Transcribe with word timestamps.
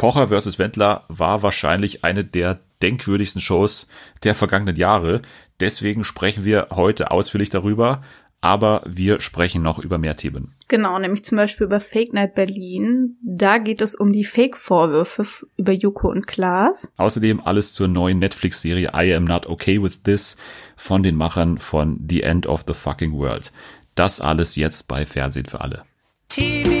Pocher 0.00 0.28
vs. 0.28 0.58
Wendler 0.58 1.04
war 1.08 1.42
wahrscheinlich 1.42 2.04
eine 2.04 2.24
der 2.24 2.60
denkwürdigsten 2.80 3.42
Shows 3.42 3.86
der 4.24 4.34
vergangenen 4.34 4.76
Jahre. 4.76 5.20
Deswegen 5.60 6.04
sprechen 6.04 6.42
wir 6.42 6.68
heute 6.70 7.10
ausführlich 7.10 7.50
darüber, 7.50 8.00
aber 8.40 8.82
wir 8.86 9.20
sprechen 9.20 9.60
noch 9.60 9.78
über 9.78 9.98
mehr 9.98 10.16
Themen. 10.16 10.54
Genau, 10.68 10.98
nämlich 10.98 11.22
zum 11.26 11.36
Beispiel 11.36 11.66
über 11.66 11.80
Fake 11.80 12.14
Night 12.14 12.34
Berlin. 12.34 13.18
Da 13.22 13.58
geht 13.58 13.82
es 13.82 13.94
um 13.94 14.10
die 14.10 14.24
Fake-Vorwürfe 14.24 15.46
über 15.58 15.72
Joko 15.72 16.08
und 16.08 16.26
Klaas. 16.26 16.94
Außerdem 16.96 17.42
alles 17.44 17.74
zur 17.74 17.88
neuen 17.88 18.20
Netflix-Serie 18.20 18.92
I 18.94 19.12
Am 19.12 19.24
Not 19.24 19.50
Okay 19.50 19.82
With 19.82 20.02
This 20.02 20.38
von 20.76 21.02
den 21.02 21.16
Machern 21.16 21.58
von 21.58 22.02
The 22.08 22.22
End 22.22 22.46
of 22.46 22.64
the 22.66 22.72
Fucking 22.72 23.12
World. 23.12 23.52
Das 23.96 24.22
alles 24.22 24.56
jetzt 24.56 24.88
bei 24.88 25.04
Fernsehen 25.04 25.44
für 25.44 25.60
alle. 25.60 25.82
TV 26.30 26.79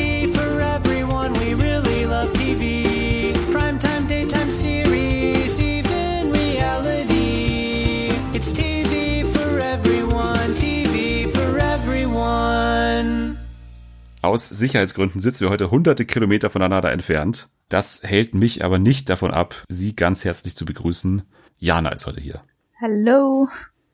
Aus 14.22 14.48
Sicherheitsgründen 14.48 15.18
sitzen 15.18 15.40
wir 15.40 15.50
heute 15.50 15.70
hunderte 15.70 16.04
Kilometer 16.04 16.50
voneinander 16.50 16.92
entfernt. 16.92 17.48
Das 17.70 18.02
hält 18.02 18.34
mich 18.34 18.62
aber 18.62 18.78
nicht 18.78 19.08
davon 19.08 19.30
ab, 19.30 19.64
Sie 19.68 19.96
ganz 19.96 20.26
herzlich 20.26 20.54
zu 20.54 20.66
begrüßen. 20.66 21.22
Jana 21.56 21.90
ist 21.90 22.06
heute 22.06 22.20
hier. 22.20 22.42
Hallo. 22.82 23.48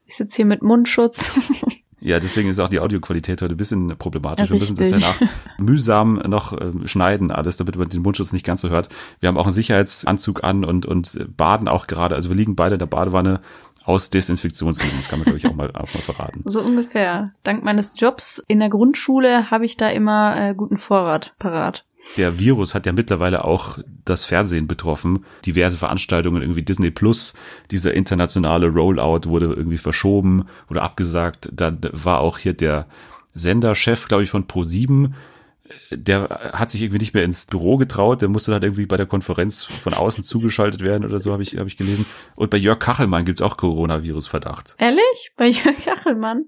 Ich 0.05 0.17
sitze 0.17 0.37
hier 0.37 0.47
mit 0.47 0.63
Mundschutz. 0.63 1.39
Ja, 1.99 2.21
deswegen 2.21 2.51
ist 2.51 2.61
auch 2.61 2.69
die 2.69 2.79
Audioqualität 2.79 3.41
heute 3.41 3.55
ein 3.55 3.57
bisschen 3.57 3.97
problematisch. 3.97 4.47
Ja, 4.47 4.53
wir 4.53 4.61
müssen 4.61 4.77
das 4.77 4.91
danach 4.91 5.19
mühsam 5.59 6.23
noch 6.27 6.53
äh, 6.53 6.87
schneiden, 6.87 7.31
alles, 7.31 7.57
damit 7.57 7.77
man 7.77 7.89
den 7.89 8.03
Mundschutz 8.03 8.33
nicht 8.33 8.45
ganz 8.45 8.61
so 8.61 8.69
hört. 8.69 8.91
Wir 9.19 9.29
haben 9.29 9.39
auch 9.39 9.47
einen 9.47 9.53
Sicherheitsanzug 9.53 10.45
an 10.45 10.65
und, 10.65 10.85
und 10.85 11.19
baden 11.37 11.69
auch 11.69 11.87
gerade. 11.87 12.15
Also 12.15 12.29
wir 12.29 12.37
liegen 12.37 12.55
beide 12.55 12.75
in 12.75 12.79
der 12.81 12.87
Badewanne 12.87 13.41
aus 13.87 14.11
Desinfektionsgründen. 14.11 14.99
Das 14.99 15.09
kann 15.09 15.21
man, 15.21 15.25
glaube 15.25 15.39
ich, 15.39 15.47
auch 15.47 15.55
mal, 15.55 15.71
auch 15.71 15.95
mal 15.95 16.03
verraten. 16.03 16.43
So 16.45 16.61
ungefähr. 16.61 17.33
Dank 17.45 17.65
meines 17.65 17.95
Jobs 17.97 18.43
in 18.49 18.59
der 18.59 18.69
Grundschule 18.69 19.51
habe 19.51 19.65
ich 19.65 19.77
da 19.77 19.89
immer 19.89 20.37
äh, 20.37 20.55
guten 20.55 20.77
Vorrat 20.77 21.35
parat 21.39 21.87
der 22.17 22.39
Virus 22.39 22.75
hat 22.75 22.87
ja 22.87 22.93
mittlerweile 22.93 23.45
auch 23.45 23.79
das 24.05 24.25
Fernsehen 24.25 24.67
betroffen. 24.67 25.25
Diverse 25.45 25.77
Veranstaltungen, 25.77 26.41
irgendwie 26.41 26.63
Disney 26.63 26.91
Plus, 26.91 27.35
dieser 27.71 27.95
internationale 27.95 28.69
Rollout 28.69 29.29
wurde 29.29 29.47
irgendwie 29.47 29.79
verschoben 29.79 30.47
oder 30.71 30.83
abgesagt. 30.83 31.51
Dann 31.53 31.81
war 31.93 32.21
auch 32.21 32.39
hier 32.39 32.55
der 32.55 32.87
Senderchef, 33.35 34.09
glaube 34.09 34.23
ich, 34.23 34.31
von 34.31 34.47
Pro7 34.47 35.13
der 35.91 36.53
hat 36.53 36.71
sich 36.71 36.83
irgendwie 36.83 36.99
nicht 36.99 37.15
mehr 37.15 37.25
ins 37.25 37.47
Büro 37.47 37.77
getraut, 37.77 38.23
der 38.23 38.29
musste 38.29 38.51
dann 38.51 38.63
irgendwie 38.63 38.87
bei 38.87 38.97
der 38.97 39.07
Konferenz 39.07 39.65
von 39.65 39.95
außen 39.95 40.25
zugeschaltet 40.25 40.83
werden 40.83 41.05
oder 41.05 41.19
so, 41.19 41.33
habe 41.33 41.43
ich, 41.43 41.57
hab 41.57 41.67
ich 41.67 41.77
gelesen. 41.77 42.07
Und 42.35 42.51
bei 42.51 42.57
Jörg 42.57 42.79
Kachelmann 42.79 43.25
gibt's 43.25 43.43
auch 43.43 43.57
Coronavirus-Verdacht. 43.57 44.77
Ehrlich? 44.79 45.33
Bei 45.37 45.47
Jörg 45.47 45.77
Kachelmann? 45.85 46.45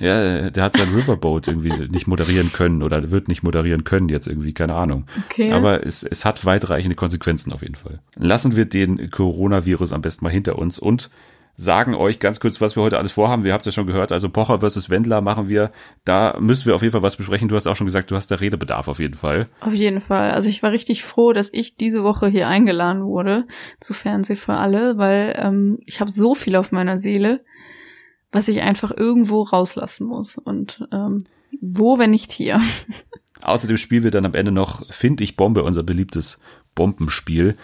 Ja, 0.00 0.50
der 0.50 0.64
hat 0.64 0.76
sein 0.76 0.92
Riverboat 0.92 1.46
irgendwie 1.46 1.88
nicht 1.88 2.06
moderieren 2.06 2.52
können 2.52 2.82
oder 2.82 3.10
wird 3.10 3.28
nicht 3.28 3.42
moderieren 3.42 3.84
können 3.84 4.08
jetzt 4.08 4.26
irgendwie, 4.26 4.52
keine 4.52 4.74
Ahnung. 4.74 5.04
Okay. 5.26 5.52
Aber 5.52 5.86
es, 5.86 6.02
es 6.02 6.24
hat 6.24 6.44
weitreichende 6.44 6.96
Konsequenzen 6.96 7.52
auf 7.52 7.62
jeden 7.62 7.76
Fall. 7.76 8.00
Lassen 8.16 8.56
wir 8.56 8.64
den 8.64 9.10
Coronavirus 9.10 9.92
am 9.92 10.02
besten 10.02 10.24
mal 10.24 10.30
hinter 10.30 10.58
uns 10.58 10.78
und 10.78 11.10
sagen 11.56 11.94
euch 11.94 12.18
ganz 12.18 12.40
kurz, 12.40 12.60
was 12.60 12.76
wir 12.76 12.82
heute 12.82 12.98
alles 12.98 13.12
vorhaben. 13.12 13.44
Wir 13.44 13.52
habt 13.52 13.64
ja 13.66 13.72
schon 13.72 13.86
gehört, 13.86 14.12
also 14.12 14.28
Pocher 14.28 14.60
versus 14.60 14.90
Wendler 14.90 15.20
machen 15.20 15.48
wir. 15.48 15.70
Da 16.04 16.36
müssen 16.40 16.66
wir 16.66 16.74
auf 16.74 16.82
jeden 16.82 16.92
Fall 16.92 17.02
was 17.02 17.16
besprechen. 17.16 17.48
Du 17.48 17.56
hast 17.56 17.66
auch 17.66 17.76
schon 17.76 17.86
gesagt, 17.86 18.10
du 18.10 18.16
hast 18.16 18.30
da 18.30 18.36
Redebedarf 18.36 18.88
auf 18.88 18.98
jeden 18.98 19.14
Fall. 19.14 19.48
Auf 19.60 19.72
jeden 19.72 20.00
Fall. 20.00 20.32
Also 20.32 20.48
ich 20.48 20.62
war 20.62 20.72
richtig 20.72 21.04
froh, 21.04 21.32
dass 21.32 21.52
ich 21.52 21.76
diese 21.76 22.02
Woche 22.02 22.26
hier 22.26 22.48
eingeladen 22.48 23.04
wurde 23.04 23.46
zu 23.80 23.94
Fernseh 23.94 24.36
für 24.36 24.54
alle, 24.54 24.98
weil 24.98 25.38
ähm, 25.38 25.78
ich 25.86 26.00
habe 26.00 26.10
so 26.10 26.34
viel 26.34 26.56
auf 26.56 26.72
meiner 26.72 26.96
Seele, 26.96 27.44
was 28.32 28.48
ich 28.48 28.62
einfach 28.62 28.90
irgendwo 28.90 29.42
rauslassen 29.42 30.06
muss. 30.08 30.36
Und 30.36 30.86
ähm, 30.92 31.24
wo, 31.60 31.98
wenn 31.98 32.10
nicht 32.10 32.32
hier? 32.32 32.60
Außerdem 33.44 33.76
spielen 33.76 34.04
wir 34.04 34.10
dann 34.10 34.26
am 34.26 34.34
Ende 34.34 34.50
noch 34.52 34.90
Find 34.90 35.20
ich 35.20 35.36
Bombe, 35.36 35.62
unser 35.62 35.82
beliebtes 35.82 36.40
Bombenspiel. 36.74 37.56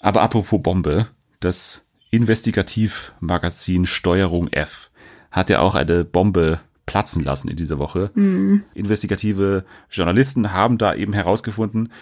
Aber 0.00 0.22
apropos 0.22 0.60
Bombe, 0.60 1.06
das 1.40 1.83
Investigativmagazin 2.14 3.86
Steuerung 3.86 4.48
F 4.48 4.90
hat 5.30 5.50
ja 5.50 5.60
auch 5.60 5.74
eine 5.74 6.04
Bombe 6.04 6.60
platzen 6.86 7.24
lassen 7.24 7.48
in 7.48 7.56
dieser 7.56 7.78
Woche. 7.78 8.10
Mhm. 8.14 8.62
Investigative 8.74 9.64
Journalisten 9.90 10.52
haben 10.52 10.78
da 10.78 10.94
eben 10.94 11.12
herausgefunden, 11.12 11.92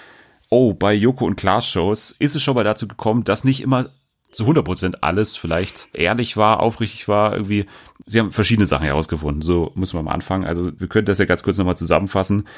oh, 0.50 0.74
bei 0.74 0.92
Joko 0.92 1.24
und 1.24 1.36
Klaas 1.36 1.66
Shows 1.66 2.14
ist 2.18 2.36
es 2.36 2.42
schon 2.42 2.54
mal 2.54 2.64
dazu 2.64 2.86
gekommen, 2.86 3.24
dass 3.24 3.44
nicht 3.44 3.62
immer 3.62 3.90
zu 4.32 4.44
100 4.44 4.64
Prozent 4.64 5.02
alles 5.02 5.36
vielleicht 5.36 5.88
ehrlich 5.92 6.36
war, 6.36 6.60
aufrichtig 6.60 7.06
war, 7.06 7.32
irgendwie. 7.32 7.66
Sie 8.06 8.18
haben 8.18 8.32
verschiedene 8.32 8.66
Sachen 8.66 8.84
herausgefunden. 8.84 9.42
So 9.42 9.70
muss 9.74 9.94
man 9.94 10.06
am 10.06 10.12
Anfang. 10.12 10.44
Also 10.44 10.72
wir 10.78 10.88
können 10.88 11.06
das 11.06 11.18
ja 11.18 11.24
ganz 11.24 11.42
kurz 11.42 11.58
nochmal 11.58 11.76
zusammenfassen. 11.76 12.48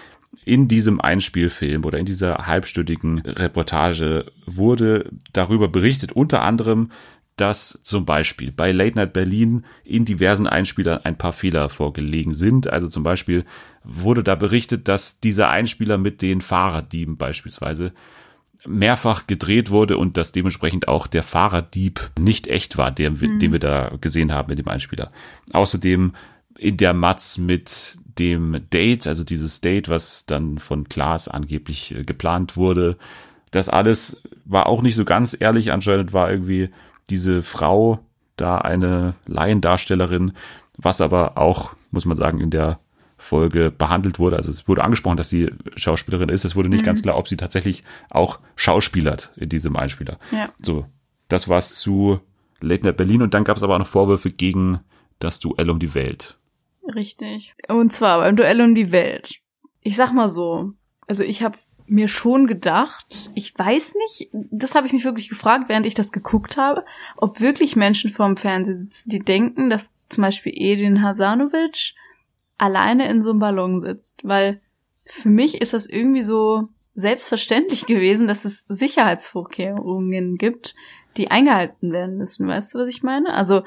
In 0.44 0.68
diesem 0.68 1.00
Einspielfilm 1.00 1.84
oder 1.84 1.98
in 1.98 2.06
dieser 2.06 2.46
halbstündigen 2.46 3.18
Reportage 3.20 4.26
wurde 4.46 5.10
darüber 5.32 5.68
berichtet, 5.68 6.12
unter 6.12 6.42
anderem, 6.42 6.90
dass 7.36 7.80
zum 7.82 8.04
Beispiel 8.04 8.52
bei 8.52 8.70
Late 8.70 8.94
Night 8.94 9.12
Berlin 9.12 9.64
in 9.84 10.04
diversen 10.04 10.46
Einspielern 10.46 11.00
ein 11.04 11.18
paar 11.18 11.32
Fehler 11.32 11.68
vorgelegen 11.68 12.32
sind. 12.32 12.68
Also 12.72 12.88
zum 12.88 13.02
Beispiel 13.02 13.44
wurde 13.82 14.22
da 14.22 14.34
berichtet, 14.34 14.88
dass 14.88 15.20
dieser 15.20 15.50
Einspieler 15.50 15.98
mit 15.98 16.22
den 16.22 16.40
Fahrraddieben 16.40 17.16
beispielsweise 17.16 17.92
mehrfach 18.66 19.26
gedreht 19.26 19.70
wurde 19.70 19.98
und 19.98 20.16
dass 20.16 20.32
dementsprechend 20.32 20.88
auch 20.88 21.06
der 21.06 21.22
Fahrraddieb 21.22 22.10
nicht 22.18 22.46
echt 22.46 22.78
war, 22.78 22.90
den, 22.90 23.14
mhm. 23.14 23.38
den 23.38 23.52
wir 23.52 23.58
da 23.58 23.92
gesehen 24.00 24.32
haben 24.32 24.48
mit 24.48 24.58
dem 24.58 24.68
Einspieler. 24.68 25.10
Außerdem 25.52 26.14
in 26.56 26.76
der 26.76 26.94
Matz 26.94 27.36
mit 27.36 27.98
dem 28.18 28.60
Date, 28.72 29.06
also 29.06 29.24
dieses 29.24 29.60
Date, 29.60 29.88
was 29.88 30.24
dann 30.26 30.58
von 30.58 30.88
Klaas 30.88 31.28
angeblich 31.28 31.94
äh, 31.94 32.04
geplant 32.04 32.56
wurde. 32.56 32.96
Das 33.50 33.68
alles 33.68 34.22
war 34.44 34.66
auch 34.66 34.82
nicht 34.82 34.94
so 34.94 35.04
ganz 35.04 35.36
ehrlich. 35.38 35.72
Anscheinend 35.72 36.12
war 36.12 36.30
irgendwie 36.30 36.70
diese 37.10 37.42
Frau 37.42 38.00
da 38.36 38.58
eine 38.58 39.14
Laiendarstellerin, 39.26 40.32
was 40.76 41.00
aber 41.00 41.38
auch, 41.38 41.74
muss 41.90 42.04
man 42.04 42.16
sagen, 42.16 42.40
in 42.40 42.50
der 42.50 42.80
Folge 43.16 43.70
behandelt 43.70 44.18
wurde. 44.18 44.36
Also 44.36 44.50
es 44.50 44.68
wurde 44.68 44.84
angesprochen, 44.84 45.16
dass 45.16 45.28
sie 45.28 45.50
Schauspielerin 45.76 46.28
ist. 46.28 46.44
Es 46.44 46.56
wurde 46.56 46.68
nicht 46.68 46.82
mhm. 46.82 46.86
ganz 46.86 47.02
klar, 47.02 47.16
ob 47.16 47.28
sie 47.28 47.36
tatsächlich 47.36 47.84
auch 48.10 48.38
schauspielert 48.56 49.32
in 49.36 49.48
diesem 49.48 49.76
Einspieler. 49.76 50.18
Ja. 50.32 50.50
So, 50.60 50.86
das 51.28 51.48
war's 51.48 51.74
zu 51.76 52.20
Late 52.60 52.84
Night 52.84 52.96
Berlin 52.96 53.22
und 53.22 53.34
dann 53.34 53.44
gab 53.44 53.56
es 53.56 53.62
aber 53.62 53.74
auch 53.74 53.78
noch 53.78 53.86
Vorwürfe 53.86 54.30
gegen 54.30 54.80
das 55.18 55.40
Duell 55.40 55.70
um 55.70 55.78
die 55.78 55.94
Welt. 55.94 56.38
Richtig. 56.94 57.54
Und 57.68 57.92
zwar 57.92 58.18
beim 58.18 58.36
Duell 58.36 58.60
um 58.60 58.74
die 58.74 58.92
Welt. 58.92 59.36
Ich 59.80 59.96
sag 59.96 60.12
mal 60.12 60.28
so, 60.28 60.72
also 61.06 61.22
ich 61.22 61.42
habe 61.42 61.56
mir 61.86 62.08
schon 62.08 62.46
gedacht, 62.46 63.30
ich 63.34 63.56
weiß 63.58 63.94
nicht, 63.96 64.30
das 64.32 64.74
habe 64.74 64.86
ich 64.86 64.92
mich 64.92 65.04
wirklich 65.04 65.28
gefragt, 65.28 65.68
während 65.68 65.86
ich 65.86 65.94
das 65.94 66.12
geguckt 66.12 66.56
habe, 66.56 66.84
ob 67.16 67.40
wirklich 67.40 67.76
Menschen 67.76 68.10
vorm 68.10 68.36
Fernseher 68.36 68.74
sitzen, 68.74 69.10
die 69.10 69.18
denken, 69.18 69.68
dass 69.68 69.92
zum 70.08 70.22
Beispiel 70.22 70.52
Edin 70.54 71.02
Hasanovic 71.02 71.94
alleine 72.56 73.08
in 73.08 73.20
so 73.20 73.30
einem 73.30 73.40
Ballon 73.40 73.80
sitzt. 73.80 74.20
Weil 74.24 74.60
für 75.04 75.28
mich 75.28 75.60
ist 75.60 75.74
das 75.74 75.88
irgendwie 75.88 76.22
so 76.22 76.68
selbstverständlich 76.94 77.86
gewesen, 77.86 78.28
dass 78.28 78.44
es 78.44 78.64
Sicherheitsvorkehrungen 78.68 80.36
gibt, 80.36 80.74
die 81.16 81.30
eingehalten 81.30 81.92
werden 81.92 82.16
müssen. 82.16 82.48
Weißt 82.48 82.74
du, 82.74 82.78
was 82.78 82.88
ich 82.88 83.02
meine? 83.02 83.34
Also, 83.34 83.62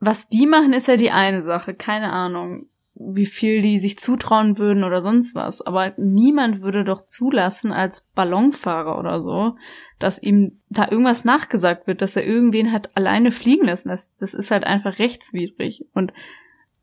was 0.00 0.28
die 0.28 0.46
machen, 0.46 0.72
ist 0.72 0.88
ja 0.88 0.96
die 0.96 1.10
eine 1.10 1.42
Sache. 1.42 1.74
Keine 1.74 2.12
Ahnung 2.12 2.66
wie 2.94 3.26
viel 3.26 3.60
die 3.60 3.78
sich 3.78 3.98
zutrauen 3.98 4.58
würden 4.58 4.84
oder 4.84 5.00
sonst 5.00 5.34
was. 5.34 5.62
Aber 5.62 5.94
niemand 5.96 6.62
würde 6.62 6.84
doch 6.84 7.04
zulassen 7.04 7.72
als 7.72 8.08
Ballonfahrer 8.14 8.98
oder 8.98 9.20
so, 9.20 9.56
dass 9.98 10.22
ihm 10.22 10.60
da 10.68 10.88
irgendwas 10.90 11.24
nachgesagt 11.24 11.86
wird, 11.86 12.02
dass 12.02 12.16
er 12.16 12.24
irgendwen 12.24 12.72
hat 12.72 12.96
alleine 12.96 13.32
fliegen 13.32 13.66
lassen. 13.66 13.88
Das, 13.88 14.14
das 14.16 14.34
ist 14.34 14.50
halt 14.50 14.64
einfach 14.64 14.98
rechtswidrig. 14.98 15.86
Und 15.92 16.12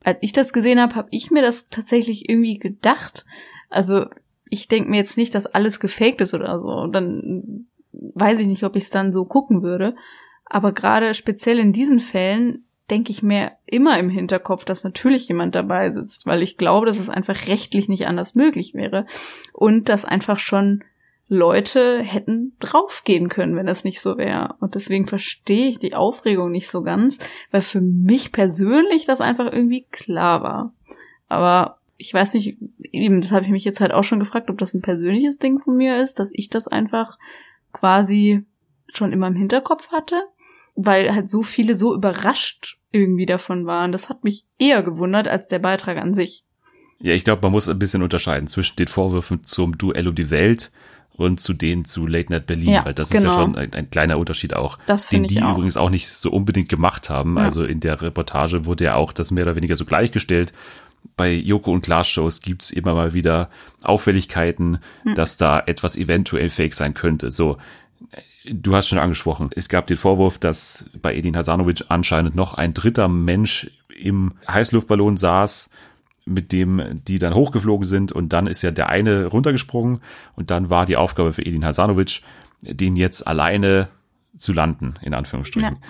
als 0.03 0.18
ich 0.21 0.33
das 0.33 0.53
gesehen 0.53 0.81
habe, 0.81 0.95
habe 0.95 1.07
ich 1.12 1.31
mir 1.31 1.41
das 1.41 1.69
tatsächlich 1.69 2.30
irgendwie 2.30 2.57
gedacht. 2.57 3.25
Also 3.69 4.06
ich 4.50 4.68
denke 4.68 4.89
mir 4.89 4.97
jetzt 4.97 5.18
nicht, 5.18 5.33
dass 5.33 5.45
alles 5.45 5.80
gefaked 5.80 6.19
ist 6.19 6.33
oder 6.33 6.59
so. 6.59 6.88
Dann 6.88 7.68
weiß 7.91 8.39
ich 8.39 8.47
nicht, 8.47 8.63
ob 8.63 8.75
ich 8.75 8.83
es 8.83 8.89
dann 8.89 9.13
so 9.13 9.24
gucken 9.24 9.63
würde. 9.63 9.95
Aber 10.45 10.74
gerade 10.74 11.13
speziell 11.13 11.59
in 11.59 11.71
diesen 11.71 12.00
Fällen 12.00 12.65
denke 12.91 13.11
ich 13.11 13.23
mir 13.23 13.53
immer 13.65 13.97
im 13.97 14.09
Hinterkopf, 14.09 14.65
dass 14.65 14.83
natürlich 14.83 15.27
jemand 15.27 15.55
dabei 15.55 15.89
sitzt, 15.89 16.25
weil 16.25 16.43
ich 16.43 16.57
glaube, 16.57 16.85
dass 16.85 16.99
es 16.99 17.09
einfach 17.09 17.47
rechtlich 17.47 17.88
nicht 17.88 18.05
anders 18.05 18.35
möglich 18.35 18.73
wäre 18.73 19.05
und 19.53 19.89
dass 19.89 20.05
einfach 20.05 20.38
schon 20.38 20.83
Leute 21.29 21.99
hätten 22.01 22.57
draufgehen 22.59 23.29
können, 23.29 23.55
wenn 23.55 23.65
das 23.65 23.85
nicht 23.85 24.01
so 24.01 24.17
wäre. 24.17 24.55
Und 24.59 24.75
deswegen 24.75 25.07
verstehe 25.07 25.69
ich 25.69 25.79
die 25.79 25.95
Aufregung 25.95 26.51
nicht 26.51 26.69
so 26.69 26.83
ganz, 26.83 27.19
weil 27.51 27.61
für 27.61 27.79
mich 27.79 28.33
persönlich 28.33 29.05
das 29.05 29.21
einfach 29.21 29.45
irgendwie 29.45 29.85
klar 29.91 30.44
war. 30.44 30.73
Aber 31.29 31.77
ich 31.95 32.13
weiß 32.13 32.33
nicht, 32.33 32.57
eben, 32.91 33.21
das 33.21 33.31
habe 33.31 33.45
ich 33.45 33.51
mich 33.51 33.63
jetzt 33.63 33.79
halt 33.79 33.94
auch 33.94 34.03
schon 34.03 34.19
gefragt, 34.19 34.49
ob 34.49 34.57
das 34.57 34.73
ein 34.73 34.81
persönliches 34.81 35.37
Ding 35.37 35.59
von 35.59 35.77
mir 35.77 36.01
ist, 36.01 36.19
dass 36.19 36.31
ich 36.33 36.49
das 36.49 36.67
einfach 36.67 37.17
quasi 37.71 38.44
schon 38.89 39.13
immer 39.13 39.27
im 39.27 39.35
Hinterkopf 39.35 39.89
hatte, 39.91 40.21
weil 40.75 41.13
halt 41.13 41.29
so 41.29 41.44
viele 41.44 41.75
so 41.75 41.94
überrascht 41.94 42.77
irgendwie 42.91 43.25
davon 43.25 43.65
waren. 43.65 43.91
Das 43.91 44.09
hat 44.09 44.23
mich 44.23 44.45
eher 44.57 44.83
gewundert 44.83 45.27
als 45.27 45.47
der 45.47 45.59
Beitrag 45.59 45.97
an 45.97 46.13
sich. 46.13 46.44
Ja, 47.00 47.13
ich 47.13 47.23
glaube, 47.23 47.41
man 47.44 47.51
muss 47.51 47.68
ein 47.68 47.79
bisschen 47.79 48.03
unterscheiden 48.03 48.47
zwischen 48.47 48.75
den 48.75 48.88
Vorwürfen 48.88 49.44
zum 49.44 49.77
Duell 49.77 50.07
um 50.07 50.15
die 50.15 50.29
Welt 50.29 50.71
und 51.12 51.39
zu 51.39 51.53
denen 51.53 51.85
zu 51.85 52.07
Late 52.07 52.31
Night 52.31 52.47
Berlin, 52.47 52.69
ja, 52.69 52.85
weil 52.85 52.94
das 52.94 53.09
genau. 53.09 53.19
ist 53.19 53.23
ja 53.25 53.29
genau. 53.31 53.41
schon 53.41 53.56
ein, 53.56 53.73
ein, 53.73 53.89
kleiner 53.89 54.18
Unterschied 54.18 54.56
auch, 54.56 54.77
das 54.85 55.09
den 55.09 55.23
die 55.23 55.41
auch. 55.41 55.53
übrigens 55.53 55.77
auch 55.77 55.89
nicht 55.89 56.07
so 56.07 56.31
unbedingt 56.31 56.69
gemacht 56.69 57.09
haben. 57.09 57.38
Ja. 57.38 57.44
Also 57.44 57.63
in 57.63 57.79
der 57.79 58.01
Reportage 58.01 58.65
wurde 58.65 58.85
ja 58.85 58.95
auch 58.95 59.13
das 59.13 59.31
mehr 59.31 59.44
oder 59.44 59.56
weniger 59.56 59.75
so 59.75 59.85
gleichgestellt. 59.85 60.53
Bei 61.18 61.31
Joko 61.31 61.71
und 61.71 61.81
Klaas 61.81 62.07
Shows 62.07 62.41
gibt's 62.41 62.71
immer 62.71 62.94
mal 62.94 63.13
wieder 63.13 63.50
Auffälligkeiten, 63.81 64.79
hm. 65.03 65.15
dass 65.15 65.38
da 65.38 65.59
etwas 65.59 65.95
eventuell 65.95 66.50
fake 66.50 66.75
sein 66.75 66.94
könnte. 66.94 67.31
So, 67.31 67.57
du 68.45 68.75
hast 68.75 68.88
schon 68.88 68.99
angesprochen, 68.99 69.49
es 69.55 69.69
gab 69.69 69.88
den 69.88 69.97
Vorwurf, 69.97 70.39
dass 70.39 70.89
bei 71.01 71.15
Edin 71.15 71.35
Hasanovic 71.35 71.85
anscheinend 71.89 72.35
noch 72.35 72.53
ein 72.53 72.73
dritter 72.73 73.07
Mensch 73.07 73.71
im 73.89 74.33
Heißluftballon 74.47 75.17
saß 75.17 75.69
mit 76.25 76.51
dem 76.51 77.01
die 77.07 77.19
dann 77.19 77.33
hochgeflogen 77.33 77.85
sind 77.85 78.11
und 78.11 78.29
dann 78.33 78.47
ist 78.47 78.61
ja 78.61 78.71
der 78.71 78.89
eine 78.89 79.25
runtergesprungen 79.25 80.01
und 80.35 80.51
dann 80.51 80.69
war 80.69 80.85
die 80.85 80.97
Aufgabe 80.97 81.33
für 81.33 81.45
Edin 81.45 81.65
Hasanovic, 81.65 82.21
den 82.61 82.95
jetzt 82.95 83.25
alleine 83.25 83.88
zu 84.38 84.53
landen, 84.53 84.95
in 85.01 85.13
Anführungsstrichen. 85.13 85.77
Ja. 85.81 85.87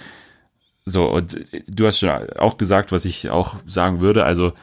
So, 0.85 1.09
und 1.09 1.39
du 1.67 1.85
hast 1.85 1.99
schon 1.99 2.09
auch 2.39 2.57
gesagt, 2.57 2.91
was 2.91 3.05
ich 3.05 3.29
auch 3.29 3.57
sagen 3.67 3.99
würde, 3.99 4.23
also, 4.23 4.53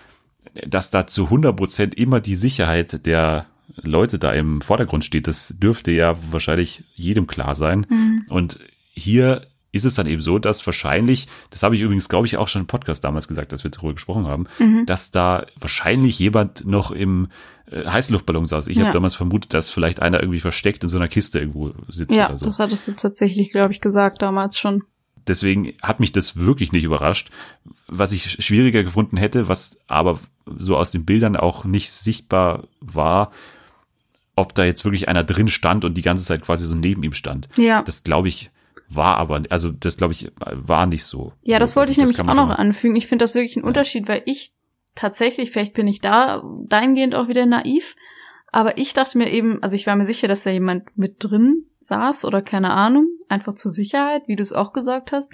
dass 0.66 0.90
da 0.90 1.06
zu 1.06 1.24
100 1.24 1.56
Prozent 1.56 1.94
immer 1.94 2.20
die 2.20 2.34
Sicherheit 2.34 3.06
der 3.06 3.46
Leute 3.76 4.18
da 4.18 4.32
im 4.32 4.60
Vordergrund 4.60 5.04
steht, 5.04 5.26
das 5.26 5.54
dürfte 5.58 5.90
ja 5.92 6.16
wahrscheinlich 6.30 6.84
jedem 6.94 7.26
klar 7.26 7.54
sein. 7.54 7.86
Mhm. 7.88 8.24
Und 8.28 8.60
hier 8.92 9.42
ist 9.70 9.84
es 9.84 9.94
dann 9.94 10.06
eben 10.06 10.20
so, 10.20 10.38
dass 10.38 10.64
wahrscheinlich, 10.66 11.28
das 11.50 11.62
habe 11.62 11.74
ich 11.74 11.82
übrigens, 11.82 12.08
glaube 12.08 12.26
ich, 12.26 12.36
auch 12.36 12.48
schon 12.48 12.62
im 12.62 12.66
Podcast 12.66 13.04
damals 13.04 13.28
gesagt, 13.28 13.52
dass 13.52 13.64
wir 13.64 13.70
darüber 13.70 13.92
gesprochen 13.92 14.26
haben, 14.26 14.46
mhm. 14.58 14.86
dass 14.86 15.10
da 15.10 15.46
wahrscheinlich 15.56 16.18
jemand 16.18 16.66
noch 16.66 16.90
im 16.90 17.28
äh, 17.70 17.84
Heißluftballon 17.84 18.46
saß. 18.46 18.68
Ich 18.68 18.78
ja. 18.78 18.84
habe 18.84 18.94
damals 18.94 19.14
vermutet, 19.14 19.52
dass 19.52 19.68
vielleicht 19.68 20.00
einer 20.00 20.20
irgendwie 20.20 20.40
versteckt 20.40 20.82
in 20.82 20.88
so 20.88 20.96
einer 20.96 21.08
Kiste 21.08 21.38
irgendwo 21.38 21.72
sitzt 21.88 22.14
ja, 22.14 22.28
oder 22.28 22.38
so. 22.38 22.46
das 22.46 22.58
hattest 22.58 22.88
du 22.88 22.92
tatsächlich, 22.92 23.50
glaube 23.50 23.72
ich, 23.72 23.80
gesagt 23.80 24.22
damals 24.22 24.58
schon. 24.58 24.84
Deswegen 25.26 25.74
hat 25.82 26.00
mich 26.00 26.12
das 26.12 26.38
wirklich 26.38 26.72
nicht 26.72 26.84
überrascht. 26.84 27.30
Was 27.86 28.12
ich 28.12 28.42
schwieriger 28.42 28.82
gefunden 28.82 29.18
hätte, 29.18 29.48
was 29.48 29.78
aber 29.86 30.18
so 30.46 30.76
aus 30.78 30.90
den 30.90 31.04
Bildern 31.04 31.36
auch 31.36 31.66
nicht 31.66 31.92
sichtbar 31.92 32.66
war, 32.80 33.32
ob 34.38 34.54
da 34.54 34.64
jetzt 34.64 34.84
wirklich 34.84 35.08
einer 35.08 35.24
drin 35.24 35.48
stand 35.48 35.84
und 35.84 35.94
die 35.94 36.02
ganze 36.02 36.24
Zeit 36.24 36.42
quasi 36.42 36.64
so 36.64 36.74
neben 36.74 37.02
ihm 37.02 37.12
stand. 37.12 37.48
Ja. 37.56 37.82
Das 37.82 38.04
glaube 38.04 38.28
ich 38.28 38.50
war 38.88 39.18
aber, 39.18 39.42
also 39.50 39.70
das 39.70 39.98
glaube 39.98 40.14
ich, 40.14 40.32
war 40.38 40.86
nicht 40.86 41.04
so. 41.04 41.32
Ja, 41.44 41.58
das 41.58 41.76
wollte 41.76 41.92
ich 41.92 41.98
nämlich 41.98 42.18
auch 42.18 42.24
noch 42.24 42.50
anfügen. 42.50 42.96
Ich 42.96 43.06
finde 43.06 43.24
das 43.24 43.34
wirklich 43.34 43.56
ein 43.56 43.62
ja. 43.62 43.66
Unterschied, 43.66 44.08
weil 44.08 44.22
ich 44.24 44.52
tatsächlich, 44.94 45.50
vielleicht 45.50 45.74
bin 45.74 45.86
ich 45.86 46.00
da 46.00 46.42
dahingehend 46.66 47.14
auch 47.14 47.28
wieder 47.28 47.44
naiv, 47.44 47.96
aber 48.50 48.78
ich 48.78 48.94
dachte 48.94 49.18
mir 49.18 49.30
eben, 49.30 49.62
also 49.62 49.76
ich 49.76 49.86
war 49.86 49.94
mir 49.94 50.06
sicher, 50.06 50.26
dass 50.26 50.42
da 50.42 50.50
jemand 50.50 50.96
mit 50.96 51.16
drin 51.18 51.66
saß 51.80 52.24
oder 52.24 52.40
keine 52.40 52.70
Ahnung, 52.70 53.08
einfach 53.28 53.54
zur 53.54 53.70
Sicherheit, 53.70 54.22
wie 54.26 54.36
du 54.36 54.42
es 54.42 54.54
auch 54.54 54.72
gesagt 54.72 55.12
hast, 55.12 55.30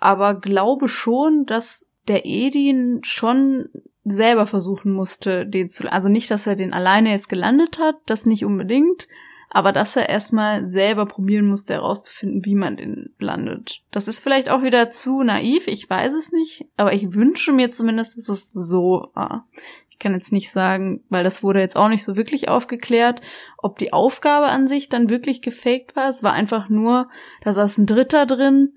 aber 0.00 0.34
glaube 0.34 0.88
schon, 0.88 1.44
dass 1.46 1.90
der 2.08 2.24
Edin 2.24 3.00
schon 3.02 3.68
selber 4.04 4.46
versuchen 4.46 4.92
musste, 4.92 5.46
den 5.46 5.70
zu, 5.70 5.90
also 5.90 6.08
nicht, 6.08 6.30
dass 6.30 6.46
er 6.46 6.56
den 6.56 6.72
alleine 6.72 7.10
jetzt 7.10 7.28
gelandet 7.28 7.78
hat, 7.78 7.96
das 8.06 8.26
nicht 8.26 8.44
unbedingt, 8.44 9.06
aber 9.54 9.72
dass 9.72 9.96
er 9.96 10.08
erstmal 10.08 10.66
selber 10.66 11.06
probieren 11.06 11.46
musste 11.46 11.74
herauszufinden, 11.74 12.44
wie 12.44 12.54
man 12.54 12.76
den 12.76 13.14
landet. 13.18 13.82
Das 13.90 14.08
ist 14.08 14.20
vielleicht 14.20 14.48
auch 14.48 14.62
wieder 14.62 14.90
zu 14.90 15.22
naiv, 15.22 15.68
ich 15.68 15.88
weiß 15.88 16.14
es 16.14 16.32
nicht, 16.32 16.66
aber 16.76 16.94
ich 16.94 17.14
wünsche 17.14 17.52
mir 17.52 17.70
zumindest, 17.70 18.16
dass 18.16 18.28
es 18.28 18.52
so 18.52 19.10
war. 19.14 19.46
Ich 19.90 19.98
kann 19.98 20.14
jetzt 20.14 20.32
nicht 20.32 20.50
sagen, 20.50 21.04
weil 21.10 21.22
das 21.22 21.44
wurde 21.44 21.60
jetzt 21.60 21.76
auch 21.76 21.88
nicht 21.88 22.02
so 22.02 22.16
wirklich 22.16 22.48
aufgeklärt, 22.48 23.20
ob 23.58 23.78
die 23.78 23.92
Aufgabe 23.92 24.46
an 24.46 24.66
sich 24.66 24.88
dann 24.88 25.10
wirklich 25.10 25.42
gefaked 25.42 25.94
war. 25.94 26.08
Es 26.08 26.24
war 26.24 26.32
einfach 26.32 26.68
nur, 26.68 27.08
da 27.44 27.52
saß 27.52 27.78
ein 27.78 27.86
Dritter 27.86 28.26
drin, 28.26 28.72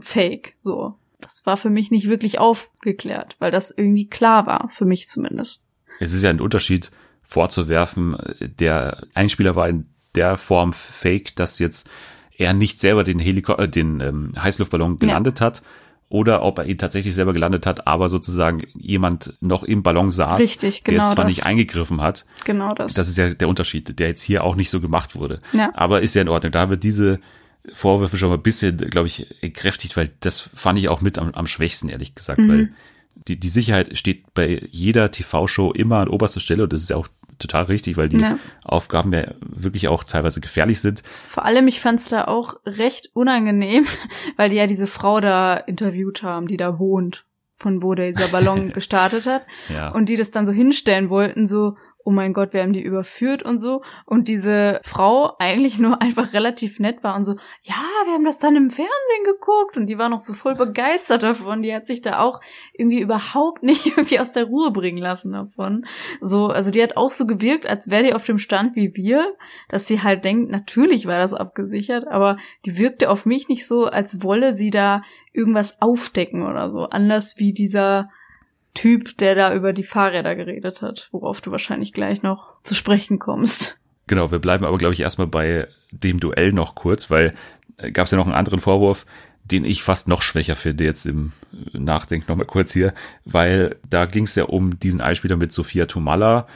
fake, 0.00 0.54
so. 0.58 0.94
Das 1.24 1.44
war 1.44 1.56
für 1.56 1.70
mich 1.70 1.90
nicht 1.90 2.08
wirklich 2.08 2.38
aufgeklärt, 2.38 3.36
weil 3.38 3.50
das 3.50 3.70
irgendwie 3.70 4.06
klar 4.06 4.46
war, 4.46 4.68
für 4.70 4.84
mich 4.84 5.06
zumindest. 5.06 5.66
Es 6.00 6.12
ist 6.12 6.22
ja 6.22 6.30
ein 6.30 6.40
Unterschied 6.40 6.90
vorzuwerfen, 7.22 8.16
der 8.40 9.06
Einspieler 9.14 9.56
war 9.56 9.68
in 9.68 9.86
der 10.14 10.36
Form 10.36 10.72
fake, 10.72 11.34
dass 11.36 11.58
jetzt 11.58 11.88
er 12.36 12.52
nicht 12.52 12.80
selber 12.80 13.04
den 13.04 13.18
Helikopter, 13.18 13.64
äh, 13.64 13.68
den 13.68 14.00
ähm, 14.00 14.32
Heißluftballon 14.36 14.98
gelandet 14.98 15.40
ja. 15.40 15.46
hat 15.46 15.62
oder 16.08 16.42
ob 16.42 16.58
er 16.58 16.66
ihn 16.66 16.78
tatsächlich 16.78 17.14
selber 17.14 17.32
gelandet 17.32 17.66
hat, 17.66 17.86
aber 17.86 18.08
sozusagen 18.08 18.62
jemand 18.74 19.34
noch 19.40 19.64
im 19.64 19.82
Ballon 19.82 20.10
saß, 20.10 20.40
Richtig, 20.40 20.84
genau 20.84 20.98
der 20.98 21.04
jetzt 21.06 21.14
zwar 21.14 21.24
das. 21.24 21.34
nicht 21.34 21.46
eingegriffen 21.46 22.00
hat. 22.00 22.24
Genau 22.44 22.74
das. 22.74 22.94
Das 22.94 23.08
ist 23.08 23.18
ja 23.18 23.30
der 23.30 23.48
Unterschied, 23.48 23.98
der 23.98 24.08
jetzt 24.08 24.22
hier 24.22 24.44
auch 24.44 24.54
nicht 24.56 24.70
so 24.70 24.80
gemacht 24.80 25.16
wurde. 25.16 25.40
Ja. 25.52 25.70
Aber 25.74 26.02
ist 26.02 26.14
ja 26.14 26.22
in 26.22 26.28
Ordnung. 26.28 26.52
Da 26.52 26.68
wird 26.68 26.84
diese 26.84 27.20
Vorwürfe 27.72 28.16
schon 28.16 28.28
mal 28.28 28.36
ein 28.36 28.42
bisschen, 28.42 28.76
glaube 28.76 29.06
ich, 29.06 29.42
entkräftigt, 29.42 29.96
weil 29.96 30.10
das 30.20 30.38
fand 30.38 30.78
ich 30.78 30.88
auch 30.88 31.00
mit 31.00 31.18
am, 31.18 31.32
am 31.34 31.46
schwächsten, 31.46 31.88
ehrlich 31.88 32.14
gesagt, 32.14 32.40
mhm. 32.40 32.48
weil 32.48 32.72
die, 33.28 33.38
die 33.38 33.48
Sicherheit 33.48 33.96
steht 33.96 34.34
bei 34.34 34.62
jeder 34.70 35.10
TV-Show 35.10 35.72
immer 35.72 35.98
an 35.98 36.08
oberster 36.08 36.40
Stelle 36.40 36.64
und 36.64 36.72
das 36.72 36.82
ist 36.82 36.90
ja 36.90 36.96
auch 36.96 37.08
total 37.38 37.64
richtig, 37.64 37.96
weil 37.96 38.08
die 38.08 38.18
ja. 38.18 38.38
Aufgaben 38.64 39.12
ja 39.12 39.34
wirklich 39.40 39.88
auch 39.88 40.04
teilweise 40.04 40.40
gefährlich 40.40 40.80
sind. 40.80 41.02
Vor 41.26 41.44
allem, 41.44 41.68
ich 41.68 41.80
fand 41.80 42.00
es 42.00 42.08
da 42.08 42.24
auch 42.26 42.56
recht 42.66 43.10
unangenehm, 43.14 43.86
weil 44.36 44.50
die 44.50 44.56
ja 44.56 44.66
diese 44.66 44.86
Frau 44.86 45.20
da 45.20 45.56
interviewt 45.56 46.22
haben, 46.22 46.48
die 46.48 46.56
da 46.56 46.78
wohnt, 46.78 47.24
von 47.54 47.82
wo 47.82 47.94
der 47.94 48.12
dieser 48.12 48.28
Ballon 48.28 48.70
gestartet 48.72 49.26
hat. 49.26 49.46
Ja. 49.68 49.90
Und 49.90 50.08
die 50.08 50.16
das 50.16 50.30
dann 50.30 50.46
so 50.46 50.52
hinstellen 50.52 51.10
wollten, 51.10 51.46
so, 51.46 51.76
oh 52.04 52.10
mein 52.10 52.34
Gott, 52.34 52.52
wir 52.52 52.62
haben 52.62 52.74
die 52.74 52.82
überführt 52.82 53.42
und 53.42 53.58
so. 53.58 53.82
Und 54.04 54.28
diese 54.28 54.80
Frau 54.84 55.32
eigentlich 55.38 55.78
nur 55.78 56.00
einfach 56.02 56.32
relativ 56.32 56.78
nett 56.78 57.02
war 57.02 57.16
und 57.16 57.24
so, 57.24 57.32
ja, 57.62 57.82
wir 58.04 58.12
haben 58.12 58.24
das 58.24 58.38
dann 58.38 58.56
im 58.56 58.70
Fernsehen 58.70 59.24
geguckt 59.24 59.76
und 59.76 59.86
die 59.86 59.98
war 59.98 60.10
noch 60.10 60.20
so 60.20 60.34
voll 60.34 60.54
begeistert 60.54 61.22
davon. 61.22 61.62
Die 61.62 61.74
hat 61.74 61.86
sich 61.86 62.02
da 62.02 62.20
auch 62.20 62.40
irgendwie 62.74 63.00
überhaupt 63.00 63.62
nicht 63.62 63.86
irgendwie 63.96 64.20
aus 64.20 64.32
der 64.32 64.44
Ruhe 64.44 64.70
bringen 64.70 64.98
lassen 64.98 65.32
davon. 65.32 65.86
So, 66.20 66.48
also 66.48 66.70
die 66.70 66.82
hat 66.82 66.96
auch 66.96 67.10
so 67.10 67.26
gewirkt, 67.26 67.66
als 67.66 67.88
wäre 67.88 68.04
die 68.04 68.14
auf 68.14 68.24
dem 68.24 68.38
Stand 68.38 68.76
wie 68.76 68.94
wir, 68.94 69.34
dass 69.68 69.88
sie 69.88 70.02
halt 70.02 70.24
denkt, 70.24 70.50
natürlich 70.50 71.06
war 71.06 71.18
das 71.18 71.32
abgesichert, 71.32 72.06
aber 72.06 72.36
die 72.66 72.76
wirkte 72.76 73.10
auf 73.10 73.24
mich 73.24 73.48
nicht 73.48 73.66
so, 73.66 73.86
als 73.86 74.22
wolle 74.22 74.52
sie 74.52 74.70
da 74.70 75.02
irgendwas 75.32 75.80
aufdecken 75.80 76.42
oder 76.42 76.70
so. 76.70 76.84
Anders 76.84 77.38
wie 77.38 77.52
dieser 77.52 78.10
Typ, 78.74 79.16
der 79.18 79.34
da 79.34 79.54
über 79.54 79.72
die 79.72 79.84
Fahrräder 79.84 80.34
geredet 80.34 80.82
hat, 80.82 81.08
worauf 81.12 81.40
du 81.40 81.50
wahrscheinlich 81.50 81.92
gleich 81.92 82.22
noch 82.22 82.60
zu 82.62 82.74
sprechen 82.74 83.18
kommst. 83.18 83.80
Genau, 84.06 84.30
wir 84.30 84.40
bleiben 84.40 84.64
aber, 84.64 84.76
glaube 84.76 84.94
ich, 84.94 85.00
erstmal 85.00 85.28
bei 85.28 85.68
dem 85.92 86.20
Duell 86.20 86.52
noch 86.52 86.74
kurz, 86.74 87.10
weil 87.10 87.30
äh, 87.78 87.90
gab 87.90 88.06
es 88.06 88.10
ja 88.10 88.18
noch 88.18 88.26
einen 88.26 88.34
anderen 88.34 88.58
Vorwurf, 88.58 89.06
den 89.44 89.64
ich 89.64 89.82
fast 89.82 90.08
noch 90.08 90.22
schwächer 90.22 90.56
finde 90.56 90.84
jetzt 90.84 91.06
im 91.06 91.32
Nachdenken 91.72 92.26
nochmal 92.30 92.46
kurz 92.46 92.72
hier, 92.72 92.94
weil 93.24 93.76
da 93.88 94.06
ging 94.06 94.24
es 94.24 94.34
ja 94.34 94.44
um 94.44 94.78
diesen 94.78 95.00
Eisspieler 95.00 95.36
mit 95.36 95.52
Sophia 95.52 95.86
Tomalla, 95.86 96.46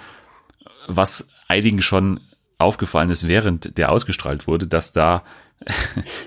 was 0.86 1.28
einigen 1.48 1.82
schon 1.82 2.20
aufgefallen 2.56 3.10
ist, 3.10 3.28
während 3.28 3.78
der 3.78 3.92
ausgestrahlt 3.92 4.46
wurde, 4.46 4.66
dass 4.66 4.92
da 4.92 5.22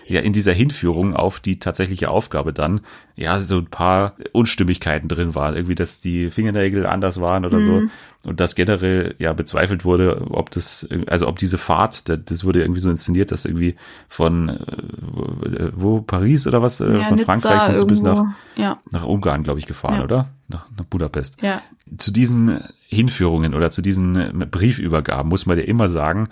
ja 0.08 0.22
in 0.22 0.34
dieser 0.34 0.54
Hinführung 0.54 1.16
auf 1.16 1.40
die 1.40 1.60
tatsächliche 1.60 2.10
Aufgabe 2.10 2.54
dann 2.54 2.82
ja 3.16 3.40
so 3.40 3.58
ein 3.58 3.68
paar 3.68 4.16
Unstimmigkeiten 4.34 5.08
drin 5.08 5.36
waren, 5.36 5.56
irgendwie, 5.56 5.76
dass 5.76 6.00
die 6.00 6.30
Fingernägel 6.30 6.86
anders 6.86 7.22
waren 7.22 7.46
oder 7.46 7.60
mhm. 7.60 7.62
so 7.62 7.82
und 8.24 8.40
das 8.40 8.54
generell 8.54 9.16
ja 9.18 9.34
bezweifelt 9.34 9.84
wurde, 9.84 10.28
ob 10.30 10.52
das 10.52 10.88
also 11.08 11.28
ob 11.28 11.40
diese 11.40 11.58
Fahrt, 11.58 12.04
das 12.08 12.44
wurde 12.44 12.62
irgendwie 12.62 12.82
so 12.82 12.90
inszeniert, 12.90 13.32
dass 13.32 13.46
irgendwie 13.46 13.76
von 14.10 14.50
äh, 14.50 15.70
wo 15.74 16.02
Paris 16.02 16.46
oder 16.46 16.62
was 16.62 16.82
äh, 16.82 16.98
ja, 16.98 17.04
von 17.04 17.16
Nizza 17.16 17.26
Frankreich 17.26 17.62
sind 17.64 17.80
sie 17.80 17.86
bis 17.86 18.02
nach 18.02 18.26
ja. 18.56 18.80
nach 18.92 19.06
Ungarn, 19.06 19.44
glaube 19.44 19.60
ich, 19.60 19.66
gefahren, 19.66 19.98
ja. 19.98 20.04
oder? 20.04 20.30
Nach, 20.50 20.68
nach 20.78 20.86
Budapest. 20.86 21.42
Ja. 21.42 21.62
Zu 21.98 22.12
diesen 22.12 22.62
Hinführungen 22.88 23.54
oder 23.54 23.70
zu 23.70 23.82
diesen 23.82 24.46
Briefübergaben 24.52 25.30
muss 25.30 25.46
man 25.46 25.58
ja 25.58 25.64
immer 25.64 25.88
sagen, 25.88 26.28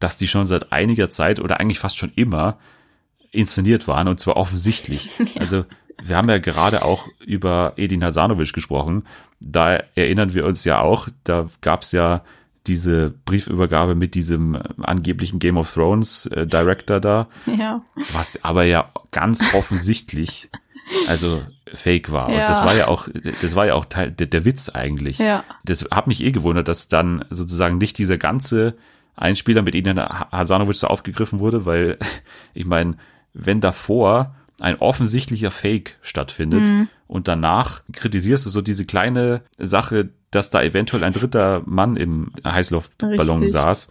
dass 0.00 0.16
die 0.16 0.28
schon 0.28 0.46
seit 0.46 0.72
einiger 0.72 1.08
Zeit 1.10 1.40
oder 1.40 1.60
eigentlich 1.60 1.78
fast 1.78 1.96
schon 1.96 2.12
immer 2.16 2.58
inszeniert 3.30 3.88
waren 3.88 4.08
und 4.08 4.20
zwar 4.20 4.36
offensichtlich. 4.36 5.10
ja. 5.18 5.40
Also 5.40 5.64
wir 6.02 6.16
haben 6.16 6.28
ja 6.28 6.38
gerade 6.38 6.84
auch 6.84 7.08
über 7.24 7.74
Edin 7.76 8.04
Hasanovic 8.04 8.52
gesprochen. 8.52 9.06
Da 9.40 9.82
erinnern 9.94 10.34
wir 10.34 10.44
uns 10.44 10.64
ja 10.64 10.80
auch, 10.80 11.08
da 11.24 11.48
gab 11.60 11.82
es 11.82 11.92
ja 11.92 12.22
diese 12.66 13.12
Briefübergabe 13.24 13.94
mit 13.94 14.14
diesem 14.14 14.58
angeblichen 14.80 15.38
Game 15.38 15.58
of 15.58 15.72
Thrones 15.72 16.26
äh, 16.26 16.46
Director 16.46 16.98
da, 16.98 17.28
ja. 17.46 17.82
was 18.12 18.42
aber 18.42 18.64
ja 18.64 18.90
ganz 19.10 19.44
offensichtlich 19.54 20.48
also 21.08 21.42
fake 21.72 22.12
war. 22.12 22.30
Ja. 22.30 22.42
Und 22.42 22.50
das 22.50 22.64
war 22.64 22.74
ja 22.74 22.88
auch, 22.88 23.08
das 23.40 23.54
war 23.54 23.66
ja 23.66 23.74
auch 23.74 23.84
Teil 23.84 24.10
der, 24.12 24.26
der 24.26 24.44
Witz 24.44 24.68
eigentlich. 24.68 25.18
Ja. 25.18 25.44
Das 25.64 25.86
hat 25.90 26.06
mich 26.06 26.22
eh 26.22 26.32
gewundert, 26.32 26.68
dass 26.68 26.88
dann 26.88 27.24
sozusagen 27.30 27.78
nicht 27.78 27.98
dieser 27.98 28.18
ganze 28.18 28.74
Einspieler 29.16 29.62
mit 29.62 29.74
ihnen 29.74 29.98
Hasanovic 29.98 30.76
so 30.76 30.86
aufgegriffen 30.88 31.38
wurde, 31.38 31.64
weil 31.64 31.98
ich 32.54 32.66
meine, 32.66 32.96
wenn 33.32 33.60
davor 33.60 34.34
ein 34.60 34.76
offensichtlicher 34.76 35.50
Fake 35.50 35.96
stattfindet 36.02 36.68
mhm. 36.68 36.88
und 37.06 37.26
danach 37.28 37.82
kritisierst 37.92 38.46
du 38.46 38.50
so 38.50 38.60
diese 38.60 38.86
kleine 38.86 39.42
Sache, 39.58 40.10
dass 40.30 40.50
da 40.50 40.62
eventuell 40.62 41.04
ein 41.04 41.12
dritter 41.12 41.62
Mann 41.66 41.96
im 41.96 42.32
Heißluftballon 42.44 43.38
Richtig. 43.38 43.52
saß, 43.52 43.88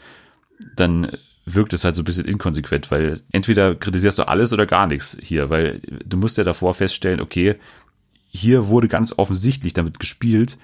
dann 0.76 1.18
wirkt 1.46 1.74
es 1.74 1.84
halt 1.84 1.96
so 1.96 2.02
ein 2.02 2.06
bisschen 2.06 2.26
inkonsequent, 2.26 2.90
weil 2.92 3.20
entweder 3.32 3.76
kritisierst 3.76 4.20
du 4.20 4.28
alles 4.28 4.54
oder 4.54 4.66
gar 4.66 4.88
nichts 4.88 5.18
hier, 5.22 5.50
weil 5.50 5.82
du 6.06 6.18
musst 6.18 6.38
ja 6.38 6.46
davor 6.46 6.74
feststellen, 6.74 7.20
okay, 7.20 7.56
hier 8.28 8.68
wurde 8.70 8.88
ganz 8.88 9.14
offensichtlich 9.18 9.74
damit 9.74 10.00
gespielt, 10.00 10.58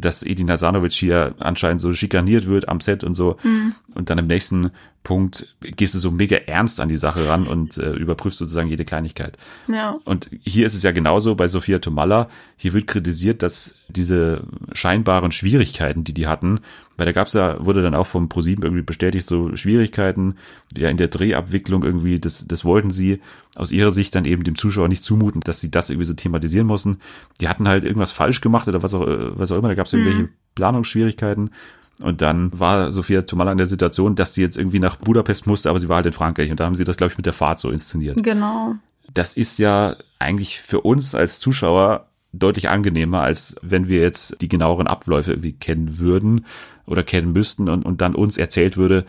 dass 0.00 0.22
Edin 0.22 0.50
Hasanovic 0.50 0.92
hier 0.92 1.34
anscheinend 1.38 1.80
so 1.80 1.92
schikaniert 1.92 2.46
wird 2.46 2.68
am 2.68 2.80
Set 2.80 3.04
und 3.04 3.14
so. 3.14 3.36
Mhm. 3.42 3.74
Und 3.94 4.10
dann 4.10 4.18
im 4.18 4.26
nächsten 4.26 4.70
Punkt 5.02 5.54
gehst 5.60 5.94
du 5.94 5.98
so 5.98 6.10
mega 6.10 6.36
ernst 6.36 6.80
an 6.80 6.88
die 6.88 6.96
Sache 6.96 7.28
ran 7.28 7.46
und 7.46 7.78
äh, 7.78 7.92
überprüfst 7.92 8.38
sozusagen 8.38 8.68
jede 8.68 8.84
Kleinigkeit. 8.84 9.38
Ja. 9.66 9.98
Und 10.04 10.28
hier 10.42 10.66
ist 10.66 10.74
es 10.74 10.82
ja 10.82 10.92
genauso 10.92 11.34
bei 11.34 11.48
Sophia 11.48 11.78
Tomalla. 11.78 12.28
Hier 12.56 12.74
wird 12.74 12.86
kritisiert, 12.86 13.42
dass 13.42 13.76
diese 13.88 14.42
scheinbaren 14.72 15.32
Schwierigkeiten, 15.32 16.04
die 16.04 16.12
die 16.12 16.26
hatten, 16.26 16.60
weil 16.98 17.06
da 17.06 17.12
gab's 17.12 17.32
ja, 17.32 17.64
wurde 17.64 17.80
dann 17.80 17.94
auch 17.94 18.06
vom 18.06 18.28
ProSieben 18.28 18.64
irgendwie 18.64 18.82
bestätigt, 18.82 19.24
so 19.24 19.56
Schwierigkeiten, 19.56 20.34
ja 20.76 20.90
in 20.90 20.98
der 20.98 21.08
Drehabwicklung 21.08 21.84
irgendwie, 21.84 22.18
das, 22.18 22.46
das 22.46 22.64
wollten 22.64 22.90
sie 22.90 23.20
aus 23.54 23.72
ihrer 23.72 23.90
Sicht 23.90 24.14
dann 24.14 24.26
eben 24.26 24.44
dem 24.44 24.56
Zuschauer 24.56 24.88
nicht 24.88 25.04
zumuten, 25.04 25.40
dass 25.40 25.60
sie 25.60 25.70
das 25.70 25.88
irgendwie 25.88 26.06
so 26.06 26.14
thematisieren 26.14 26.66
mussten. 26.66 26.98
Die 27.40 27.48
hatten 27.48 27.66
halt 27.66 27.84
irgendwas 27.84 28.12
falsch 28.12 28.40
gemacht 28.40 28.68
oder 28.68 28.82
was 28.82 28.94
auch, 28.94 29.06
was 29.06 29.52
auch 29.52 29.58
immer, 29.58 29.68
da 29.68 29.74
gab's 29.74 29.92
irgendwelche 29.92 30.24
mhm. 30.24 30.30
Planungsschwierigkeiten. 30.54 31.50
Und 32.00 32.22
dann 32.22 32.58
war 32.58 32.92
Sophia 32.92 33.22
Tomala 33.22 33.52
in 33.52 33.58
der 33.58 33.66
Situation, 33.66 34.14
dass 34.14 34.34
sie 34.34 34.42
jetzt 34.42 34.56
irgendwie 34.56 34.78
nach 34.78 34.96
Budapest 34.96 35.46
musste, 35.46 35.68
aber 35.68 35.78
sie 35.78 35.88
war 35.88 35.96
halt 35.96 36.06
in 36.06 36.12
Frankreich. 36.12 36.50
Und 36.50 36.60
da 36.60 36.64
haben 36.64 36.74
sie 36.74 36.84
das, 36.84 36.96
glaube 36.96 37.12
ich, 37.12 37.16
mit 37.16 37.26
der 37.26 37.32
Fahrt 37.32 37.58
so 37.58 37.70
inszeniert. 37.70 38.22
Genau. 38.22 38.76
Das 39.12 39.36
ist 39.36 39.58
ja 39.58 39.96
eigentlich 40.18 40.60
für 40.60 40.82
uns 40.82 41.14
als 41.14 41.40
Zuschauer 41.40 42.06
deutlich 42.32 42.68
angenehmer, 42.68 43.22
als 43.22 43.56
wenn 43.62 43.88
wir 43.88 44.00
jetzt 44.00 44.40
die 44.40 44.48
genaueren 44.48 44.86
Abläufe 44.86 45.32
irgendwie 45.32 45.54
kennen 45.54 45.98
würden 45.98 46.44
oder 46.86 47.02
kennen 47.02 47.32
müssten 47.32 47.68
und, 47.68 47.84
und 47.84 48.00
dann 48.00 48.14
uns 48.14 48.36
erzählt 48.36 48.76
würde, 48.76 49.04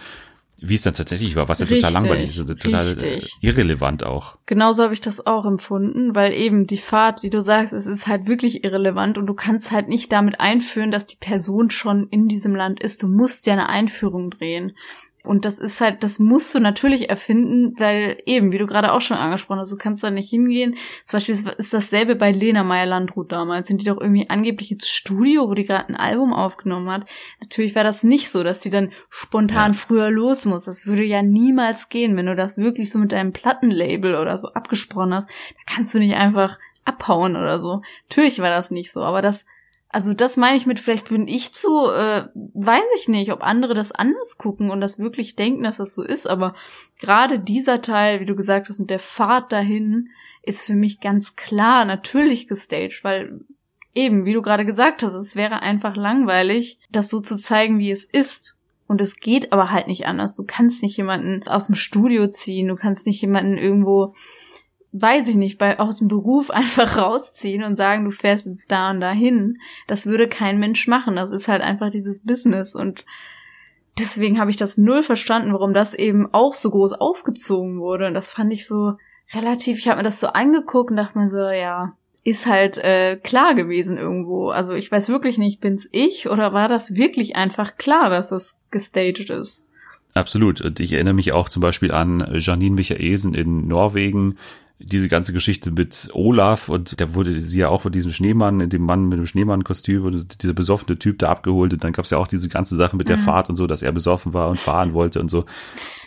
wie 0.62 0.76
es 0.76 0.82
dann 0.82 0.94
tatsächlich 0.94 1.36
war, 1.36 1.50
was 1.50 1.60
ja 1.60 1.66
richtig, 1.66 1.82
total 1.82 1.94
langweilig 1.94 2.38
ist, 2.38 2.48
total 2.48 2.86
richtig. 2.86 3.38
irrelevant 3.42 4.04
auch. 4.04 4.38
Genauso 4.46 4.84
habe 4.84 4.94
ich 4.94 5.02
das 5.02 5.26
auch 5.26 5.46
empfunden, 5.46 6.16
weil 6.16 6.34
eben 6.34 6.68
die 6.68 6.78
Fahrt, 6.78 7.24
wie 7.24 7.30
du 7.30 7.42
sagst, 7.42 7.74
es 7.74 7.86
ist 7.86 8.08
halt 8.08 8.28
wirklich 8.28 8.64
irrelevant 8.64 9.18
und 9.18 9.28
du 9.28 9.34
kannst 9.34 9.72
halt 9.72 9.88
nicht 9.88 10.12
damit 10.12 10.40
einführen, 10.40 10.92
dass 10.92 11.08
die 11.08 11.18
Person 11.18 11.70
schon 11.70 12.08
in 12.10 12.28
diesem 12.28 12.56
Land 12.56 12.82
ist. 12.82 13.04
Du 13.04 13.08
musst 13.08 13.46
ja 13.46 13.54
eine 13.54 13.70
Einführung 13.70 14.32
drehen. 14.32 14.74
Und 15.26 15.44
das 15.44 15.60
ist 15.60 15.82
halt, 15.82 16.02
das 16.04 16.18
musst 16.18 16.56
du 16.56 16.60
natürlich 16.60 17.10
erfinden, 17.10 17.76
weil 17.78 18.22
eben, 18.26 18.54
wie 18.54 18.58
du 18.58 18.68
gerade 18.68 18.94
auch 18.94 19.02
schon 19.02 19.18
angesprochen 19.18 19.60
hast, 19.60 19.72
du 19.72 19.78
kannst 19.78 20.02
da 20.02 20.12
nicht 20.12 20.30
hingehen. 20.30 20.76
Zum 21.04 21.18
Beispiel 21.18 21.36
ist 21.58 21.74
dasselbe 21.74 22.16
bei 22.16 22.32
Lena 22.32 22.64
Meyer-Landrut 22.64 23.32
damals. 23.32 23.68
Sind 23.68 23.82
die 23.82 23.86
doch 23.86 24.00
irgendwie 24.00 24.30
angeblich 24.30 24.72
ins 24.72 24.88
Studio, 24.88 25.50
wo 25.50 25.54
die 25.56 25.66
gerade 25.66 25.90
ein 25.90 25.98
Album 25.98 26.34
aufgenommen 26.34 26.90
hat. 26.90 27.06
Natürlich 27.42 27.76
war 27.76 27.84
das 27.84 28.04
nicht 28.04 28.30
so, 28.30 28.44
dass 28.44 28.62
die 28.62 28.70
dann 28.70 28.92
spontan 29.10 29.74
ja. 29.74 29.78
früher 29.78 30.10
los 30.10 30.46
muss. 30.46 30.66
Das 30.66 30.88
würde 30.88 31.04
ja 31.04 31.22
niemals 31.22 31.90
gehen, 31.90 32.16
wenn 32.16 32.28
du 32.28 32.36
das 32.36 32.58
wirklich 32.58 32.90
so 32.90 32.98
mit 32.98 33.12
deinem 33.12 33.34
Plattenlabel 33.34 34.16
oder 34.16 34.38
so 34.38 34.48
abgesprochen 34.50 35.14
hast. 35.14 35.30
Da 35.30 35.74
kannst 35.76 35.94
du 35.94 36.00
nicht 36.00 36.16
einfach 36.16 36.58
abhauen 36.86 37.36
oder 37.36 37.60
so. 37.60 37.82
Natürlich 38.10 38.40
war 38.40 38.50
das 38.50 38.72
nicht 38.72 38.92
so, 38.92 39.02
aber 39.02 39.22
das 39.22 39.46
also 39.90 40.14
das 40.14 40.38
meine 40.38 40.56
ich 40.56 40.68
mit, 40.68 40.80
vielleicht 40.80 41.10
bin 41.10 41.28
ich 41.28 41.52
zu, 41.54 41.90
äh, 41.90 42.28
weiß 42.36 42.84
ich 43.00 43.08
nicht, 43.08 43.32
ob 43.32 43.42
andere 43.42 43.74
das 43.74 43.92
anders 43.92 44.38
gucken 44.38 44.70
und 44.70 44.82
das 44.82 45.00
wirklich 45.00 45.36
denken, 45.36 45.64
dass 45.64 45.78
das 45.78 45.96
so 45.96 46.04
ist, 46.04 46.28
aber 46.28 46.54
gerade 47.00 47.40
dieser 47.40 47.82
Teil, 47.82 48.20
wie 48.20 48.26
du 48.26 48.36
gesagt 48.36 48.70
hast, 48.70 48.80
mit 48.80 48.92
der 48.92 49.00
Fahrt 49.00 49.52
dahin, 49.52 50.10
ist 50.44 50.66
für 50.66 50.76
mich 50.76 51.00
ganz 51.00 51.36
klar 51.36 51.86
natürlich 51.86 52.48
gestaged, 52.48 53.04
weil 53.04 53.42
eben, 53.96 54.26
wie 54.26 54.34
du 54.34 54.44
gerade 54.44 54.66
gesagt 54.66 55.02
hast, 55.02 55.14
es 55.14 55.36
wäre 55.36 55.62
einfach 55.62 55.96
langweilig, 55.96 56.78
das 56.92 57.10
so 57.10 57.20
zu 57.20 57.38
zeigen, 57.38 57.80
wie 57.80 57.92
es 57.92 58.06
ist. 58.06 58.58
Und 58.88 59.02
es 59.02 59.18
geht 59.18 59.52
aber 59.54 59.70
halt 59.70 59.88
nicht 59.88 60.06
anders. 60.08 60.36
Du 60.36 60.44
kannst 60.46 60.82
nicht 60.82 60.98
jemanden 60.98 61.48
aus 61.48 61.68
dem 61.68 61.76
Studio 61.76 62.28
ziehen, 62.28 62.68
du 62.68 62.76
kannst 62.76 63.06
nicht 63.06 63.22
jemanden 63.22 63.58
irgendwo 63.58 64.16
weiß 64.92 65.28
ich 65.28 65.36
nicht, 65.36 65.58
bei, 65.58 65.80
aus 65.80 65.98
dem 65.98 66.08
Beruf 66.08 66.50
einfach 66.50 66.98
rausziehen 66.98 67.64
und 67.64 67.76
sagen, 67.76 68.06
du 68.06 68.12
fährst 68.12 68.46
jetzt 68.46 68.72
da 68.72 68.92
und 68.92 69.02
dahin. 69.02 69.60
Das 69.88 70.06
würde 70.06 70.28
kein 70.28 70.60
Mensch 70.60 70.88
machen. 70.88 71.16
Das 71.16 71.32
ist 71.32 71.48
halt 71.48 71.62
einfach 71.62 71.90
dieses 71.90 72.24
Business 72.24 72.76
und 72.76 73.06
deswegen 73.98 74.40
habe 74.40 74.50
ich 74.50 74.58
das 74.58 74.78
null 74.78 75.04
verstanden, 75.04 75.54
warum 75.54 75.74
das 75.74 75.94
eben 75.94 76.34
auch 76.34 76.54
so 76.54 76.72
groß 76.72 76.94
aufgezogen 76.94 77.80
wurde. 77.80 78.08
Und 78.08 78.14
das 78.14 78.32
fand 78.32 78.54
ich 78.54 78.68
so 78.68 78.94
relativ, 79.34 79.78
ich 79.78 79.88
habe 79.88 79.98
mir 79.98 80.04
das 80.04 80.20
so 80.20 80.28
angeguckt 80.28 80.92
und 80.92 80.98
dachte 80.98 81.18
mir 81.18 81.30
so, 81.30 81.50
ja, 81.50 81.94
ist 82.24 82.48
halt 82.48 82.78
äh, 82.78 83.18
klar 83.18 83.56
gewesen 83.56 83.98
irgendwo. 83.98 84.50
Also 84.50 84.74
ich 84.74 84.92
weiß 84.92 85.10
wirklich 85.10 85.38
nicht, 85.38 85.62
bin's 85.62 85.88
ich 85.92 86.30
oder 86.30 86.54
war 86.54 86.68
das 86.68 86.96
wirklich 86.96 87.36
einfach 87.36 87.78
klar, 87.78 88.10
dass 88.10 88.32
es 88.32 88.60
gestaged 88.72 89.30
ist? 89.30 89.68
Absolut. 90.14 90.62
Und 90.62 90.80
ich 90.80 90.94
erinnere 90.94 91.14
mich 91.14 91.34
auch 91.34 91.50
zum 91.50 91.62
Beispiel 91.62 91.92
an 91.92 92.28
Janine 92.40 92.76
Michaelsen 92.76 93.34
in 93.34 93.68
Norwegen, 93.68 94.38
diese 94.80 95.10
ganze 95.10 95.34
Geschichte 95.34 95.72
mit 95.72 96.10
Olaf 96.14 96.70
und 96.70 97.00
da 97.02 97.14
wurde 97.14 97.40
sie 97.40 97.60
ja 97.60 97.70
auch 97.70 97.82
von 97.82 97.92
diesem 97.92 98.12
Schneemann, 98.12 98.70
dem 98.70 98.84
Mann 98.84 99.10
mit 99.10 99.20
dem 99.20 99.26
Schneemann-Kostüm 99.26 100.06
und 100.06 100.42
dieser 100.42 100.54
besoffene 100.54 100.98
Typ 100.98 101.20
da 101.20 101.30
abgeholt 101.30 101.74
und 101.74 101.84
dann 101.84 101.92
gab 101.92 102.06
es 102.06 102.12
ja 102.12 102.18
auch 102.18 102.28
diese 102.28 102.48
ganze 102.48 102.78
Sache 102.78 102.96
mit 102.96 103.10
der 103.10 103.18
mhm. 103.18 103.22
Fahrt 103.22 103.50
und 103.50 103.58
so, 103.58 103.68
dass 103.68 103.82
er 103.82 103.92
besoffen 103.92 104.34
war 104.34 104.50
und 104.50 104.58
fahren 104.58 104.94
wollte 104.94 105.20
und 105.20 105.30
so. 105.30 105.46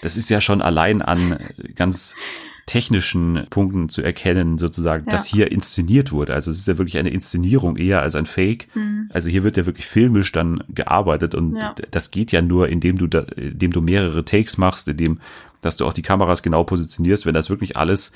Das 0.00 0.16
ist 0.16 0.30
ja 0.30 0.40
schon 0.40 0.62
allein 0.62 1.02
an 1.02 1.38
ganz 1.74 2.16
technischen 2.64 3.46
Punkten 3.50 3.88
zu 3.88 4.02
erkennen, 4.02 4.56
sozusagen, 4.56 5.04
ja. 5.04 5.10
dass 5.10 5.26
hier 5.26 5.52
inszeniert 5.52 6.12
wurde. 6.12 6.32
Also 6.32 6.50
es 6.50 6.58
ist 6.58 6.68
ja 6.68 6.78
wirklich 6.78 6.96
eine 6.96 7.10
Inszenierung 7.10 7.76
eher 7.76 8.00
als 8.00 8.14
ein 8.14 8.26
Fake. 8.26 8.68
Mhm. 8.74 9.10
Also 9.12 9.28
hier 9.28 9.44
wird 9.44 9.56
ja 9.56 9.66
wirklich 9.66 9.86
filmisch 9.86 10.32
dann 10.32 10.64
gearbeitet 10.68 11.34
und 11.34 11.56
ja. 11.56 11.74
das 11.90 12.10
geht 12.10 12.32
ja 12.32 12.40
nur, 12.40 12.68
indem 12.68 12.96
du 12.96 13.06
da, 13.06 13.20
indem 13.36 13.72
du 13.72 13.80
mehrere 13.82 14.24
Takes 14.24 14.56
machst, 14.56 14.88
indem, 14.88 15.18
dass 15.60 15.76
du 15.76 15.84
auch 15.84 15.92
die 15.92 16.02
Kameras 16.02 16.42
genau 16.42 16.64
positionierst, 16.64 17.26
wenn 17.26 17.34
das 17.34 17.50
wirklich 17.50 17.76
alles 17.76 18.12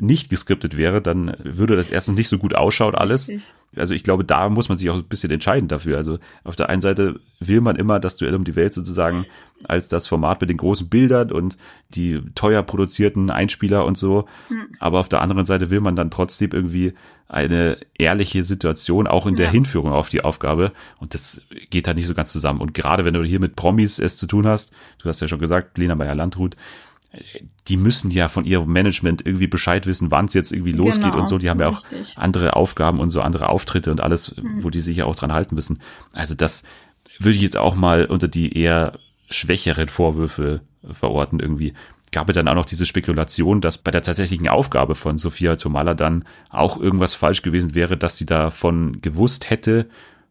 nicht 0.00 0.30
geskriptet 0.30 0.76
wäre, 0.76 1.00
dann 1.00 1.36
würde 1.42 1.76
das 1.76 1.90
erstens 1.90 2.16
nicht 2.16 2.28
so 2.28 2.38
gut 2.38 2.54
ausschaut 2.54 2.94
alles. 2.94 3.28
Richtig. 3.28 3.52
Also 3.76 3.94
ich 3.94 4.02
glaube, 4.02 4.24
da 4.24 4.48
muss 4.48 4.68
man 4.68 4.78
sich 4.78 4.90
auch 4.90 4.96
ein 4.96 5.04
bisschen 5.04 5.30
entscheiden 5.30 5.68
dafür. 5.68 5.96
Also 5.96 6.18
auf 6.42 6.56
der 6.56 6.68
einen 6.68 6.82
Seite 6.82 7.20
will 7.38 7.60
man 7.60 7.76
immer 7.76 8.00
das 8.00 8.16
Duell 8.16 8.34
um 8.34 8.44
die 8.44 8.56
Welt 8.56 8.74
sozusagen 8.74 9.26
als 9.64 9.86
das 9.86 10.08
Format 10.08 10.40
mit 10.40 10.50
den 10.50 10.56
großen 10.56 10.88
Bildern 10.88 11.30
und 11.30 11.56
die 11.90 12.20
teuer 12.34 12.62
produzierten 12.62 13.30
Einspieler 13.30 13.84
und 13.84 13.96
so. 13.96 14.26
Hm. 14.48 14.66
Aber 14.80 14.98
auf 14.98 15.08
der 15.08 15.20
anderen 15.20 15.46
Seite 15.46 15.70
will 15.70 15.80
man 15.80 15.94
dann 15.94 16.10
trotzdem 16.10 16.50
irgendwie 16.52 16.94
eine 17.28 17.78
ehrliche 17.96 18.42
Situation 18.42 19.06
auch 19.06 19.26
in 19.26 19.36
der 19.36 19.46
ja. 19.46 19.52
Hinführung 19.52 19.92
auf 19.92 20.08
die 20.08 20.22
Aufgabe. 20.22 20.72
Und 20.98 21.14
das 21.14 21.46
geht 21.70 21.86
halt 21.86 21.96
nicht 21.96 22.08
so 22.08 22.14
ganz 22.14 22.32
zusammen. 22.32 22.60
Und 22.60 22.74
gerade 22.74 23.04
wenn 23.04 23.14
du 23.14 23.22
hier 23.22 23.38
mit 23.38 23.54
Promis 23.54 24.00
es 24.00 24.16
zu 24.16 24.26
tun 24.26 24.48
hast, 24.48 24.72
du 24.98 25.08
hast 25.08 25.20
ja 25.20 25.28
schon 25.28 25.38
gesagt, 25.38 25.78
Lena 25.78 25.94
Meyer-Landrut, 25.94 26.56
die 27.68 27.76
müssen 27.76 28.10
ja 28.10 28.28
von 28.28 28.44
ihrem 28.44 28.72
Management 28.72 29.26
irgendwie 29.26 29.46
Bescheid 29.46 29.86
wissen, 29.86 30.10
wann 30.10 30.26
es 30.26 30.34
jetzt 30.34 30.52
irgendwie 30.52 30.72
losgeht 30.72 31.12
genau, 31.12 31.18
und 31.18 31.26
so. 31.26 31.38
Die 31.38 31.50
haben 31.50 31.60
ja 31.60 31.68
auch 31.68 31.84
richtig. 31.84 32.16
andere 32.16 32.54
Aufgaben 32.54 33.00
und 33.00 33.10
so 33.10 33.20
andere 33.20 33.48
Auftritte 33.48 33.90
und 33.90 34.00
alles, 34.00 34.36
mhm. 34.36 34.62
wo 34.62 34.70
die 34.70 34.80
sich 34.80 34.98
ja 34.98 35.04
auch 35.04 35.16
dran 35.16 35.32
halten 35.32 35.54
müssen. 35.54 35.80
Also 36.12 36.34
das 36.34 36.62
würde 37.18 37.36
ich 37.36 37.42
jetzt 37.42 37.56
auch 37.56 37.74
mal 37.74 38.06
unter 38.06 38.28
die 38.28 38.56
eher 38.56 38.98
schwächeren 39.28 39.88
Vorwürfe 39.88 40.60
verorten 40.90 41.40
irgendwie. 41.40 41.74
Gab 42.12 42.28
es 42.28 42.34
dann 42.34 42.48
auch 42.48 42.54
noch 42.54 42.64
diese 42.64 42.86
Spekulation, 42.86 43.60
dass 43.60 43.78
bei 43.78 43.92
der 43.92 44.02
tatsächlichen 44.02 44.48
Aufgabe 44.48 44.96
von 44.96 45.18
Sophia 45.18 45.56
Tomala 45.56 45.94
dann 45.94 46.24
auch 46.48 46.76
irgendwas 46.76 47.14
falsch 47.14 47.42
gewesen 47.42 47.74
wäre, 47.74 47.96
dass 47.96 48.16
sie 48.16 48.26
davon 48.26 49.00
gewusst 49.00 49.50
hätte 49.50 49.88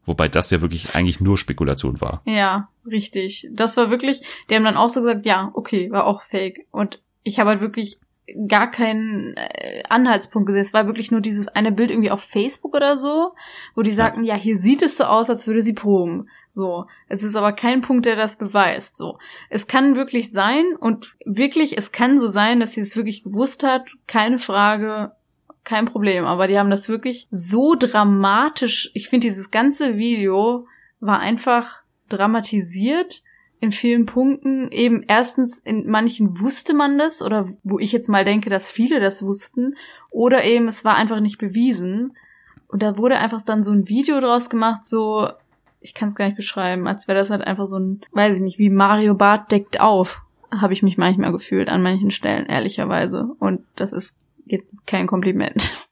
Wobei 0.10 0.28
das 0.28 0.50
ja 0.50 0.60
wirklich 0.60 0.96
eigentlich 0.96 1.20
nur 1.20 1.38
Spekulation 1.38 2.02
war. 2.02 2.24
Ja, 2.26 2.68
richtig. 2.90 3.48
Das 3.52 3.78
war 3.78 3.90
wirklich, 3.90 4.22
die 4.50 4.56
haben 4.56 4.64
dann 4.64 4.78
auch 4.78 4.90
so 4.90 5.02
gesagt, 5.02 5.26
ja, 5.26 5.52
okay, 5.54 5.92
war 5.92 6.06
auch 6.06 6.22
fake. 6.22 6.68
Und 6.72 7.02
ich 7.24 7.40
habe 7.40 7.52
halt 7.52 7.62
wirklich 7.62 8.00
gar 8.48 8.70
keinen 8.70 9.36
äh, 9.38 9.84
Anhaltspunkt 9.90 10.48
gesehen. 10.48 10.62
Es 10.62 10.74
war 10.74 10.86
wirklich 10.86 11.10
nur 11.10 11.22
dieses 11.22 11.48
eine 11.48 11.72
Bild 11.72 11.90
irgendwie 11.90 12.12
auf 12.12 12.24
Facebook 12.24 12.76
oder 12.76 12.96
so, 12.98 13.34
wo 13.76 13.82
die 13.82 13.92
sagten, 13.92 14.24
ja, 14.24 14.36
hier 14.36 14.58
sieht 14.58 14.84
es 14.84 14.98
so 14.98 15.06
aus, 15.06 15.30
als 15.30 15.48
würde 15.48 15.62
sie 15.62 15.74
proben. 15.74 16.30
So. 16.50 16.86
Es 17.08 17.24
ist 17.24 17.36
aber 17.36 17.54
kein 17.54 17.82
Punkt, 17.82 18.06
der 18.06 18.16
das 18.16 18.38
beweist. 18.38 18.98
So. 18.98 19.18
Es 19.50 19.68
kann 19.68 19.96
wirklich 19.96 20.32
sein 20.32 20.76
und 20.80 21.16
wirklich, 21.26 21.78
es 21.78 21.92
kann 21.92 22.20
so 22.20 22.28
sein, 22.28 22.60
dass 22.60 22.74
sie 22.74 22.82
es 22.82 22.96
wirklich 22.96 23.24
gewusst 23.24 23.64
hat. 23.64 23.88
Keine 24.06 24.38
Frage 24.38 25.12
kein 25.70 25.86
Problem. 25.86 26.26
Aber 26.26 26.48
die 26.48 26.58
haben 26.58 26.72
das 26.72 26.90
wirklich 26.90 27.28
so 27.30 27.76
dramatisch. 27.78 28.90
Ich 28.94 29.08
finde, 29.08 29.28
dieses 29.28 29.52
ganze 29.52 29.98
Video 29.98 30.68
war 31.00 31.20
einfach 31.20 31.84
dramatisiert 32.10 33.24
in 33.60 33.72
vielen 33.72 34.06
Punkten. 34.06 34.72
Eben 34.72 35.04
erstens, 35.08 35.60
in 35.60 35.90
manchen 35.90 36.40
wusste 36.40 36.74
man 36.74 36.98
das 36.98 37.22
oder 37.22 37.50
wo 37.64 37.80
ich 37.80 37.92
jetzt 37.92 38.10
mal 38.10 38.26
denke, 38.26 38.50
dass 38.50 38.70
viele 38.70 39.00
das 39.00 39.24
wussten. 39.24 39.76
Oder 40.10 40.44
eben, 40.44 40.68
es 40.68 40.86
war 40.86 40.96
einfach 40.96 41.20
nicht 41.20 41.38
bewiesen. 41.38 42.16
Und 42.68 42.84
da 42.84 42.98
wurde 42.98 43.18
einfach 43.18 43.42
dann 43.42 43.64
so 43.64 43.72
ein 43.72 43.88
Video 43.88 44.20
draus 44.20 44.50
gemacht, 44.50 44.86
so, 44.86 45.30
ich 45.82 45.94
kann 45.94 46.10
es 46.10 46.16
gar 46.16 46.26
nicht 46.26 46.38
beschreiben, 46.38 46.88
als 46.88 47.08
wäre 47.08 47.18
das 47.18 47.32
halt 47.32 47.42
einfach 47.42 47.66
so 47.66 47.80
ein, 47.80 48.02
weiß 48.12 48.36
ich 48.36 48.42
nicht, 48.42 48.60
wie 48.60 48.70
Mario 48.70 49.16
Bart 49.16 49.52
deckt 49.52 49.80
auf, 49.80 50.22
habe 50.52 50.74
ich 50.74 50.84
mich 50.84 50.98
manchmal 50.98 51.32
gefühlt 51.32 51.68
an 51.70 51.82
manchen 51.82 52.12
Stellen, 52.12 52.46
ehrlicherweise. 52.46 53.32
Und 53.40 53.62
das 53.76 53.92
ist 53.92 54.18
jetzt 54.46 54.72
kein 54.86 55.08
Kompliment. 55.08 55.88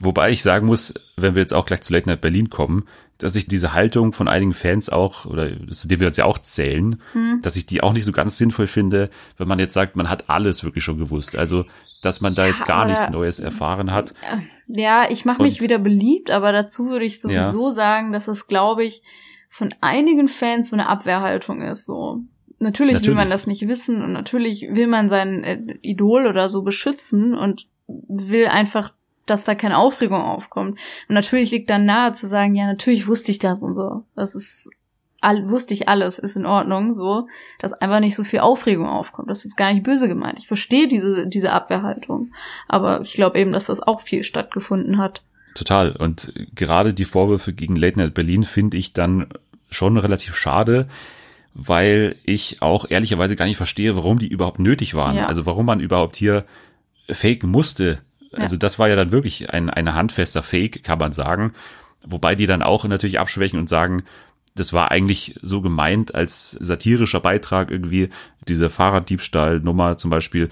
Wobei 0.00 0.30
ich 0.30 0.42
sagen 0.42 0.66
muss, 0.66 0.94
wenn 1.16 1.34
wir 1.34 1.42
jetzt 1.42 1.54
auch 1.54 1.66
gleich 1.66 1.80
zu 1.80 1.92
Late 1.92 2.08
Night 2.08 2.20
Berlin 2.20 2.50
kommen, 2.50 2.84
dass 3.18 3.34
ich 3.34 3.48
diese 3.48 3.72
Haltung 3.72 4.12
von 4.12 4.28
einigen 4.28 4.54
Fans 4.54 4.88
auch, 4.88 5.26
oder 5.26 5.50
zu 5.70 5.88
denen 5.88 6.00
wir 6.00 6.06
uns 6.06 6.16
ja 6.16 6.24
auch 6.24 6.38
zählen, 6.38 7.02
hm. 7.12 7.40
dass 7.42 7.56
ich 7.56 7.66
die 7.66 7.82
auch 7.82 7.92
nicht 7.92 8.04
so 8.04 8.12
ganz 8.12 8.38
sinnvoll 8.38 8.68
finde, 8.68 9.10
wenn 9.36 9.48
man 9.48 9.58
jetzt 9.58 9.74
sagt, 9.74 9.96
man 9.96 10.08
hat 10.08 10.30
alles 10.30 10.62
wirklich 10.62 10.84
schon 10.84 10.98
gewusst. 10.98 11.36
Also, 11.36 11.64
dass 12.02 12.20
man 12.20 12.32
ja, 12.32 12.36
da 12.36 12.46
jetzt 12.46 12.64
gar 12.64 12.86
nichts 12.86 13.10
Neues 13.10 13.40
erfahren 13.40 13.90
hat. 13.90 14.14
Ja, 14.68 15.10
ich 15.10 15.24
mache 15.24 15.42
mich 15.42 15.60
wieder 15.62 15.78
beliebt, 15.78 16.30
aber 16.30 16.52
dazu 16.52 16.86
würde 16.86 17.04
ich 17.04 17.20
sowieso 17.20 17.66
ja. 17.66 17.72
sagen, 17.72 18.12
dass 18.12 18.28
es, 18.28 18.46
glaube 18.46 18.84
ich, 18.84 19.02
von 19.48 19.74
einigen 19.80 20.28
Fans 20.28 20.70
so 20.70 20.76
eine 20.76 20.88
Abwehrhaltung 20.88 21.62
ist. 21.62 21.86
So, 21.86 22.22
natürlich, 22.60 22.94
natürlich, 22.94 23.06
will 23.08 23.14
man 23.14 23.30
das 23.30 23.48
nicht 23.48 23.66
wissen 23.66 24.02
und 24.02 24.12
natürlich 24.12 24.68
will 24.70 24.86
man 24.86 25.08
sein 25.08 25.42
äh, 25.42 25.58
Idol 25.82 26.26
oder 26.26 26.50
so 26.50 26.62
beschützen 26.62 27.34
und 27.34 27.66
will 27.86 28.46
einfach 28.46 28.92
dass 29.30 29.44
da 29.44 29.54
keine 29.54 29.78
Aufregung 29.78 30.20
aufkommt. 30.20 30.78
Und 31.08 31.14
natürlich 31.14 31.50
liegt 31.50 31.70
dann 31.70 31.84
nahe 31.84 32.12
zu 32.12 32.26
sagen, 32.26 32.54
ja, 32.54 32.66
natürlich 32.66 33.06
wusste 33.06 33.30
ich 33.30 33.38
das 33.38 33.62
und 33.62 33.74
so. 33.74 34.04
Das 34.14 34.34
ist, 34.34 34.70
all, 35.20 35.48
wusste 35.50 35.74
ich 35.74 35.88
alles, 35.88 36.18
ist 36.18 36.36
in 36.36 36.46
Ordnung, 36.46 36.94
so, 36.94 37.28
dass 37.58 37.72
einfach 37.72 38.00
nicht 38.00 38.14
so 38.14 38.24
viel 38.24 38.40
Aufregung 38.40 38.86
aufkommt. 38.86 39.28
Das 39.30 39.44
ist 39.44 39.56
gar 39.56 39.72
nicht 39.72 39.84
böse 39.84 40.08
gemeint. 40.08 40.38
Ich 40.38 40.46
verstehe 40.46 40.88
diese, 40.88 41.26
diese 41.26 41.52
Abwehrhaltung. 41.52 42.32
Aber 42.68 43.00
ich 43.02 43.14
glaube 43.14 43.38
eben, 43.38 43.52
dass 43.52 43.66
das 43.66 43.80
auch 43.80 44.00
viel 44.00 44.22
stattgefunden 44.22 44.98
hat. 44.98 45.22
Total. 45.54 45.92
Und 45.92 46.32
gerade 46.54 46.94
die 46.94 47.04
Vorwürfe 47.04 47.52
gegen 47.52 47.76
Late 47.76 47.98
Night 47.98 48.14
Berlin 48.14 48.44
finde 48.44 48.76
ich 48.76 48.92
dann 48.92 49.28
schon 49.70 49.96
relativ 49.96 50.36
schade, 50.36 50.88
weil 51.54 52.14
ich 52.24 52.62
auch 52.62 52.88
ehrlicherweise 52.88 53.34
gar 53.34 53.46
nicht 53.46 53.56
verstehe, 53.56 53.96
warum 53.96 54.18
die 54.18 54.28
überhaupt 54.28 54.60
nötig 54.60 54.94
waren. 54.94 55.16
Ja. 55.16 55.26
Also 55.26 55.46
warum 55.46 55.66
man 55.66 55.80
überhaupt 55.80 56.16
hier 56.16 56.44
faken 57.10 57.50
musste, 57.50 57.98
also 58.32 58.56
das 58.56 58.78
war 58.78 58.88
ja 58.88 58.96
dann 58.96 59.12
wirklich 59.12 59.50
ein, 59.50 59.70
ein 59.70 59.94
handfester 59.94 60.42
Fake, 60.42 60.84
kann 60.84 60.98
man 60.98 61.12
sagen. 61.12 61.52
Wobei 62.06 62.34
die 62.34 62.46
dann 62.46 62.62
auch 62.62 62.84
natürlich 62.84 63.18
abschwächen 63.18 63.58
und 63.58 63.68
sagen, 63.68 64.04
das 64.54 64.72
war 64.72 64.90
eigentlich 64.90 65.38
so 65.42 65.60
gemeint 65.60 66.14
als 66.14 66.52
satirischer 66.52 67.20
Beitrag 67.20 67.70
irgendwie, 67.70 68.10
diese 68.48 68.70
Fahrraddiebstahlnummer 68.70 69.96
zum 69.96 70.10
Beispiel. 70.10 70.48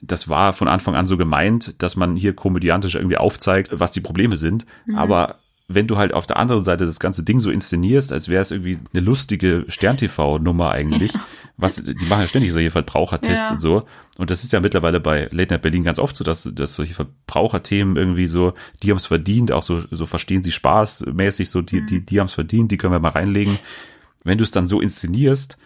Das 0.00 0.28
war 0.28 0.52
von 0.52 0.66
Anfang 0.66 0.96
an 0.96 1.06
so 1.06 1.16
gemeint, 1.16 1.80
dass 1.82 1.94
man 1.94 2.16
hier 2.16 2.34
komödiantisch 2.34 2.96
irgendwie 2.96 3.16
aufzeigt, 3.16 3.70
was 3.72 3.92
die 3.92 4.00
Probleme 4.00 4.36
sind. 4.36 4.66
Mhm. 4.86 4.96
Aber 4.96 5.36
wenn 5.74 5.86
du 5.86 5.96
halt 5.96 6.12
auf 6.12 6.26
der 6.26 6.36
anderen 6.36 6.64
Seite 6.64 6.84
das 6.84 7.00
ganze 7.00 7.22
Ding 7.22 7.40
so 7.40 7.50
inszenierst, 7.50 8.12
als 8.12 8.28
wäre 8.28 8.42
es 8.42 8.50
irgendwie 8.50 8.78
eine 8.92 9.02
lustige 9.02 9.64
Stern-TV-Nummer 9.68 10.70
eigentlich, 10.70 11.12
ja. 11.12 11.20
was, 11.56 11.76
die 11.76 12.06
machen 12.06 12.22
ja 12.22 12.28
ständig 12.28 12.52
solche 12.52 12.70
Verbrauchertests 12.70 13.50
ja. 13.50 13.52
und 13.52 13.60
so. 13.60 13.82
Und 14.18 14.30
das 14.30 14.44
ist 14.44 14.52
ja 14.52 14.60
mittlerweile 14.60 15.00
bei 15.00 15.28
Late 15.30 15.54
Night 15.54 15.62
Berlin 15.62 15.84
ganz 15.84 15.98
oft 15.98 16.16
so, 16.16 16.24
dass, 16.24 16.50
dass 16.54 16.74
solche 16.74 16.94
Verbraucherthemen 16.94 17.96
irgendwie 17.96 18.26
so, 18.26 18.52
die 18.82 18.90
haben 18.90 18.98
es 18.98 19.06
verdient, 19.06 19.52
auch 19.52 19.62
so, 19.62 19.80
so 19.90 20.06
verstehen 20.06 20.42
sie 20.42 20.52
spaßmäßig, 20.52 21.48
so, 21.50 21.62
die, 21.62 21.80
mhm. 21.80 21.86
die, 21.86 22.06
die 22.06 22.20
haben 22.20 22.26
es 22.26 22.34
verdient, 22.34 22.70
die 22.72 22.76
können 22.76 22.92
wir 22.92 23.00
mal 23.00 23.10
reinlegen. 23.10 23.58
Wenn 24.24 24.38
du 24.38 24.44
es 24.44 24.50
dann 24.50 24.68
so 24.68 24.80
inszenierst, 24.80 25.58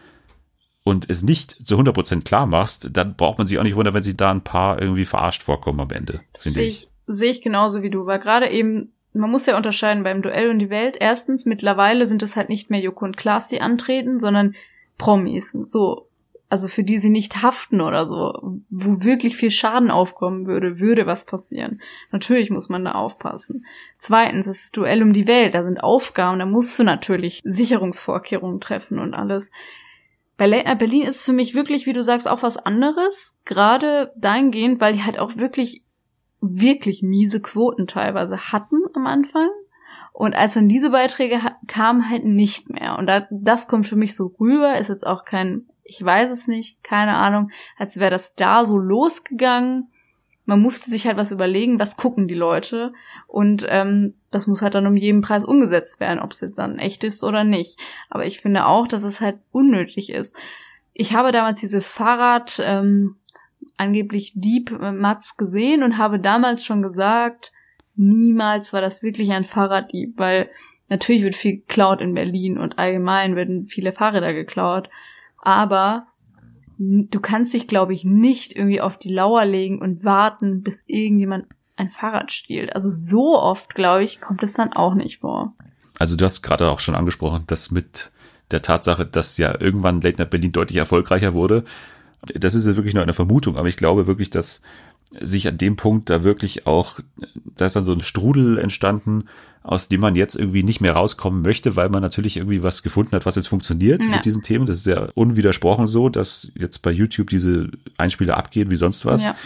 und 0.87 1.11
es 1.11 1.25
nicht 1.25 1.67
zu 1.67 1.77
100% 1.77 2.23
klar 2.23 2.47
machst, 2.47 2.91
dann 2.93 3.17
braucht 3.17 3.39
man 3.39 3.47
sich 3.49 3.59
auch 3.59 3.65
nicht 3.65 3.75
wundern, 3.75 3.93
wenn 3.93 4.05
sich 4.05 4.17
da 4.17 4.31
ein 4.31 4.45
paar 4.45 4.81
irgendwie 4.81 5.05
verarscht 5.05 5.43
vorkommen 5.43 5.81
am 5.81 5.91
Ende. 5.91 6.21
Sehe 6.39 6.69
ich, 6.69 6.89
sehe 7.09 7.33
ich 7.33 7.43
genauso 7.43 7.83
wie 7.83 7.91
du, 7.91 8.07
weil 8.07 8.21
gerade 8.21 8.49
eben 8.49 8.93
man 9.17 9.31
muss 9.31 9.47
ja 9.47 9.57
unterscheiden 9.57 10.03
beim 10.03 10.23
Duell 10.23 10.51
und 10.51 10.59
die 10.59 10.71
Welt. 10.71 10.97
Erstens, 11.01 11.47
mittlerweile 11.47 12.07
sind 12.07 12.23
es 12.23 12.37
halt 12.37 12.49
nicht 12.49 12.71
mehr 12.71 12.81
Joko 12.81 13.05
und 13.05 13.17
Klaas, 13.17 13.49
die 13.49 13.61
antreten, 13.61 14.19
sondern 14.19 14.55
Promis. 14.99 15.53
So, 15.53 16.09
also 16.49 16.69
für 16.69 16.85
die 16.85 16.99
sie 16.99 17.11
nicht 17.11 17.43
haften 17.43 17.81
oder 17.81 18.07
so, 18.07 18.61
wo 18.71 19.05
wirklich 19.05 19.37
viel 19.37 19.51
Schaden 19.51 19.91
aufkommen 19.91 20.47
würde, 20.47 20.79
würde 20.79 21.07
was 21.07 21.25
passieren. 21.25 21.81
Natürlich 22.13 22.51
muss 22.51 22.69
man 22.69 22.85
da 22.85 22.93
aufpassen. 22.93 23.67
Zweitens, 23.99 24.47
es 24.47 24.65
ist 24.65 24.77
Duell 24.77 25.03
um 25.03 25.13
die 25.13 25.27
Welt, 25.27 25.55
da 25.55 25.65
sind 25.65 25.83
Aufgaben, 25.83 26.39
da 26.39 26.47
musst 26.47 26.79
du 26.79 26.85
natürlich 26.85 27.43
Sicherungsvorkehrungen 27.45 28.61
treffen 28.61 28.99
und 28.99 29.15
alles. 29.15 29.51
Berlin 30.37 31.03
ist 31.03 31.25
für 31.25 31.33
mich 31.33 31.55
wirklich, 31.55 31.87
wie 31.87 31.95
du 31.95 32.03
sagst, 32.03 32.29
auch 32.29 32.43
was 32.43 32.59
anderes, 32.59 33.39
gerade 33.45 34.13
dahingehend, 34.17 34.81
weil 34.81 34.93
die 34.93 35.03
halt 35.03 35.19
auch 35.19 35.37
wirklich 35.37 35.83
wirklich 36.41 37.03
miese 37.03 37.41
Quoten 37.41 37.87
teilweise 37.87 38.53
hatten 38.53 38.83
am 38.95 39.07
Anfang. 39.07 39.49
Und 40.13 40.35
als 40.35 40.55
dann 40.55 40.69
diese 40.69 40.91
Beiträge 40.91 41.41
kamen, 41.67 42.09
halt 42.09 42.25
nicht 42.25 42.71
mehr. 42.71 42.97
Und 42.99 43.07
da, 43.07 43.27
das 43.31 43.69
kommt 43.69 43.87
für 43.87 43.97
mich 43.97 44.17
so 44.17 44.35
rüber, 44.41 44.79
ist 44.79 44.89
jetzt 44.89 45.07
auch 45.07 45.27
kein, 45.27 45.67
ich 45.85 46.03
weiß 46.03 46.31
es 46.31 46.49
nicht, 46.49 46.83
keine 46.83 47.17
Ahnung, 47.17 47.51
als 47.77 48.01
wäre 48.01 48.11
das 48.11 48.35
da 48.35 48.65
so 48.65 48.79
losgegangen. 48.79 49.89
Man 50.47 50.61
musste 50.61 50.91
sich 50.91 51.07
halt 51.07 51.19
was 51.19 51.33
überlegen, 51.33 51.79
was 51.79 51.99
gucken 51.99 52.29
die 52.29 52.35
Leute. 52.35 52.95
Und 53.27 53.67
ähm, 53.69 54.15
das 54.31 54.47
muss 54.47 54.63
halt 54.63 54.75
dann 54.75 54.87
um 54.87 54.97
jeden 54.97 55.21
Preis 55.21 55.45
umgesetzt 55.45 56.01
werden, 56.01 56.21
ob 56.21 56.33
es 56.33 56.41
jetzt 56.41 56.57
dann 56.57 56.79
echt 56.79 57.05
ist 57.05 57.23
oder 57.23 57.45
nicht. 57.45 57.79
Aber 58.09 58.25
ich 58.25 58.41
finde 58.41 58.65
auch, 58.65 58.89
dass 58.89 59.03
es 59.03 59.21
halt 59.21 59.39
unnötig 59.53 60.11
ist. 60.11 60.35
Ich 60.95 61.15
habe 61.15 61.31
damals 61.31 61.61
diese 61.61 61.83
Fahrrad, 61.83 62.59
ähm, 62.65 63.17
angeblich 63.77 64.33
Dieb 64.35 64.71
äh, 64.71 64.93
Mats 64.93 65.37
gesehen 65.37 65.83
und 65.83 65.99
habe 65.99 66.19
damals 66.19 66.65
schon 66.65 66.83
gesagt, 66.83 67.53
niemals 67.95 68.73
war 68.73 68.81
das 68.81 69.03
wirklich 69.03 69.31
ein 69.33 69.45
Fahrraddieb, 69.45 70.19
weil 70.19 70.51
natürlich 70.89 71.23
wird 71.23 71.35
viel 71.35 71.59
geklaut 71.59 72.01
in 72.01 72.15
Berlin 72.15 72.59
und 72.59 72.79
allgemein 72.79 73.37
werden 73.37 73.67
viele 73.67 73.93
Fahrräder 73.93 74.33
geklaut, 74.33 74.89
aber 75.39 76.07
du 76.79 77.21
kannst 77.21 77.55
dich, 77.55 77.67
glaube 77.67 77.95
ich, 77.95 78.05
nicht 78.05 78.55
irgendwie 78.55 78.81
auf 78.81 78.99
die 78.99 79.13
Lauer 79.13 79.45
legen 79.45 79.81
und 79.81 80.05
warten, 80.05 80.63
bis 80.63 80.85
irgendjemand 80.87 81.47
ein 81.77 81.91
Fahrrad 81.91 82.33
stiehlt. 82.33 82.75
Also 82.75 82.91
so 82.91 83.39
oft, 83.39 83.75
glaube 83.75 84.05
ich, 84.05 84.21
kommt 84.21 84.43
es 84.43 84.55
dann 84.55 84.73
auch 84.73 84.95
nicht 84.95 85.19
vor. 85.19 85.55
Also 85.99 86.17
du 86.17 86.25
hast 86.25 86.43
gerade 86.43 86.71
auch 86.71 86.81
schon 86.81 86.95
angesprochen, 86.95 87.45
dass 87.47 87.71
mit 87.71 88.13
der 88.51 88.63
Tatsache, 88.63 89.07
dass 89.07 89.39
ja 89.39 89.59
irgendwann 89.61 90.01
Late 90.01 90.19
Night 90.19 90.31
Berlin 90.31 90.53
deutlich 90.53 90.77
erfolgreicher 90.77 91.35
wurde, 91.35 91.65
das 92.35 92.55
ist 92.55 92.67
jetzt 92.67 92.77
wirklich 92.77 92.95
nur 92.95 93.03
eine 93.03 93.13
Vermutung, 93.13 93.57
aber 93.57 93.69
ich 93.69 93.77
glaube 93.77 94.07
wirklich, 94.07 94.31
dass 94.31 94.63
sich 95.21 95.47
an 95.49 95.59
dem 95.59 95.77
Punkt 95.77 96.11
da 96.11 96.25
wirklich 96.25 96.67
auch, 96.67 96.99
da 97.57 97.67
ist 97.67 97.77
dann 97.77 97.85
so 97.85 97.93
ein 97.93 98.01
Strudel 98.01 98.59
entstanden, 98.59 99.25
aus 99.63 99.89
dem 99.89 100.01
man 100.01 100.15
jetzt 100.15 100.37
irgendwie 100.37 100.63
nicht 100.63 100.81
mehr 100.81 100.93
rauskommen 100.93 101.43
möchte, 101.43 101.77
weil 101.77 101.89
man 101.89 102.03
natürlich 102.03 102.37
irgendwie 102.37 102.63
was 102.63 102.83
gefunden 102.83 103.13
hat, 103.13 103.27
was 103.27 103.37
jetzt 103.37 103.49
funktioniert 103.49 104.03
ja. 104.03 104.11
mit 104.11 104.25
diesen 104.25 104.43
Themen. 104.43 104.67
Das 104.67 104.77
ist 104.77 104.87
ja 104.87 105.09
unwidersprochen 105.15 105.87
so, 105.87 106.09
dass 106.09 106.53
jetzt 106.55 106.83
bei 106.83 106.91
YouTube 106.91 107.31
diese 107.31 107.71
Einspieler 107.99 108.37
abgehen 108.37 108.71
wie 108.71 108.77
sonst 108.77 109.05
was. 109.07 109.25
Ja. 109.25 109.37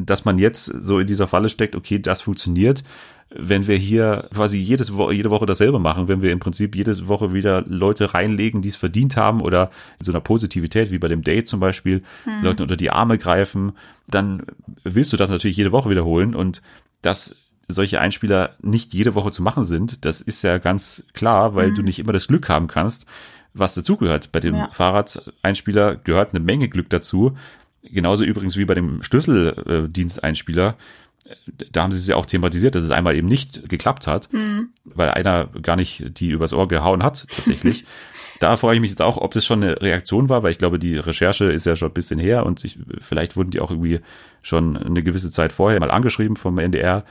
Dass 0.00 0.24
man 0.24 0.38
jetzt 0.38 0.66
so 0.66 1.00
in 1.00 1.06
dieser 1.06 1.28
Falle 1.28 1.48
steckt, 1.48 1.76
okay, 1.76 1.98
das 1.98 2.22
funktioniert 2.22 2.84
wenn 3.30 3.66
wir 3.66 3.76
hier 3.76 4.28
quasi 4.32 4.58
jedes 4.58 4.94
Wo 4.94 5.10
jede 5.10 5.30
Woche 5.30 5.44
dasselbe 5.44 5.78
machen, 5.78 6.08
wenn 6.08 6.22
wir 6.22 6.32
im 6.32 6.38
Prinzip 6.38 6.74
jede 6.74 7.08
Woche 7.08 7.34
wieder 7.34 7.62
Leute 7.66 8.14
reinlegen, 8.14 8.62
die 8.62 8.68
es 8.68 8.76
verdient 8.76 9.16
haben 9.16 9.42
oder 9.42 9.70
in 9.98 10.04
so 10.04 10.12
einer 10.12 10.20
Positivität 10.20 10.90
wie 10.90 10.98
bei 10.98 11.08
dem 11.08 11.22
Date 11.22 11.48
zum 11.48 11.60
Beispiel, 11.60 12.02
hm. 12.24 12.42
Leuten 12.42 12.62
unter 12.62 12.76
die 12.76 12.90
Arme 12.90 13.18
greifen, 13.18 13.72
dann 14.06 14.44
willst 14.82 15.12
du 15.12 15.18
das 15.18 15.30
natürlich 15.30 15.58
jede 15.58 15.72
Woche 15.72 15.90
wiederholen 15.90 16.34
und 16.34 16.62
dass 17.02 17.36
solche 17.68 18.00
Einspieler 18.00 18.56
nicht 18.62 18.94
jede 18.94 19.14
Woche 19.14 19.30
zu 19.30 19.42
machen 19.42 19.64
sind, 19.64 20.06
das 20.06 20.22
ist 20.22 20.42
ja 20.42 20.56
ganz 20.56 21.04
klar, 21.12 21.54
weil 21.54 21.68
hm. 21.68 21.74
du 21.74 21.82
nicht 21.82 21.98
immer 21.98 22.14
das 22.14 22.28
Glück 22.28 22.48
haben 22.48 22.66
kannst, 22.66 23.04
was 23.52 23.74
dazugehört. 23.74 24.32
Bei 24.32 24.40
dem 24.40 24.54
ja. 24.54 24.70
Fahrradeinspieler 24.72 25.96
gehört 25.96 26.34
eine 26.34 26.42
Menge 26.42 26.68
Glück 26.68 26.88
dazu. 26.88 27.36
Genauso 27.82 28.24
übrigens 28.24 28.56
wie 28.56 28.64
bei 28.64 28.74
dem 28.74 29.02
Schlüsseldiensteinspieler 29.02 30.76
da 31.72 31.82
haben 31.82 31.92
sie 31.92 31.98
es 31.98 32.06
ja 32.06 32.16
auch 32.16 32.26
thematisiert, 32.26 32.74
dass 32.74 32.84
es 32.84 32.90
einmal 32.90 33.16
eben 33.16 33.28
nicht 33.28 33.68
geklappt 33.68 34.06
hat, 34.06 34.32
mhm. 34.32 34.70
weil 34.84 35.10
einer 35.10 35.46
gar 35.46 35.76
nicht 35.76 36.18
die 36.20 36.28
übers 36.30 36.52
Ohr 36.52 36.68
gehauen 36.68 37.02
hat, 37.02 37.26
tatsächlich. 37.30 37.84
da 38.40 38.56
frage 38.56 38.76
ich 38.76 38.80
mich 38.80 38.90
jetzt 38.90 39.02
auch, 39.02 39.16
ob 39.16 39.34
das 39.34 39.44
schon 39.44 39.62
eine 39.62 39.80
Reaktion 39.80 40.28
war, 40.28 40.42
weil 40.42 40.50
ich 40.50 40.58
glaube, 40.58 40.78
die 40.78 40.96
Recherche 40.96 41.46
ist 41.46 41.66
ja 41.66 41.76
schon 41.76 41.90
ein 41.90 41.94
bisschen 41.94 42.18
her 42.18 42.46
und 42.46 42.64
ich, 42.64 42.78
vielleicht 43.00 43.36
wurden 43.36 43.50
die 43.50 43.60
auch 43.60 43.70
irgendwie 43.70 44.00
schon 44.42 44.76
eine 44.76 45.02
gewisse 45.02 45.30
Zeit 45.30 45.52
vorher 45.52 45.80
mal 45.80 45.90
angeschrieben 45.90 46.36
vom 46.36 46.58
NDR, 46.58 47.04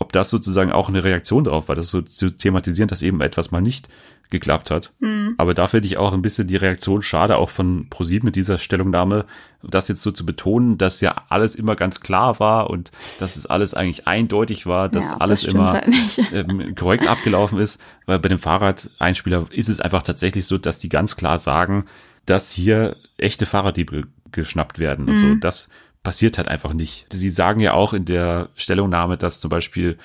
ob 0.00 0.12
das 0.12 0.30
sozusagen 0.30 0.72
auch 0.72 0.88
eine 0.88 1.04
Reaktion 1.04 1.44
darauf 1.44 1.68
war, 1.68 1.76
das 1.76 1.90
so 1.90 2.00
zu 2.00 2.30
thematisieren, 2.30 2.88
dass 2.88 3.02
eben 3.02 3.20
etwas 3.20 3.50
mal 3.50 3.60
nicht 3.60 3.88
geklappt 4.30 4.70
hat. 4.70 4.92
Mhm. 5.00 5.34
Aber 5.38 5.54
da 5.54 5.66
finde 5.66 5.86
ich 5.86 5.98
auch 5.98 6.12
ein 6.12 6.22
bisschen 6.22 6.48
die 6.48 6.56
Reaktion 6.56 7.02
schade, 7.02 7.36
auch 7.36 7.50
von 7.50 7.88
ProSieben 7.90 8.26
mit 8.26 8.36
dieser 8.36 8.58
Stellungnahme, 8.58 9.26
das 9.62 9.88
jetzt 9.88 10.02
so 10.02 10.10
zu 10.10 10.24
betonen, 10.24 10.78
dass 10.78 11.00
ja 11.00 11.24
alles 11.28 11.54
immer 11.54 11.76
ganz 11.76 12.00
klar 12.00 12.40
war 12.40 12.70
und 12.70 12.92
dass 13.18 13.36
es 13.36 13.46
alles 13.46 13.74
eigentlich 13.74 14.06
eindeutig 14.06 14.66
war, 14.66 14.88
dass 14.88 15.10
ja, 15.10 15.16
alles 15.18 15.42
das 15.42 15.54
immer 15.54 15.72
halt 15.72 15.88
ähm, 16.32 16.74
korrekt 16.76 17.06
abgelaufen 17.06 17.58
ist. 17.58 17.80
Weil 18.06 18.20
bei 18.20 18.28
dem 18.28 18.38
Fahrradeinspieler 18.38 19.46
ist 19.50 19.68
es 19.68 19.80
einfach 19.80 20.02
tatsächlich 20.02 20.46
so, 20.46 20.56
dass 20.56 20.78
die 20.78 20.88
ganz 20.88 21.16
klar 21.16 21.38
sagen, 21.38 21.84
dass 22.24 22.52
hier 22.52 22.96
echte 23.18 23.46
Fahrraddiebe 23.46 24.04
geschnappt 24.32 24.78
werden 24.78 25.04
mhm. 25.04 25.10
und 25.10 25.18
so. 25.18 25.26
Mhm. 25.26 25.40
Das 25.40 25.68
passiert 26.02 26.38
halt 26.38 26.48
einfach 26.48 26.72
nicht. 26.72 27.06
Sie 27.12 27.30
sagen 27.30 27.60
ja 27.60 27.74
auch 27.74 27.92
in 27.92 28.04
der 28.04 28.48
Stellungnahme, 28.56 29.16
dass 29.16 29.40
zum 29.40 29.50
Beispiel 29.50 29.98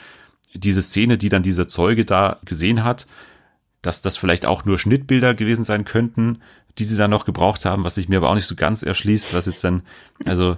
diese 0.54 0.82
Szene, 0.82 1.18
die 1.18 1.30
dann 1.30 1.44
dieser 1.44 1.68
Zeuge 1.68 2.06
da 2.06 2.40
gesehen 2.46 2.84
hat, 2.84 3.08
dass 3.82 4.02
das 4.02 4.18
vielleicht 4.18 4.46
auch 4.46 4.66
nur 4.66 4.80
Schnittbilder 4.80 5.36
gewesen 5.36 5.64
sein 5.64 5.86
könnten, 5.86 6.40
die 6.78 6.86
sie 6.86 6.98
dann 6.98 7.12
noch 7.12 7.26
gebraucht 7.26 7.66
haben, 7.66 7.84
was 7.84 7.96
sich 7.96 8.10
mir 8.10 8.18
aber 8.18 8.30
auch 8.30 8.36
nicht 8.36 8.48
so 8.48 8.56
ganz 8.56 8.84
erschließt, 8.84 9.34
was 9.34 9.46
jetzt 9.46 9.64
dann, 9.64 9.84
also 10.26 10.58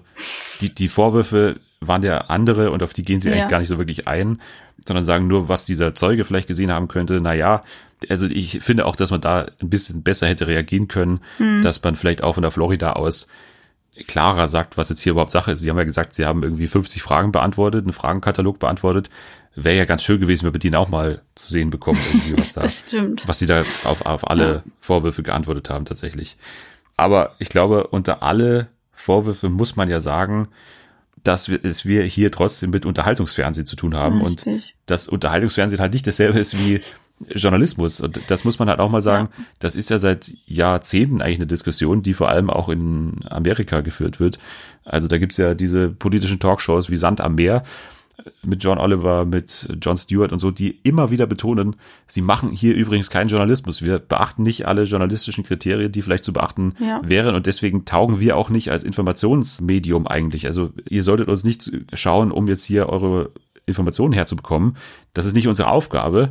die, 0.62 0.74
die 0.74 0.88
Vorwürfe 0.88 1.60
waren 1.80 2.02
ja 2.02 2.18
andere 2.22 2.72
und 2.72 2.82
auf 2.82 2.94
die 2.94 3.04
gehen 3.04 3.22
sie 3.22 3.30
ja. 3.30 3.36
eigentlich 3.36 3.50
gar 3.50 3.60
nicht 3.60 3.68
so 3.68 3.78
wirklich 3.78 4.08
ein, 4.08 4.42
sondern 4.86 5.04
sagen 5.04 5.28
nur, 5.28 5.48
was 5.48 5.66
dieser 5.66 5.94
Zeuge 5.94 6.24
vielleicht 6.24 6.48
gesehen 6.48 6.72
haben 6.72 6.88
könnte. 6.88 7.22
Naja, 7.22 7.64
also 8.10 8.26
ich 8.26 8.60
finde 8.62 8.86
auch, 8.86 8.96
dass 8.96 9.12
man 9.12 9.22
da 9.22 9.48
ein 9.62 9.70
bisschen 9.70 10.02
besser 10.02 10.28
hätte 10.28 10.48
reagieren 10.48 10.88
können, 10.88 11.20
mhm. 11.38 11.62
dass 11.62 11.84
man 11.84 11.96
vielleicht 11.96 12.24
auch 12.24 12.34
von 12.34 12.42
der 12.42 12.52
Florida 12.52 12.94
aus 12.94 13.28
klarer 14.06 14.48
sagt, 14.48 14.78
was 14.78 14.90
jetzt 14.90 15.02
hier 15.02 15.12
überhaupt 15.12 15.32
Sache 15.32 15.52
ist. 15.52 15.60
Sie 15.60 15.70
haben 15.70 15.78
ja 15.78 15.84
gesagt, 15.84 16.16
sie 16.16 16.26
haben 16.26 16.44
irgendwie 16.44 16.68
50 16.68 17.02
Fragen 17.02 17.32
beantwortet, 17.32 17.84
einen 17.84 17.94
Fragenkatalog 17.94 18.60
beantwortet. 18.60 19.10
Wäre 19.56 19.76
ja 19.76 19.86
ganz 19.86 20.04
schön 20.04 20.20
gewesen, 20.20 20.46
wenn 20.46 20.54
wir 20.54 20.60
den 20.60 20.76
auch 20.76 20.90
mal 20.90 21.22
zu 21.36 21.50
sehen 21.50 21.72
bekommen, 21.72 22.00
irgendwie, 22.12 22.38
was 22.38 22.54
da, 22.54 22.62
was 23.28 23.40
sie 23.40 23.48
da 23.48 23.64
auf, 23.84 24.06
auf 24.06 24.30
alle 24.30 24.54
ja. 24.54 24.64
Vorwürfe 24.80 25.24
geantwortet 25.24 25.70
haben 25.70 25.86
tatsächlich. 25.86 26.38
Aber 26.96 27.36
ich 27.40 27.50
glaube, 27.50 27.88
unter 27.88 28.22
alle 28.24 28.68
Vorwürfe 28.92 29.50
muss 29.50 29.76
man 29.76 29.90
ja 29.90 30.00
sagen, 30.00 30.48
dass 31.24 31.50
wir, 31.50 31.64
es 31.64 31.86
wir 31.86 32.04
hier 32.04 32.32
trotzdem 32.32 32.70
mit 32.70 32.86
Unterhaltungsfernsehen 32.86 33.66
zu 33.66 33.76
tun 33.76 33.96
haben 33.96 34.22
Richtig. 34.22 34.48
und 34.48 34.74
das 34.86 35.08
Unterhaltungsfernsehen 35.08 35.82
halt 35.82 35.94
nicht 35.94 36.08
dasselbe 36.08 36.40
ist 36.40 36.58
wie 36.58 36.82
Journalismus. 37.36 38.02
Und 38.02 38.22
das 38.30 38.44
muss 38.44 38.60
man 38.60 38.70
halt 38.70 38.80
auch 38.80 38.90
mal 38.90 39.02
sagen, 39.02 39.30
ja. 39.38 39.44
das 39.60 39.76
ist 39.76 39.90
ja 39.90 39.98
seit 39.98 40.34
Jahrzehnten 40.46 41.22
eigentlich 41.22 41.40
eine 41.40 41.48
Diskussion, 41.48 42.04
die 42.04 42.14
vor 42.14 42.30
allem 42.30 42.50
auch 42.50 42.70
in 42.70 43.22
Amerika 43.30 43.82
geführt 43.82 44.20
wird. 44.20 44.40
Also 44.86 45.08
da 45.08 45.18
gibt's 45.18 45.38
ja 45.38 45.54
diese 45.54 45.90
politischen 45.90 46.40
Talkshows 46.40 46.90
wie 46.90 46.96
Sand 46.96 47.22
am 47.22 47.36
Meer 47.36 47.64
mit 48.44 48.64
John 48.64 48.78
Oliver, 48.78 49.26
mit 49.26 49.68
John 49.82 49.98
Stewart 49.98 50.32
und 50.32 50.40
so, 50.40 50.52
die 50.52 50.80
immer 50.84 51.12
wieder 51.12 51.28
betonen, 51.28 51.76
sie 52.08 52.22
machen 52.22 52.52
hier 52.52 52.76
übrigens 52.76 53.10
keinen 53.10 53.30
Journalismus. 53.30 53.82
Wir 53.82 54.00
beachten 54.00 54.44
nicht 54.44 54.68
alle 54.68 54.84
journalistischen 54.84 55.44
Kriterien, 55.44 55.92
die 55.92 56.02
vielleicht 56.02 56.24
zu 56.24 56.34
beachten 56.34 56.74
ja. 56.80 57.02
wären 57.04 57.36
und 57.36 57.46
deswegen 57.46 57.86
taugen 57.86 58.20
wir 58.20 58.38
auch 58.38 58.50
nicht 58.50 58.72
als 58.72 58.84
Informationsmedium 58.84 60.08
eigentlich. 60.08 60.48
Also 60.48 60.72
ihr 60.90 61.04
solltet 61.04 61.30
uns 61.30 61.44
nicht 61.44 61.72
schauen, 61.94 62.32
um 62.32 62.48
jetzt 62.48 62.66
hier 62.66 62.90
eure 62.90 63.32
Informationen 63.66 64.14
herzubekommen. 64.14 64.78
Das 65.14 65.26
ist 65.26 65.36
nicht 65.36 65.48
unsere 65.48 65.70
Aufgabe. 65.70 66.30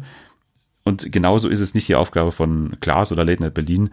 Und 0.87 1.11
genauso 1.11 1.49
ist 1.49 1.61
es 1.61 1.75
nicht 1.75 1.89
die 1.89 1.97
Aufgabe 1.97 2.31
von 2.31 2.77
Klaas 2.81 3.11
oder 3.11 3.25
Late 3.25 3.43
Night 3.43 3.55
Berlin, 3.55 3.91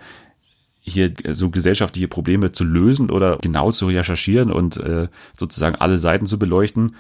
hier 0.80 1.12
so 1.32 1.50
gesellschaftliche 1.50 2.08
Probleme 2.08 2.52
zu 2.52 2.64
lösen 2.64 3.10
oder 3.10 3.40
genau 3.42 3.72
zu 3.72 3.88
recherchieren 3.88 4.52
und 4.52 4.78
äh, 4.78 5.08
sozusagen 5.36 5.76
alle 5.76 5.98
Seiten 5.98 6.28
zu 6.28 6.38
beleuchten. 6.38 6.96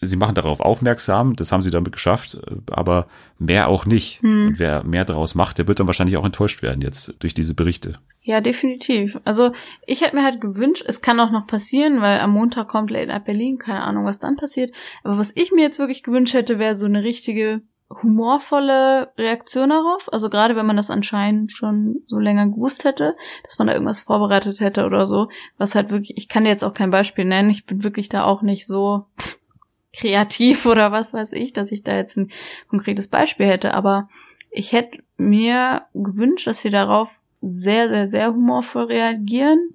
Sie 0.00 0.14
machen 0.14 0.36
darauf 0.36 0.60
aufmerksam, 0.60 1.34
das 1.34 1.50
haben 1.50 1.62
sie 1.62 1.72
damit 1.72 1.90
geschafft, 1.90 2.38
aber 2.70 3.08
mehr 3.40 3.66
auch 3.66 3.86
nicht. 3.86 4.22
Hm. 4.22 4.48
Und 4.48 4.58
wer 4.60 4.84
mehr 4.84 5.04
daraus 5.04 5.34
macht, 5.34 5.58
der 5.58 5.66
wird 5.66 5.80
dann 5.80 5.88
wahrscheinlich 5.88 6.16
auch 6.16 6.24
enttäuscht 6.24 6.62
werden 6.62 6.80
jetzt 6.80 7.16
durch 7.18 7.34
diese 7.34 7.54
Berichte. 7.54 7.98
Ja, 8.22 8.40
definitiv. 8.40 9.18
Also 9.24 9.50
ich 9.84 10.02
hätte 10.02 10.14
mir 10.14 10.22
halt 10.22 10.40
gewünscht, 10.40 10.84
es 10.86 11.02
kann 11.02 11.18
auch 11.18 11.32
noch 11.32 11.48
passieren, 11.48 12.00
weil 12.02 12.20
am 12.20 12.30
Montag 12.30 12.68
kommt 12.68 12.92
Late 12.92 13.08
Night 13.08 13.24
Berlin, 13.24 13.58
keine 13.58 13.82
Ahnung, 13.82 14.04
was 14.04 14.20
dann 14.20 14.36
passiert. 14.36 14.72
Aber 15.02 15.18
was 15.18 15.32
ich 15.34 15.50
mir 15.50 15.62
jetzt 15.62 15.80
wirklich 15.80 16.04
gewünscht 16.04 16.34
hätte, 16.34 16.60
wäre 16.60 16.76
so 16.76 16.86
eine 16.86 17.02
richtige 17.02 17.62
humorvolle 17.90 19.12
Reaktion 19.16 19.70
darauf. 19.70 20.12
Also 20.12 20.28
gerade 20.28 20.56
wenn 20.56 20.66
man 20.66 20.76
das 20.76 20.90
anscheinend 20.90 21.52
schon 21.52 22.02
so 22.06 22.18
länger 22.18 22.46
gewusst 22.46 22.84
hätte, 22.84 23.16
dass 23.42 23.58
man 23.58 23.66
da 23.66 23.72
irgendwas 23.72 24.02
vorbereitet 24.02 24.60
hätte 24.60 24.84
oder 24.84 25.06
so, 25.06 25.28
was 25.56 25.74
halt 25.74 25.90
wirklich, 25.90 26.16
ich 26.16 26.28
kann 26.28 26.44
dir 26.44 26.50
jetzt 26.50 26.64
auch 26.64 26.74
kein 26.74 26.90
Beispiel 26.90 27.24
nennen, 27.24 27.50
ich 27.50 27.66
bin 27.66 27.84
wirklich 27.84 28.08
da 28.08 28.24
auch 28.24 28.42
nicht 28.42 28.66
so 28.66 29.06
kreativ 29.94 30.66
oder 30.66 30.92
was 30.92 31.14
weiß 31.14 31.32
ich, 31.32 31.52
dass 31.52 31.72
ich 31.72 31.82
da 31.82 31.96
jetzt 31.96 32.16
ein 32.16 32.30
konkretes 32.68 33.08
Beispiel 33.08 33.46
hätte, 33.46 33.74
aber 33.74 34.08
ich 34.50 34.72
hätte 34.72 35.02
mir 35.16 35.82
gewünscht, 35.94 36.46
dass 36.46 36.60
sie 36.60 36.70
darauf 36.70 37.20
sehr, 37.40 37.88
sehr, 37.88 38.08
sehr 38.08 38.32
humorvoll 38.32 38.84
reagieren. 38.84 39.74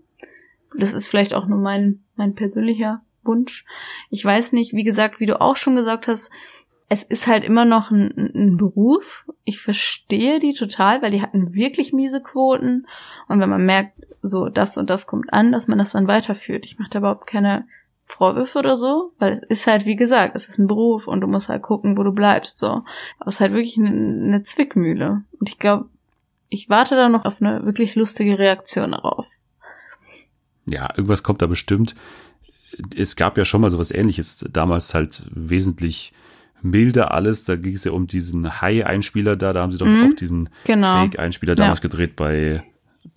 Das 0.75 0.93
ist 0.93 1.07
vielleicht 1.07 1.33
auch 1.33 1.47
nur 1.47 1.59
mein, 1.59 2.03
mein 2.15 2.33
persönlicher 2.35 3.01
Wunsch. 3.23 3.65
Ich 4.09 4.23
weiß 4.23 4.53
nicht, 4.53 4.73
wie 4.73 4.83
gesagt, 4.83 5.19
wie 5.19 5.25
du 5.25 5.39
auch 5.39 5.55
schon 5.55 5.75
gesagt 5.75 6.07
hast, 6.07 6.31
es 6.93 7.01
ist 7.01 7.25
halt 7.25 7.43
immer 7.43 7.65
noch 7.65 7.89
ein, 7.89 8.31
ein, 8.35 8.57
Beruf. 8.57 9.25
Ich 9.45 9.59
verstehe 9.59 10.39
die 10.39 10.53
total, 10.53 11.01
weil 11.01 11.09
die 11.09 11.23
hatten 11.23 11.55
wirklich 11.55 11.91
miese 11.91 12.21
Quoten. 12.21 12.85
Und 13.27 13.39
wenn 13.39 13.49
man 13.49 13.65
merkt, 13.65 13.93
so 14.21 14.47
das 14.47 14.77
und 14.77 14.91
das 14.91 15.07
kommt 15.07 15.33
an, 15.33 15.51
dass 15.51 15.67
man 15.67 15.79
das 15.79 15.93
dann 15.93 16.07
weiterführt. 16.07 16.65
Ich 16.65 16.77
mache 16.77 16.91
da 16.91 16.99
überhaupt 16.99 17.25
keine 17.25 17.67
Vorwürfe 18.03 18.59
oder 18.59 18.75
so, 18.75 19.11
weil 19.17 19.31
es 19.31 19.41
ist 19.41 19.65
halt, 19.65 19.87
wie 19.87 19.95
gesagt, 19.95 20.35
es 20.35 20.47
ist 20.47 20.59
ein 20.59 20.67
Beruf 20.67 21.07
und 21.07 21.21
du 21.21 21.27
musst 21.27 21.49
halt 21.49 21.63
gucken, 21.63 21.97
wo 21.97 22.03
du 22.03 22.11
bleibst, 22.11 22.59
so. 22.59 22.67
Aber 22.67 23.27
es 23.27 23.35
ist 23.35 23.41
halt 23.41 23.53
wirklich 23.53 23.77
eine, 23.77 23.89
eine 23.89 24.43
Zwickmühle. 24.43 25.23
Und 25.39 25.49
ich 25.49 25.57
glaube, 25.57 25.89
ich 26.49 26.69
warte 26.69 26.95
da 26.95 27.09
noch 27.09 27.25
auf 27.25 27.41
eine 27.41 27.65
wirklich 27.65 27.95
lustige 27.95 28.37
Reaktion 28.37 28.91
darauf. 28.91 29.25
Ja, 30.67 30.91
irgendwas 30.95 31.23
kommt 31.23 31.41
da 31.41 31.47
bestimmt. 31.47 31.95
Es 32.95 33.15
gab 33.15 33.35
ja 33.35 33.45
schon 33.45 33.61
mal 33.61 33.71
sowas 33.71 33.89
ähnliches, 33.89 34.45
damals 34.51 34.93
halt 34.93 35.25
wesentlich 35.31 36.13
milder 36.63 37.13
alles. 37.13 37.43
Da 37.43 37.55
ging 37.55 37.73
es 37.73 37.83
ja 37.83 37.91
um 37.91 38.07
diesen 38.07 38.61
High-Einspieler 38.61 39.35
da. 39.35 39.53
Da 39.53 39.61
haben 39.61 39.71
sie 39.71 39.77
doch 39.77 39.87
mhm, 39.87 40.09
auch 40.11 40.15
diesen 40.15 40.49
genau. 40.65 41.01
Fake-Einspieler 41.01 41.55
damals 41.55 41.79
ja. 41.79 41.83
gedreht 41.83 42.15
bei 42.15 42.63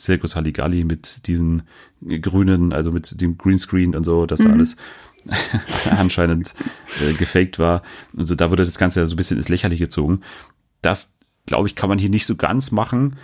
Circus 0.01 0.37
Halligalli 0.37 0.85
mit 0.85 1.27
diesen 1.27 1.63
grünen, 2.23 2.73
also 2.73 2.93
mit 2.93 3.21
dem 3.21 3.39
Greenscreen 3.39 3.95
und 3.95 4.05
so, 4.05 4.27
dass 4.27 4.41
mhm. 4.41 4.53
alles 4.53 4.77
anscheinend 5.91 6.55
äh, 7.01 7.13
gefaked 7.15 7.59
war. 7.59 7.83
Also 8.17 8.35
da 8.35 8.51
wurde 8.51 8.65
das 8.65 8.79
Ganze 8.79 9.01
ja 9.01 9.07
so 9.07 9.15
ein 9.15 9.17
bisschen 9.17 9.37
ins 9.37 9.49
Lächerliche 9.49 9.85
gezogen. 9.85 10.21
Das, 10.83 11.17
glaube 11.47 11.69
ich, 11.69 11.75
kann 11.75 11.89
man 11.89 11.99
hier 11.99 12.11
nicht 12.11 12.27
so 12.27 12.37
ganz 12.37 12.71
machen. 12.71 13.17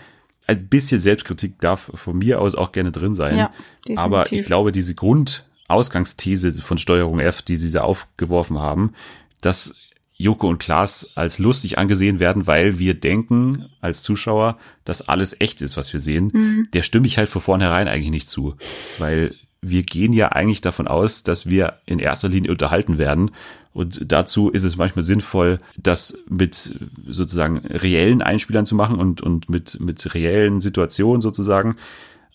Ein 0.47 0.69
bisschen 0.69 1.01
Selbstkritik 1.01 1.61
darf 1.61 1.91
von 1.95 2.19
mir 2.19 2.41
aus 2.41 2.55
auch 2.55 2.73
gerne 2.73 2.91
drin 2.91 3.15
sein. 3.15 3.37
Ja, 3.37 3.53
aber 3.97 4.33
ich 4.33 4.45
glaube, 4.45 4.73
diese 4.73 4.95
Grundausgangsthese 4.95 6.53
von 6.61 6.79
Steuerung 6.79 7.21
F, 7.21 7.43
die 7.43 7.57
sie 7.57 7.71
da 7.71 7.83
aufgeworfen 7.83 8.59
haben, 8.59 8.93
das 9.41 9.77
Joko 10.23 10.49
und 10.49 10.59
Klaas 10.59 11.11
als 11.17 11.39
lustig 11.39 11.79
angesehen 11.79 12.21
werden, 12.21 12.47
weil 12.47 12.79
wir 12.79 12.95
denken 12.95 13.67
als 13.81 14.03
Zuschauer, 14.03 14.57
dass 14.85 15.09
alles 15.09 15.41
echt 15.41 15.61
ist, 15.63 15.77
was 15.77 15.93
wir 15.93 16.01
sehen, 16.01 16.31
mhm. 16.33 16.69
der 16.73 16.83
stimme 16.83 17.07
ich 17.07 17.19
halt 17.19 17.29
von 17.29 17.43
vornherein 17.43 17.89
eigentlich 17.89 18.11
nicht 18.11 18.29
zu. 18.29 18.55
Weil 18.99 19.35
wir 19.61 19.83
gehen 19.83 20.13
ja 20.13 20.29
eigentlich 20.29 20.61
davon 20.61 20.87
aus, 20.87 21.25
dass 21.25 21.49
wir 21.49 21.75
in 21.87 21.99
erster 21.99 22.29
Linie 22.29 22.53
unterhalten 22.53 22.99
werden. 22.99 23.33
Und 23.73 24.13
dazu 24.13 24.51
ist 24.51 24.65
es 24.65 24.77
manchmal 24.77 25.03
sinnvoll, 25.03 25.61
das 25.77 26.17
mit 26.29 26.75
sozusagen 27.09 27.59
reellen 27.59 28.23
Einspielern 28.23 28.67
zu 28.67 28.75
machen 28.75 28.99
und, 28.99 29.21
und 29.23 29.49
mit, 29.49 29.81
mit 29.81 30.15
reellen 30.15 30.61
Situationen 30.61 31.21
sozusagen. 31.21 31.77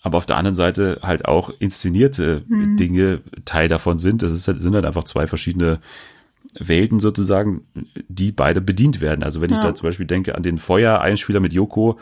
Aber 0.02 0.17
auf 0.17 0.26
der 0.26 0.38
anderen 0.38 0.56
Seite 0.56 1.00
halt 1.04 1.26
auch 1.26 1.52
inszenierte 1.60 2.43
mhm. 2.47 2.76
Dinge 2.76 3.21
Teil 3.45 3.67
davon 3.67 4.00
sind. 4.00 4.23
Das 4.23 4.32
ist 4.32 4.47
halt, 4.47 4.62
sind 4.62 4.76
halt 4.76 4.86
einfach 4.86 5.04
zwei 5.04 5.28
verschiedene 5.28 5.80
Welten 6.60 7.00
sozusagen, 7.00 7.62
die 8.08 8.32
beide 8.32 8.62
bedient 8.62 9.02
werden. 9.02 9.24
Also 9.24 9.41
wenn 9.41 9.50
ja. 9.50 9.58
ich 9.58 9.62
da 9.62 9.74
zum 9.76 9.88
Beispiel 9.88 10.06
denke 10.06 10.36
an 10.36 10.43
den 10.43 10.58
Feuereinspieler 10.58 11.39
mit 11.39 11.54
Yoko, 11.54 11.98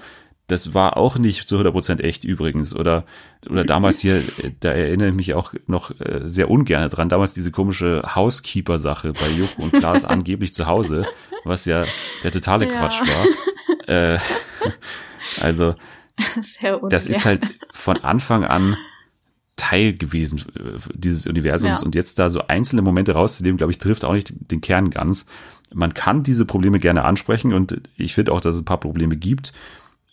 das 0.48 0.76
war 0.76 0.98
auch 0.98 1.18
nicht 1.18 1.48
zu 1.48 1.58
100% 1.58 2.02
echt 2.02 2.24
übrigens. 2.24 2.76
Oder, 2.76 3.06
oder 3.50 3.64
damals 3.64 4.00
hier, 4.00 4.22
da 4.60 4.72
erinnere 4.72 5.10
ich 5.10 5.16
mich 5.16 5.34
auch 5.34 5.54
noch 5.68 5.92
äh, 6.00 6.22
sehr 6.26 6.50
ungern 6.50 6.90
dran, 6.90 7.10
damals 7.10 7.34
diese 7.34 7.52
komische 7.52 8.04
Housekeeper-Sache 8.16 9.14
bei 9.14 9.28
Joko 9.38 9.64
und 9.64 9.74
Klaas 9.74 10.06
angeblich 10.06 10.54
zu 10.54 10.68
Hause, 10.68 11.06
was 11.44 11.66
ja 11.66 11.86
der 12.24 12.32
totale 12.32 12.68
Quatsch 12.68 13.02
ja. 13.02 13.08
war. 13.08 13.26
Äh, 13.88 14.18
also, 15.42 15.76
das 16.90 17.06
ist 17.06 17.24
halt 17.24 17.48
von 17.72 17.98
Anfang 17.98 18.44
an 18.44 18.78
Teil 19.56 19.94
gewesen 19.94 20.40
äh, 20.56 20.78
dieses 20.94 21.28
Universums 21.28 21.82
ja. 21.82 21.86
und 21.86 21.96
jetzt 21.96 22.20
da 22.20 22.30
so 22.30 22.48
einzelne 22.48 22.82
Momente 22.82 23.14
rauszunehmen, 23.14 23.58
glaube 23.58 23.72
ich, 23.72 23.78
trifft 23.78 24.06
auch 24.06 24.14
nicht 24.14 24.34
den 24.52 24.62
Kern 24.62 24.90
ganz. 24.90 25.26
Man 25.74 25.94
kann 25.94 26.24
diese 26.24 26.46
Probleme 26.46 26.80
gerne 26.80 27.04
ansprechen 27.04 27.54
und 27.54 27.82
ich 27.98 28.14
finde 28.14 28.32
auch, 28.34 28.42
dass 28.42 28.56
es 28.56 28.62
ein 28.62 28.66
paar 28.66 28.80
Probleme 28.80 29.18
gibt 29.18 29.54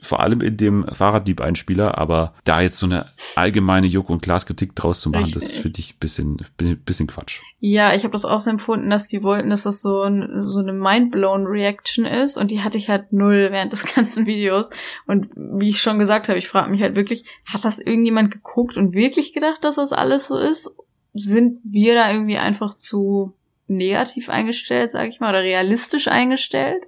vor 0.03 0.21
allem 0.21 0.41
in 0.41 0.57
dem 0.57 0.87
Fahrraddieb-Einspieler, 0.87 1.97
aber 1.97 2.35
da 2.45 2.61
jetzt 2.61 2.79
so 2.79 2.87
eine 2.87 3.07
allgemeine 3.37 3.87
Joko- 3.87 4.13
und 4.13 4.21
Klaas-Kritik 4.21 4.75
draus 4.75 5.01
zu 5.01 5.11
machen, 5.11 5.25
Richtig. 5.25 5.43
das 5.43 5.53
finde 5.53 5.79
ich 5.79 5.99
bisschen, 5.99 6.39
bisschen 6.85 7.07
Quatsch. 7.07 7.41
Ja, 7.61 7.95
ich 7.95 8.03
habe 8.03 8.13
das 8.13 8.25
auch 8.25 8.41
so 8.41 8.51
empfunden, 8.51 8.91
dass 8.91 9.07
die 9.07 9.23
wollten, 9.23 9.51
dass 9.51 9.63
das 9.63 9.81
so, 9.81 10.03
ein, 10.03 10.49
so 10.49 10.61
eine 10.61 10.73
mindblown 10.73 11.47
Reaction 11.47 12.05
ist 12.05 12.37
und 12.37 12.51
die 12.51 12.61
hatte 12.61 12.77
ich 12.77 12.89
halt 12.89 13.13
null 13.13 13.49
während 13.53 13.73
des 13.73 13.87
ganzen 13.95 14.27
Videos. 14.27 14.71
Und 15.07 15.29
wie 15.37 15.69
ich 15.69 15.81
schon 15.81 16.01
gesagt 16.01 16.29
habe, 16.29 16.39
ich 16.39 16.49
frage 16.49 16.71
mich 16.71 16.83
halt 16.83 16.97
wirklich, 16.97 17.25
hat 17.47 17.65
das 17.65 17.79
irgendjemand 17.79 18.33
geguckt 18.33 18.77
und 18.77 18.95
wirklich 18.95 19.33
gedacht, 19.33 19.63
dass 19.63 19.77
das 19.77 19.93
alles 19.93 20.27
so 20.27 20.37
ist? 20.37 20.75
Sind 21.15 21.61
wir 21.63 21.95
da 21.95 22.11
irgendwie 22.11 22.39
einfach 22.39 22.77
zu 22.77 23.35
negativ 23.69 24.29
eingestellt, 24.29 24.91
sag 24.91 25.09
ich 25.09 25.21
mal, 25.21 25.31
oder 25.31 25.43
realistisch 25.43 26.09
eingestellt? 26.09 26.83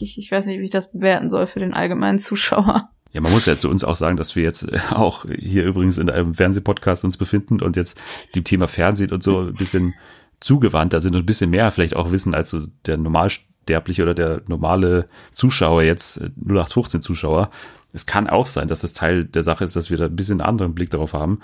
Ich, 0.00 0.18
ich 0.18 0.30
weiß 0.30 0.46
nicht, 0.46 0.60
wie 0.60 0.64
ich 0.64 0.70
das 0.70 0.92
bewerten 0.92 1.30
soll 1.30 1.46
für 1.46 1.60
den 1.60 1.74
allgemeinen 1.74 2.18
Zuschauer. 2.18 2.90
Ja, 3.12 3.20
man 3.20 3.32
muss 3.32 3.46
ja 3.46 3.58
zu 3.58 3.68
uns 3.68 3.84
auch 3.84 3.96
sagen, 3.96 4.16
dass 4.16 4.36
wir 4.36 4.42
jetzt 4.42 4.72
auch 4.92 5.26
hier 5.38 5.64
übrigens 5.64 5.98
in 5.98 6.08
einem 6.08 6.34
Fernsehpodcast 6.34 7.04
uns 7.04 7.16
befinden 7.16 7.60
und 7.60 7.76
jetzt 7.76 8.00
dem 8.34 8.44
Thema 8.44 8.68
Fernsehen 8.68 9.12
und 9.12 9.22
so 9.22 9.40
ein 9.40 9.54
bisschen 9.54 9.94
zugewandter 10.40 11.00
sind 11.00 11.14
und 11.14 11.22
ein 11.22 11.26
bisschen 11.26 11.50
mehr 11.50 11.70
vielleicht 11.70 11.94
auch 11.94 12.10
wissen 12.10 12.34
als 12.34 12.50
so 12.50 12.66
der 12.86 12.96
normal 12.96 13.30
Sterbliche 13.30 14.02
oder 14.02 14.14
der 14.14 14.42
normale 14.48 15.08
Zuschauer 15.30 15.82
jetzt, 15.82 16.18
0815 16.18 17.02
Zuschauer. 17.02 17.50
Es 17.92 18.06
kann 18.06 18.28
auch 18.28 18.46
sein, 18.46 18.68
dass 18.68 18.80
das 18.80 18.92
Teil 18.92 19.24
der 19.24 19.42
Sache 19.42 19.64
ist, 19.64 19.76
dass 19.76 19.90
wir 19.90 19.98
da 19.98 20.06
ein 20.06 20.16
bisschen 20.16 20.40
einen 20.40 20.48
anderen 20.48 20.74
Blick 20.74 20.90
darauf 20.90 21.12
haben. 21.12 21.40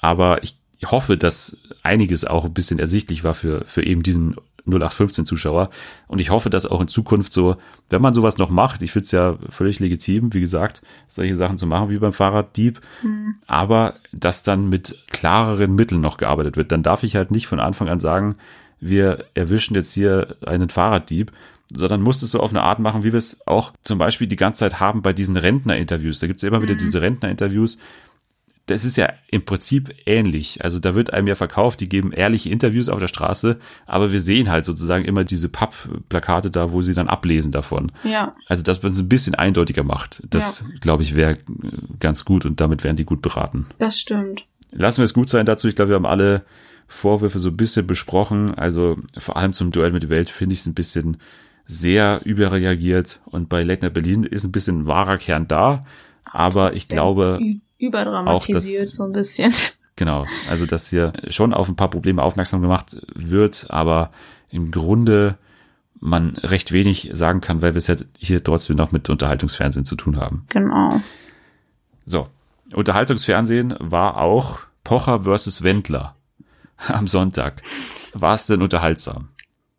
Aber 0.00 0.42
ich 0.42 0.56
hoffe, 0.86 1.16
dass 1.16 1.58
einiges 1.82 2.24
auch 2.24 2.44
ein 2.44 2.54
bisschen 2.54 2.78
ersichtlich 2.78 3.24
war 3.24 3.34
für, 3.34 3.64
für 3.64 3.84
eben 3.84 4.02
diesen 4.02 4.36
0815 4.68 5.26
Zuschauer. 5.26 5.70
Und 6.06 6.18
ich 6.18 6.30
hoffe, 6.30 6.50
dass 6.50 6.66
auch 6.66 6.80
in 6.80 6.88
Zukunft 6.88 7.32
so, 7.32 7.56
wenn 7.90 8.02
man 8.02 8.14
sowas 8.14 8.38
noch 8.38 8.50
macht, 8.50 8.82
ich 8.82 8.92
finde 8.92 9.04
es 9.04 9.12
ja 9.12 9.36
völlig 9.48 9.80
legitim, 9.80 10.32
wie 10.34 10.40
gesagt, 10.40 10.82
solche 11.06 11.36
Sachen 11.36 11.58
zu 11.58 11.66
machen 11.66 11.90
wie 11.90 11.98
beim 11.98 12.12
Fahrraddieb, 12.12 12.80
mhm. 13.02 13.36
aber 13.46 13.94
dass 14.12 14.42
dann 14.42 14.68
mit 14.68 15.04
klareren 15.10 15.74
Mitteln 15.74 16.00
noch 16.00 16.16
gearbeitet 16.16 16.56
wird. 16.56 16.72
Dann 16.72 16.82
darf 16.82 17.02
ich 17.02 17.16
halt 17.16 17.30
nicht 17.30 17.46
von 17.46 17.60
Anfang 17.60 17.88
an 17.88 17.98
sagen, 17.98 18.36
wir 18.80 19.24
erwischen 19.34 19.74
jetzt 19.74 19.92
hier 19.92 20.36
einen 20.46 20.68
Fahrraddieb, 20.68 21.32
sondern 21.72 22.00
musst 22.00 22.22
es 22.22 22.30
so 22.30 22.40
auf 22.40 22.50
eine 22.50 22.62
Art 22.62 22.78
machen, 22.78 23.04
wie 23.04 23.12
wir 23.12 23.18
es 23.18 23.46
auch 23.46 23.72
zum 23.82 23.98
Beispiel 23.98 24.26
die 24.26 24.36
ganze 24.36 24.60
Zeit 24.60 24.80
haben 24.80 25.02
bei 25.02 25.12
diesen 25.12 25.36
Rentner-Interviews. 25.36 26.20
Da 26.20 26.26
gibt 26.26 26.38
es 26.38 26.44
immer 26.44 26.58
mhm. 26.58 26.62
wieder 26.62 26.74
diese 26.76 27.02
Rentner-Interviews, 27.02 27.78
das 28.70 28.84
ist 28.84 28.96
ja 28.96 29.12
im 29.30 29.44
Prinzip 29.44 29.94
ähnlich. 30.06 30.62
Also 30.62 30.78
da 30.78 30.94
wird 30.94 31.12
einem 31.12 31.26
ja 31.26 31.34
verkauft, 31.34 31.80
die 31.80 31.88
geben 31.88 32.12
ehrliche 32.12 32.50
Interviews 32.50 32.88
auf 32.88 33.00
der 33.00 33.08
Straße, 33.08 33.58
aber 33.86 34.12
wir 34.12 34.20
sehen 34.20 34.50
halt 34.50 34.64
sozusagen 34.64 35.04
immer 35.04 35.24
diese 35.24 35.48
Pappplakate 35.48 36.50
da, 36.50 36.72
wo 36.72 36.82
sie 36.82 36.94
dann 36.94 37.08
ablesen 37.08 37.50
davon. 37.50 37.90
Ja. 38.04 38.34
Also 38.46 38.62
dass 38.62 38.82
man 38.82 38.92
es 38.92 38.98
ein 38.98 39.08
bisschen 39.08 39.34
eindeutiger 39.34 39.84
macht. 39.84 40.22
Das, 40.30 40.60
ja. 40.60 40.78
glaube 40.80 41.02
ich, 41.02 41.16
wäre 41.16 41.38
ganz 41.98 42.24
gut 42.24 42.44
und 42.44 42.60
damit 42.60 42.84
wären 42.84 42.96
die 42.96 43.04
gut 43.04 43.22
beraten. 43.22 43.66
Das 43.78 43.98
stimmt. 43.98 44.44
Lassen 44.70 44.98
wir 44.98 45.04
es 45.04 45.14
gut 45.14 45.30
sein 45.30 45.46
dazu. 45.46 45.66
Ich 45.66 45.76
glaube, 45.76 45.90
wir 45.90 45.96
haben 45.96 46.06
alle 46.06 46.44
Vorwürfe 46.86 47.38
so 47.38 47.48
ein 47.48 47.56
bisschen 47.56 47.86
besprochen. 47.86 48.54
Also 48.54 48.98
vor 49.16 49.36
allem 49.36 49.54
zum 49.54 49.70
Duell 49.72 49.92
mit 49.92 50.04
der 50.04 50.10
Welt 50.10 50.28
finde 50.28 50.54
ich 50.54 50.60
es 50.60 50.66
ein 50.66 50.74
bisschen 50.74 51.16
sehr 51.66 52.22
überreagiert 52.24 53.20
und 53.26 53.50
bei 53.50 53.62
Night 53.62 53.92
Berlin 53.92 54.24
ist 54.24 54.44
ein 54.44 54.52
bisschen 54.52 54.86
wahrer 54.86 55.18
Kern 55.18 55.48
da. 55.48 55.84
Aber 56.24 56.74
ich 56.74 56.88
glaube, 56.88 57.38
überdramatisiert 57.78 58.84
das, 58.84 58.94
so 58.94 59.04
ein 59.04 59.12
bisschen. 59.12 59.52
Genau, 59.96 60.26
also 60.48 60.64
dass 60.64 60.90
hier 60.90 61.12
schon 61.26 61.52
auf 61.52 61.68
ein 61.68 61.74
paar 61.74 61.90
Probleme 61.90 62.22
aufmerksam 62.22 62.62
gemacht 62.62 63.02
wird, 63.16 63.66
aber 63.68 64.12
im 64.48 64.70
Grunde 64.70 65.38
man 65.98 66.36
recht 66.36 66.70
wenig 66.70 67.10
sagen 67.14 67.40
kann, 67.40 67.62
weil 67.62 67.74
wir 67.74 67.78
es 67.78 67.88
ja 67.88 67.96
hier 68.16 68.44
trotzdem 68.44 68.76
noch 68.76 68.92
mit 68.92 69.10
Unterhaltungsfernsehen 69.10 69.84
zu 69.84 69.96
tun 69.96 70.16
haben. 70.16 70.46
Genau. 70.50 71.00
So, 72.06 72.28
Unterhaltungsfernsehen 72.72 73.74
war 73.80 74.18
auch 74.18 74.60
Pocher 74.84 75.24
versus 75.24 75.62
Wendler 75.62 76.14
am 76.86 77.08
Sonntag. 77.08 77.62
War 78.12 78.34
es 78.34 78.46
denn 78.46 78.62
unterhaltsam? 78.62 79.30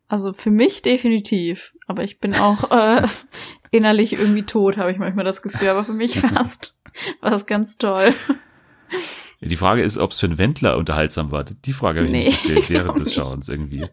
Also 0.07 0.33
für 0.33 0.51
mich 0.51 0.81
definitiv, 0.81 1.73
aber 1.87 2.03
ich 2.03 2.19
bin 2.19 2.35
auch 2.35 2.71
äh, 2.71 3.07
innerlich 3.71 4.13
irgendwie 4.13 4.43
tot, 4.43 4.77
habe 4.77 4.91
ich 4.91 4.97
manchmal 4.97 5.25
das 5.25 5.41
Gefühl, 5.41 5.69
aber 5.69 5.85
für 5.85 5.93
mich 5.93 6.19
fast 6.19 6.75
war 7.21 7.33
es 7.33 7.45
ganz 7.45 7.77
toll. 7.77 8.13
Die 9.41 9.55
Frage 9.55 9.81
ist, 9.81 9.97
ob 9.97 10.11
es 10.11 10.19
für 10.19 10.25
einen 10.25 10.37
Wendler 10.37 10.77
unterhaltsam 10.77 11.31
war. 11.31 11.43
Die 11.43 11.73
Frage 11.73 11.99
habe 11.99 12.07
ich 12.07 12.11
nee, 12.11 12.25
nicht 12.25 12.43
gestellt 12.43 12.69
während 12.69 12.99
des 12.99 13.13
Schauens 13.13 13.47
irgendwie. 13.47 13.85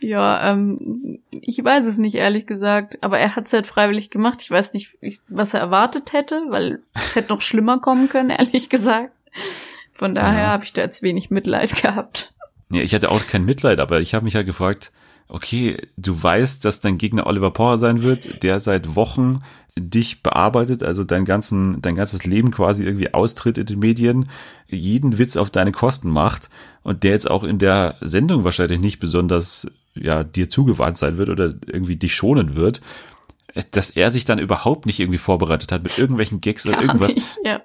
Ja, 0.00 0.52
ähm, 0.52 1.20
ich 1.30 1.62
weiß 1.64 1.84
es 1.84 1.98
nicht, 1.98 2.14
ehrlich 2.14 2.46
gesagt. 2.46 2.98
Aber 3.02 3.18
er 3.18 3.34
hat 3.34 3.46
es 3.46 3.52
halt 3.52 3.66
freiwillig 3.66 4.10
gemacht. 4.10 4.42
Ich 4.42 4.50
weiß 4.50 4.74
nicht, 4.74 4.96
was 5.28 5.54
er 5.54 5.60
erwartet 5.60 6.12
hätte, 6.12 6.42
weil 6.48 6.80
es 6.94 7.16
hätte 7.16 7.32
noch 7.32 7.40
schlimmer 7.40 7.78
kommen 7.78 8.08
können, 8.08 8.30
ehrlich 8.30 8.68
gesagt. 8.68 9.12
Von 9.92 10.14
daher 10.14 10.42
ja. 10.44 10.48
habe 10.48 10.64
ich 10.64 10.72
da 10.74 10.82
jetzt 10.82 11.02
wenig 11.02 11.30
Mitleid 11.30 11.82
gehabt. 11.82 12.34
Ja, 12.70 12.82
ich 12.82 12.94
hatte 12.94 13.10
auch 13.10 13.26
kein 13.26 13.44
Mitleid, 13.44 13.78
aber 13.78 14.00
ich 14.00 14.14
habe 14.14 14.24
mich 14.24 14.34
halt 14.34 14.46
gefragt, 14.46 14.92
okay, 15.28 15.78
du 15.96 16.22
weißt, 16.22 16.64
dass 16.64 16.80
dein 16.80 16.98
Gegner 16.98 17.26
Oliver 17.26 17.50
Power 17.50 17.78
sein 17.78 18.02
wird, 18.02 18.42
der 18.42 18.60
seit 18.60 18.94
Wochen 18.96 19.42
dich 19.78 20.22
bearbeitet, 20.22 20.82
also 20.82 21.04
dein 21.04 21.24
ganzen, 21.24 21.82
dein 21.82 21.96
ganzes 21.96 22.24
Leben 22.24 22.50
quasi 22.50 22.84
irgendwie 22.84 23.12
austritt 23.12 23.58
in 23.58 23.66
den 23.66 23.78
Medien, 23.78 24.28
jeden 24.68 25.18
Witz 25.18 25.36
auf 25.36 25.50
deine 25.50 25.72
Kosten 25.72 26.08
macht 26.08 26.48
und 26.82 27.02
der 27.02 27.12
jetzt 27.12 27.30
auch 27.30 27.44
in 27.44 27.58
der 27.58 27.96
Sendung 28.00 28.44
wahrscheinlich 28.44 28.80
nicht 28.80 29.00
besonders 29.00 29.70
ja 29.94 30.24
dir 30.24 30.48
zugewandt 30.48 30.96
sein 30.96 31.18
wird 31.18 31.28
oder 31.28 31.54
irgendwie 31.66 31.96
dich 31.96 32.14
schonen 32.14 32.54
wird, 32.54 32.80
dass 33.70 33.90
er 33.90 34.10
sich 34.10 34.24
dann 34.24 34.38
überhaupt 34.38 34.86
nicht 34.86 35.00
irgendwie 35.00 35.18
vorbereitet 35.18 35.72
hat 35.72 35.82
mit 35.82 35.98
irgendwelchen 35.98 36.40
Gags 36.40 36.64
Gar 36.64 36.74
oder 36.74 36.82
irgendwas. 36.82 37.14
Nicht, 37.14 37.38
ja. 37.44 37.60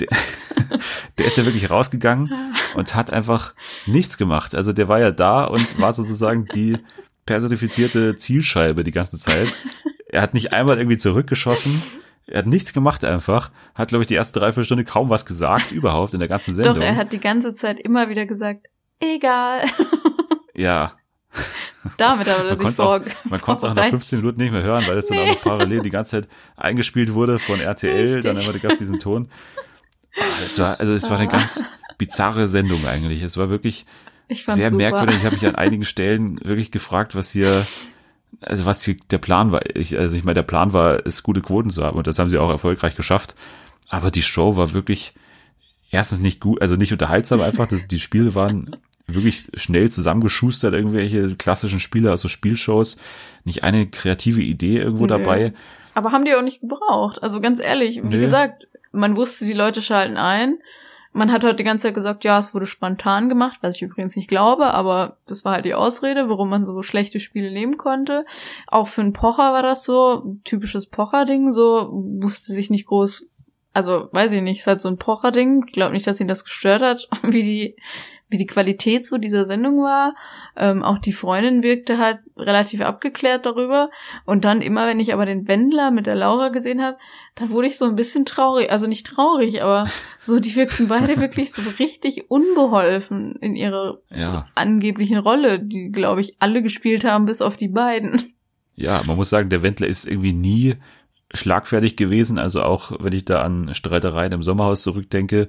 Der, 0.00 0.08
der 1.18 1.26
ist 1.26 1.36
ja 1.36 1.44
wirklich 1.44 1.70
rausgegangen 1.70 2.32
und 2.74 2.94
hat 2.94 3.12
einfach 3.12 3.54
nichts 3.86 4.18
gemacht. 4.18 4.54
Also 4.54 4.72
der 4.72 4.88
war 4.88 5.00
ja 5.00 5.10
da 5.10 5.44
und 5.44 5.80
war 5.80 5.92
sozusagen 5.92 6.46
die 6.46 6.78
personifizierte 7.26 8.16
Zielscheibe 8.16 8.84
die 8.84 8.90
ganze 8.90 9.18
Zeit. 9.18 9.48
Er 10.12 10.22
hat 10.22 10.34
nicht 10.34 10.52
einmal 10.52 10.78
irgendwie 10.78 10.98
zurückgeschossen. 10.98 11.82
Er 12.26 12.38
hat 12.38 12.46
nichts 12.46 12.72
gemacht 12.72 13.04
einfach. 13.04 13.50
Hat, 13.74 13.88
glaube 13.88 14.02
ich, 14.02 14.08
die 14.08 14.14
erste 14.14 14.38
Dreiviertelstunde 14.38 14.84
kaum 14.84 15.10
was 15.10 15.26
gesagt 15.26 15.72
überhaupt 15.72 16.14
in 16.14 16.20
der 16.20 16.28
ganzen 16.28 16.54
Sendung. 16.54 16.76
Doch, 16.76 16.82
er 16.82 16.94
hat 16.94 17.12
die 17.12 17.18
ganze 17.18 17.54
Zeit 17.54 17.80
immer 17.80 18.08
wieder 18.08 18.26
gesagt, 18.26 18.68
egal. 19.00 19.64
Ja. 20.54 20.98
Damit 21.96 22.28
aber 22.28 22.46
er 22.46 22.56
sich 22.56 22.76
vor. 22.76 23.00
Man 23.24 23.40
konnte 23.40 23.64
es 23.64 23.70
auch 23.70 23.74
nach 23.74 23.88
15 23.88 24.18
Minuten 24.18 24.38
nicht 24.38 24.52
mehr 24.52 24.62
hören, 24.62 24.86
weil 24.86 24.98
es 24.98 25.08
nee. 25.08 25.16
dann 25.16 25.30
auch 25.30 25.34
noch 25.34 25.42
parallel 25.42 25.80
die 25.80 25.88
ganze 25.88 26.10
Zeit 26.10 26.28
eingespielt 26.56 27.14
wurde 27.14 27.38
von 27.38 27.58
RTL. 27.58 28.02
Richtig. 28.02 28.22
Dann 28.22 28.36
immer 28.36 28.58
gab 28.58 28.72
es 28.72 28.78
diesen 28.78 28.98
Ton. 28.98 29.30
Ah, 30.18 30.24
es 30.44 30.58
war, 30.58 30.78
also 30.78 30.92
es 30.92 31.08
war 31.08 31.18
eine 31.18 31.28
ganz 31.28 31.64
bizarre 31.96 32.48
Sendung 32.48 32.86
eigentlich. 32.86 33.22
Es 33.22 33.38
war 33.38 33.48
wirklich 33.48 33.86
sehr 34.28 34.56
super. 34.56 34.76
merkwürdig. 34.76 35.16
Ich 35.16 35.24
habe 35.24 35.36
mich 35.36 35.46
an 35.46 35.54
einigen 35.56 35.84
Stellen 35.84 36.38
wirklich 36.44 36.70
gefragt, 36.70 37.16
was 37.16 37.30
hier, 37.30 37.66
also 38.40 38.66
was 38.66 38.82
hier 38.82 38.96
der 39.10 39.18
Plan 39.18 39.52
war. 39.52 39.60
Ich, 39.76 39.98
also 39.98 40.16
ich 40.16 40.24
meine, 40.24 40.34
der 40.34 40.42
Plan 40.42 40.72
war, 40.72 41.06
es 41.06 41.22
gute 41.22 41.42
Quoten 41.42 41.70
zu 41.70 41.82
haben 41.82 41.98
und 41.98 42.06
das 42.06 42.18
haben 42.18 42.30
sie 42.30 42.38
auch 42.38 42.50
erfolgreich 42.50 42.96
geschafft. 42.96 43.34
Aber 43.88 44.10
die 44.10 44.22
Show 44.22 44.56
war 44.56 44.72
wirklich 44.72 45.12
erstens 45.90 46.20
nicht 46.20 46.40
gut, 46.40 46.60
also 46.60 46.76
nicht 46.76 46.92
unterhaltsam 46.92 47.40
einfach. 47.42 47.66
Das, 47.66 47.86
die 47.86 48.00
Spiele 48.00 48.34
waren 48.34 48.76
wirklich 49.06 49.50
schnell 49.54 49.90
zusammengeschustert, 49.90 50.74
irgendwelche 50.74 51.34
klassischen 51.36 51.80
Spiele, 51.80 52.10
also 52.10 52.28
Spielshows. 52.28 52.96
Nicht 53.44 53.62
eine 53.62 53.86
kreative 53.86 54.40
Idee 54.40 54.78
irgendwo 54.78 55.04
Nö. 55.04 55.08
dabei. 55.08 55.52
Aber 55.94 56.12
haben 56.12 56.24
die 56.24 56.34
auch 56.34 56.42
nicht 56.42 56.60
gebraucht. 56.60 57.22
Also 57.22 57.40
ganz 57.40 57.60
ehrlich, 57.60 57.96
wie 58.02 58.08
Nö. 58.08 58.20
gesagt, 58.20 58.66
man 58.92 59.16
wusste, 59.16 59.44
die 59.44 59.52
Leute 59.52 59.82
schalten 59.82 60.16
ein. 60.16 60.58
Man 61.12 61.30
hat 61.30 61.44
halt 61.44 61.58
die 61.58 61.64
ganze 61.64 61.88
Zeit 61.88 61.94
gesagt, 61.94 62.24
ja, 62.24 62.38
es 62.38 62.54
wurde 62.54 62.66
spontan 62.66 63.28
gemacht, 63.28 63.58
was 63.60 63.76
ich 63.76 63.82
übrigens 63.82 64.16
nicht 64.16 64.28
glaube, 64.28 64.72
aber 64.72 65.18
das 65.26 65.44
war 65.44 65.54
halt 65.54 65.64
die 65.64 65.74
Ausrede, 65.74 66.28
warum 66.28 66.48
man 66.48 66.64
so 66.64 66.82
schlechte 66.82 67.20
Spiele 67.20 67.52
nehmen 67.52 67.76
konnte. 67.76 68.24
Auch 68.66 68.88
für 68.88 69.02
einen 69.02 69.12
Pocher 69.12 69.52
war 69.52 69.62
das 69.62 69.84
so, 69.84 70.36
typisches 70.44 70.86
Pocher-Ding, 70.86 71.52
so, 71.52 71.90
wusste 71.92 72.52
sich 72.52 72.70
nicht 72.70 72.86
groß, 72.86 73.26
also 73.72 74.08
weiß 74.12 74.32
ich 74.32 74.42
nicht, 74.42 74.60
ist 74.60 74.66
halt 74.66 74.80
so 74.80 74.88
ein 74.88 74.98
Pocher-Ding. 74.98 75.64
Ich 75.66 75.72
glaube 75.72 75.92
nicht, 75.92 76.06
dass 76.06 76.20
ihn 76.20 76.28
das 76.28 76.44
gestört 76.44 76.82
hat, 76.82 77.08
wie 77.22 77.42
die, 77.42 77.76
wie 78.28 78.36
die 78.36 78.46
Qualität 78.46 79.04
so 79.04 79.18
dieser 79.18 79.44
Sendung 79.44 79.82
war. 79.82 80.14
Ähm, 80.54 80.82
auch 80.82 80.98
die 80.98 81.14
Freundin 81.14 81.62
wirkte 81.62 81.96
halt 81.96 82.18
relativ 82.36 82.82
abgeklärt 82.82 83.46
darüber. 83.46 83.90
Und 84.26 84.44
dann 84.44 84.60
immer, 84.60 84.86
wenn 84.86 85.00
ich 85.00 85.14
aber 85.14 85.24
den 85.24 85.48
Wendler 85.48 85.90
mit 85.90 86.06
der 86.06 86.14
Laura 86.14 86.50
gesehen 86.50 86.82
habe, 86.82 86.98
da 87.34 87.48
wurde 87.48 87.68
ich 87.68 87.78
so 87.78 87.86
ein 87.86 87.96
bisschen 87.96 88.26
traurig. 88.26 88.70
Also 88.70 88.86
nicht 88.86 89.06
traurig, 89.06 89.62
aber 89.62 89.86
so, 90.20 90.38
die 90.38 90.54
wirkten 90.54 90.88
beide 90.88 91.18
wirklich 91.18 91.52
so 91.52 91.62
richtig 91.78 92.30
unbeholfen 92.30 93.36
in 93.36 93.56
ihrer 93.56 94.00
ja. 94.10 94.46
angeblichen 94.54 95.18
Rolle, 95.18 95.60
die, 95.60 95.90
glaube 95.90 96.20
ich, 96.20 96.36
alle 96.38 96.62
gespielt 96.62 97.04
haben, 97.04 97.24
bis 97.24 97.40
auf 97.40 97.56
die 97.56 97.68
beiden. 97.68 98.34
Ja, 98.74 99.02
man 99.06 99.16
muss 99.16 99.30
sagen, 99.30 99.48
der 99.48 99.62
Wendler 99.62 99.86
ist 99.86 100.06
irgendwie 100.06 100.32
nie 100.32 100.76
schlagfertig 101.34 101.96
gewesen. 101.96 102.38
Also 102.38 102.62
auch 102.62 102.92
wenn 103.00 103.12
ich 103.12 103.24
da 103.24 103.42
an 103.42 103.74
Streitereien 103.74 104.32
im 104.32 104.42
Sommerhaus 104.42 104.82
zurückdenke, 104.82 105.48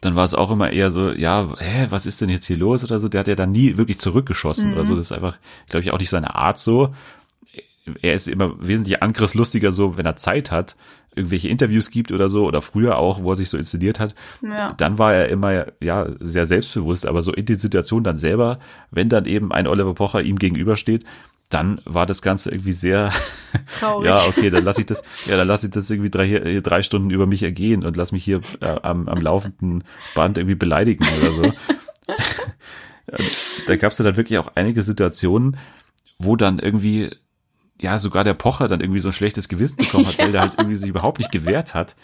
dann 0.00 0.14
war 0.14 0.24
es 0.24 0.34
auch 0.34 0.50
immer 0.50 0.70
eher 0.70 0.90
so, 0.90 1.10
ja, 1.10 1.54
hä, 1.58 1.86
was 1.90 2.06
ist 2.06 2.20
denn 2.20 2.28
jetzt 2.28 2.46
hier 2.46 2.56
los 2.56 2.84
oder 2.84 2.98
so. 2.98 3.08
Der 3.08 3.20
hat 3.20 3.28
ja 3.28 3.34
dann 3.34 3.52
nie 3.52 3.76
wirklich 3.76 3.98
zurückgeschossen 3.98 4.70
mhm. 4.70 4.76
oder 4.76 4.86
so. 4.86 4.96
Das 4.96 5.06
ist 5.06 5.12
einfach, 5.12 5.36
glaube 5.68 5.82
ich, 5.82 5.92
auch 5.92 5.98
nicht 5.98 6.10
seine 6.10 6.34
Art 6.34 6.58
so. 6.58 6.94
Er 8.02 8.14
ist 8.14 8.28
immer 8.28 8.54
wesentlich 8.60 9.02
angriffslustiger 9.02 9.72
so, 9.72 9.96
wenn 9.96 10.06
er 10.06 10.16
Zeit 10.16 10.50
hat, 10.50 10.76
irgendwelche 11.14 11.48
Interviews 11.48 11.90
gibt 11.90 12.12
oder 12.12 12.28
so, 12.28 12.44
oder 12.44 12.62
früher 12.62 12.96
auch, 12.96 13.22
wo 13.22 13.32
er 13.32 13.36
sich 13.36 13.48
so 13.48 13.56
inszeniert 13.56 13.98
hat, 13.98 14.14
ja. 14.42 14.74
dann 14.76 14.98
war 14.98 15.12
er 15.14 15.28
immer, 15.28 15.66
ja, 15.80 16.06
sehr 16.20 16.46
selbstbewusst, 16.46 17.06
aber 17.06 17.22
so 17.22 17.32
in 17.32 17.46
die 17.46 17.56
Situation 17.56 18.04
dann 18.04 18.16
selber, 18.16 18.60
wenn 18.90 19.08
dann 19.08 19.24
eben 19.24 19.50
ein 19.50 19.66
Oliver 19.66 19.94
Pocher 19.94 20.22
ihm 20.22 20.38
gegenübersteht, 20.38 21.04
dann 21.50 21.82
war 21.84 22.06
das 22.06 22.22
Ganze 22.22 22.50
irgendwie 22.50 22.72
sehr, 22.72 23.10
Traurig. 23.80 24.08
ja, 24.08 24.24
okay, 24.26 24.50
dann 24.50 24.64
lasse 24.64 24.80
ich 24.80 24.86
das, 24.86 25.02
ja, 25.26 25.36
dann 25.36 25.48
lasse 25.48 25.66
ich 25.66 25.72
das 25.72 25.90
irgendwie 25.90 26.10
drei, 26.10 26.60
drei 26.62 26.82
Stunden 26.82 27.10
über 27.10 27.26
mich 27.26 27.42
ergehen 27.42 27.84
und 27.84 27.96
lass 27.96 28.12
mich 28.12 28.24
hier 28.24 28.40
äh, 28.60 28.76
am, 28.82 29.08
am 29.08 29.20
laufenden 29.20 29.84
Band 30.14 30.38
irgendwie 30.38 30.54
beleidigen 30.54 31.04
oder 31.18 31.32
so. 31.32 31.52
da 33.66 33.76
gab 33.76 33.90
es 33.90 33.98
dann 33.98 34.16
wirklich 34.16 34.38
auch 34.38 34.52
einige 34.54 34.82
Situationen, 34.82 35.56
wo 36.18 36.36
dann 36.36 36.60
irgendwie, 36.60 37.10
ja, 37.80 37.98
sogar 37.98 38.22
der 38.22 38.34
Pocher 38.34 38.68
dann 38.68 38.80
irgendwie 38.80 39.00
so 39.00 39.08
ein 39.08 39.12
schlechtes 39.12 39.48
Gewissen 39.48 39.78
bekommen 39.78 40.06
hat, 40.06 40.14
ja. 40.18 40.24
weil 40.24 40.32
der 40.32 40.40
halt 40.42 40.54
irgendwie 40.56 40.76
sich 40.76 40.88
überhaupt 40.88 41.18
nicht 41.18 41.32
gewehrt 41.32 41.74
hat. 41.74 41.96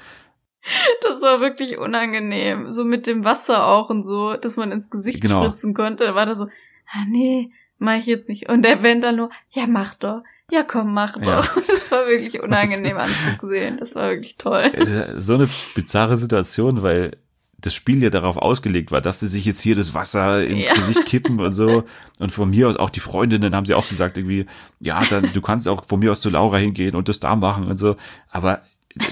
Das 1.02 1.22
war 1.22 1.38
wirklich 1.38 1.78
unangenehm. 1.78 2.72
So 2.72 2.84
mit 2.84 3.06
dem 3.06 3.24
Wasser 3.24 3.66
auch 3.66 3.88
und 3.90 4.02
so, 4.02 4.34
dass 4.34 4.56
man 4.56 4.72
ins 4.72 4.90
Gesicht 4.90 5.20
genau. 5.20 5.44
spritzen 5.44 5.74
konnte. 5.74 6.04
Da 6.04 6.16
war 6.16 6.26
da 6.26 6.34
so, 6.34 6.46
ah 6.46 7.04
nee, 7.08 7.52
mach 7.78 7.98
ich 7.98 8.06
jetzt 8.06 8.28
nicht. 8.28 8.48
Und 8.48 8.62
der 8.62 8.82
Wendler 8.82 9.12
nur, 9.12 9.30
ja 9.50 9.66
mach 9.66 9.94
doch, 9.94 10.22
ja 10.50 10.62
komm, 10.62 10.94
mach 10.94 11.14
doch. 11.14 11.56
Ja. 11.56 11.62
Das 11.68 11.90
war 11.90 12.06
wirklich 12.08 12.42
unangenehm 12.42 12.96
anzusehen. 12.96 13.78
Das 13.78 13.94
war 13.94 14.10
wirklich 14.10 14.36
toll. 14.36 14.72
So 15.18 15.34
eine 15.34 15.48
bizarre 15.74 16.16
Situation, 16.16 16.82
weil 16.82 17.12
das 17.58 17.74
Spiel 17.74 18.02
ja 18.02 18.10
darauf 18.10 18.36
ausgelegt 18.36 18.92
war, 18.92 19.00
dass 19.00 19.20
sie 19.20 19.26
sich 19.26 19.44
jetzt 19.44 19.60
hier 19.60 19.74
das 19.74 19.94
Wasser 19.94 20.44
ins 20.44 20.68
ja. 20.68 20.74
Gesicht 20.74 21.06
kippen 21.06 21.40
und 21.40 21.52
so. 21.52 21.84
Und 22.18 22.30
von 22.30 22.50
mir 22.50 22.68
aus 22.68 22.76
auch 22.76 22.90
die 22.90 23.00
Freundinnen 23.00 23.54
haben 23.54 23.66
sie 23.66 23.74
auch 23.74 23.88
gesagt 23.88 24.18
irgendwie, 24.18 24.46
ja, 24.78 25.04
dann, 25.04 25.32
du 25.32 25.40
kannst 25.40 25.66
auch 25.68 25.84
von 25.86 26.00
mir 26.00 26.12
aus 26.12 26.20
zu 26.20 26.30
Laura 26.30 26.58
hingehen 26.58 26.94
und 26.94 27.08
das 27.08 27.18
da 27.18 27.34
machen 27.34 27.68
und 27.68 27.78
so. 27.78 27.96
Aber 28.30 28.62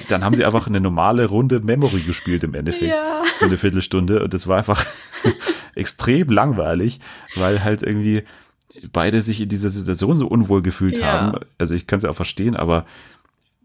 dann 0.09 0.25
haben 0.25 0.35
sie 0.35 0.45
einfach 0.45 0.67
eine 0.67 0.81
normale 0.81 1.27
Runde 1.27 1.61
Memory 1.61 2.01
gespielt 2.01 2.45
im 2.45 2.55
Endeffekt 2.55 2.99
ja. 2.99 3.23
für 3.39 3.47
eine 3.47 3.57
Viertelstunde 3.57 4.23
und 4.23 4.33
das 4.33 4.47
war 4.47 4.59
einfach 4.59 4.85
extrem 5.75 6.29
langweilig, 6.29 7.01
weil 7.35 7.63
halt 7.63 7.83
irgendwie 7.83 8.25
beide 8.93 9.21
sich 9.21 9.41
in 9.41 9.49
dieser 9.49 9.71
Situation 9.71 10.17
so 10.17 10.27
unwohl 10.27 10.63
gefühlt 10.63 10.99
ja. 10.99 11.07
haben. 11.07 11.39
Also 11.59 11.75
ich 11.75 11.87
kann 11.87 11.99
es 11.99 12.05
ja 12.05 12.11
auch 12.11 12.17
verstehen, 12.17 12.57
aber 12.57 12.87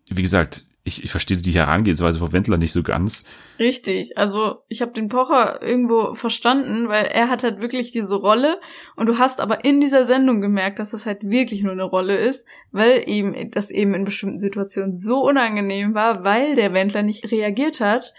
wie 0.09 0.21
gesagt, 0.21 0.63
ich, 0.83 1.03
ich 1.03 1.11
verstehe 1.11 1.37
die 1.37 1.51
Herangehensweise 1.51 2.19
von 2.19 2.31
Wendler 2.31 2.57
nicht 2.57 2.71
so 2.71 2.83
ganz. 2.83 3.23
Richtig. 3.59 4.17
Also 4.17 4.63
ich 4.69 4.81
habe 4.81 4.91
den 4.91 5.09
Pocher 5.09 5.61
irgendwo 5.61 6.15
verstanden, 6.15 6.87
weil 6.87 7.05
er 7.05 7.29
hat 7.29 7.43
halt 7.43 7.59
wirklich 7.59 7.91
diese 7.91 8.15
Rolle 8.15 8.59
und 8.95 9.07
du 9.07 9.17
hast 9.17 9.39
aber 9.39 9.65
in 9.65 9.81
dieser 9.81 10.05
Sendung 10.05 10.41
gemerkt, 10.41 10.79
dass 10.79 10.91
das 10.91 11.05
halt 11.05 11.29
wirklich 11.29 11.63
nur 11.63 11.73
eine 11.73 11.83
Rolle 11.83 12.15
ist, 12.15 12.47
weil 12.71 13.03
ihm 13.07 13.51
das 13.51 13.71
eben 13.71 13.93
in 13.93 14.05
bestimmten 14.05 14.39
Situationen 14.39 14.95
so 14.95 15.21
unangenehm 15.21 15.93
war, 15.93 16.23
weil 16.23 16.55
der 16.55 16.73
Wendler 16.73 17.03
nicht 17.03 17.31
reagiert 17.31 17.81
hat, 17.81 18.13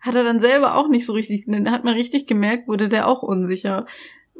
hat 0.00 0.14
er 0.14 0.24
dann 0.24 0.40
selber 0.40 0.76
auch 0.76 0.88
nicht 0.88 1.04
so 1.04 1.12
richtig, 1.12 1.44
dann 1.46 1.70
hat 1.70 1.84
man 1.84 1.94
richtig 1.94 2.26
gemerkt, 2.26 2.66
wurde 2.66 2.88
der 2.88 3.06
auch 3.06 3.22
unsicher 3.22 3.86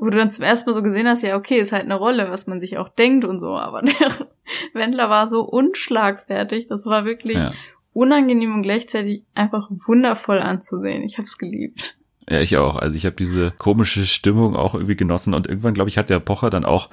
wo 0.00 0.08
du 0.08 0.16
dann 0.16 0.30
zum 0.30 0.44
ersten 0.44 0.68
Mal 0.68 0.74
so 0.74 0.82
gesehen 0.82 1.06
hast, 1.06 1.22
ja, 1.22 1.36
okay, 1.36 1.58
ist 1.58 1.72
halt 1.72 1.84
eine 1.84 1.94
Rolle, 1.94 2.30
was 2.30 2.46
man 2.46 2.58
sich 2.58 2.78
auch 2.78 2.88
denkt 2.88 3.24
und 3.26 3.38
so, 3.38 3.56
aber 3.56 3.82
der 3.82 4.26
Wendler 4.72 5.10
war 5.10 5.26
so 5.26 5.42
unschlagfertig, 5.42 6.66
das 6.68 6.86
war 6.86 7.04
wirklich 7.04 7.36
ja. 7.36 7.52
unangenehm 7.92 8.54
und 8.54 8.62
gleichzeitig 8.62 9.24
einfach 9.34 9.68
wundervoll 9.86 10.40
anzusehen. 10.40 11.02
Ich 11.02 11.18
hab's 11.18 11.36
geliebt. 11.36 11.98
Ja, 12.28 12.40
ich 12.40 12.56
auch. 12.56 12.76
Also 12.76 12.96
ich 12.96 13.04
habe 13.04 13.16
diese 13.16 13.50
komische 13.58 14.06
Stimmung 14.06 14.56
auch 14.56 14.74
irgendwie 14.74 14.96
genossen 14.96 15.34
und 15.34 15.46
irgendwann, 15.46 15.74
glaube 15.74 15.90
ich, 15.90 15.98
hat 15.98 16.08
der 16.08 16.20
Pocher 16.20 16.48
dann 16.48 16.64
auch 16.64 16.88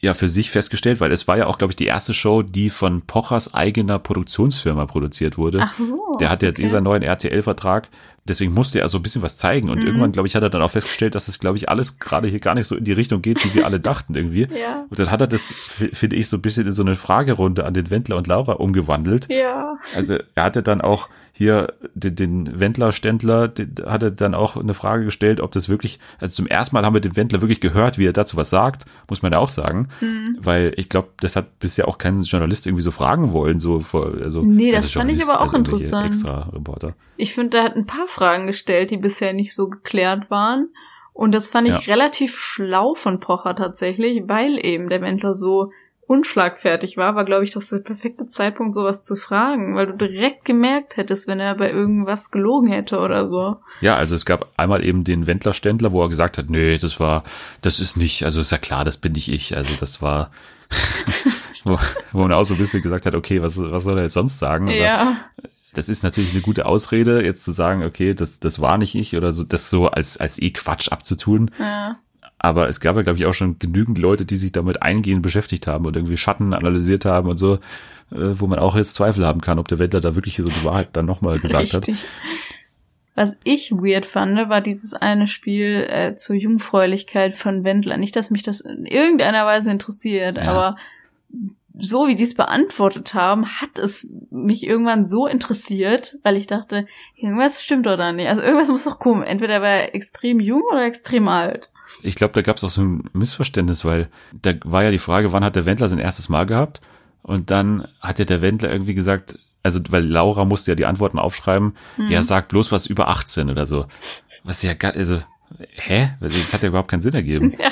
ja 0.00 0.14
für 0.14 0.28
sich 0.28 0.50
festgestellt, 0.50 1.00
weil 1.00 1.12
es 1.12 1.28
war 1.28 1.38
ja 1.38 1.46
auch, 1.46 1.58
glaube 1.58 1.70
ich, 1.70 1.76
die 1.76 1.86
erste 1.86 2.12
Show, 2.12 2.42
die 2.42 2.70
von 2.70 3.02
Pochers 3.02 3.54
eigener 3.54 4.00
Produktionsfirma 4.00 4.86
produziert 4.86 5.38
wurde. 5.38 5.60
Ach 5.62 5.78
so, 5.78 6.16
der 6.18 6.28
hatte 6.28 6.46
jetzt 6.46 6.58
okay. 6.58 6.66
eh 6.66 6.70
seinen 6.70 6.84
neuen 6.84 7.02
RTL-Vertrag 7.02 7.88
deswegen 8.28 8.54
musste 8.54 8.80
er 8.80 8.88
so 8.88 8.98
ein 8.98 9.02
bisschen 9.02 9.22
was 9.22 9.36
zeigen. 9.36 9.68
Und 9.68 9.80
mhm. 9.80 9.86
irgendwann, 9.86 10.12
glaube 10.12 10.28
ich, 10.28 10.36
hat 10.36 10.42
er 10.42 10.50
dann 10.50 10.62
auch 10.62 10.70
festgestellt, 10.70 11.14
dass 11.14 11.28
es, 11.28 11.38
glaube 11.38 11.56
ich, 11.56 11.68
alles 11.68 11.98
gerade 11.98 12.28
hier 12.28 12.40
gar 12.40 12.54
nicht 12.54 12.66
so 12.66 12.76
in 12.76 12.84
die 12.84 12.92
Richtung 12.92 13.22
geht, 13.22 13.44
wie 13.44 13.54
wir 13.54 13.66
alle 13.66 13.80
dachten 13.80 14.14
irgendwie. 14.14 14.46
Ja. 14.62 14.84
Und 14.90 14.98
dann 14.98 15.10
hat 15.10 15.20
er 15.20 15.26
das, 15.26 15.50
finde 15.92 16.14
ich, 16.14 16.28
so 16.28 16.36
ein 16.36 16.42
bisschen 16.42 16.66
in 16.66 16.72
so 16.72 16.82
eine 16.82 16.94
Fragerunde 16.94 17.64
an 17.64 17.74
den 17.74 17.90
Wendler 17.90 18.16
und 18.16 18.28
Laura 18.28 18.52
umgewandelt. 18.52 19.26
Ja. 19.28 19.76
Also 19.96 20.18
er 20.34 20.44
hatte 20.44 20.62
dann 20.62 20.80
auch 20.80 21.08
hier 21.32 21.72
den, 21.94 22.14
den 22.14 22.60
Wendler-Ständler, 22.60 23.48
den, 23.48 23.74
hat 23.86 24.02
er 24.02 24.10
dann 24.10 24.34
auch 24.34 24.56
eine 24.56 24.74
Frage 24.74 25.04
gestellt, 25.04 25.40
ob 25.40 25.50
das 25.52 25.68
wirklich, 25.68 25.98
also 26.20 26.34
zum 26.34 26.46
ersten 26.46 26.76
Mal 26.76 26.84
haben 26.84 26.94
wir 26.94 27.00
den 27.00 27.16
Wendler 27.16 27.40
wirklich 27.40 27.60
gehört, 27.60 27.98
wie 27.98 28.06
er 28.06 28.12
dazu 28.12 28.36
was 28.36 28.50
sagt, 28.50 28.84
muss 29.08 29.22
man 29.22 29.32
ja 29.32 29.38
auch 29.38 29.48
sagen. 29.48 29.88
Mhm. 30.00 30.36
Weil 30.38 30.74
ich 30.76 30.88
glaube, 30.88 31.08
das 31.20 31.34
hat 31.34 31.58
bisher 31.58 31.88
auch 31.88 31.98
kein 31.98 32.22
Journalist 32.22 32.66
irgendwie 32.66 32.82
so 32.82 32.90
fragen 32.90 33.32
wollen, 33.32 33.58
so 33.58 33.80
vor, 33.80 34.12
also. 34.22 34.42
Nee, 34.42 34.70
das 34.70 34.84
also 34.84 35.00
fand 35.00 35.10
ich 35.10 35.22
aber 35.22 35.40
auch 35.40 35.52
also 35.52 35.56
interessant. 35.56 36.06
Extra 36.06 36.50
Reporter. 36.52 36.94
Ich 37.22 37.34
finde, 37.34 37.50
der 37.50 37.62
hat 37.62 37.76
ein 37.76 37.86
paar 37.86 38.08
Fragen 38.08 38.48
gestellt, 38.48 38.90
die 38.90 38.96
bisher 38.96 39.32
nicht 39.32 39.54
so 39.54 39.68
geklärt 39.68 40.28
waren. 40.28 40.70
Und 41.12 41.30
das 41.30 41.46
fand 41.46 41.68
ich 41.68 41.86
ja. 41.86 41.92
relativ 41.92 42.36
schlau 42.36 42.94
von 42.94 43.20
Pocher 43.20 43.54
tatsächlich, 43.54 44.24
weil 44.26 44.58
eben 44.58 44.88
der 44.88 45.02
Wendler 45.02 45.32
so 45.32 45.70
unschlagfertig 46.08 46.96
war, 46.96 47.14
war, 47.14 47.24
glaube 47.24 47.44
ich, 47.44 47.52
das 47.52 47.68
der 47.68 47.78
perfekte 47.78 48.26
Zeitpunkt, 48.26 48.74
sowas 48.74 49.04
zu 49.04 49.14
fragen, 49.14 49.76
weil 49.76 49.86
du 49.86 49.96
direkt 49.96 50.44
gemerkt 50.44 50.96
hättest, 50.96 51.28
wenn 51.28 51.38
er 51.38 51.54
bei 51.54 51.70
irgendwas 51.70 52.32
gelogen 52.32 52.66
hätte 52.66 52.98
oder 52.98 53.28
so. 53.28 53.58
Ja, 53.80 53.94
also 53.94 54.16
es 54.16 54.26
gab 54.26 54.50
einmal 54.56 54.84
eben 54.84 55.04
den 55.04 55.28
Wendler-Ständler, 55.28 55.92
wo 55.92 56.02
er 56.02 56.08
gesagt 56.08 56.38
hat, 56.38 56.50
nee, 56.50 56.76
das 56.76 56.98
war, 56.98 57.22
das 57.60 57.78
ist 57.78 57.96
nicht, 57.96 58.24
also 58.24 58.40
ist 58.40 58.50
ja 58.50 58.58
klar, 58.58 58.84
das 58.84 58.96
bin 58.96 59.12
nicht 59.12 59.28
ich. 59.28 59.56
Also 59.56 59.76
das 59.78 60.02
war, 60.02 60.32
wo, 61.64 61.78
wo 62.10 62.22
man 62.22 62.32
auch 62.32 62.42
so 62.42 62.54
ein 62.54 62.58
bisschen 62.58 62.82
gesagt 62.82 63.06
hat, 63.06 63.14
okay, 63.14 63.40
was, 63.40 63.60
was 63.60 63.84
soll 63.84 63.98
er 63.98 64.02
jetzt 64.02 64.14
sonst 64.14 64.40
sagen? 64.40 64.66
Ja 64.66 65.18
das 65.72 65.88
ist 65.88 66.02
natürlich 66.02 66.32
eine 66.32 66.42
gute 66.42 66.66
Ausrede, 66.66 67.24
jetzt 67.24 67.44
zu 67.44 67.52
sagen, 67.52 67.82
okay, 67.82 68.14
das, 68.14 68.40
das 68.40 68.60
war 68.60 68.78
nicht 68.78 68.94
ich 68.94 69.16
oder 69.16 69.32
so, 69.32 69.42
das 69.42 69.70
so 69.70 69.88
als, 69.88 70.18
als 70.18 70.40
eh 70.40 70.50
Quatsch 70.50 70.92
abzutun. 70.92 71.50
Ja. 71.58 71.98
Aber 72.38 72.68
es 72.68 72.80
gab 72.80 72.96
ja, 72.96 73.02
glaube 73.02 73.18
ich, 73.18 73.26
auch 73.26 73.34
schon 73.34 73.58
genügend 73.58 73.98
Leute, 73.98 74.24
die 74.24 74.36
sich 74.36 74.52
damit 74.52 74.82
eingehend 74.82 75.22
beschäftigt 75.22 75.66
haben 75.66 75.86
und 75.86 75.94
irgendwie 75.96 76.16
Schatten 76.16 76.52
analysiert 76.54 77.04
haben 77.04 77.28
und 77.28 77.38
so, 77.38 77.54
äh, 77.54 77.58
wo 78.10 78.46
man 78.46 78.58
auch 78.58 78.76
jetzt 78.76 78.94
Zweifel 78.94 79.24
haben 79.24 79.40
kann, 79.40 79.58
ob 79.58 79.68
der 79.68 79.78
Wendler 79.78 80.00
da 80.00 80.14
wirklich 80.14 80.36
so 80.36 80.44
die 80.44 80.64
Wahrheit 80.64 80.88
dann 80.92 81.06
nochmal 81.06 81.38
gesagt 81.38 81.74
Richtig. 81.74 82.02
hat. 82.02 82.08
Was 83.14 83.36
ich 83.44 83.70
weird 83.72 84.06
fand, 84.06 84.48
war 84.48 84.60
dieses 84.60 84.94
eine 84.94 85.26
Spiel 85.26 85.86
äh, 85.88 86.14
zur 86.14 86.34
Jungfräulichkeit 86.34 87.34
von 87.34 87.62
Wendler. 87.62 87.96
Nicht, 87.96 88.16
dass 88.16 88.30
mich 88.30 88.42
das 88.42 88.60
in 88.60 88.86
irgendeiner 88.86 89.46
Weise 89.46 89.70
interessiert, 89.70 90.38
ja. 90.38 90.44
aber 90.44 90.76
so 91.78 92.06
wie 92.06 92.16
die 92.16 92.24
es 92.24 92.34
beantwortet 92.34 93.14
haben, 93.14 93.46
hat 93.46 93.78
es 93.78 94.08
mich 94.30 94.66
irgendwann 94.66 95.04
so 95.04 95.26
interessiert, 95.26 96.18
weil 96.22 96.36
ich 96.36 96.46
dachte, 96.46 96.86
irgendwas 97.16 97.62
stimmt 97.62 97.86
oder 97.86 98.12
nicht. 98.12 98.28
Also 98.28 98.42
irgendwas 98.42 98.68
muss 98.68 98.84
doch 98.84 98.98
kommen. 98.98 99.22
Entweder 99.22 99.62
war 99.62 99.68
er 99.68 99.94
extrem 99.94 100.40
jung 100.40 100.62
oder 100.70 100.84
extrem 100.84 101.28
alt. 101.28 101.68
Ich 102.02 102.14
glaube, 102.14 102.34
da 102.34 102.42
gab 102.42 102.56
es 102.56 102.64
auch 102.64 102.68
so 102.68 102.82
ein 102.82 103.04
Missverständnis, 103.12 103.84
weil 103.84 104.08
da 104.32 104.52
war 104.64 104.84
ja 104.84 104.90
die 104.90 104.98
Frage, 104.98 105.32
wann 105.32 105.44
hat 105.44 105.56
der 105.56 105.66
Wendler 105.66 105.88
sein 105.88 105.98
erstes 105.98 106.28
Mal 106.28 106.46
gehabt? 106.46 106.80
Und 107.22 107.50
dann 107.50 107.86
hat 108.00 108.18
ja 108.18 108.24
der 108.24 108.42
Wendler 108.42 108.70
irgendwie 108.70 108.94
gesagt, 108.94 109.38
also 109.62 109.80
weil 109.90 110.04
Laura 110.04 110.44
musste 110.44 110.72
ja 110.72 110.74
die 110.74 110.86
Antworten 110.86 111.18
aufschreiben, 111.18 111.76
mhm. 111.96 112.10
ja, 112.10 112.22
sagt 112.22 112.48
bloß 112.48 112.72
was 112.72 112.86
über 112.86 113.08
18 113.08 113.50
oder 113.50 113.66
so. 113.66 113.86
Was 114.42 114.62
ja 114.62 114.74
gar, 114.74 114.94
also, 114.94 115.18
hä? 115.58 116.14
Das 116.20 116.52
hat 116.52 116.62
ja 116.62 116.68
überhaupt 116.68 116.90
keinen 116.90 117.02
Sinn 117.02 117.14
ergeben. 117.14 117.54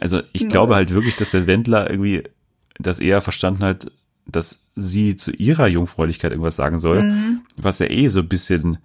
Also 0.00 0.22
ich 0.32 0.48
glaube 0.48 0.76
halt 0.76 0.94
wirklich, 0.94 1.16
dass 1.16 1.32
der 1.32 1.48
Wendler 1.48 1.90
irgendwie 1.90 2.22
das 2.78 3.00
eher 3.00 3.20
verstanden 3.20 3.64
hat, 3.64 3.90
dass 4.26 4.60
sie 4.76 5.16
zu 5.16 5.32
ihrer 5.32 5.66
Jungfräulichkeit 5.66 6.32
irgendwas 6.32 6.56
sagen 6.56 6.78
soll, 6.78 7.02
mhm. 7.02 7.40
was 7.56 7.78
ja 7.78 7.90
eh 7.90 8.08
so 8.08 8.20
ein 8.20 8.28
bisschen 8.28 8.78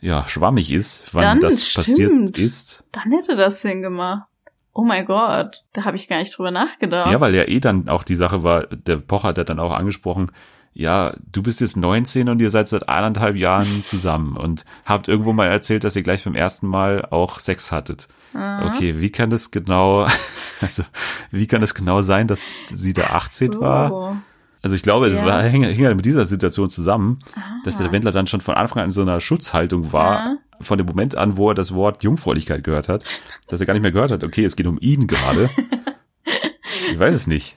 ja 0.00 0.26
schwammig 0.28 0.72
ist, 0.72 1.12
wann 1.12 1.22
Dann, 1.22 1.40
das 1.40 1.66
stimmt. 1.66 1.86
passiert 1.86 2.38
ist. 2.38 2.84
Dann 2.92 3.12
hätte 3.12 3.36
das 3.36 3.62
Sinn 3.62 3.82
gemacht. 3.82 4.28
Oh 4.72 4.84
mein 4.84 5.06
Gott, 5.06 5.64
da 5.72 5.84
habe 5.84 5.96
ich 5.96 6.06
gar 6.06 6.18
nicht 6.18 6.36
drüber 6.36 6.50
nachgedacht. 6.50 7.10
Ja, 7.10 7.20
weil 7.20 7.34
ja 7.34 7.48
eh 7.48 7.60
dann 7.60 7.88
auch 7.88 8.04
die 8.04 8.14
Sache 8.14 8.42
war, 8.42 8.66
der 8.66 8.96
Pocher 8.96 9.28
hat 9.28 9.38
ja 9.38 9.44
dann 9.44 9.58
auch 9.58 9.72
angesprochen, 9.72 10.30
ja, 10.78 11.14
du 11.32 11.42
bist 11.42 11.62
jetzt 11.62 11.78
19 11.78 12.28
und 12.28 12.42
ihr 12.42 12.50
seid 12.50 12.68
seit 12.68 12.86
eineinhalb 12.86 13.36
Jahren 13.36 13.82
zusammen 13.82 14.36
und 14.36 14.66
habt 14.84 15.08
irgendwo 15.08 15.32
mal 15.32 15.46
erzählt, 15.46 15.84
dass 15.84 15.96
ihr 15.96 16.02
gleich 16.02 16.24
beim 16.24 16.34
ersten 16.34 16.66
Mal 16.66 17.06
auch 17.06 17.38
Sex 17.38 17.72
hattet. 17.72 18.08
Mhm. 18.34 18.70
Okay, 18.70 19.00
wie 19.00 19.08
kann 19.08 19.30
das 19.30 19.50
genau, 19.50 20.06
also 20.60 20.82
wie 21.30 21.46
kann 21.46 21.62
das 21.62 21.74
genau 21.74 22.02
sein, 22.02 22.26
dass 22.26 22.50
sie 22.66 22.92
da 22.92 23.04
18 23.04 23.52
so. 23.52 23.60
war? 23.60 24.22
Also 24.60 24.76
ich 24.76 24.82
glaube, 24.82 25.08
das 25.08 25.20
ja. 25.20 25.24
war, 25.24 25.42
hing, 25.44 25.64
hing 25.64 25.86
halt 25.86 25.96
mit 25.96 26.04
dieser 26.04 26.26
Situation 26.26 26.68
zusammen, 26.68 27.20
Aha. 27.34 27.60
dass 27.64 27.78
der 27.78 27.90
Wendler 27.90 28.12
dann 28.12 28.26
schon 28.26 28.42
von 28.42 28.56
Anfang 28.56 28.80
an 28.80 28.86
in 28.86 28.92
so 28.92 29.00
einer 29.00 29.20
Schutzhaltung 29.20 29.94
war, 29.94 30.14
ja. 30.14 30.36
von 30.60 30.76
dem 30.76 30.86
Moment 30.86 31.14
an, 31.14 31.38
wo 31.38 31.48
er 31.48 31.54
das 31.54 31.72
Wort 31.72 32.04
Jungfräulichkeit 32.04 32.64
gehört 32.64 32.90
hat, 32.90 33.22
dass 33.48 33.60
er 33.60 33.66
gar 33.66 33.72
nicht 33.72 33.82
mehr 33.82 33.92
gehört 33.92 34.10
hat, 34.10 34.24
okay, 34.24 34.44
es 34.44 34.56
geht 34.56 34.66
um 34.66 34.76
ihn 34.78 35.06
gerade. 35.06 35.48
ich 36.92 36.98
weiß 36.98 37.14
es 37.14 37.26
nicht. 37.26 37.56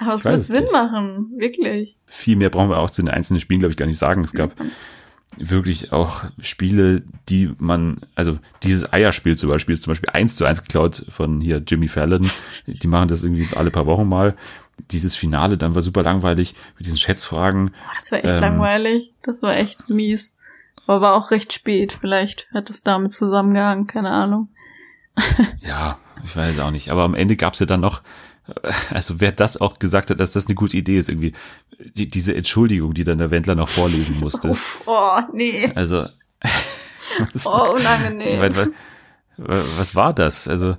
Aber 0.00 0.14
es 0.14 0.24
wird 0.24 0.40
Sinn 0.40 0.62
nicht. 0.62 0.72
machen, 0.72 1.32
wirklich. 1.36 1.96
Viel 2.06 2.36
mehr 2.36 2.48
brauchen 2.48 2.70
wir 2.70 2.78
auch 2.78 2.90
zu 2.90 3.02
den 3.02 3.10
einzelnen 3.10 3.38
Spielen, 3.38 3.60
glaube 3.60 3.72
ich, 3.72 3.76
gar 3.76 3.86
nicht 3.86 3.98
sagen. 3.98 4.24
Es 4.24 4.32
gab 4.32 4.54
wirklich 5.36 5.92
auch 5.92 6.24
Spiele, 6.40 7.02
die 7.28 7.52
man, 7.58 8.00
also 8.14 8.38
dieses 8.62 8.92
Eierspiel 8.92 9.36
zum 9.36 9.50
Beispiel 9.50 9.74
ist 9.74 9.82
zum 9.82 9.92
Beispiel 9.92 10.10
eins 10.10 10.36
zu 10.36 10.44
eins 10.44 10.62
geklaut 10.62 11.04
von 11.10 11.40
hier 11.40 11.62
Jimmy 11.64 11.86
Fallon. 11.86 12.28
Die 12.66 12.88
machen 12.88 13.08
das 13.08 13.22
irgendwie 13.22 13.46
alle 13.56 13.70
paar 13.70 13.86
Wochen 13.86 14.08
mal. 14.08 14.34
Dieses 14.90 15.14
Finale 15.14 15.58
dann 15.58 15.74
war 15.74 15.82
super 15.82 16.02
langweilig 16.02 16.54
mit 16.78 16.86
diesen 16.86 16.98
Schätzfragen. 16.98 17.72
Das 17.98 18.10
war 18.10 18.18
echt 18.24 18.34
ähm, 18.34 18.40
langweilig. 18.40 19.12
Das 19.22 19.42
war 19.42 19.54
echt 19.54 19.90
mies. 19.90 20.36
Aber 20.86 21.14
auch 21.14 21.30
recht 21.30 21.52
spät. 21.52 21.92
Vielleicht 21.92 22.48
hat 22.52 22.70
es 22.70 22.82
damit 22.82 23.12
zusammengehangen, 23.12 23.86
keine 23.86 24.10
Ahnung. 24.10 24.48
ja, 25.60 25.98
ich 26.24 26.34
weiß 26.34 26.58
auch 26.60 26.70
nicht. 26.70 26.90
Aber 26.90 27.02
am 27.02 27.14
Ende 27.14 27.36
gab 27.36 27.52
es 27.52 27.60
ja 27.60 27.66
dann 27.66 27.80
noch 27.80 28.02
also 28.90 29.20
wer 29.20 29.32
das 29.32 29.60
auch 29.60 29.78
gesagt 29.78 30.10
hat, 30.10 30.20
dass 30.20 30.32
das 30.32 30.46
eine 30.46 30.54
gute 30.54 30.76
Idee 30.76 30.98
ist, 30.98 31.08
irgendwie 31.08 31.32
die, 31.78 32.08
diese 32.08 32.34
Entschuldigung, 32.34 32.94
die 32.94 33.04
dann 33.04 33.18
der 33.18 33.30
Wendler 33.30 33.54
noch 33.54 33.68
vorlesen 33.68 34.18
musste. 34.20 34.48
Uff, 34.48 34.82
oh, 34.86 35.18
nee. 35.32 35.70
Also. 35.74 36.06
oh, 37.44 37.74
unangenehm. 37.74 38.40
Was, 39.42 39.78
was 39.78 39.94
war 39.94 40.12
das? 40.12 40.48
Also, 40.48 40.76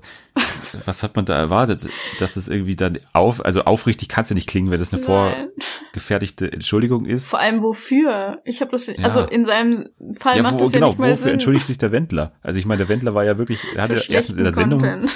was 0.86 1.02
hat 1.02 1.16
man 1.16 1.26
da 1.26 1.36
erwartet? 1.36 1.88
Dass 2.20 2.36
es 2.36 2.48
irgendwie 2.48 2.76
dann 2.76 3.00
auf, 3.12 3.44
also 3.44 3.64
aufrichtig 3.64 4.08
kann 4.08 4.24
es 4.24 4.30
ja 4.30 4.36
nicht 4.36 4.48
klingen, 4.48 4.70
wenn 4.70 4.78
das 4.78 4.94
eine 4.94 5.02
Nein. 5.02 5.50
vorgefertigte 5.92 6.52
Entschuldigung 6.52 7.06
ist. 7.06 7.30
Vor 7.30 7.40
allem 7.40 7.64
wofür? 7.64 8.40
Ich 8.46 8.62
habe 8.62 8.70
das, 8.70 8.86
ja. 8.86 8.96
also 9.00 9.24
in 9.24 9.46
seinem 9.46 9.90
Fall 10.14 10.38
ja, 10.38 10.44
macht 10.44 10.56
wo, 10.56 10.60
das 10.60 10.74
genau, 10.74 10.88
ja 10.88 10.92
nicht 10.92 11.00
mal 11.00 11.12
wofür 11.12 11.24
Sinn. 11.24 11.34
entschuldigt 11.34 11.66
sich 11.66 11.80
der 11.80 11.92
Wendler? 11.92 12.34
Also 12.44 12.60
ich 12.60 12.68
meine, 12.68 12.78
der 12.78 12.90
Wendler 12.90 13.16
war 13.16 13.26
ja 13.26 13.40
wirklich, 13.40 13.60
er 13.76 13.82
hatte 13.82 14.04
erstens 14.10 14.38
in 14.38 14.44
der 14.44 14.54
Sendung, 14.54 15.08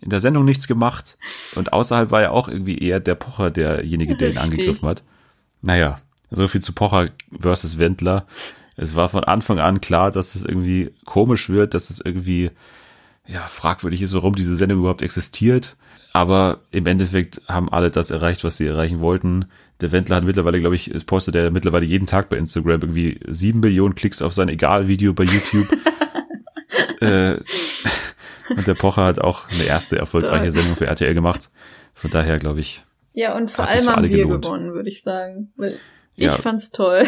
in 0.00 0.10
der 0.10 0.20
Sendung 0.20 0.44
nichts 0.44 0.66
gemacht 0.66 1.18
und 1.56 1.72
außerhalb 1.72 2.10
war 2.10 2.22
ja 2.22 2.30
auch 2.30 2.48
irgendwie 2.48 2.78
eher 2.78 3.00
der 3.00 3.14
Pocher 3.14 3.50
derjenige, 3.50 4.16
der 4.16 4.30
ihn 4.30 4.38
Richtig. 4.38 4.58
angegriffen 4.58 4.88
hat. 4.88 5.02
Naja, 5.62 5.98
so 6.30 6.48
viel 6.48 6.60
zu 6.60 6.72
Pocher 6.72 7.10
versus 7.38 7.78
Wendler. 7.78 8.26
Es 8.76 8.94
war 8.94 9.08
von 9.08 9.24
Anfang 9.24 9.58
an 9.58 9.80
klar, 9.80 10.10
dass 10.10 10.34
es 10.34 10.44
irgendwie 10.44 10.90
komisch 11.04 11.50
wird, 11.50 11.74
dass 11.74 11.90
es 11.90 12.00
irgendwie 12.00 12.50
ja 13.26 13.46
fragwürdig 13.46 14.02
ist, 14.02 14.14
warum 14.14 14.34
diese 14.34 14.56
Sendung 14.56 14.78
überhaupt 14.78 15.02
existiert. 15.02 15.76
Aber 16.12 16.60
im 16.70 16.86
Endeffekt 16.86 17.40
haben 17.46 17.68
alle 17.68 17.90
das 17.90 18.10
erreicht, 18.10 18.42
was 18.42 18.56
sie 18.56 18.66
erreichen 18.66 19.00
wollten. 19.00 19.46
Der 19.80 19.92
Wendler 19.92 20.16
hat 20.16 20.24
mittlerweile, 20.24 20.60
glaube 20.60 20.74
ich, 20.74 20.92
es 20.92 21.04
postet 21.04 21.36
er 21.36 21.50
mittlerweile 21.50 21.86
jeden 21.86 22.06
Tag 22.06 22.28
bei 22.28 22.36
Instagram 22.36 22.80
irgendwie 22.80 23.20
sieben 23.28 23.60
Millionen 23.60 23.94
Klicks 23.94 24.20
auf 24.20 24.34
sein 24.34 24.48
Egal-Video 24.48 25.12
bei 25.12 25.24
YouTube. 25.24 25.68
äh, 27.00 27.36
und 28.56 28.66
der 28.66 28.74
Pocher 28.74 29.04
hat 29.04 29.18
auch 29.20 29.48
eine 29.48 29.64
erste 29.64 29.96
erfolgreiche. 29.98 30.50
Sendung 30.50 30.76
für 30.76 30.86
RTL 30.86 31.14
gemacht. 31.14 31.50
Von 31.94 32.10
daher 32.10 32.38
glaube 32.38 32.60
ich, 32.60 32.82
Ja, 33.12 33.34
und 33.36 33.50
vor 33.50 33.66
allem 33.68 33.86
haben 33.88 34.02
wir 34.02 34.10
gelohnt. 34.10 34.44
gewonnen, 34.44 34.72
würde 34.74 34.88
ich 34.88 35.02
sagen. 35.02 35.52
Weil 35.56 35.76
Ja. 36.16 36.34
ich 36.34 36.40
fand's 36.40 36.70
toll. 36.70 37.04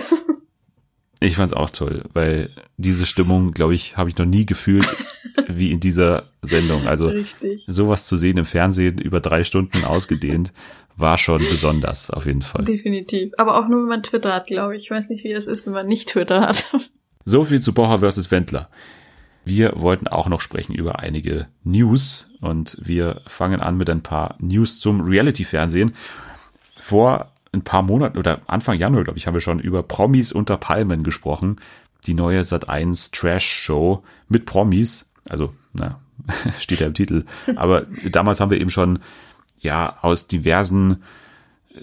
ich 1.21 1.37
fand's 1.37 1.53
auch 1.53 1.71
toll, 1.71 2.05
weil 2.13 2.51
diese 2.77 3.07
Stimmung, 3.07 3.53
glaube 3.53 3.75
ich, 3.75 3.97
habe 3.97 4.11
ich 4.11 4.17
noch 4.19 4.27
nie 4.27 4.45
gefühlt 4.47 4.87
wie 5.49 5.71
in 5.71 5.81
dieser 5.81 6.31
Sendung. 6.43 6.87
Also 6.89 7.07
Richtig. 7.09 7.65
sowas 7.69 8.07
zu 8.07 8.17
sehen 8.17 8.39
im 8.39 8.45
Fernsehen 8.45 8.99
über 8.99 9.21
drei 9.21 9.45
Stunden 9.45 9.85
ausgedehnt 9.85 10.53
war 10.95 11.17
schon 11.17 11.39
besonders 11.39 12.11
auf 12.11 12.27
jeden 12.27 12.43
Fall. 12.43 12.65
Definitiv. 12.65 13.33
Aber 13.39 13.57
auch 13.59 13.67
nur, 13.67 13.81
wenn 13.83 13.89
man 13.89 14.03
Twitter 14.03 14.35
hat, 14.35 14.47
glaube 14.49 14.77
ich. 14.77 14.85
Ich 14.85 14.91
weiß 14.91 15.09
nicht, 15.09 15.25
wie 15.25 15.33
es 15.33 15.47
ist, 15.47 15.65
wenn 15.67 15.73
man 15.73 15.87
nicht 15.87 16.11
Twitter 16.11 16.43
hat. 16.43 16.71
So 17.25 17.45
viel 17.45 17.61
zu 17.61 17.73
Pocher 17.73 18.01
versus 18.01 18.31
Wendler. 18.31 18.69
Wir 19.45 19.73
wollten 19.77 20.07
auch 20.07 20.29
noch 20.29 20.41
sprechen 20.41 20.75
über 20.75 21.01
einige 21.01 21.49
News 21.65 22.31
und 22.41 22.77
wir 22.81 23.23
fangen 23.27 23.61
an 23.61 23.77
mit 23.77 23.91
ein 23.91 24.03
paar 24.03 24.37
News 24.39 24.79
zum 24.79 25.01
Reality-Fernsehen. 25.01 25.95
Vor 26.79 27.33
ein 27.53 27.63
paar 27.63 27.83
Monaten 27.83 28.19
oder 28.19 28.41
Anfang 28.47 28.79
Januar, 28.79 29.05
glaube 29.05 29.19
ich, 29.19 29.27
haben 29.27 29.35
wir 29.35 29.41
schon 29.41 29.61
über 29.61 29.83
Promis 29.83 30.33
unter 30.33 30.57
Palmen 30.57 31.03
gesprochen. 31.03 31.57
Die 32.07 32.15
neue 32.15 32.41
Sat1 32.41 33.13
Trash-Show 33.13 34.03
mit 34.29 34.47
Promis. 34.47 35.11
Also, 35.29 35.53
na, 35.73 36.01
steht 36.59 36.81
ja 36.81 36.87
im 36.87 36.95
Titel. 36.95 37.25
Aber 37.57 37.87
damals 38.11 38.41
haben 38.41 38.51
wir 38.51 38.61
eben 38.61 38.71
schon, 38.71 39.01
ja, 39.61 39.99
aus 40.03 40.29
diversen 40.29 41.03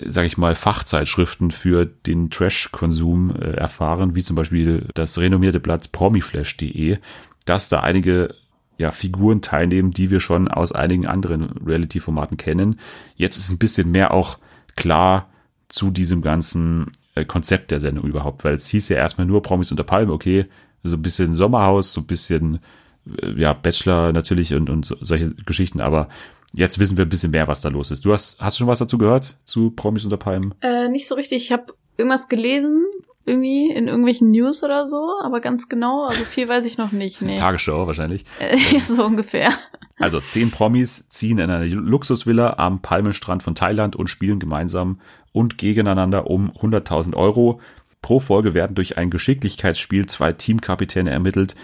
sage 0.05 0.27
ich 0.27 0.37
mal, 0.37 0.55
Fachzeitschriften 0.55 1.51
für 1.51 1.85
den 1.85 2.29
Trash-Konsum 2.29 3.31
äh, 3.35 3.51
erfahren, 3.51 4.15
wie 4.15 4.23
zum 4.23 4.35
Beispiel 4.35 4.87
das 4.93 5.17
renommierte 5.17 5.59
Blatt 5.59 5.91
promiflash.de, 5.91 6.99
dass 7.45 7.69
da 7.69 7.79
einige 7.81 8.35
ja, 8.77 8.91
Figuren 8.91 9.41
teilnehmen, 9.41 9.91
die 9.91 10.09
wir 10.09 10.19
schon 10.19 10.47
aus 10.47 10.71
einigen 10.71 11.05
anderen 11.05 11.49
Reality-Formaten 11.65 12.37
kennen. 12.37 12.79
Jetzt 13.15 13.37
ist 13.37 13.51
ein 13.51 13.57
bisschen 13.57 13.91
mehr 13.91 14.11
auch 14.11 14.37
klar 14.75 15.29
zu 15.67 15.91
diesem 15.91 16.21
ganzen 16.21 16.91
äh, 17.15 17.25
Konzept 17.25 17.71
der 17.71 17.79
Sendung 17.79 18.05
überhaupt, 18.05 18.43
weil 18.43 18.53
es 18.53 18.67
hieß 18.67 18.89
ja 18.89 18.97
erstmal 18.97 19.27
nur 19.27 19.41
Promis 19.41 19.71
unter 19.71 19.83
Palme, 19.83 20.13
okay, 20.13 20.45
so 20.83 20.95
ein 20.95 21.01
bisschen 21.01 21.33
Sommerhaus, 21.33 21.91
so 21.91 22.01
ein 22.01 22.07
bisschen 22.07 22.59
äh, 23.21 23.33
ja, 23.33 23.51
Bachelor 23.53 24.13
natürlich 24.13 24.53
und, 24.53 24.69
und 24.69 24.85
so- 24.85 24.95
solche 25.01 25.33
Geschichten, 25.45 25.81
aber 25.81 26.07
jetzt 26.53 26.79
wissen 26.79 26.97
wir 26.97 27.05
ein 27.05 27.09
bisschen 27.09 27.31
mehr, 27.31 27.47
was 27.49 27.61
da 27.61 27.69
los 27.69 27.91
ist. 27.91 28.05
Du 28.05 28.13
hast, 28.13 28.39
hast 28.39 28.55
du 28.57 28.59
schon 28.59 28.67
was 28.67 28.79
dazu 28.79 28.97
gehört? 28.97 29.35
Zu 29.43 29.71
Promis 29.71 30.05
unter 30.05 30.17
Palmen? 30.17 30.55
Äh, 30.61 30.87
nicht 30.87 31.07
so 31.07 31.15
richtig. 31.15 31.43
Ich 31.43 31.51
habe 31.51 31.73
irgendwas 31.97 32.29
gelesen, 32.29 32.85
irgendwie 33.29 33.71
in 33.71 33.87
irgendwelchen 33.87 34.31
News 34.31 34.63
oder 34.63 34.85
so, 34.85 35.13
aber 35.23 35.39
ganz 35.39 35.69
genau, 35.69 36.05
also 36.07 36.23
viel 36.25 36.49
weiß 36.49 36.65
ich 36.65 36.77
noch 36.77 36.91
nicht. 36.91 37.21
Nee. 37.21 37.35
Tagesschau 37.37 37.87
wahrscheinlich. 37.87 38.25
Äh, 38.39 38.57
ja, 38.71 38.79
so 38.83 39.05
ungefähr. 39.05 39.53
Also 39.97 40.19
zehn 40.19 40.49
Promis 40.49 41.07
ziehen 41.09 41.37
in 41.37 41.49
eine 41.49 41.67
Luxusvilla 41.67 42.55
am 42.57 42.81
Palmenstrand 42.81 43.43
von 43.43 43.55
Thailand 43.55 43.95
und 43.95 44.09
spielen 44.09 44.39
gemeinsam 44.39 44.99
und 45.31 45.57
gegeneinander 45.57 46.27
um 46.27 46.51
100.000 46.51 47.15
Euro. 47.15 47.61
Pro 48.01 48.19
Folge 48.19 48.53
werden 48.53 48.75
durch 48.75 48.97
ein 48.97 49.09
Geschicklichkeitsspiel 49.09 50.05
zwei 50.05 50.31
Teamkapitäne 50.31 51.11
ermittelt, 51.11 51.55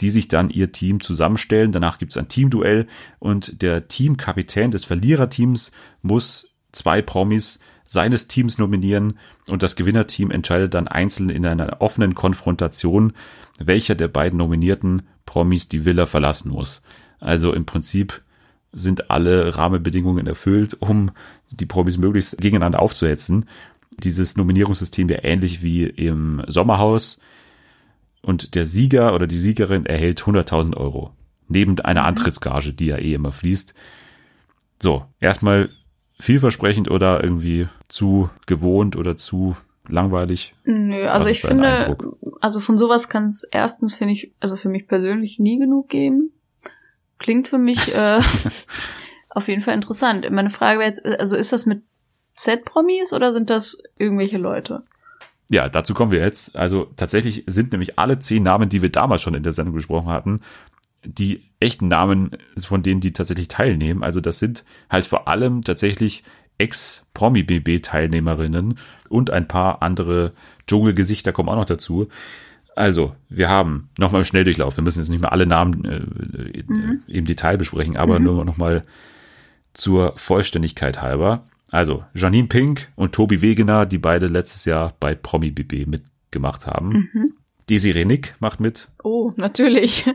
die 0.00 0.10
sich 0.10 0.28
dann 0.28 0.50
ihr 0.50 0.72
Team 0.72 1.00
zusammenstellen. 1.00 1.70
Danach 1.70 1.98
gibt 1.98 2.12
es 2.12 2.18
ein 2.18 2.28
Teamduell 2.28 2.86
und 3.18 3.62
der 3.62 3.88
Teamkapitän 3.88 4.70
des 4.70 4.84
Verliererteams 4.84 5.70
muss 6.00 6.54
zwei 6.72 7.02
Promis 7.02 7.60
seines 7.92 8.26
Teams 8.26 8.58
nominieren 8.58 9.18
und 9.48 9.62
das 9.62 9.76
Gewinnerteam 9.76 10.30
entscheidet 10.30 10.74
dann 10.74 10.88
einzeln 10.88 11.30
in 11.30 11.46
einer 11.46 11.80
offenen 11.80 12.14
Konfrontation, 12.14 13.12
welcher 13.58 13.94
der 13.94 14.08
beiden 14.08 14.38
nominierten 14.38 15.02
Promis 15.26 15.68
die 15.68 15.84
Villa 15.84 16.06
verlassen 16.06 16.50
muss. 16.50 16.82
Also 17.20 17.52
im 17.52 17.66
Prinzip 17.66 18.22
sind 18.72 19.10
alle 19.10 19.56
Rahmenbedingungen 19.56 20.26
erfüllt, 20.26 20.76
um 20.80 21.10
die 21.50 21.66
Promis 21.66 21.98
möglichst 21.98 22.38
gegeneinander 22.38 22.80
aufzuhetzen. 22.80 23.46
Dieses 23.98 24.36
Nominierungssystem 24.36 25.08
ja 25.10 25.22
ähnlich 25.22 25.62
wie 25.62 25.84
im 25.84 26.42
Sommerhaus. 26.48 27.20
Und 28.22 28.54
der 28.54 28.64
Sieger 28.64 29.14
oder 29.14 29.26
die 29.26 29.38
Siegerin 29.38 29.84
erhält 29.84 30.22
100.000 30.22 30.76
Euro. 30.76 31.12
Neben 31.48 31.78
einer 31.80 32.06
Antrittsgage, 32.06 32.72
die 32.72 32.86
ja 32.86 32.96
eh 32.96 33.14
immer 33.14 33.32
fließt. 33.32 33.74
So, 34.80 35.04
erstmal 35.20 35.68
vielversprechend 36.22 36.90
oder 36.90 37.22
irgendwie 37.22 37.68
zu 37.88 38.30
gewohnt 38.46 38.96
oder 38.96 39.16
zu 39.16 39.56
langweilig. 39.88 40.54
Nö, 40.64 41.06
also 41.08 41.28
ich 41.28 41.40
finde, 41.40 41.96
also 42.40 42.60
von 42.60 42.78
sowas 42.78 43.08
kann 43.08 43.28
es 43.28 43.42
erstens, 43.44 43.94
finde 43.94 44.14
ich, 44.14 44.32
also 44.38 44.56
für 44.56 44.68
mich 44.68 44.86
persönlich 44.86 45.40
nie 45.40 45.58
genug 45.58 45.88
geben. 45.88 46.30
Klingt 47.18 47.48
für 47.48 47.58
mich 47.58 47.94
äh, 47.94 48.20
auf 49.30 49.48
jeden 49.48 49.62
Fall 49.62 49.74
interessant. 49.74 50.30
Meine 50.30 50.50
Frage 50.50 50.78
wäre 50.78 50.88
jetzt, 50.88 51.04
also 51.04 51.36
ist 51.36 51.52
das 51.52 51.66
mit 51.66 51.82
Z-Promis 52.34 53.12
oder 53.12 53.32
sind 53.32 53.50
das 53.50 53.78
irgendwelche 53.98 54.38
Leute? 54.38 54.84
Ja, 55.48 55.68
dazu 55.68 55.92
kommen 55.92 56.12
wir 56.12 56.20
jetzt. 56.20 56.56
Also 56.56 56.86
tatsächlich 56.96 57.44
sind 57.48 57.72
nämlich 57.72 57.98
alle 57.98 58.20
zehn 58.20 58.44
Namen, 58.44 58.68
die 58.68 58.80
wir 58.80 58.90
damals 58.90 59.22
schon 59.22 59.34
in 59.34 59.42
der 59.42 59.52
Sendung 59.52 59.74
besprochen 59.74 60.08
hatten, 60.08 60.40
die 61.04 61.42
echten 61.60 61.88
Namen 61.88 62.30
von 62.58 62.82
denen, 62.82 63.00
die 63.00 63.12
tatsächlich 63.12 63.48
teilnehmen. 63.48 64.02
Also 64.02 64.20
das 64.20 64.38
sind 64.38 64.64
halt 64.90 65.06
vor 65.06 65.28
allem 65.28 65.64
tatsächlich 65.64 66.24
Ex-Promi-BB-Teilnehmerinnen 66.58 68.74
und 69.08 69.30
ein 69.30 69.48
paar 69.48 69.82
andere 69.82 70.32
Dschungelgesichter 70.66 71.32
kommen 71.32 71.48
auch 71.48 71.56
noch 71.56 71.64
dazu. 71.64 72.08
Also, 72.74 73.14
wir 73.28 73.50
haben 73.50 73.90
nochmal 73.98 74.22
im 74.22 74.24
Schnelldurchlauf. 74.24 74.76
Wir 74.76 74.84
müssen 74.84 75.00
jetzt 75.00 75.10
nicht 75.10 75.20
mehr 75.20 75.32
alle 75.32 75.44
Namen 75.46 75.84
äh, 75.84 75.96
äh, 75.96 76.64
im 77.06 77.26
Detail 77.26 77.58
besprechen, 77.58 77.98
aber 77.98 78.18
nur 78.18 78.46
nochmal 78.46 78.82
zur 79.74 80.14
Vollständigkeit 80.16 81.02
halber. 81.02 81.44
Also, 81.68 82.02
Janine 82.14 82.48
Pink 82.48 82.88
und 82.96 83.14
Tobi 83.14 83.42
Wegener, 83.42 83.84
die 83.84 83.98
beide 83.98 84.26
letztes 84.26 84.64
Jahr 84.64 84.94
bei 85.00 85.14
Promi 85.14 85.50
BB 85.50 85.86
mitgemacht 85.86 86.66
haben. 86.66 87.10
Mhm. 87.12 87.34
Desiree 87.68 88.04
Nick 88.04 88.34
macht 88.40 88.60
mit, 88.60 88.90
Oh, 89.02 89.32
natürlich. 89.36 90.06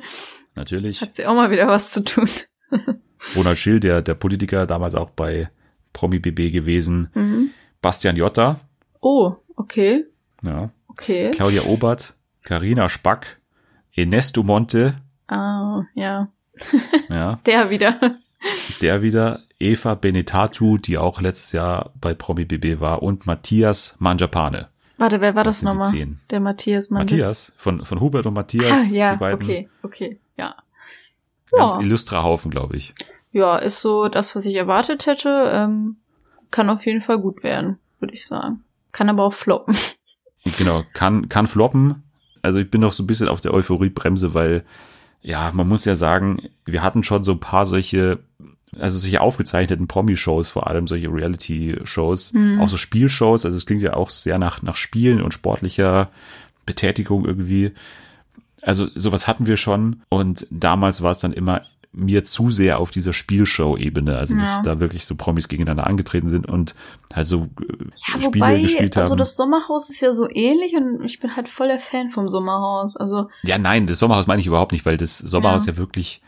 Natürlich. 0.58 1.02
Hat 1.02 1.16
sie 1.16 1.26
auch 1.26 1.36
mal 1.36 1.52
wieder 1.52 1.68
was 1.68 1.92
zu 1.92 2.04
tun. 2.04 2.28
Ronald 3.36 3.58
Schill, 3.58 3.80
der, 3.80 4.02
der 4.02 4.14
Politiker, 4.16 4.66
damals 4.66 4.96
auch 4.96 5.10
bei 5.12 5.50
Promi 5.94 6.20
BB 6.20 6.52
gewesen. 6.52 7.10
Mhm. 7.14 7.50
Bastian 7.82 8.16
Jotta, 8.16 8.60
Oh, 9.02 9.36
okay. 9.56 10.06
ja. 10.44 10.70
Okay. 10.90 11.32
Claudia 11.32 11.62
Obert, 11.64 12.16
Karina 12.44 12.90
Spack, 12.90 13.40
Ernesto 13.96 14.44
Monte, 14.44 14.96
Ah, 15.28 15.84
ja. 15.94 16.30
ja, 17.10 17.40
Der 17.46 17.70
wieder. 17.70 18.18
der 18.82 19.02
wieder, 19.02 19.44
Eva 19.60 19.96
Benetatu, 19.96 20.78
die 20.78 20.98
auch 20.98 21.22
letztes 21.22 21.52
Jahr 21.52 21.92
bei 22.00 22.14
Promi 22.14 22.46
BB 22.46 22.80
war, 22.80 23.04
und 23.04 23.26
Matthias 23.28 23.96
Manjapane. 24.00 24.70
Warte, 24.98 25.22
wer 25.22 25.36
war 25.36 25.44
Das 25.44 25.58
das, 25.62 25.64
nochmal? 25.64 25.92
Der 26.32 26.40
Matthias 26.40 26.90
Mann. 26.90 27.02
Matthias, 27.04 27.54
von, 27.58 27.86
von 27.86 28.00
Hubert 28.02 28.26
und 28.26 28.34
Matthias, 28.34 28.88
Ah, 28.90 28.94
ja, 28.94 29.14
die 29.14 29.20
beiden. 29.20 29.44
okay, 29.44 29.70
okay, 29.84 30.20
ja. 30.38 30.56
Ganz 31.52 31.74
Ja. 31.74 31.80
illustrer 31.80 32.24
Haufen, 32.24 32.52
glaube 32.52 32.76
ich. 32.78 32.94
Ja, 33.32 33.58
ist 33.58 33.82
so 33.82 34.08
das, 34.08 34.36
was 34.36 34.46
ich 34.46 34.56
erwartet 34.56 35.06
hätte. 35.06 35.52
Ähm, 35.54 35.98
kann 36.52 36.70
auf 36.70 36.86
jeden 36.86 37.02
Fall 37.02 37.20
gut 37.20 37.44
werden, 37.44 37.78
würde 38.00 38.14
ich 38.14 38.26
sagen. 38.26 38.64
Kann 38.92 39.10
aber 39.10 39.24
auch 39.24 39.34
floppen. 39.34 39.76
Genau, 40.58 40.84
kann, 40.94 41.28
kann 41.28 41.46
floppen. 41.46 42.04
Also 42.42 42.60
ich 42.60 42.72
bin 42.72 42.80
noch 42.80 42.94
so 42.94 43.04
ein 43.04 43.08
bisschen 43.08 43.28
auf 43.28 43.42
der 43.42 43.54
Euphoriebremse, 43.54 44.34
weil, 44.34 44.64
ja, 45.22 45.52
man 45.54 45.68
muss 45.68 45.84
ja 45.84 45.96
sagen, 45.96 46.42
wir 46.64 46.84
hatten 46.84 47.04
schon 47.04 47.26
so 47.26 47.34
ein 47.34 47.42
paar 47.42 47.66
solche, 47.66 48.20
also 48.80 48.98
solche 48.98 49.20
aufgezeichneten 49.20 49.90
Promi-Shows, 49.90 50.48
vor 50.48 50.68
allem 50.68 50.88
solche 50.88 51.12
Reality-Shows, 51.12 52.34
auch 52.62 52.70
so 52.70 52.78
Spielshows, 52.78 53.44
also 53.46 53.58
es 53.58 53.66
klingt 53.66 53.82
ja 53.82 53.96
auch 53.96 54.10
sehr 54.10 54.38
nach, 54.38 54.62
nach 54.62 54.78
Spielen 54.78 55.22
und 55.22 55.34
sportlicher 55.34 56.12
Betätigung 56.66 57.26
irgendwie. 57.26 57.74
Also 58.68 58.88
sowas 58.96 59.28
hatten 59.28 59.46
wir 59.48 59.58
schon 59.58 60.02
und 60.10 60.46
damals 60.52 61.02
war 61.02 61.12
es 61.12 61.20
dann 61.20 61.34
immer 61.34 61.62
mir 61.94 62.24
zu 62.24 62.52
sehr 62.52 62.80
auf 62.80 62.92
dieser 62.92 63.14
Spielshow-Ebene, 63.14 64.16
also 64.18 64.36
Ja. 64.36 64.42
dass 64.42 64.62
da 64.62 64.80
wirklich 64.80 65.06
so 65.06 65.16
Promis 65.16 65.48
gegeneinander 65.48 65.88
angetreten 65.88 66.28
sind 66.30 66.48
und 66.48 66.76
halt 67.14 67.28
so 67.28 67.48
äh, 67.62 67.74
Ja, 68.14 68.22
Spiele 68.22 68.26
wobei, 68.46 68.62
gespielt 68.62 68.96
haben. 68.96 69.04
also 69.04 69.16
das 69.16 69.36
Sommerhaus 69.36 69.90
ist 69.90 70.02
ja 70.02 70.12
so 70.12 70.28
ähnlich 70.30 70.76
und 70.76 71.04
ich 71.06 71.20
bin 71.20 71.36
halt 71.36 71.50
voll 71.50 71.68
der 71.70 71.80
Fan 71.80 72.10
vom 72.10 72.28
Sommerhaus. 72.28 72.96
Also, 72.98 73.30
Ja, 73.44 73.58
nein, 73.58 73.88
das 73.88 74.00
Sommerhaus 74.00 74.28
meine 74.28 74.42
ich 74.42 74.48
überhaupt 74.48 74.74
nicht, 74.74 74.86
weil 74.86 74.98
das 74.98 75.18
Sommerhaus 75.18 75.66
ja, 75.66 75.74
Ja. 75.74 75.78
wirklich 75.80 76.22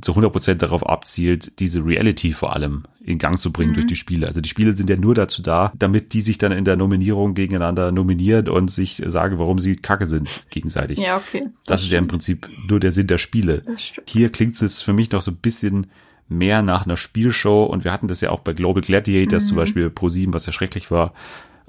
zu 0.00 0.12
100% 0.14 0.54
darauf 0.56 0.86
abzielt, 0.86 1.58
diese 1.58 1.84
Reality 1.84 2.32
vor 2.32 2.54
allem 2.54 2.82
in 3.00 3.18
Gang 3.18 3.38
zu 3.38 3.50
bringen 3.52 3.70
Mhm. 3.70 3.74
durch 3.74 3.86
die 3.86 3.96
Spiele. 3.96 4.26
Also 4.26 4.40
die 4.42 4.48
Spiele 4.48 4.74
sind 4.76 4.90
ja 4.90 4.96
nur 4.96 5.14
dazu 5.14 5.40
da, 5.42 5.72
damit 5.78 6.12
die 6.12 6.20
sich 6.20 6.36
dann 6.38 6.52
in 6.52 6.64
der 6.66 6.76
Nominierung 6.76 7.34
gegeneinander 7.34 7.92
nominieren 7.92 8.48
und 8.48 8.70
sich 8.70 9.02
sagen, 9.06 9.38
warum 9.38 9.58
sie 9.58 9.76
kacke 9.76 10.04
sind 10.06 10.44
gegenseitig. 10.50 10.98
Ja, 10.98 11.16
okay. 11.16 11.46
Das 11.66 11.82
ist 11.82 11.90
ja 11.90 11.98
im 11.98 12.08
Prinzip 12.08 12.46
nur 12.68 12.78
der 12.80 12.90
Sinn 12.90 13.06
der 13.06 13.18
Spiele. 13.18 13.62
Das 13.64 13.82
stimmt. 13.82 14.10
Hier 14.10 14.30
klingt 14.30 14.60
es 14.60 14.82
für 14.82 14.92
mich 14.92 15.10
noch 15.12 15.22
so 15.22 15.30
ein 15.30 15.36
bisschen 15.36 15.86
mehr 16.28 16.60
nach 16.60 16.84
einer 16.84 16.96
Spielshow 16.96 17.64
und 17.64 17.84
wir 17.84 17.92
hatten 17.92 18.08
das 18.08 18.20
ja 18.20 18.30
auch 18.30 18.40
bei 18.40 18.52
Global 18.52 18.82
Gladiators 18.82 19.44
Mhm. 19.44 19.48
zum 19.48 19.56
Beispiel 19.56 19.90
Pro 19.90 20.08
7, 20.08 20.34
was 20.34 20.44
ja 20.46 20.52
schrecklich 20.52 20.90
war. 20.90 21.12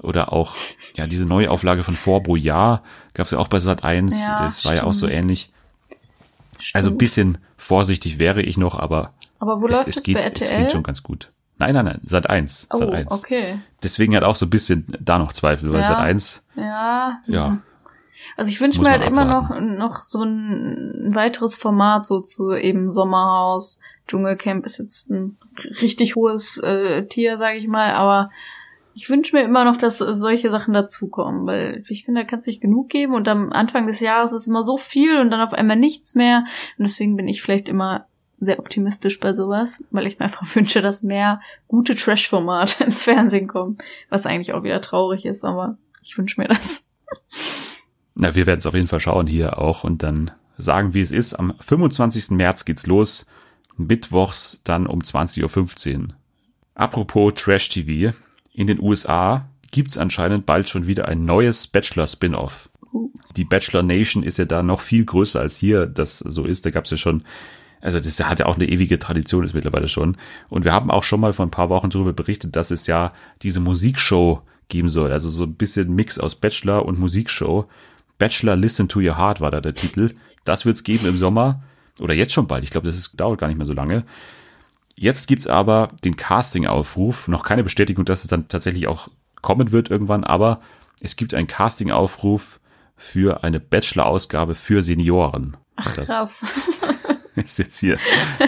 Oder 0.00 0.32
auch, 0.32 0.54
ja, 0.96 1.06
diese 1.06 1.26
Neuauflage 1.26 1.82
von 1.82 1.94
Vor 1.94 2.22
Boyard 2.22 2.82
gab 3.14 3.26
es 3.26 3.32
ja 3.32 3.38
auch 3.38 3.48
bei 3.48 3.58
Sat 3.58 3.84
1. 3.84 4.12
Ja, 4.28 4.36
das 4.38 4.64
war 4.64 4.74
ja 4.74 4.84
auch 4.84 4.92
so 4.92 5.06
stimmt. 6.58 6.76
Also 6.76 6.90
ein 6.90 6.98
bisschen 6.98 7.38
vorsichtig 7.56 8.18
wäre 8.18 8.42
ich 8.42 8.56
noch, 8.58 8.78
aber 8.78 9.12
Aber 9.38 9.60
wo 9.60 9.66
es, 9.66 9.72
läuft 9.72 9.88
es, 9.88 10.02
geht, 10.02 10.14
bei 10.14 10.22
es 10.22 10.40
RTL? 10.40 10.56
klingt 10.56 10.72
schon 10.72 10.82
ganz 10.82 11.02
gut. 11.02 11.30
Nein, 11.58 11.74
nein, 11.74 11.86
nein, 11.86 12.00
Sat 12.04 12.30
1. 12.30 12.68
oh, 12.72 12.76
Sat 12.76 12.90
1. 12.92 13.10
okay. 13.10 13.58
Deswegen 13.82 14.14
hat 14.14 14.22
auch 14.22 14.36
so 14.36 14.46
ein 14.46 14.50
bisschen 14.50 14.86
da 15.00 15.18
noch 15.18 15.32
Zweifel, 15.32 15.70
weil 15.72 15.80
Ja. 15.80 15.86
Sat 15.88 15.98
1, 15.98 16.44
Ja. 16.54 17.18
ja, 17.26 17.58
Also 18.36 18.50
ich 18.50 18.60
wünsche 18.60 18.80
mir 18.80 18.90
halt 18.90 19.02
immer 19.04 19.24
noch, 19.24 19.44
abwarten. 19.46 19.76
noch 19.76 20.02
so 20.02 20.22
ein 20.22 21.10
weiteres 21.14 21.56
Format, 21.56 22.06
so 22.06 22.20
zu 22.20 22.52
eben 22.52 22.90
Sommerhaus. 22.92 23.80
Dschungelcamp 24.06 24.64
ist 24.66 24.78
jetzt 24.78 25.10
ein 25.10 25.36
richtig 25.82 26.14
hohes 26.16 26.58
äh, 26.58 27.04
Tier, 27.06 27.36
sage 27.38 27.58
ich 27.58 27.66
mal, 27.68 27.92
aber 27.92 28.30
ich 28.98 29.08
wünsche 29.08 29.36
mir 29.36 29.44
immer 29.44 29.64
noch, 29.64 29.76
dass 29.76 29.98
solche 29.98 30.50
Sachen 30.50 30.74
dazukommen, 30.74 31.46
weil 31.46 31.84
ich 31.88 32.04
finde, 32.04 32.22
da 32.22 32.26
kann 32.26 32.40
es 32.40 32.46
nicht 32.46 32.60
genug 32.60 32.88
geben 32.88 33.14
und 33.14 33.28
am 33.28 33.52
Anfang 33.52 33.86
des 33.86 34.00
Jahres 34.00 34.32
ist 34.32 34.48
immer 34.48 34.64
so 34.64 34.76
viel 34.76 35.20
und 35.20 35.30
dann 35.30 35.40
auf 35.40 35.52
einmal 35.52 35.76
nichts 35.76 36.16
mehr 36.16 36.46
und 36.78 36.84
deswegen 36.84 37.14
bin 37.14 37.28
ich 37.28 37.40
vielleicht 37.40 37.68
immer 37.68 38.06
sehr 38.38 38.58
optimistisch 38.58 39.20
bei 39.20 39.34
sowas, 39.34 39.84
weil 39.92 40.08
ich 40.08 40.18
mir 40.18 40.24
einfach 40.24 40.42
wünsche, 40.56 40.82
dass 40.82 41.04
mehr 41.04 41.40
gute 41.68 41.94
Trash-Formate 41.94 42.82
ins 42.84 43.04
Fernsehen 43.04 43.46
kommen, 43.46 43.78
was 44.10 44.26
eigentlich 44.26 44.52
auch 44.52 44.64
wieder 44.64 44.80
traurig 44.80 45.24
ist, 45.26 45.44
aber 45.44 45.78
ich 46.02 46.18
wünsche 46.18 46.40
mir 46.40 46.48
das. 46.48 46.84
Na, 48.16 48.34
wir 48.34 48.46
werden 48.46 48.58
es 48.58 48.66
auf 48.66 48.74
jeden 48.74 48.88
Fall 48.88 49.00
schauen 49.00 49.28
hier 49.28 49.58
auch 49.58 49.84
und 49.84 50.02
dann 50.02 50.32
sagen, 50.56 50.92
wie 50.92 51.00
es 51.00 51.12
ist. 51.12 51.34
Am 51.34 51.54
25. 51.60 52.30
März 52.30 52.64
geht's 52.64 52.88
los. 52.88 53.26
Mittwochs 53.76 54.60
dann 54.64 54.88
um 54.88 54.98
20.15 54.98 55.98
Uhr. 55.98 56.08
Apropos 56.74 57.34
Trash 57.36 57.68
TV. 57.68 58.12
In 58.58 58.66
den 58.66 58.82
USA 58.82 59.48
gibt's 59.70 59.96
anscheinend 59.96 60.44
bald 60.44 60.68
schon 60.68 60.88
wieder 60.88 61.06
ein 61.06 61.24
neues 61.24 61.68
Bachelor-Spin-Off. 61.68 62.70
Die 63.36 63.44
Bachelor 63.44 63.84
Nation 63.84 64.24
ist 64.24 64.36
ja 64.36 64.46
da 64.46 64.64
noch 64.64 64.80
viel 64.80 65.04
größer 65.04 65.38
als 65.38 65.58
hier 65.58 65.86
das 65.86 66.18
so 66.18 66.44
ist. 66.44 66.66
Da 66.66 66.72
gab's 66.72 66.90
ja 66.90 66.96
schon, 66.96 67.22
also 67.80 68.00
das 68.00 68.18
hat 68.18 68.40
ja 68.40 68.46
auch 68.46 68.56
eine 68.56 68.68
ewige 68.68 68.98
Tradition, 68.98 69.44
ist 69.44 69.54
mittlerweile 69.54 69.86
schon. 69.86 70.16
Und 70.48 70.64
wir 70.64 70.72
haben 70.72 70.90
auch 70.90 71.04
schon 71.04 71.20
mal 71.20 71.32
vor 71.32 71.46
ein 71.46 71.52
paar 71.52 71.68
Wochen 71.68 71.90
darüber 71.90 72.12
berichtet, 72.12 72.56
dass 72.56 72.72
es 72.72 72.88
ja 72.88 73.12
diese 73.42 73.60
Musikshow 73.60 74.42
geben 74.66 74.88
soll. 74.88 75.12
Also 75.12 75.28
so 75.28 75.44
ein 75.44 75.54
bisschen 75.54 75.94
Mix 75.94 76.18
aus 76.18 76.34
Bachelor 76.34 76.84
und 76.84 76.98
Musikshow. 76.98 77.68
Bachelor 78.18 78.56
Listen 78.56 78.88
to 78.88 78.98
Your 78.98 79.16
Heart 79.16 79.40
war 79.40 79.52
da 79.52 79.60
der 79.60 79.74
Titel. 79.74 80.14
Das 80.42 80.66
wird's 80.66 80.82
geben 80.82 81.06
im 81.06 81.16
Sommer. 81.16 81.62
Oder 82.00 82.14
jetzt 82.14 82.32
schon 82.32 82.48
bald. 82.48 82.64
Ich 82.64 82.70
glaube, 82.70 82.88
das 82.88 82.96
ist, 82.96 83.12
dauert 83.20 83.38
gar 83.38 83.46
nicht 83.46 83.56
mehr 83.56 83.66
so 83.66 83.72
lange. 83.72 84.02
Jetzt 85.00 85.28
gibt's 85.28 85.46
aber 85.46 85.90
den 86.04 86.16
Casting-Aufruf. 86.16 87.28
Noch 87.28 87.44
keine 87.44 87.62
Bestätigung, 87.62 88.04
dass 88.04 88.22
es 88.22 88.28
dann 88.28 88.48
tatsächlich 88.48 88.88
auch 88.88 89.08
kommen 89.42 89.70
wird 89.70 89.90
irgendwann, 89.90 90.24
aber 90.24 90.60
es 91.00 91.14
gibt 91.14 91.34
einen 91.34 91.46
Casting-Aufruf 91.46 92.58
für 92.96 93.44
eine 93.44 93.60
Bachelor-Ausgabe 93.60 94.56
für 94.56 94.82
Senioren. 94.82 95.56
Ach, 95.76 95.94
das 95.94 96.08
krass. 96.08 96.54
ist 97.36 97.60
jetzt 97.60 97.78
hier 97.78 97.98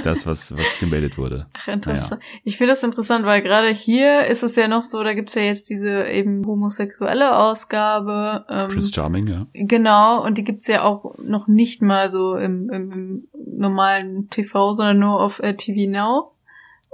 das, 0.03 0.27
was, 0.27 0.57
was 0.57 0.81
gemeldet 0.81 1.17
wurde. 1.17 1.47
Ach, 1.53 1.69
interessant. 1.69 2.21
Ich 2.43 2.57
finde 2.57 2.73
das 2.73 2.83
interessant, 2.83 3.25
weil 3.25 3.43
gerade 3.43 3.69
hier 3.69 4.27
ist 4.27 4.43
es 4.43 4.57
ja 4.57 4.67
noch 4.67 4.83
so, 4.83 5.05
da 5.05 5.15
gibt's 5.15 5.37
ja 5.37 5.43
jetzt 5.43 5.71
diese 5.71 6.09
eben 6.09 6.45
homosexuelle 6.45 7.39
Ausgabe. 7.39 8.45
Ähm, 8.49 8.67
Prince 8.67 8.93
Charming, 8.93 9.29
ja. 9.29 9.47
genau, 9.53 10.25
und 10.25 10.37
die 10.37 10.43
gibt's 10.43 10.67
ja 10.67 10.83
auch 10.83 11.17
noch 11.19 11.47
nicht 11.47 11.81
mal 11.81 12.11
so 12.11 12.35
im, 12.35 12.69
im, 12.71 12.91
im 12.91 13.29
normalen 13.57 14.29
TV, 14.31 14.73
sondern 14.73 14.99
nur 14.99 15.21
auf 15.21 15.39
äh, 15.39 15.55
TV 15.55 15.89
Now. 15.89 16.33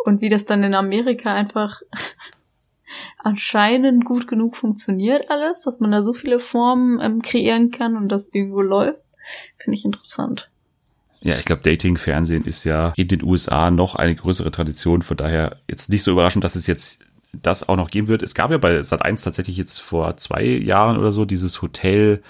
Und 0.05 0.21
wie 0.21 0.29
das 0.29 0.45
dann 0.45 0.63
in 0.63 0.75
Amerika 0.75 1.33
einfach 1.33 1.81
anscheinend 3.19 4.05
gut 4.05 4.29
genug 4.29 4.57
funktioniert 4.57 5.31
alles, 5.31 5.63
dass 5.63 5.81
man 5.81 5.91
da 5.91 6.03
so 6.03 6.15
viele 6.15 6.39
Formen 6.39 7.01
ähm, 7.01 7.23
kreieren 7.23 7.71
kann 7.71 7.97
und 7.97 8.09
das 8.09 8.29
irgendwo 8.33 8.63
läuft, 8.63 9.01
finde 9.59 9.77
ich 9.77 9.85
interessant. 9.85 10.49
Ja, 11.21 11.39
ich 11.39 11.45
glaube, 11.45 11.63
Dating-Fernsehen 11.63 12.45
ist 12.45 12.65
ja 12.65 12.93
in 12.97 13.09
den 13.09 13.25
USA 13.25 13.71
noch 13.71 13.97
eine 13.97 14.15
größere 14.15 14.51
Tradition. 14.51 15.03
Von 15.03 15.17
daher 15.17 15.57
jetzt 15.67 15.91
nicht 15.91 16.05
so 16.05 16.13
überraschend, 16.13 16.45
dass 16.45 16.55
es 16.55 16.67
jetzt 16.67 17.03
das 17.33 17.69
auch 17.69 17.77
noch 17.77 17.91
geben 17.91 18.09
wird. 18.09 18.23
Es 18.23 18.35
gab 18.35 18.51
ja 18.51 18.59
bei 18.59 18.79
Sat1 18.79 19.25
tatsächlich 19.25 19.57
jetzt 19.57 19.81
vor 19.81 20.17
zwei 20.19 20.45
Jahren 20.45 20.97
oder 20.97 21.11
so 21.11 21.25
dieses 21.25 21.63
Hotel, 21.63 22.23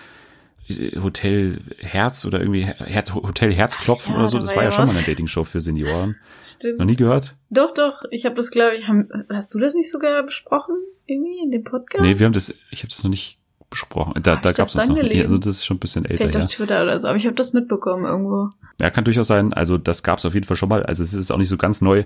Hotel 1.02 1.58
Herz 1.78 2.24
oder 2.24 2.40
irgendwie 2.40 2.64
Herz, 2.64 3.14
Hotel 3.14 3.52
Herzklopfen 3.52 4.14
Ja, 4.14 4.20
oder 4.20 4.28
so. 4.28 4.38
da 4.38 4.44
Das 4.44 4.50
war 4.56 4.62
ja 4.62 4.68
ja 4.68 4.72
schon 4.72 4.84
mal 4.84 4.90
was. 4.90 4.96
eine 4.98 5.06
Dating-Show 5.06 5.44
für 5.44 5.60
Senioren. 5.60 6.16
Stimmt. 6.44 6.78
Noch 6.78 6.86
nie 6.86 6.96
gehört? 6.96 7.36
Doch, 7.50 7.72
doch, 7.74 8.02
ich 8.10 8.24
habe 8.26 8.34
das, 8.34 8.50
glaube 8.50 8.76
ich, 8.76 8.86
haben, 8.88 9.08
hast 9.30 9.54
du 9.54 9.58
das 9.58 9.74
nicht 9.74 9.90
sogar 9.90 10.22
besprochen? 10.22 10.74
Irgendwie 11.06 11.38
in 11.42 11.50
dem 11.52 11.62
Podcast? 11.64 12.02
Nee, 12.04 12.18
wir 12.18 12.26
haben 12.26 12.32
das, 12.32 12.52
ich 12.70 12.80
habe 12.80 12.88
das 12.88 13.02
noch 13.04 13.10
nicht 13.10 13.38
besprochen. 13.70 14.20
Da, 14.22 14.32
Hab 14.36 14.42
da 14.42 14.50
ich 14.50 14.56
gab's 14.56 14.72
das 14.72 14.88
noch. 14.88 14.96
gelesen? 14.96 15.22
Also 15.22 15.38
das 15.38 15.56
ist 15.56 15.64
schon 15.64 15.76
ein 15.76 15.80
bisschen 15.80 16.04
älter, 16.04 16.18
Vielleicht 16.24 16.34
ja. 16.38 16.44
auf 16.44 16.50
Twitter 16.50 16.82
oder 16.82 16.98
so, 16.98 17.08
aber 17.08 17.16
ich 17.16 17.26
habe 17.26 17.36
das 17.36 17.52
mitbekommen 17.52 18.04
irgendwo. 18.04 18.50
Ja, 18.80 18.90
kann 18.90 19.04
durchaus 19.04 19.26
sein. 19.28 19.52
Also 19.52 19.78
das 19.78 20.02
gab 20.02 20.18
es 20.18 20.26
auf 20.26 20.34
jeden 20.34 20.46
Fall 20.46 20.56
schon 20.56 20.68
mal. 20.68 20.82
Also 20.84 21.02
es 21.02 21.14
ist 21.14 21.30
auch 21.30 21.38
nicht 21.38 21.48
so 21.48 21.56
ganz 21.56 21.80
neu. 21.80 22.04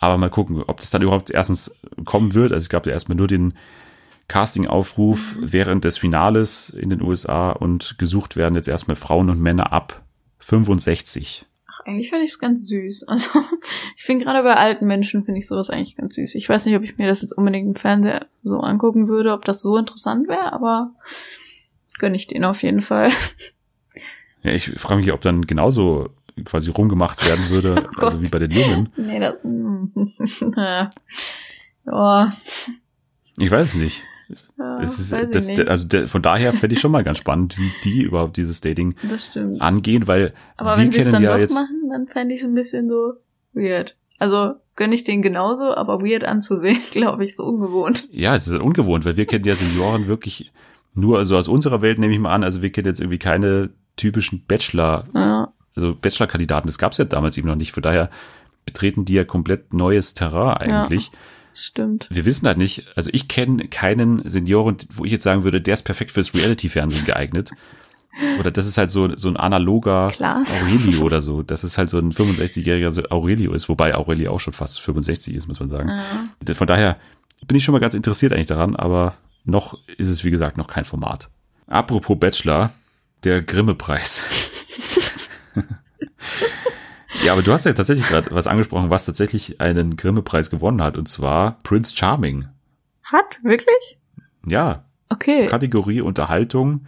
Aber 0.00 0.18
mal 0.18 0.30
gucken, 0.30 0.62
ob 0.66 0.80
das 0.80 0.90
dann 0.90 1.02
überhaupt 1.02 1.30
erstens 1.30 1.74
kommen 2.04 2.34
wird. 2.34 2.52
Also 2.52 2.64
es 2.64 2.68
gab 2.68 2.86
ja 2.86 2.92
erstmal 2.92 3.16
nur 3.16 3.26
den 3.28 3.54
Casting-Aufruf 4.30 5.36
während 5.40 5.84
des 5.84 5.98
Finales 5.98 6.70
in 6.70 6.88
den 6.88 7.02
USA 7.02 7.50
und 7.50 7.98
gesucht 7.98 8.36
werden 8.36 8.54
jetzt 8.54 8.68
erstmal 8.68 8.94
Frauen 8.96 9.28
und 9.28 9.40
Männer 9.40 9.72
ab 9.72 10.02
65. 10.38 11.46
Ach, 11.68 11.80
eigentlich 11.84 12.10
finde 12.10 12.24
ich 12.24 12.30
es 12.30 12.38
ganz 12.38 12.66
süß. 12.66 13.04
Also 13.08 13.40
ich 13.96 14.04
finde 14.04 14.24
gerade 14.24 14.42
bei 14.44 14.54
alten 14.54 14.86
Menschen 14.86 15.24
finde 15.24 15.40
ich 15.40 15.48
sowas 15.48 15.68
eigentlich 15.68 15.96
ganz 15.96 16.14
süß. 16.14 16.36
Ich 16.36 16.48
weiß 16.48 16.64
nicht, 16.66 16.76
ob 16.76 16.84
ich 16.84 16.96
mir 16.96 17.08
das 17.08 17.22
jetzt 17.22 17.32
unbedingt 17.36 17.66
im 17.66 17.74
Fernseher 17.74 18.26
so 18.44 18.60
angucken 18.60 19.08
würde, 19.08 19.32
ob 19.32 19.44
das 19.44 19.62
so 19.62 19.76
interessant 19.76 20.28
wäre, 20.28 20.52
aber 20.52 20.92
gönne 21.98 22.16
ich 22.16 22.28
den 22.28 22.44
auf 22.44 22.62
jeden 22.62 22.80
Fall. 22.80 23.10
Ja, 24.42 24.52
ich 24.52 24.70
frage 24.80 24.96
mich, 25.02 25.12
ob 25.12 25.20
dann 25.20 25.42
genauso 25.46 26.08
quasi 26.46 26.70
rumgemacht 26.70 27.22
werden 27.28 27.50
würde, 27.50 27.90
Oh 27.98 28.06
also 28.06 28.22
wie 28.22 28.30
bei 28.30 28.38
den 28.38 28.50
Jungen. 28.52 28.88
nee, 28.96 29.20
das. 29.20 29.34
ja. 30.56 30.90
Ja, 31.84 32.32
Ich 33.38 33.50
weiß 33.50 33.74
es 33.74 33.78
nicht. 33.78 34.02
Ja, 34.58 34.80
Es 34.80 34.98
ist, 34.98 35.12
das, 35.12 35.48
also 35.66 35.88
der, 35.88 36.08
von 36.08 36.22
daher 36.22 36.52
fände 36.52 36.74
ich 36.74 36.80
schon 36.80 36.92
mal 36.92 37.04
ganz 37.04 37.18
spannend, 37.18 37.58
wie 37.58 37.70
die 37.84 38.02
überhaupt 38.02 38.36
dieses 38.36 38.60
Dating 38.60 38.94
angehen, 39.58 40.06
weil 40.06 40.32
Aber 40.56 40.76
wir 40.76 40.84
wenn 40.84 40.92
wir 40.92 40.98
es 40.98 41.04
kennen 41.04 41.12
dann 41.12 41.22
ja 41.22 41.36
jetzt. 41.38 41.54
machen, 41.54 41.88
dann 41.90 42.06
fände 42.06 42.34
ich 42.34 42.40
es 42.40 42.46
ein 42.46 42.54
bisschen 42.54 42.88
so 42.88 43.14
weird. 43.52 43.96
Also 44.18 44.54
gönne 44.76 44.94
ich 44.94 45.04
den 45.04 45.22
genauso, 45.22 45.74
aber 45.74 46.00
weird 46.02 46.24
anzusehen, 46.24 46.78
glaube 46.90 47.24
ich, 47.24 47.36
so 47.36 47.44
ungewohnt. 47.44 48.08
Ja, 48.12 48.34
es 48.34 48.46
ist 48.48 48.58
ungewohnt, 48.58 49.04
weil 49.04 49.16
wir 49.16 49.26
kennen 49.26 49.44
ja 49.44 49.54
Senioren 49.54 50.06
wirklich 50.06 50.52
nur 50.94 51.18
also 51.18 51.36
aus 51.36 51.48
unserer 51.48 51.82
Welt, 51.82 51.98
nehme 51.98 52.12
ich 52.12 52.18
mal 52.18 52.34
an. 52.34 52.44
Also 52.44 52.62
wir 52.62 52.70
kennen 52.70 52.86
jetzt 52.86 53.00
irgendwie 53.00 53.18
keine 53.18 53.70
typischen 53.96 54.44
Bachelor, 54.46 55.04
Ja, 55.14 55.52
also 55.76 55.94
Bachelor-Kandidaten. 55.94 56.66
Das 56.66 56.78
gab 56.78 56.92
es 56.92 56.98
ja 56.98 57.04
damals 57.04 57.36
eben 57.38 57.48
noch 57.48 57.56
nicht. 57.56 57.72
Von 57.72 57.82
daher 57.82 58.10
betreten 58.66 59.04
die 59.04 59.14
ja 59.14 59.24
komplett 59.24 59.72
neues 59.72 60.14
Terrain 60.14 60.56
eigentlich. 60.56 61.10
Stimmt. 61.64 62.08
Wir 62.10 62.24
wissen 62.24 62.46
halt 62.46 62.58
nicht, 62.58 62.86
also 62.96 63.10
ich 63.12 63.28
kenne 63.28 63.68
keinen 63.68 64.28
Senioren, 64.28 64.76
wo 64.90 65.04
ich 65.04 65.12
jetzt 65.12 65.24
sagen 65.24 65.44
würde, 65.44 65.60
der 65.60 65.74
ist 65.74 65.82
perfekt 65.82 66.12
fürs 66.12 66.34
Reality-Fernsehen 66.34 67.04
geeignet. 67.04 67.52
Oder 68.38 68.50
das 68.50 68.66
ist 68.66 68.76
halt 68.76 68.90
so, 68.90 69.16
so 69.16 69.28
ein 69.28 69.36
analoger 69.36 70.08
Klaas. 70.12 70.62
Aurelio 70.62 71.02
oder 71.02 71.20
so. 71.20 71.42
Das 71.42 71.64
ist 71.64 71.78
halt 71.78 71.90
so 71.90 71.98
ein 71.98 72.12
65-jähriger 72.12 72.90
so 72.90 73.02
Aurelio 73.08 73.52
ist, 73.52 73.68
wobei 73.68 73.94
Aurelio 73.94 74.32
auch 74.32 74.40
schon 74.40 74.52
fast 74.52 74.80
65 74.80 75.34
ist, 75.34 75.46
muss 75.46 75.60
man 75.60 75.68
sagen. 75.68 75.88
Ja. 75.88 76.54
Von 76.54 76.66
daher 76.66 76.96
bin 77.46 77.56
ich 77.56 77.64
schon 77.64 77.72
mal 77.72 77.78
ganz 77.78 77.94
interessiert 77.94 78.32
eigentlich 78.32 78.46
daran, 78.46 78.76
aber 78.76 79.14
noch 79.44 79.78
ist 79.96 80.08
es, 80.08 80.24
wie 80.24 80.30
gesagt, 80.30 80.58
noch 80.58 80.66
kein 80.66 80.84
Format. 80.84 81.30
Apropos 81.66 82.18
Bachelor, 82.18 82.72
der 83.24 83.42
Grimme-Preis. 83.42 84.24
ja, 87.24 87.32
aber 87.32 87.42
du 87.42 87.52
hast 87.52 87.64
ja 87.66 87.72
tatsächlich 87.72 88.08
gerade 88.08 88.30
was 88.32 88.46
angesprochen, 88.46 88.90
was 88.90 89.06
tatsächlich 89.06 89.60
einen 89.60 89.96
Grimme-Preis 89.96 90.50
gewonnen 90.50 90.82
hat, 90.82 90.96
und 90.96 91.08
zwar 91.08 91.58
Prince 91.62 91.96
Charming. 91.96 92.46
Hat? 93.02 93.40
Wirklich? 93.42 93.98
Ja, 94.46 94.84
Okay. 95.10 95.46
Kategorie 95.46 96.00
Unterhaltung 96.00 96.86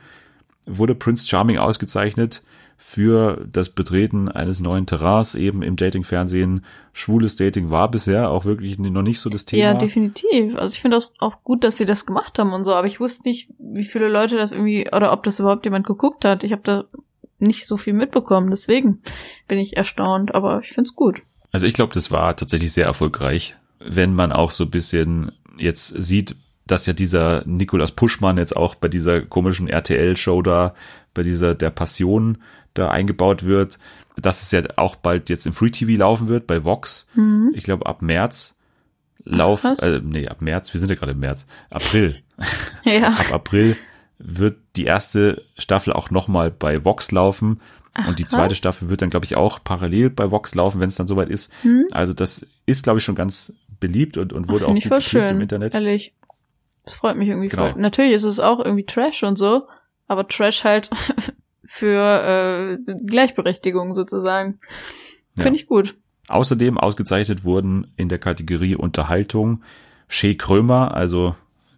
wurde 0.64 0.94
Prince 0.94 1.26
Charming 1.26 1.58
ausgezeichnet 1.58 2.42
für 2.78 3.44
das 3.50 3.70
Betreten 3.70 4.28
eines 4.28 4.60
neuen 4.60 4.86
Terrains 4.86 5.34
eben 5.34 5.62
im 5.62 5.76
Dating-Fernsehen. 5.76 6.64
Schwules 6.92 7.36
Dating 7.36 7.70
war 7.70 7.90
bisher 7.90 8.30
auch 8.30 8.44
wirklich 8.44 8.78
noch 8.78 9.02
nicht 9.02 9.20
so 9.20 9.28
das 9.28 9.44
Thema. 9.44 9.62
Ja, 9.62 9.74
definitiv. 9.74 10.56
Also 10.56 10.72
ich 10.72 10.80
finde 10.80 10.96
das 10.96 11.12
auch 11.18 11.42
gut, 11.42 11.64
dass 11.64 11.78
sie 11.78 11.86
das 11.86 12.06
gemacht 12.06 12.38
haben 12.38 12.52
und 12.52 12.64
so, 12.64 12.72
aber 12.74 12.86
ich 12.86 13.00
wusste 13.00 13.28
nicht, 13.28 13.50
wie 13.58 13.84
viele 13.84 14.08
Leute 14.08 14.36
das 14.36 14.52
irgendwie 14.52 14.88
oder 14.92 15.12
ob 15.12 15.24
das 15.24 15.40
überhaupt 15.40 15.64
jemand 15.64 15.86
geguckt 15.86 16.24
hat. 16.24 16.44
Ich 16.44 16.52
habe 16.52 16.62
da 16.62 16.84
nicht 17.42 17.66
so 17.66 17.76
viel 17.76 17.92
mitbekommen. 17.92 18.50
Deswegen 18.50 19.02
bin 19.48 19.58
ich 19.58 19.76
erstaunt, 19.76 20.34
aber 20.34 20.60
ich 20.60 20.70
find's 20.70 20.94
gut. 20.94 21.22
Also 21.50 21.66
ich 21.66 21.74
glaube, 21.74 21.92
das 21.94 22.10
war 22.10 22.34
tatsächlich 22.36 22.72
sehr 22.72 22.86
erfolgreich, 22.86 23.56
wenn 23.78 24.14
man 24.14 24.32
auch 24.32 24.50
so 24.50 24.64
ein 24.64 24.70
bisschen 24.70 25.32
jetzt 25.58 25.88
sieht, 25.88 26.36
dass 26.66 26.86
ja 26.86 26.92
dieser 26.92 27.44
Nikolas 27.44 27.92
Puschmann 27.92 28.38
jetzt 28.38 28.56
auch 28.56 28.74
bei 28.74 28.88
dieser 28.88 29.20
komischen 29.20 29.68
RTL-Show 29.68 30.42
da, 30.42 30.74
bei 31.12 31.22
dieser 31.22 31.54
der 31.54 31.70
Passion 31.70 32.38
da 32.74 32.88
eingebaut 32.88 33.44
wird, 33.44 33.78
dass 34.16 34.42
es 34.42 34.50
ja 34.50 34.62
auch 34.76 34.96
bald 34.96 35.28
jetzt 35.28 35.46
im 35.46 35.52
Free 35.52 35.70
TV 35.70 35.98
laufen 35.98 36.28
wird 36.28 36.46
bei 36.46 36.64
Vox. 36.64 37.08
Mhm. 37.14 37.52
Ich 37.54 37.64
glaube 37.64 37.86
ab 37.86 38.00
März 38.00 38.58
lauf, 39.24 39.64
äh, 39.64 40.00
nee, 40.02 40.26
ab 40.26 40.40
März, 40.40 40.72
wir 40.72 40.80
sind 40.80 40.88
ja 40.88 40.96
gerade 40.96 41.12
im 41.12 41.20
März, 41.20 41.46
April. 41.70 42.16
Ja. 42.84 43.12
ab 43.12 43.32
April 43.32 43.76
wird 44.24 44.56
die 44.76 44.84
erste 44.84 45.42
Staffel 45.56 45.92
auch 45.92 46.10
nochmal 46.10 46.50
bei 46.50 46.84
Vox 46.84 47.10
laufen. 47.12 47.60
Ach, 47.94 48.08
und 48.08 48.18
die 48.18 48.26
zweite 48.26 48.48
krass. 48.48 48.58
Staffel 48.58 48.88
wird 48.88 49.02
dann, 49.02 49.10
glaube 49.10 49.26
ich, 49.26 49.36
auch 49.36 49.62
parallel 49.62 50.10
bei 50.10 50.30
Vox 50.30 50.54
laufen, 50.54 50.80
wenn 50.80 50.88
es 50.88 50.96
dann 50.96 51.06
soweit 51.06 51.28
ist. 51.28 51.52
Hm? 51.62 51.86
Also 51.90 52.12
das 52.14 52.46
ist, 52.64 52.82
glaube 52.82 52.98
ich, 52.98 53.04
schon 53.04 53.14
ganz 53.14 53.54
beliebt 53.80 54.16
und, 54.16 54.32
und 54.32 54.48
wurde 54.48 54.64
auch 54.64 54.68
Finde 54.68 54.78
ich 54.78 54.84
gut 54.84 54.92
voll 54.92 55.00
schön. 55.02 55.28
im 55.28 55.40
Internet. 55.42 55.74
Ehrlich. 55.74 56.14
Das 56.84 56.94
freut 56.94 57.16
mich 57.16 57.28
irgendwie 57.28 57.48
Genau. 57.48 57.70
voll. 57.72 57.80
Natürlich 57.80 58.12
ist 58.14 58.24
es 58.24 58.40
auch 58.40 58.58
irgendwie 58.64 58.86
Trash 58.86 59.22
und 59.22 59.36
so, 59.36 59.68
aber 60.08 60.26
Trash 60.26 60.64
halt 60.64 60.88
für 61.64 62.78
äh, 62.88 62.92
Gleichberechtigung 63.06 63.94
sozusagen. 63.94 64.58
Ja. 65.36 65.44
Finde 65.44 65.58
ich 65.60 65.66
gut. 65.66 65.94
Außerdem 66.28 66.78
ausgezeichnet 66.78 67.44
wurden 67.44 67.92
in 67.96 68.08
der 68.08 68.18
Kategorie 68.18 68.74
Unterhaltung 68.76 69.62
Shea 70.08 70.34
Krömer, 70.34 70.94
also 70.94 71.34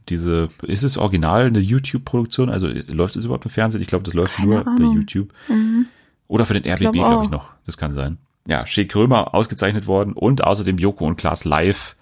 diese, 0.09 0.49
ist 0.63 0.83
es 0.83 0.97
original 0.99 1.47
eine 1.47 1.61
YouTube-Produktion? 1.61 2.51
Also 2.51 2.69
läuft 2.69 3.17
es 3.17 3.25
überhaupt 3.25 3.45
im 3.45 3.51
Fernsehen? 3.51 3.81
Ich 3.81 3.89
glaube, 3.89 4.05
das 4.05 4.15
läuft 4.15 4.35
Keine 4.35 4.49
nur 4.49 4.65
bei 4.65 4.71
Ahnung. 4.71 4.95
YouTube. 4.95 5.33
Mhm. 5.49 5.87
Oder 6.29 6.47
für 6.47 6.55
den 6.59 6.65
RBB, 6.71 6.81
glaub 6.81 6.93
glaube 6.93 7.23
ich 7.23 7.29
auch. 7.29 7.31
noch. 7.31 7.51
Das 7.67 7.77
kann 7.77 7.93
sein. 7.93 8.19
Ja, 8.47 8.67
Shea 8.67 8.85
Krömer 8.85 9.35
ausgezeichnet 9.35 9.87
worden 9.87 10.13
und 10.13 10.45
außerdem 10.45 10.79
Joko 10.79 11.07
und 11.07 11.17
Klaas 11.17 11.45
live 11.45 11.97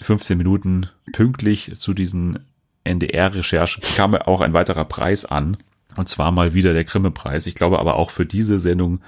15 0.00 0.36
Minuten 0.38 0.88
pünktlich 1.12 1.72
zu 1.76 1.94
diesen 1.94 2.38
NDR-Recherchen 2.84 3.82
kam 3.96 4.14
auch 4.14 4.40
ein 4.40 4.52
weiterer 4.52 4.84
Preis 4.84 5.24
an. 5.24 5.56
Und 5.96 6.08
zwar 6.08 6.30
mal 6.30 6.52
wieder 6.54 6.74
der 6.74 6.84
Grimme-Preis. 6.84 7.46
Ich 7.46 7.54
glaube 7.54 7.78
aber 7.78 7.96
auch 7.96 8.10
für 8.10 8.26
diese 8.26 8.58
Sendung 8.58 9.00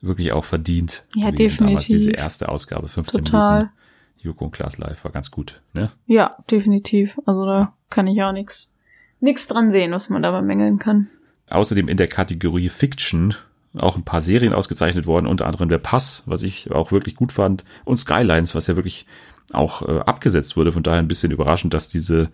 wirklich 0.00 0.32
auch 0.32 0.44
verdient. 0.44 1.04
Ja, 1.14 1.30
gewesen 1.30 1.58
Damals 1.58 1.86
definitiv. 1.86 2.06
diese 2.08 2.10
erste 2.12 2.48
Ausgabe, 2.48 2.88
15 2.88 3.24
Total. 3.24 3.58
Minuten. 3.58 3.74
Joko 4.22 4.46
und 4.46 4.50
Klaas 4.52 4.78
live 4.78 5.02
war 5.04 5.12
ganz 5.12 5.30
gut, 5.30 5.60
ne? 5.72 5.90
Ja, 6.06 6.36
definitiv. 6.50 7.18
Also 7.26 7.46
da 7.46 7.72
kann 7.88 8.06
ich 8.06 8.22
auch 8.22 8.32
nix 8.32 8.74
nix 9.20 9.46
dran 9.48 9.70
sehen, 9.70 9.92
was 9.92 10.08
man 10.10 10.22
da 10.22 10.30
bemängeln 10.30 10.78
kann. 10.78 11.08
Außerdem 11.50 11.88
in 11.88 11.96
der 11.96 12.08
Kategorie 12.08 12.68
Fiction 12.68 13.34
auch 13.78 13.96
ein 13.96 14.04
paar 14.04 14.20
Serien 14.20 14.52
ausgezeichnet 14.52 15.06
worden, 15.06 15.26
unter 15.26 15.46
anderem 15.46 15.68
der 15.68 15.78
Pass, 15.78 16.22
was 16.26 16.42
ich 16.42 16.70
auch 16.72 16.90
wirklich 16.92 17.14
gut 17.16 17.32
fand, 17.32 17.64
und 17.84 17.98
Skylines, 17.98 18.54
was 18.54 18.66
ja 18.66 18.76
wirklich 18.76 19.06
auch 19.52 19.82
äh, 19.88 19.98
abgesetzt 20.00 20.56
wurde. 20.56 20.72
Von 20.72 20.82
daher 20.82 20.98
ein 21.00 21.08
bisschen 21.08 21.32
überraschend, 21.32 21.72
dass 21.74 21.88
diese 21.88 22.30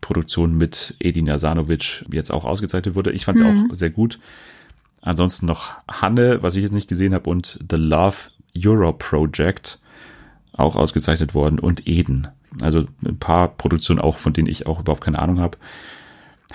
Produktion 0.00 0.56
mit 0.56 0.96
Edin 0.98 1.26
Jasanovic 1.26 2.04
jetzt 2.12 2.30
auch 2.32 2.44
ausgezeichnet 2.44 2.94
wurde. 2.94 3.12
Ich 3.12 3.24
fand 3.24 3.38
es 3.38 3.44
Mhm. 3.44 3.70
auch 3.70 3.74
sehr 3.74 3.90
gut. 3.90 4.18
Ansonsten 5.02 5.46
noch 5.46 5.70
Hanne, 5.88 6.42
was 6.42 6.56
ich 6.56 6.62
jetzt 6.62 6.72
nicht 6.72 6.88
gesehen 6.88 7.14
habe, 7.14 7.28
und 7.30 7.58
The 7.70 7.76
Love 7.76 8.16
Euro 8.64 8.92
Project 8.92 9.78
auch 10.60 10.76
ausgezeichnet 10.76 11.34
worden 11.34 11.58
und 11.58 11.86
Eden. 11.86 12.28
Also 12.60 12.84
ein 13.06 13.18
paar 13.18 13.48
Produktionen 13.48 14.00
auch, 14.00 14.18
von 14.18 14.32
denen 14.32 14.48
ich 14.48 14.66
auch 14.66 14.80
überhaupt 14.80 15.02
keine 15.04 15.18
Ahnung 15.18 15.40
habe. 15.40 15.58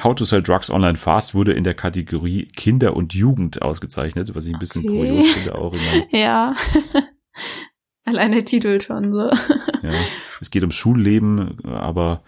How 0.03 0.13
to 0.13 0.25
Sell 0.25 0.43
Drugs 0.43 0.69
Online 0.69 0.95
Fast 0.97 1.35
wurde 1.35 1.53
in 1.53 1.63
der 1.63 1.73
Kategorie 1.73 2.47
Kinder 2.55 2.95
und 2.95 3.13
Jugend 3.13 3.61
ausgezeichnet, 3.61 4.35
was 4.35 4.45
ich 4.45 4.53
ein 4.53 4.59
bisschen 4.59 4.83
Okay. 4.83 4.89
kurios 4.89 5.27
finde 5.29 5.55
auch 5.55 5.73
immer. 5.73 6.03
Ja. 6.11 6.53
Allein 8.05 8.31
der 8.33 8.45
Titel 8.45 8.79
schon 8.81 9.11
so. 9.13 9.29
Ja. 9.81 9.93
Es 10.39 10.51
geht 10.51 10.61
ums 10.61 10.75
Schulleben, 10.75 11.57
aber 11.65 12.21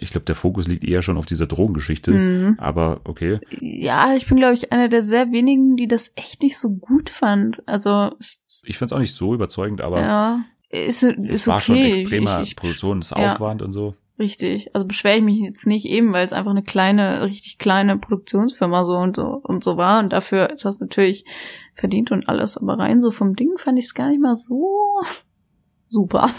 ich 0.00 0.10
glaube, 0.10 0.24
der 0.24 0.34
Fokus 0.34 0.68
liegt 0.68 0.84
eher 0.84 1.02
schon 1.02 1.16
auf 1.16 1.26
dieser 1.26 1.46
Drogengeschichte. 1.46 2.12
Mhm. 2.12 2.54
Aber 2.58 3.00
okay. 3.04 3.38
Ja, 3.60 4.14
ich 4.14 4.26
bin, 4.26 4.38
glaube 4.38 4.54
ich, 4.54 4.72
einer 4.72 4.88
der 4.88 5.02
sehr 5.02 5.30
wenigen, 5.32 5.76
die 5.76 5.86
das 5.88 6.12
echt 6.16 6.42
nicht 6.42 6.58
so 6.58 6.70
gut 6.70 7.10
fand. 7.10 7.62
Also, 7.66 8.10
Ich 8.64 8.78
fand 8.78 8.90
es 8.90 8.92
auch 8.92 9.00
nicht 9.00 9.14
so 9.14 9.34
überzeugend, 9.34 9.80
aber 9.80 10.00
ja, 10.00 10.40
ist, 10.72 11.02
ist 11.02 11.18
es 11.28 11.46
war 11.46 11.56
okay. 11.56 11.64
schon 11.64 11.76
extremer 11.76 12.40
Ich, 12.40 12.48
ich, 12.48 12.56
Produktionsaufwand 12.56 13.62
und 13.62 13.72
so. 13.72 13.94
Richtig. 14.18 14.74
Also 14.74 14.86
beschwere 14.86 15.16
ich 15.16 15.22
mich 15.22 15.38
jetzt 15.38 15.66
nicht 15.66 15.86
eben, 15.86 16.12
weil 16.12 16.26
es 16.26 16.32
einfach 16.32 16.50
eine 16.50 16.62
kleine, 16.62 17.22
richtig 17.22 17.58
kleine 17.58 17.96
Produktionsfirma 17.96 18.84
so 18.84 18.96
und 18.96 19.16
so 19.16 19.40
und 19.42 19.64
so 19.64 19.76
war. 19.76 20.00
Und 20.00 20.12
dafür 20.12 20.50
ist 20.50 20.64
das 20.64 20.80
natürlich 20.80 21.24
verdient 21.74 22.10
und 22.10 22.28
alles. 22.28 22.58
Aber 22.58 22.78
rein 22.78 23.00
so 23.00 23.10
vom 23.10 23.36
Ding 23.36 23.56
fand 23.58 23.78
ich 23.78 23.86
es 23.86 23.94
gar 23.94 24.08
nicht 24.08 24.20
mal 24.20 24.36
so 24.36 25.02
super. 25.88 26.30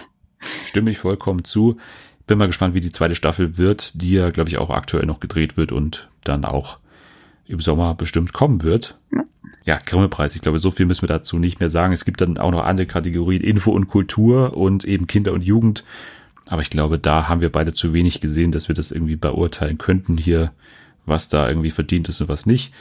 Stimme 0.65 0.91
ich 0.91 0.97
vollkommen 0.97 1.43
zu. 1.43 1.77
Bin 2.25 2.38
mal 2.38 2.47
gespannt, 2.47 2.73
wie 2.73 2.81
die 2.81 2.91
zweite 2.91 3.15
Staffel 3.15 3.57
wird, 3.57 4.01
die 4.01 4.13
ja, 4.13 4.29
glaube 4.29 4.49
ich, 4.49 4.57
auch 4.57 4.69
aktuell 4.69 5.05
noch 5.05 5.19
gedreht 5.19 5.57
wird 5.57 5.71
und 5.71 6.09
dann 6.23 6.45
auch 6.45 6.79
im 7.45 7.59
Sommer 7.59 7.95
bestimmt 7.95 8.33
kommen 8.33 8.63
wird. 8.63 8.97
Ja. 9.11 9.23
Ja, 9.65 9.77
Grimme-Preis. 9.77 10.35
Ich 10.35 10.41
glaube, 10.41 10.59
so 10.59 10.71
viel 10.71 10.85
müssen 10.85 11.03
wir 11.03 11.07
dazu 11.07 11.39
nicht 11.39 11.59
mehr 11.59 11.69
sagen. 11.69 11.93
Es 11.93 12.03
gibt 12.03 12.19
dann 12.19 12.37
auch 12.37 12.51
noch 12.51 12.65
andere 12.65 12.85
Kategorien, 12.85 13.41
Info 13.41 13.71
und 13.71 13.87
Kultur 13.87 14.57
und 14.57 14.83
eben 14.83 15.07
Kinder 15.07 15.31
und 15.31 15.45
Jugend. 15.45 15.85
Aber 16.47 16.61
ich 16.61 16.69
glaube, 16.69 16.99
da 16.99 17.29
haben 17.29 17.39
wir 17.39 17.51
beide 17.51 17.71
zu 17.71 17.93
wenig 17.93 18.19
gesehen, 18.19 18.51
dass 18.51 18.67
wir 18.67 18.75
das 18.75 18.91
irgendwie 18.91 19.15
beurteilen 19.15 19.77
könnten 19.77 20.17
hier, 20.17 20.51
was 21.05 21.29
da 21.29 21.47
irgendwie 21.47 21.71
verdient 21.71 22.09
ist 22.09 22.19
und 22.19 22.27
was 22.27 22.45
nicht. 22.45 22.73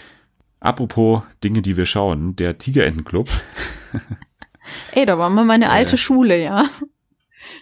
Apropos 0.58 1.22
Dinge, 1.44 1.62
die 1.62 1.76
wir 1.76 1.86
schauen, 1.86 2.34
der 2.34 2.58
Tigerentenclub. 2.58 3.28
Ey, 4.92 5.06
da 5.06 5.18
war 5.18 5.30
mal 5.30 5.44
meine 5.44 5.70
alte 5.70 5.92
ja. 5.92 5.98
Schule, 5.98 6.42
ja. 6.42 6.68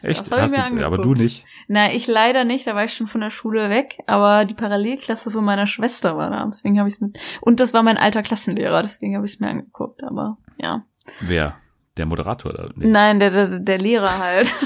Echt? 0.02 0.20
Das 0.20 0.30
Hast 0.30 0.56
du, 0.56 0.84
aber 0.84 0.98
du 0.98 1.14
nicht. 1.14 1.44
Na, 1.72 1.92
ich 1.92 2.08
leider 2.08 2.42
nicht, 2.42 2.66
da 2.66 2.74
war 2.74 2.82
ich 2.82 2.94
schon 2.94 3.06
von 3.06 3.20
der 3.20 3.30
Schule 3.30 3.70
weg, 3.70 3.98
aber 4.08 4.44
die 4.44 4.54
Parallelklasse 4.54 5.30
von 5.30 5.44
meiner 5.44 5.68
Schwester 5.68 6.16
war 6.16 6.28
da, 6.28 6.44
deswegen 6.44 6.80
habe 6.80 6.88
ich 6.88 6.96
es 6.96 7.00
mit 7.00 7.16
und 7.40 7.60
das 7.60 7.72
war 7.72 7.84
mein 7.84 7.96
alter 7.96 8.24
Klassenlehrer, 8.24 8.82
deswegen 8.82 9.14
habe 9.14 9.24
ich 9.24 9.34
es 9.34 9.38
mir 9.38 9.50
angeguckt, 9.50 10.02
aber 10.02 10.36
ja. 10.58 10.84
Wer? 11.20 11.54
Der 11.96 12.06
Moderator? 12.06 12.52
Oder? 12.52 12.70
Nee. 12.74 12.88
Nein, 12.88 13.20
der, 13.20 13.30
der, 13.30 13.60
der 13.60 13.78
Lehrer 13.78 14.18
halt. 14.18 14.52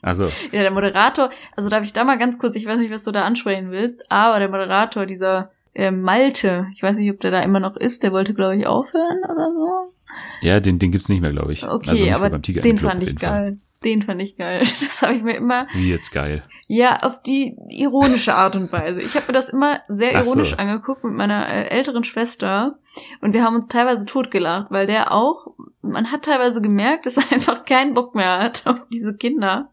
Also, 0.00 0.26
Ja, 0.52 0.62
der 0.62 0.70
Moderator, 0.70 1.30
also 1.56 1.68
darf 1.68 1.82
ich 1.82 1.92
da 1.92 2.04
mal 2.04 2.18
ganz 2.18 2.38
kurz, 2.38 2.54
ich 2.54 2.66
weiß 2.66 2.78
nicht, 2.78 2.92
was 2.92 3.02
du 3.02 3.10
da 3.10 3.24
ansprechen 3.24 3.72
willst, 3.72 4.00
aber 4.08 4.38
der 4.38 4.48
Moderator, 4.48 5.06
dieser 5.06 5.50
äh, 5.74 5.90
Malte, 5.90 6.68
ich 6.72 6.84
weiß 6.84 6.98
nicht, 6.98 7.10
ob 7.10 7.18
der 7.18 7.32
da 7.32 7.40
immer 7.40 7.58
noch 7.58 7.76
ist, 7.76 8.04
der 8.04 8.12
wollte, 8.12 8.32
glaube 8.32 8.56
ich, 8.56 8.64
aufhören 8.64 9.18
oder 9.24 9.50
so. 9.52 9.92
ja, 10.40 10.60
den, 10.60 10.78
den 10.78 10.92
gibt's 10.92 11.08
nicht 11.08 11.20
mehr, 11.20 11.32
glaube 11.32 11.52
ich. 11.52 11.66
Okay, 11.66 12.12
also 12.12 12.24
aber 12.24 12.38
den 12.38 12.76
Club 12.76 12.90
fand 12.92 13.02
ich 13.02 13.08
jeden 13.08 13.18
Fall. 13.18 13.58
Den 13.84 14.02
fand 14.02 14.20
ich 14.22 14.36
geil. 14.36 14.62
Das 14.80 15.02
habe 15.02 15.14
ich 15.14 15.22
mir 15.22 15.36
immer 15.36 15.66
Wie 15.74 15.90
jetzt 15.90 16.10
geil. 16.10 16.42
Ja, 16.66 16.98
auf 17.00 17.22
die 17.22 17.56
ironische 17.70 18.34
Art 18.34 18.54
und 18.54 18.70
Weise. 18.72 19.00
Ich 19.00 19.14
habe 19.14 19.28
mir 19.28 19.32
das 19.32 19.48
immer 19.48 19.80
sehr 19.88 20.12
Ach 20.14 20.24
so. 20.24 20.30
ironisch 20.32 20.54
angeguckt 20.54 21.02
mit 21.02 21.14
meiner 21.14 21.48
äh, 21.48 21.68
älteren 21.68 22.04
Schwester 22.04 22.78
und 23.20 23.32
wir 23.32 23.42
haben 23.42 23.56
uns 23.56 23.68
teilweise 23.68 24.04
totgelacht, 24.04 24.70
weil 24.70 24.86
der 24.86 25.12
auch, 25.12 25.54
man 25.80 26.12
hat 26.12 26.26
teilweise 26.26 26.60
gemerkt, 26.60 27.06
dass 27.06 27.16
er 27.16 27.24
einfach 27.32 27.64
keinen 27.64 27.94
Bock 27.94 28.14
mehr 28.14 28.38
hat 28.38 28.66
auf 28.66 28.86
diese 28.92 29.16
Kinder 29.16 29.70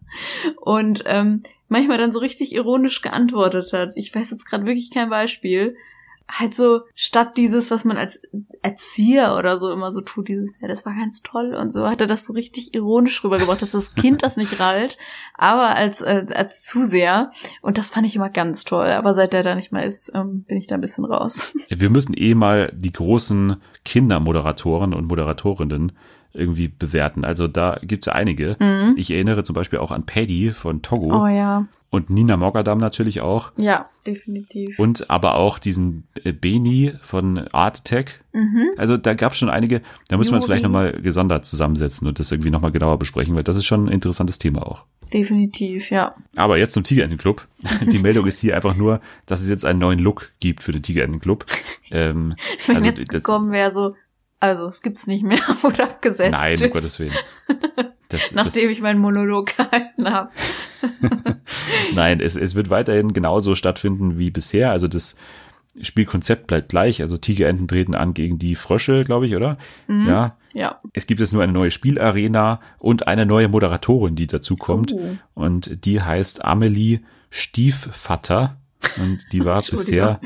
und 0.61 1.03
ähm, 1.05 1.43
manchmal 1.67 1.97
dann 1.97 2.11
so 2.11 2.19
richtig 2.19 2.53
ironisch 2.55 3.01
geantwortet 3.01 3.73
hat. 3.73 3.91
Ich 3.95 4.13
weiß 4.15 4.31
jetzt 4.31 4.45
gerade 4.45 4.65
wirklich 4.65 4.91
kein 4.91 5.09
Beispiel. 5.09 5.75
Halt 6.27 6.55
so 6.55 6.81
statt 6.95 7.37
dieses, 7.37 7.69
was 7.69 7.85
man 7.85 7.97
als 7.97 8.19
Erzieher 8.61 9.35
oder 9.37 9.57
so 9.57 9.71
immer 9.71 9.91
so 9.91 10.01
tut, 10.01 10.27
dieses, 10.27 10.59
ja, 10.59 10.67
das 10.67 10.85
war 10.85 10.93
ganz 10.93 11.21
toll 11.21 11.53
und 11.53 11.71
so, 11.71 11.87
hat 11.87 12.01
er 12.01 12.07
das 12.07 12.25
so 12.25 12.33
richtig 12.33 12.73
ironisch 12.73 13.23
rübergebracht, 13.23 13.61
dass 13.61 13.71
das 13.71 13.93
Kind 13.93 14.23
das 14.23 14.35
nicht 14.35 14.59
rallt, 14.59 14.97
aber 15.35 15.75
als, 15.75 16.01
äh, 16.01 16.25
als 16.33 16.63
Zuseher. 16.63 17.31
Und 17.61 17.77
das 17.77 17.89
fand 17.89 18.07
ich 18.07 18.15
immer 18.15 18.29
ganz 18.29 18.63
toll. 18.63 18.87
Aber 18.87 19.13
seit 19.13 19.33
der 19.33 19.43
da 19.43 19.55
nicht 19.55 19.71
mehr 19.71 19.85
ist, 19.85 20.11
ähm, 20.15 20.43
bin 20.47 20.57
ich 20.57 20.67
da 20.67 20.75
ein 20.75 20.81
bisschen 20.81 21.05
raus. 21.05 21.53
Wir 21.69 21.89
müssen 21.89 22.13
eh 22.15 22.33
mal 22.33 22.71
die 22.75 22.91
großen 22.91 23.57
Kindermoderatoren 23.83 24.93
und 24.93 25.07
Moderatorinnen 25.07 25.91
irgendwie 26.35 26.67
bewerten. 26.67 27.23
Also 27.23 27.47
da 27.47 27.79
gibt's 27.81 28.07
ja 28.07 28.13
einige. 28.13 28.57
Mhm. 28.59 28.95
Ich 28.97 29.11
erinnere 29.11 29.43
zum 29.43 29.53
Beispiel 29.53 29.79
auch 29.79 29.91
an 29.91 30.05
Paddy 30.05 30.51
von 30.51 30.81
Togo 30.81 31.23
Oh 31.23 31.27
ja. 31.27 31.65
Und 31.95 32.09
Nina 32.09 32.37
Mogadam 32.37 32.77
natürlich 32.77 33.21
auch. 33.21 33.51
Ja, 33.57 33.89
definitiv. 34.05 34.77
Und 34.79 35.09
aber 35.09 35.35
auch 35.35 35.59
diesen 35.59 36.07
äh, 36.23 36.31
Beni 36.31 36.93
von 37.01 37.47
Art 37.49 37.79
Attack. 37.79 38.23
mhm. 38.33 38.69
Also 38.77 38.97
da 38.97 39.13
gab's 39.13 39.37
schon 39.37 39.49
einige, 39.49 39.81
da 40.09 40.17
müssen 40.17 40.31
wir 40.31 40.35
uns 40.35 40.45
vielleicht 40.45 40.63
nochmal 40.63 40.93
gesondert 41.01 41.45
zusammensetzen 41.45 42.07
und 42.07 42.19
das 42.19 42.31
irgendwie 42.31 42.51
nochmal 42.51 42.71
genauer 42.71 42.99
besprechen, 42.99 43.35
weil 43.35 43.43
das 43.43 43.55
ist 43.55 43.65
schon 43.65 43.85
ein 43.85 43.91
interessantes 43.91 44.39
Thema 44.39 44.67
auch. 44.67 44.85
Definitiv, 45.13 45.91
ja. 45.91 46.15
Aber 46.35 46.57
jetzt 46.57 46.73
zum 46.73 46.83
Tigerentenclub. 46.83 47.47
Die 47.91 47.99
Meldung 47.99 48.25
ist 48.25 48.39
hier 48.39 48.55
einfach 48.55 48.75
nur, 48.75 49.01
dass 49.25 49.41
es 49.41 49.49
jetzt 49.49 49.65
einen 49.65 49.79
neuen 49.79 49.99
Look 49.99 50.31
gibt 50.39 50.63
für 50.63 50.71
den 50.71 50.83
Tigerentenclub. 50.83 51.45
Ähm, 51.91 52.33
Wenn 52.65 52.77
also 52.77 52.87
jetzt 52.87 53.09
gekommen 53.09 53.51
wäre, 53.51 53.69
so, 53.69 53.95
also 54.45 54.67
es 54.67 54.81
gibt's 54.81 55.07
nicht 55.07 55.23
mehr 55.23 55.39
oder 55.63 55.83
abgesetzt. 55.83 56.31
Nein, 56.31 56.61
um. 56.61 56.71
Gottes 56.71 56.99
Willen. 56.99 57.13
Das, 58.09 58.33
Nachdem 58.33 58.69
ich 58.69 58.81
meinen 58.81 58.99
Monolog 58.99 59.47
gehalten 59.57 60.07
habe. 60.07 60.29
das, 60.81 61.35
nein, 61.95 62.19
es, 62.19 62.35
es 62.35 62.53
wird 62.53 62.69
weiterhin 62.69 63.13
genauso 63.13 63.55
stattfinden 63.55 64.19
wie 64.19 64.29
bisher. 64.29 64.69
Also 64.69 64.87
das 64.87 65.15
Spielkonzept 65.81 66.45
bleibt 66.45 66.69
gleich. 66.69 67.01
Also 67.01 67.17
Tigerenten 67.17 67.67
treten 67.67 67.95
an 67.95 68.13
gegen 68.13 68.37
die 68.37 68.55
Frösche, 68.55 69.05
glaube 69.05 69.25
ich, 69.25 69.35
oder? 69.35 69.57
Mhm. 69.87 70.07
Ja. 70.07 70.37
Ja. 70.53 70.79
Es 70.93 71.07
gibt 71.07 71.19
jetzt 71.19 71.33
nur 71.33 71.41
eine 71.41 71.51
neue 71.51 71.71
Spielarena 71.71 72.61
und 72.77 73.07
eine 73.07 73.25
neue 73.25 73.47
Moderatorin, 73.47 74.15
die 74.15 74.27
dazu 74.27 74.55
kommt. 74.55 74.93
Oh. 74.93 75.15
Und 75.33 75.85
die 75.85 76.01
heißt 76.01 76.45
Amelie 76.45 76.99
Stiefvater. 77.31 78.57
Und 78.97 79.25
die 79.31 79.43
war 79.43 79.61
bisher. 79.61 80.19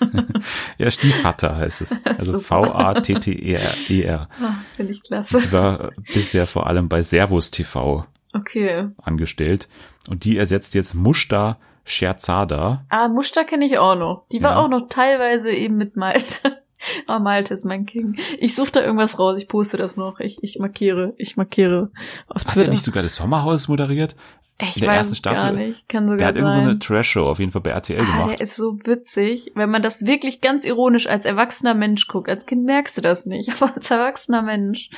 ja, 0.78 0.90
Stiefvater 0.90 1.56
heißt 1.56 1.80
es. 1.82 2.00
Also 2.04 2.40
V-A-T-T-E-R. 2.40 4.28
Ah, 4.42 4.52
Finde 4.76 4.92
ich 4.92 5.02
klasse. 5.02 5.38
Die 5.40 5.52
war 5.52 5.90
bisher 6.12 6.46
vor 6.46 6.66
allem 6.66 6.88
bei 6.88 7.02
Servus 7.02 7.50
TV 7.50 8.06
okay. 8.32 8.88
angestellt. 9.02 9.68
Und 10.08 10.24
die 10.24 10.36
ersetzt 10.36 10.74
jetzt 10.74 10.94
Mushta 10.94 11.58
Scherzada. 11.84 12.84
Ah, 12.88 13.08
Mushta 13.08 13.44
kenne 13.44 13.66
ich 13.66 13.78
auch 13.78 13.96
noch. 13.96 14.24
Die 14.32 14.42
war 14.42 14.52
ja. 14.52 14.56
auch 14.58 14.68
noch 14.68 14.88
teilweise 14.88 15.50
eben 15.50 15.76
mit 15.76 15.96
Malte. 15.96 16.58
Ah, 17.06 17.18
oh, 17.18 17.20
Malte 17.20 17.52
ist 17.52 17.66
mein 17.66 17.84
King. 17.84 18.18
Ich 18.38 18.54
suche 18.54 18.72
da 18.72 18.80
irgendwas 18.80 19.18
raus, 19.18 19.36
ich 19.36 19.48
poste 19.48 19.76
das 19.76 19.98
noch. 19.98 20.18
Ich, 20.18 20.42
ich 20.42 20.58
markiere, 20.58 21.12
ich 21.18 21.36
markiere 21.36 21.90
auf 22.26 22.44
Twitter. 22.44 22.60
Hat 22.60 22.66
er 22.68 22.70
nicht 22.70 22.84
sogar 22.84 23.02
das 23.02 23.16
Sommerhaus 23.16 23.68
moderiert? 23.68 24.16
Ich 24.62 24.76
in 24.76 24.80
der 24.82 24.90
weiß 24.90 24.96
ersten 24.98 25.14
Staffel. 25.16 25.42
gar 25.42 25.52
nicht. 25.52 25.88
Kann 25.88 26.04
sogar 26.04 26.16
der 26.18 26.26
hat 26.28 26.34
sein. 26.34 26.42
irgendwie 26.42 26.54
so 26.54 26.68
eine 26.68 26.78
Trash-Show 26.78 27.22
auf 27.22 27.38
jeden 27.38 27.52
Fall 27.52 27.62
bei 27.62 27.70
RTL 27.70 28.00
ah, 28.00 28.04
gemacht. 28.04 28.30
Der 28.30 28.40
ist 28.40 28.56
so 28.56 28.78
witzig. 28.84 29.52
Wenn 29.54 29.70
man 29.70 29.82
das 29.82 30.06
wirklich 30.06 30.40
ganz 30.40 30.64
ironisch 30.64 31.06
als 31.06 31.24
erwachsener 31.24 31.74
Mensch 31.74 32.06
guckt. 32.08 32.28
Als 32.28 32.46
Kind 32.46 32.64
merkst 32.64 32.98
du 32.98 33.02
das 33.02 33.26
nicht, 33.26 33.50
aber 33.60 33.74
als 33.74 33.90
erwachsener 33.90 34.42
Mensch. 34.42 34.90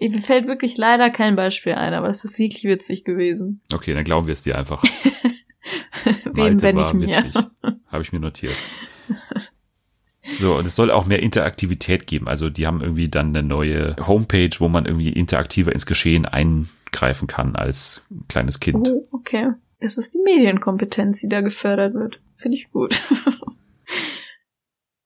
Mir 0.00 0.22
fällt 0.22 0.46
wirklich 0.46 0.76
leider 0.76 1.10
kein 1.10 1.36
Beispiel 1.36 1.74
ein, 1.74 1.94
aber 1.94 2.08
es 2.08 2.24
ist 2.24 2.38
wirklich 2.38 2.64
witzig 2.64 3.04
gewesen. 3.04 3.60
Okay, 3.72 3.94
dann 3.94 4.04
glauben 4.04 4.26
wir 4.26 4.32
es 4.32 4.42
dir 4.42 4.56
einfach. 4.56 4.82
Wem, 6.32 6.60
wenn 6.62 6.78
ich 6.78 6.92
mir. 6.92 7.30
Habe 7.88 8.02
ich 8.02 8.12
mir 8.12 8.20
notiert. 8.20 8.56
So, 10.38 10.56
und 10.56 10.66
es 10.66 10.76
soll 10.76 10.90
auch 10.90 11.06
mehr 11.06 11.22
Interaktivität 11.22 12.06
geben. 12.06 12.28
Also 12.28 12.50
die 12.50 12.66
haben 12.66 12.80
irgendwie 12.80 13.08
dann 13.08 13.28
eine 13.28 13.42
neue 13.42 13.96
Homepage, 14.06 14.50
wo 14.58 14.68
man 14.68 14.86
irgendwie 14.86 15.10
interaktiver 15.10 15.72
ins 15.72 15.86
Geschehen 15.86 16.24
eingreifen 16.90 17.26
kann 17.26 17.56
als 17.56 18.02
kleines 18.28 18.60
Kind. 18.60 18.88
Oh, 18.88 19.08
okay. 19.12 19.52
Das 19.80 19.96
ist 19.96 20.14
die 20.14 20.18
Medienkompetenz, 20.18 21.20
die 21.20 21.28
da 21.28 21.40
gefördert 21.40 21.94
wird. 21.94 22.20
Finde 22.36 22.56
ich 22.56 22.70
gut. 22.70 23.02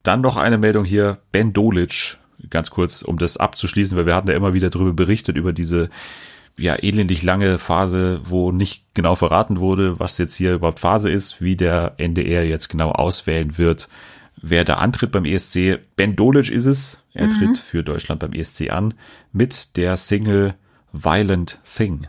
dann 0.03 0.20
noch 0.20 0.37
eine 0.37 0.59
Meldung 0.59 0.85
hier. 0.85 1.18
Ben 1.32 1.53
Dolic, 1.53 2.18
ganz 2.51 2.70
kurz, 2.70 3.03
um 3.03 3.18
das 3.18 3.37
abzuschließen, 3.37 3.97
weil 3.97 4.07
wir 4.07 4.14
hatten 4.14 4.28
ja 4.28 4.37
immer 4.37 4.55
wieder 4.55 4.70
darüber 4.70 4.93
berichtet, 4.93 5.37
über 5.37 5.53
diese 5.53 5.91
ja 6.57 6.76
elendig 6.76 7.22
lange 7.22 7.59
Phase, 7.59 8.20
wo 8.22 8.53
nicht 8.53 8.85
genau 8.95 9.16
verraten 9.16 9.59
wurde, 9.59 9.99
was 9.99 10.18
jetzt 10.18 10.37
hier 10.37 10.55
überhaupt 10.55 10.80
Phase 10.80 11.11
ist, 11.11 11.41
wie 11.41 11.57
der 11.57 11.95
NDR 11.97 12.47
jetzt 12.47 12.68
genau 12.68 12.93
auswählen 12.93 13.59
wird, 13.59 13.89
wer 14.41 14.64
da 14.64 14.74
antritt 14.74 15.11
beim 15.11 15.24
ESC. 15.24 15.80
Ben 15.97 16.14
Dolic 16.14 16.51
ist 16.51 16.66
es. 16.66 17.03
Er 17.12 17.26
mhm. 17.26 17.30
tritt 17.30 17.59
für 17.59 17.82
Deutschland 17.82 18.20
beim 18.20 18.32
ESC 18.32 18.70
an 18.70 18.95
mit 19.32 19.76
der 19.76 19.97
Single 19.97 20.55
Violent 20.95 21.61
Thing. 21.64 22.07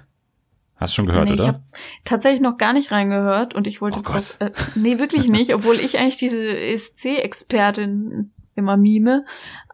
Hast 0.78 0.94
du 0.94 0.96
schon 0.98 1.06
gehört, 1.06 1.30
nee, 1.30 1.34
oder? 1.34 1.44
Ich 1.44 1.48
habe 1.48 1.62
tatsächlich 2.04 2.42
noch 2.42 2.58
gar 2.58 2.74
nicht 2.74 2.92
reingehört 2.92 3.56
und 3.56 3.66
ich 3.66 3.82
wollte 3.82 4.02
oh 4.06 4.14
jetzt 4.14 4.42
auch, 4.42 4.48
äh, 4.48 4.52
nee, 4.76 5.00
wirklich 5.00 5.28
nicht, 5.30 5.56
obwohl 5.56 5.76
ich 5.76 5.98
eigentlich 5.98 6.18
diese 6.18 6.48
ESC-Expertin 6.48 8.32
immer 8.56 8.78
mime, 8.78 9.26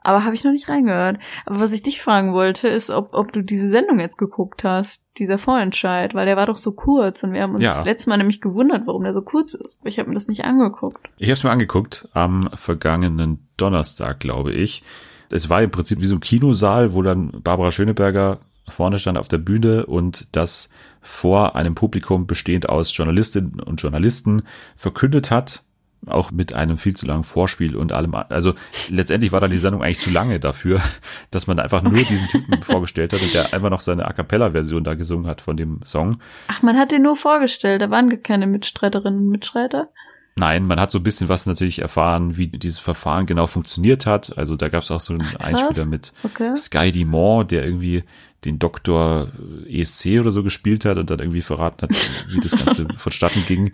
aber 0.03 0.25
habe 0.25 0.35
ich 0.35 0.43
noch 0.43 0.51
nicht 0.51 0.69
reingehört. 0.69 1.19
Aber 1.45 1.59
was 1.59 1.71
ich 1.71 1.83
dich 1.83 2.01
fragen 2.01 2.33
wollte, 2.33 2.67
ist, 2.67 2.89
ob, 2.89 3.13
ob 3.13 3.31
du 3.31 3.43
diese 3.43 3.69
Sendung 3.69 3.99
jetzt 3.99 4.17
geguckt 4.17 4.63
hast, 4.63 5.03
dieser 5.17 5.37
Vorentscheid, 5.37 6.13
weil 6.13 6.25
der 6.25 6.37
war 6.37 6.47
doch 6.47 6.57
so 6.57 6.71
kurz 6.71 7.23
und 7.23 7.33
wir 7.33 7.43
haben 7.43 7.53
uns 7.53 7.61
ja. 7.61 7.81
letztes 7.83 8.07
Mal 8.07 8.17
nämlich 8.17 8.41
gewundert, 8.41 8.83
warum 8.85 9.03
der 9.03 9.13
so 9.13 9.21
kurz 9.21 9.53
ist. 9.53 9.81
Aber 9.81 9.89
ich 9.89 9.99
habe 9.99 10.09
mir 10.09 10.15
das 10.15 10.27
nicht 10.27 10.43
angeguckt. 10.43 11.09
Ich 11.17 11.27
habe 11.27 11.33
es 11.33 11.43
mir 11.43 11.51
angeguckt 11.51 12.09
am 12.13 12.49
vergangenen 12.53 13.47
Donnerstag, 13.57 14.19
glaube 14.19 14.53
ich. 14.53 14.83
Es 15.29 15.49
war 15.49 15.61
im 15.61 15.71
Prinzip 15.71 16.01
wie 16.01 16.07
so 16.07 16.15
ein 16.15 16.19
Kinosaal, 16.19 16.93
wo 16.93 17.01
dann 17.01 17.41
Barbara 17.43 17.71
Schöneberger 17.71 18.39
vorne 18.67 18.99
stand 18.99 19.17
auf 19.17 19.27
der 19.27 19.37
Bühne 19.37 19.85
und 19.85 20.27
das 20.31 20.69
vor 21.01 21.55
einem 21.55 21.75
Publikum 21.75 22.27
bestehend 22.27 22.69
aus 22.69 22.95
Journalistinnen 22.95 23.59
und 23.59 23.81
Journalisten 23.81 24.43
verkündet 24.75 25.31
hat, 25.31 25.63
auch 26.07 26.31
mit 26.31 26.53
einem 26.53 26.77
viel 26.77 26.95
zu 26.95 27.05
langen 27.05 27.23
Vorspiel 27.23 27.75
und 27.75 27.91
allem. 27.91 28.15
Also 28.15 28.53
letztendlich 28.89 29.31
war 29.31 29.39
dann 29.39 29.51
die 29.51 29.57
Sendung 29.57 29.83
eigentlich 29.83 29.99
zu 29.99 30.09
lange 30.09 30.39
dafür, 30.39 30.81
dass 31.31 31.47
man 31.47 31.59
einfach 31.59 31.81
nur 31.81 31.93
okay. 31.93 32.05
diesen 32.05 32.27
Typen 32.27 32.61
vorgestellt 32.63 33.13
hat 33.13 33.21
und 33.21 33.33
der 33.33 33.53
einfach 33.53 33.69
noch 33.69 33.81
seine 33.81 34.05
A 34.07 34.13
cappella-Version 34.13 34.83
da 34.83 34.95
gesungen 34.95 35.27
hat 35.27 35.41
von 35.41 35.57
dem 35.57 35.79
Song. 35.83 36.19
Ach, 36.47 36.61
man 36.61 36.77
hat 36.77 36.91
den 36.91 37.03
nur 37.03 37.15
vorgestellt, 37.15 37.81
da 37.81 37.89
waren 37.89 38.21
keine 38.23 38.47
Mitstreiterinnen 38.47 39.21
und 39.21 39.29
Mitstreiter. 39.29 39.89
Nein, 40.35 40.65
man 40.65 40.79
hat 40.79 40.91
so 40.91 40.99
ein 40.99 41.03
bisschen 41.03 41.27
was 41.27 41.45
natürlich 41.45 41.79
erfahren, 41.79 42.37
wie 42.37 42.47
dieses 42.47 42.79
Verfahren 42.79 43.25
genau 43.25 43.47
funktioniert 43.47 44.05
hat. 44.05 44.37
Also 44.37 44.55
da 44.55 44.69
gab 44.69 44.83
es 44.83 44.91
auch 44.91 45.01
so 45.01 45.13
einen 45.13 45.35
Einspieler 45.35 45.85
mit 45.85 46.13
okay. 46.23 46.55
Sky 46.55 46.91
Dumont, 46.91 47.51
der 47.51 47.65
irgendwie 47.65 48.03
den 48.45 48.57
Doktor 48.57 49.27
ESC 49.67 50.19
oder 50.19 50.31
so 50.31 50.41
gespielt 50.41 50.85
hat 50.85 50.97
und 50.97 51.09
dann 51.09 51.19
irgendwie 51.19 51.41
verraten 51.41 51.83
hat, 51.83 51.91
wie 52.29 52.39
das 52.39 52.51
Ganze 52.51 52.87
vonstatten 52.95 53.43
ging. 53.45 53.73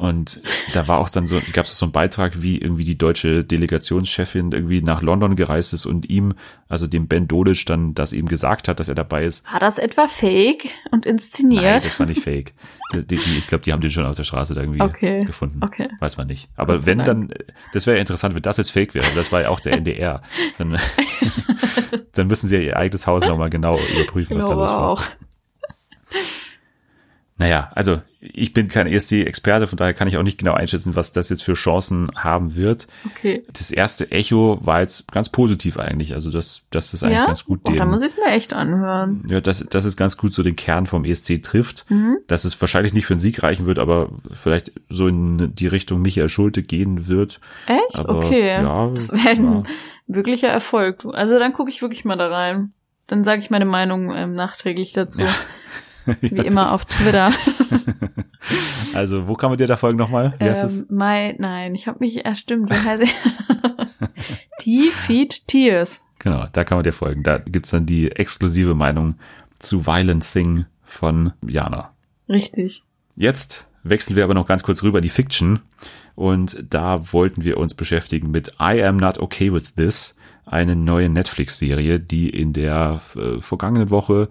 Und 0.00 0.40
da 0.72 0.88
war 0.88 0.96
auch 0.96 1.10
dann 1.10 1.26
so, 1.26 1.38
gab 1.52 1.66
es 1.66 1.76
so 1.76 1.84
einen 1.84 1.92
Beitrag, 1.92 2.40
wie 2.40 2.56
irgendwie 2.56 2.84
die 2.84 2.96
deutsche 2.96 3.44
Delegationschefin 3.44 4.50
irgendwie 4.50 4.80
nach 4.80 5.02
London 5.02 5.36
gereist 5.36 5.74
ist 5.74 5.84
und 5.84 6.08
ihm, 6.08 6.32
also 6.70 6.86
dem 6.86 7.06
Ben 7.06 7.28
Dolic, 7.28 7.66
dann 7.66 7.92
das 7.92 8.14
eben 8.14 8.26
gesagt 8.26 8.68
hat, 8.68 8.80
dass 8.80 8.88
er 8.88 8.94
dabei 8.94 9.26
ist. 9.26 9.44
War 9.52 9.60
das 9.60 9.76
etwa 9.76 10.08
fake 10.08 10.70
und 10.90 11.04
inszeniert? 11.04 11.62
Nein, 11.62 11.80
das 11.82 12.00
war 12.00 12.06
nicht 12.06 12.22
fake. 12.22 12.54
Ich 12.92 13.46
glaube, 13.46 13.62
die 13.62 13.72
haben 13.72 13.82
den 13.82 13.90
schon 13.90 14.04
auf 14.04 14.16
der 14.16 14.24
Straße 14.24 14.52
da 14.52 14.62
irgendwie 14.62 14.80
okay. 14.80 15.24
gefunden. 15.24 15.60
Okay. 15.62 15.88
Weiß 16.00 16.16
man 16.16 16.26
nicht. 16.26 16.48
Aber 16.56 16.74
Gott 16.74 16.86
wenn 16.86 16.98
dann, 16.98 17.32
das 17.72 17.86
wäre 17.86 17.98
ja 17.98 18.00
interessant, 18.00 18.34
wenn 18.34 18.42
das 18.42 18.56
jetzt 18.56 18.72
fake 18.72 18.94
wäre. 18.94 19.06
Das 19.14 19.30
war 19.30 19.42
ja 19.42 19.50
auch 19.50 19.60
der 19.60 19.74
NDR. 19.74 20.22
Dann, 20.58 20.76
dann 22.14 22.26
müssen 22.26 22.48
sie 22.48 22.56
ja 22.56 22.62
ihr 22.62 22.76
eigenes 22.76 23.06
Haus 23.06 23.24
nochmal 23.24 23.48
genau 23.48 23.78
überprüfen, 23.78 24.38
was 24.38 24.48
da 24.48 24.54
los 24.54 24.70
war. 24.72 24.88
Auch. 24.88 25.04
Naja, 27.40 27.70
also 27.74 28.02
ich 28.20 28.52
bin 28.52 28.68
kein 28.68 28.86
ESC-Experte, 28.86 29.66
von 29.66 29.78
daher 29.78 29.94
kann 29.94 30.06
ich 30.06 30.18
auch 30.18 30.22
nicht 30.22 30.36
genau 30.36 30.52
einschätzen, 30.52 30.94
was 30.94 31.12
das 31.12 31.30
jetzt 31.30 31.42
für 31.42 31.54
Chancen 31.54 32.10
haben 32.14 32.54
wird. 32.54 32.86
Okay. 33.06 33.42
Das 33.50 33.70
erste 33.70 34.10
Echo 34.10 34.58
war 34.60 34.80
jetzt 34.80 35.10
ganz 35.10 35.30
positiv 35.30 35.78
eigentlich. 35.78 36.12
Also 36.12 36.30
das, 36.30 36.64
das 36.68 36.92
ist 36.92 37.02
eigentlich 37.02 37.16
ja? 37.16 37.24
ganz 37.24 37.46
gut. 37.46 37.60
Oh, 37.66 37.72
da 37.72 37.86
muss 37.86 38.02
ich 38.02 38.12
es 38.12 38.18
mir 38.18 38.26
echt 38.26 38.52
anhören. 38.52 39.24
Ja, 39.30 39.40
das, 39.40 39.66
das 39.70 39.86
ist 39.86 39.96
ganz 39.96 40.18
gut 40.18 40.34
so 40.34 40.42
den 40.42 40.54
Kern 40.54 40.84
vom 40.84 41.06
ESC 41.06 41.42
trifft. 41.42 41.86
Mhm. 41.88 42.18
Dass 42.26 42.44
es 42.44 42.60
wahrscheinlich 42.60 42.92
nicht 42.92 43.06
für 43.06 43.14
einen 43.14 43.20
Sieg 43.20 43.42
reichen 43.42 43.64
wird, 43.64 43.78
aber 43.78 44.10
vielleicht 44.30 44.72
so 44.90 45.08
in 45.08 45.54
die 45.54 45.66
Richtung 45.66 46.02
Michael 46.02 46.28
Schulte 46.28 46.62
gehen 46.62 47.08
wird. 47.08 47.40
Echt? 47.68 47.98
Aber, 47.98 48.18
okay. 48.18 48.48
Ja, 48.48 48.90
das 48.94 49.12
wäre 49.12 49.30
ein 49.30 49.66
wirklicher 50.08 50.48
Erfolg. 50.48 51.06
Also 51.10 51.38
dann 51.38 51.54
gucke 51.54 51.70
ich 51.70 51.80
wirklich 51.80 52.04
mal 52.04 52.16
da 52.16 52.28
rein. 52.28 52.74
Dann 53.06 53.24
sage 53.24 53.40
ich 53.40 53.48
meine 53.48 53.64
Meinung 53.64 54.14
ähm, 54.14 54.34
nachträglich 54.34 54.92
dazu. 54.92 55.22
Ja. 55.22 55.34
Wie 56.20 56.36
ja, 56.36 56.42
immer 56.42 56.72
auf 56.72 56.84
Twitter. 56.84 57.32
also, 58.94 59.28
wo 59.28 59.34
kann 59.34 59.50
man 59.50 59.58
dir 59.58 59.66
da 59.66 59.76
folgen 59.76 59.98
nochmal? 59.98 60.34
Wie 60.38 60.44
heißt 60.44 60.62
ähm, 60.62 60.66
es? 60.66 60.90
My, 60.90 61.34
nein, 61.38 61.74
ich 61.74 61.86
habe 61.86 61.98
mich 62.00 62.24
erstimmt. 62.24 62.72
So 62.72 62.82
heißt 62.82 63.02
Tea 64.58 64.90
Feed 64.92 65.46
Tears. 65.46 66.04
Genau, 66.18 66.46
da 66.52 66.64
kann 66.64 66.76
man 66.78 66.84
dir 66.84 66.92
folgen. 66.92 67.22
Da 67.22 67.38
gibt's 67.38 67.70
dann 67.70 67.86
die 67.86 68.10
exklusive 68.10 68.74
Meinung 68.74 69.16
zu 69.58 69.86
Violent 69.86 70.30
Thing 70.30 70.66
von 70.84 71.32
Jana. 71.46 71.92
Richtig. 72.28 72.82
Jetzt 73.16 73.68
wechseln 73.82 74.16
wir 74.16 74.24
aber 74.24 74.34
noch 74.34 74.46
ganz 74.46 74.62
kurz 74.62 74.82
rüber 74.82 74.98
in 74.98 75.02
die 75.02 75.08
Fiction. 75.08 75.60
Und 76.14 76.62
da 76.68 77.12
wollten 77.12 77.44
wir 77.44 77.56
uns 77.56 77.74
beschäftigen 77.74 78.30
mit 78.30 78.52
I 78.60 78.82
Am 78.82 78.96
Not 78.96 79.18
Okay 79.18 79.52
With 79.52 79.74
This, 79.74 80.16
eine 80.44 80.76
neue 80.76 81.08
Netflix-Serie, 81.08 82.00
die 82.00 82.28
in 82.28 82.52
der 82.52 83.00
äh, 83.16 83.40
vergangenen 83.40 83.90
Woche 83.90 84.28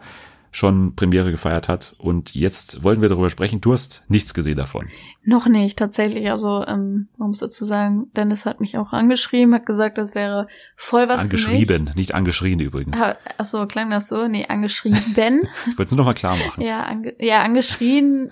schon 0.52 0.96
Premiere 0.96 1.32
gefeiert 1.32 1.68
hat. 1.68 1.96
Und 1.98 2.34
jetzt 2.34 2.84
wollten 2.84 3.02
wir 3.02 3.10
darüber 3.10 3.30
sprechen. 3.30 3.62
Du 3.62 3.72
hast 3.72 4.04
nichts 4.08 4.34
gesehen 4.34 4.58
davon. 4.58 4.88
Noch 5.24 5.48
nicht, 5.48 5.78
tatsächlich. 5.78 6.30
Also, 6.32 6.66
ähm, 6.66 7.10
man 7.18 7.30
muss 7.30 7.40
dazu 7.40 7.66
sagen, 7.66 8.08
Dennis 8.16 8.46
hat 8.46 8.60
mich 8.60 8.78
auch 8.78 8.94
angeschrieben, 8.94 9.54
hat 9.54 9.66
gesagt, 9.66 9.98
das 9.98 10.16
wäre 10.16 10.48
voll 10.76 11.08
was 11.08 11.24
Angeschrieben, 11.24 11.78
für 11.78 11.84
mich. 11.84 11.96
nicht 11.96 12.16
angeschrien 12.16 12.60
übrigens. 12.60 13.00
Ah, 13.00 13.16
achso, 13.38 13.68
klang 13.68 13.90
das 13.90 14.08
so? 14.08 14.28
Nee, 14.28 14.46
angeschrieben. 14.48 15.00
ich 15.00 15.78
wollte 15.78 15.84
es 15.84 15.92
nur 15.92 15.98
noch 15.98 16.06
mal 16.06 16.14
klar 16.14 16.36
machen. 16.38 16.64
Ja, 16.64 16.84
ange 16.84 17.14
ja 17.20 17.44
angeschrien 17.44 18.30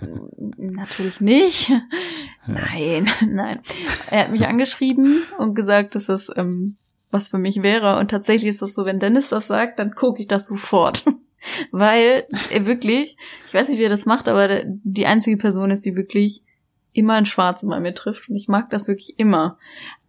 natürlich 0.56 1.20
nicht. 1.20 1.68
Ja. 1.68 1.82
Nein, 2.46 3.08
nein. 3.28 3.60
Er 4.10 4.24
hat 4.24 4.32
mich 4.32 4.46
angeschrieben 4.46 5.22
und 5.38 5.54
gesagt, 5.54 5.94
dass 5.94 6.06
das 6.06 6.30
ähm, 6.34 6.78
was 7.10 7.28
für 7.28 7.38
mich 7.38 7.62
wäre. 7.62 7.98
Und 7.98 8.10
tatsächlich 8.10 8.50
ist 8.50 8.62
das 8.62 8.74
so, 8.74 8.84
wenn 8.84 8.98
Dennis 8.98 9.28
das 9.28 9.46
sagt, 9.46 9.78
dann 9.78 9.94
gucke 9.94 10.20
ich 10.20 10.28
das 10.28 10.46
sofort. 10.46 11.04
Weil 11.70 12.26
er 12.50 12.66
wirklich, 12.66 13.16
ich 13.46 13.54
weiß 13.54 13.68
nicht, 13.68 13.78
wie 13.78 13.84
er 13.84 13.90
das 13.90 14.06
macht, 14.06 14.28
aber 14.28 14.62
die 14.64 15.06
einzige 15.06 15.36
Person 15.36 15.70
ist, 15.70 15.84
die 15.84 15.96
wirklich 15.96 16.42
immer 16.92 17.14
ein 17.14 17.26
Schwarz 17.26 17.66
bei 17.66 17.80
mir 17.80 17.94
trifft. 17.94 18.28
Und 18.28 18.36
ich 18.36 18.48
mag 18.48 18.70
das 18.70 18.88
wirklich 18.88 19.18
immer. 19.18 19.58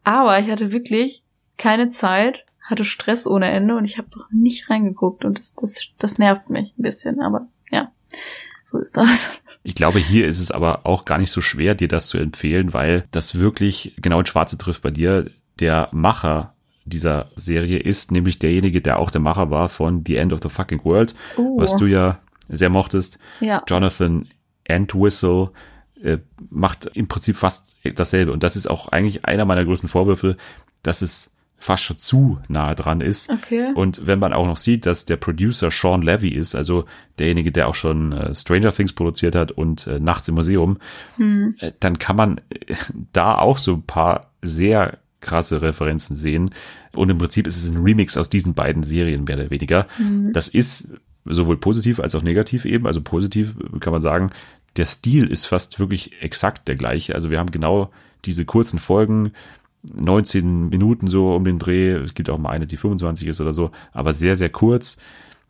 Aber 0.04 0.40
ich 0.40 0.50
hatte 0.50 0.72
wirklich 0.72 1.24
keine 1.58 1.90
Zeit, 1.90 2.46
hatte 2.62 2.84
Stress 2.84 3.28
ohne 3.28 3.50
Ende 3.50 3.76
und 3.76 3.86
ich 3.86 3.98
habe 3.98 4.08
doch 4.12 4.30
nicht 4.32 4.70
reingeguckt. 4.70 5.26
Und 5.26 5.38
das, 5.38 5.56
das, 5.56 5.90
das 5.98 6.18
nervt 6.18 6.50
mich 6.50 6.74
ein 6.78 6.82
bisschen. 6.82 7.22
Aber 7.22 7.48
ja, 7.72 7.92
so 8.64 8.78
ist 8.80 8.98
das. 8.98 9.40
Ich 9.62 9.76
glaube, 9.76 10.00
hier 10.00 10.26
ist 10.28 10.40
es 10.40 10.52
aber 10.52 10.86
auch 10.86 11.06
gar 11.06 11.18
nicht 11.18 11.32
so 11.32 11.42
schwer, 11.42 11.76
dir 11.76 11.90
das 11.90 12.08
zu 12.08 12.18
empfehlen, 12.18 12.74
weil 12.74 13.04
das 13.12 13.40
wirklich 13.40 13.94
genau 14.02 14.20
ins 14.20 14.30
Schwarze 14.30 14.58
trifft 14.58 14.82
bei 14.82 14.92
dir. 14.92 15.30
Der 15.60 15.90
Macher 15.92 16.56
dieser 16.90 17.30
Serie 17.36 17.80
ist 17.80 18.12
nämlich 18.12 18.40
derjenige, 18.40 18.82
der 18.82 19.00
auch 19.00 19.12
der 19.12 19.22
Macher 19.22 19.50
war 19.52 19.70
von 19.70 20.04
The 20.06 20.18
End 20.18 20.34
of 20.34 20.40
the 20.44 20.50
Fucking 20.50 20.84
World, 20.84 21.16
Oh. 21.38 21.58
was 21.60 21.76
du 21.78 21.86
ja 21.86 22.20
sehr 22.50 22.70
mochtest. 22.70 23.20
Ja. 23.40 23.64
Jonathan 23.68 24.28
Entwistle 24.64 25.52
äh, 26.02 26.18
macht 26.50 26.86
im 26.94 27.08
Prinzip 27.08 27.36
fast 27.36 27.76
dasselbe. 27.96 28.32
Und 28.32 28.44
das 28.44 28.56
ist 28.56 28.68
auch 28.68 28.88
eigentlich 28.90 29.26
einer 29.26 29.46
meiner 29.46 29.66
größten 29.66 29.90
Vorwürfe, 29.90 30.38
dass 30.84 31.02
es 31.02 31.36
fast 31.62 31.84
schon 31.84 31.98
zu 31.98 32.40
nahe 32.48 32.74
dran 32.74 33.02
ist. 33.02 33.30
Okay. 33.30 33.74
Und 33.76 34.08
wenn 34.08 34.18
man 34.18 34.32
auch 34.32 34.46
noch 34.46 34.56
sieht, 34.56 34.86
dass 34.86 35.04
der 35.04 35.18
Producer 35.18 35.70
Sean 35.72 36.02
Levy 36.02 36.30
ist, 36.30 36.56
also 36.56 36.86
derjenige, 37.20 37.52
der 37.52 37.68
auch 37.68 37.76
schon 37.76 38.14
äh, 38.14 38.34
Stranger 38.34 38.72
Things 38.72 38.94
produziert 38.94 39.36
hat 39.36 39.52
und 39.52 39.86
äh, 39.86 40.00
Nachts 40.00 40.30
im 40.30 40.36
Museum, 40.36 40.78
äh, 41.20 41.74
dann 41.82 42.00
kann 42.00 42.16
man 42.16 42.38
äh, 42.50 42.76
da 43.12 43.36
auch 43.38 43.58
so 43.58 43.74
ein 43.74 43.84
paar 43.84 44.32
sehr 44.42 45.00
krasse 45.22 45.61
Referenzen 45.61 46.15
sehen. 46.15 46.51
Und 46.93 47.09
im 47.09 47.17
Prinzip 47.17 47.47
ist 47.47 47.57
es 47.57 47.70
ein 47.70 47.84
Remix 47.84 48.17
aus 48.17 48.30
diesen 48.30 48.53
beiden 48.53 48.84
Serien, 48.84 49.24
mehr 49.26 49.38
oder 49.38 49.49
weniger. 49.49 49.88
Das 50.34 50.47
ist 50.47 50.89
sowohl 51.26 51.57
positiv 51.57 51.99
als 51.99 52.15
auch 52.15 52.24
negativ 52.24 52.65
eben. 52.65 52.88
Also 52.88 53.01
positiv 53.01 53.55
kann 53.80 53.93
man 53.93 54.01
sagen, 54.01 54.32
der 54.78 54.86
Stil 54.86 55.28
ist 55.28 55.45
fast 55.45 55.80
wirklich 55.80 56.22
exakt 56.22 56.67
der 56.67 56.76
gleiche. 56.76 57.15
Also 57.15 57.30
wir 57.30 57.39
haben 57.39 57.51
genau 57.51 57.91
diese 58.26 58.45
kurzen 58.45 58.80
Folgen, 58.80 59.32
19 59.84 60.70
Minuten 60.70 61.07
so 61.07 61.36
um 61.36 61.43
den 61.43 61.59
Dreh. 61.59 61.91
Es 61.93 62.13
gibt 62.13 62.30
auch 62.30 62.38
mal 62.38 62.49
eine, 62.49 62.67
die 62.67 62.78
25 62.78 63.28
ist 63.28 63.41
oder 63.41 63.53
so, 63.53 63.72
aber 63.93 64.13
sehr, 64.13 64.36
sehr 64.36 64.49
kurz, 64.49 64.97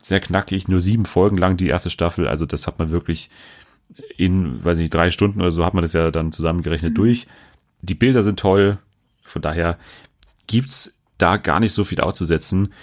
sehr 0.02 0.20
knackig, 0.20 0.68
nur 0.68 0.80
sieben 0.80 1.06
Folgen 1.06 1.38
lang 1.38 1.58
die 1.58 1.68
erste 1.68 1.90
Staffel. 1.90 2.28
Also 2.28 2.46
das 2.46 2.68
hat 2.68 2.80
man 2.80 2.92
wirklich 2.92 3.30
in, 4.18 4.64
weiß 4.64 4.78
nicht, 4.78 4.94
drei 4.94 5.10
Stunden 5.10 5.42
oder 5.42 5.52
so 5.52 5.66
hat 5.66 5.74
man 5.74 5.82
das 5.82 5.94
ja 5.94 6.12
dann 6.12 6.32
zusammengerechnet 6.32 6.98
durch. 6.98 7.28
Die 7.82 7.96
Bilder 7.96 8.24
sind 8.24 8.40
toll, 8.40 8.78
von 9.30 9.42
daher 9.42 9.78
gibt's 10.48 10.98
da 11.18 11.38
gar 11.38 11.60
nicht 11.60 11.74
so 11.74 11.84
viel 11.84 12.00
auszusetzen. 12.02 12.74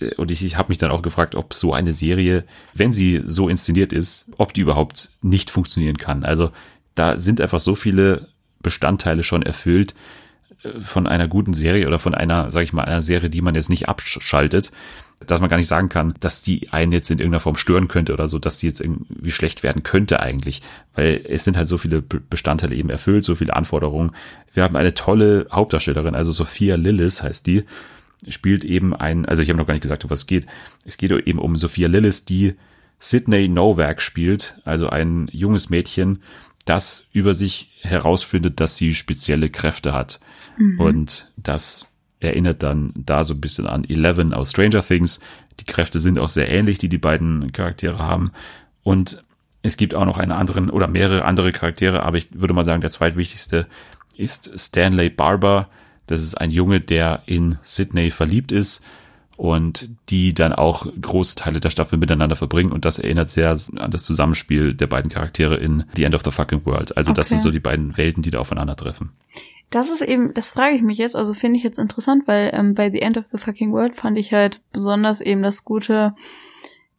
Äh, 0.00 0.14
Und 0.16 0.30
ich, 0.30 0.44
ich 0.44 0.56
habe 0.56 0.68
mich 0.70 0.78
dann 0.78 0.90
auch 0.90 1.02
gefragt, 1.02 1.34
ob 1.34 1.54
so 1.54 1.72
eine 1.72 1.92
Serie, 1.92 2.44
wenn 2.74 2.92
sie 2.92 3.22
so 3.24 3.48
inszeniert 3.48 3.92
ist, 3.92 4.30
ob 4.36 4.52
die 4.52 4.60
überhaupt 4.60 5.10
nicht 5.22 5.50
funktionieren 5.50 5.96
kann. 5.96 6.24
Also 6.24 6.50
da 6.94 7.18
sind 7.18 7.40
einfach 7.40 7.60
so 7.60 7.74
viele 7.74 8.28
Bestandteile 8.60 9.22
schon 9.22 9.42
erfüllt 9.42 9.94
äh, 10.62 10.80
von 10.80 11.06
einer 11.06 11.28
guten 11.28 11.54
Serie 11.54 11.86
oder 11.86 11.98
von 11.98 12.14
einer, 12.14 12.50
sag 12.50 12.62
ich 12.64 12.72
mal, 12.72 12.84
einer 12.84 13.02
Serie, 13.02 13.30
die 13.30 13.42
man 13.42 13.54
jetzt 13.54 13.70
nicht 13.70 13.88
abschaltet, 13.88 14.72
dass 15.26 15.40
man 15.40 15.50
gar 15.50 15.56
nicht 15.56 15.66
sagen 15.66 15.88
kann, 15.88 16.14
dass 16.20 16.42
die 16.42 16.70
einen 16.70 16.92
jetzt 16.92 17.10
in 17.10 17.18
irgendeiner 17.18 17.40
Form 17.40 17.56
stören 17.56 17.88
könnte 17.88 18.12
oder 18.12 18.28
so, 18.28 18.38
dass 18.38 18.58
die 18.58 18.66
jetzt 18.66 18.80
irgendwie 18.80 19.30
schlecht 19.30 19.62
werden 19.62 19.82
könnte 19.82 20.20
eigentlich, 20.20 20.62
weil 20.94 21.24
es 21.28 21.44
sind 21.44 21.56
halt 21.56 21.66
so 21.66 21.76
viele 21.76 22.02
Bestandteile 22.02 22.76
eben 22.76 22.90
erfüllt, 22.90 23.24
so 23.24 23.34
viele 23.34 23.56
Anforderungen. 23.56 24.12
Wir 24.52 24.62
haben 24.62 24.76
eine 24.76 24.94
tolle 24.94 25.46
Hauptdarstellerin, 25.50 26.14
also 26.14 26.30
Sophia 26.30 26.76
Lillis 26.76 27.22
heißt 27.22 27.46
die, 27.46 27.64
spielt 28.28 28.64
eben 28.64 28.94
ein, 28.94 29.26
also 29.26 29.42
ich 29.42 29.48
habe 29.48 29.58
noch 29.58 29.66
gar 29.66 29.74
nicht 29.74 29.82
gesagt, 29.82 30.04
um 30.04 30.10
was 30.10 30.20
es 30.20 30.26
geht. 30.26 30.46
Es 30.84 30.96
geht 30.98 31.10
eben 31.10 31.38
um 31.38 31.56
Sophia 31.56 31.88
Lillis, 31.88 32.24
die 32.24 32.54
Sydney 33.00 33.48
Novak 33.48 34.00
spielt, 34.00 34.58
also 34.64 34.88
ein 34.88 35.28
junges 35.32 35.68
Mädchen, 35.68 36.22
das 36.64 37.06
über 37.12 37.34
sich 37.34 37.70
herausfindet, 37.80 38.60
dass 38.60 38.76
sie 38.76 38.94
spezielle 38.94 39.50
Kräfte 39.50 39.94
hat. 39.94 40.20
Und 40.78 41.30
das 41.36 41.87
erinnert 42.20 42.62
dann 42.62 42.92
da 42.96 43.24
so 43.24 43.34
ein 43.34 43.40
bisschen 43.40 43.66
an 43.66 43.84
Eleven 43.84 44.32
aus 44.32 44.50
Stranger 44.50 44.82
Things. 44.82 45.20
Die 45.60 45.64
Kräfte 45.64 46.00
sind 46.00 46.18
auch 46.18 46.28
sehr 46.28 46.48
ähnlich, 46.50 46.78
die 46.78 46.88
die 46.88 46.98
beiden 46.98 47.52
Charaktere 47.52 47.98
haben. 47.98 48.32
Und 48.82 49.22
es 49.62 49.76
gibt 49.76 49.94
auch 49.94 50.04
noch 50.04 50.18
einen 50.18 50.32
anderen 50.32 50.70
oder 50.70 50.86
mehrere 50.88 51.24
andere 51.24 51.52
Charaktere, 51.52 52.02
aber 52.02 52.16
ich 52.16 52.28
würde 52.32 52.54
mal 52.54 52.64
sagen, 52.64 52.80
der 52.80 52.90
zweitwichtigste 52.90 53.66
ist 54.16 54.52
Stanley 54.58 55.10
Barber. 55.10 55.68
Das 56.06 56.22
ist 56.22 56.34
ein 56.36 56.50
Junge, 56.50 56.80
der 56.80 57.22
in 57.26 57.58
Sydney 57.62 58.10
verliebt 58.10 58.50
ist 58.52 58.84
und 59.36 59.90
die 60.08 60.34
dann 60.34 60.52
auch 60.52 60.86
große 61.00 61.36
Teile 61.36 61.60
der 61.60 61.70
Staffel 61.70 61.98
miteinander 61.98 62.34
verbringen. 62.34 62.72
Und 62.72 62.84
das 62.84 62.98
erinnert 62.98 63.30
sehr 63.30 63.50
an 63.76 63.90
das 63.90 64.04
Zusammenspiel 64.04 64.74
der 64.74 64.86
beiden 64.88 65.10
Charaktere 65.10 65.56
in 65.56 65.84
The 65.94 66.04
End 66.04 66.14
of 66.14 66.22
the 66.24 66.30
Fucking 66.32 66.64
World. 66.64 66.96
Also 66.96 67.12
das 67.12 67.26
Okay. 67.28 67.34
sind 67.34 67.42
so 67.42 67.50
die 67.52 67.60
beiden 67.60 67.96
Welten, 67.96 68.22
die 68.22 68.30
da 68.30 68.38
aufeinandertreffen. 68.40 69.10
Das 69.70 69.90
ist 69.90 70.00
eben, 70.02 70.32
das 70.34 70.50
frage 70.50 70.74
ich 70.76 70.82
mich 70.82 70.98
jetzt, 70.98 71.14
also 71.14 71.34
finde 71.34 71.56
ich 71.56 71.62
jetzt 71.62 71.78
interessant, 71.78 72.26
weil 72.26 72.50
ähm, 72.54 72.74
bei 72.74 72.90
The 72.90 73.02
End 73.02 73.18
of 73.18 73.26
the 73.28 73.38
Fucking 73.38 73.72
World 73.72 73.96
fand 73.96 74.16
ich 74.18 74.32
halt 74.32 74.62
besonders 74.72 75.20
eben 75.20 75.42
das 75.42 75.64
Gute, 75.64 76.14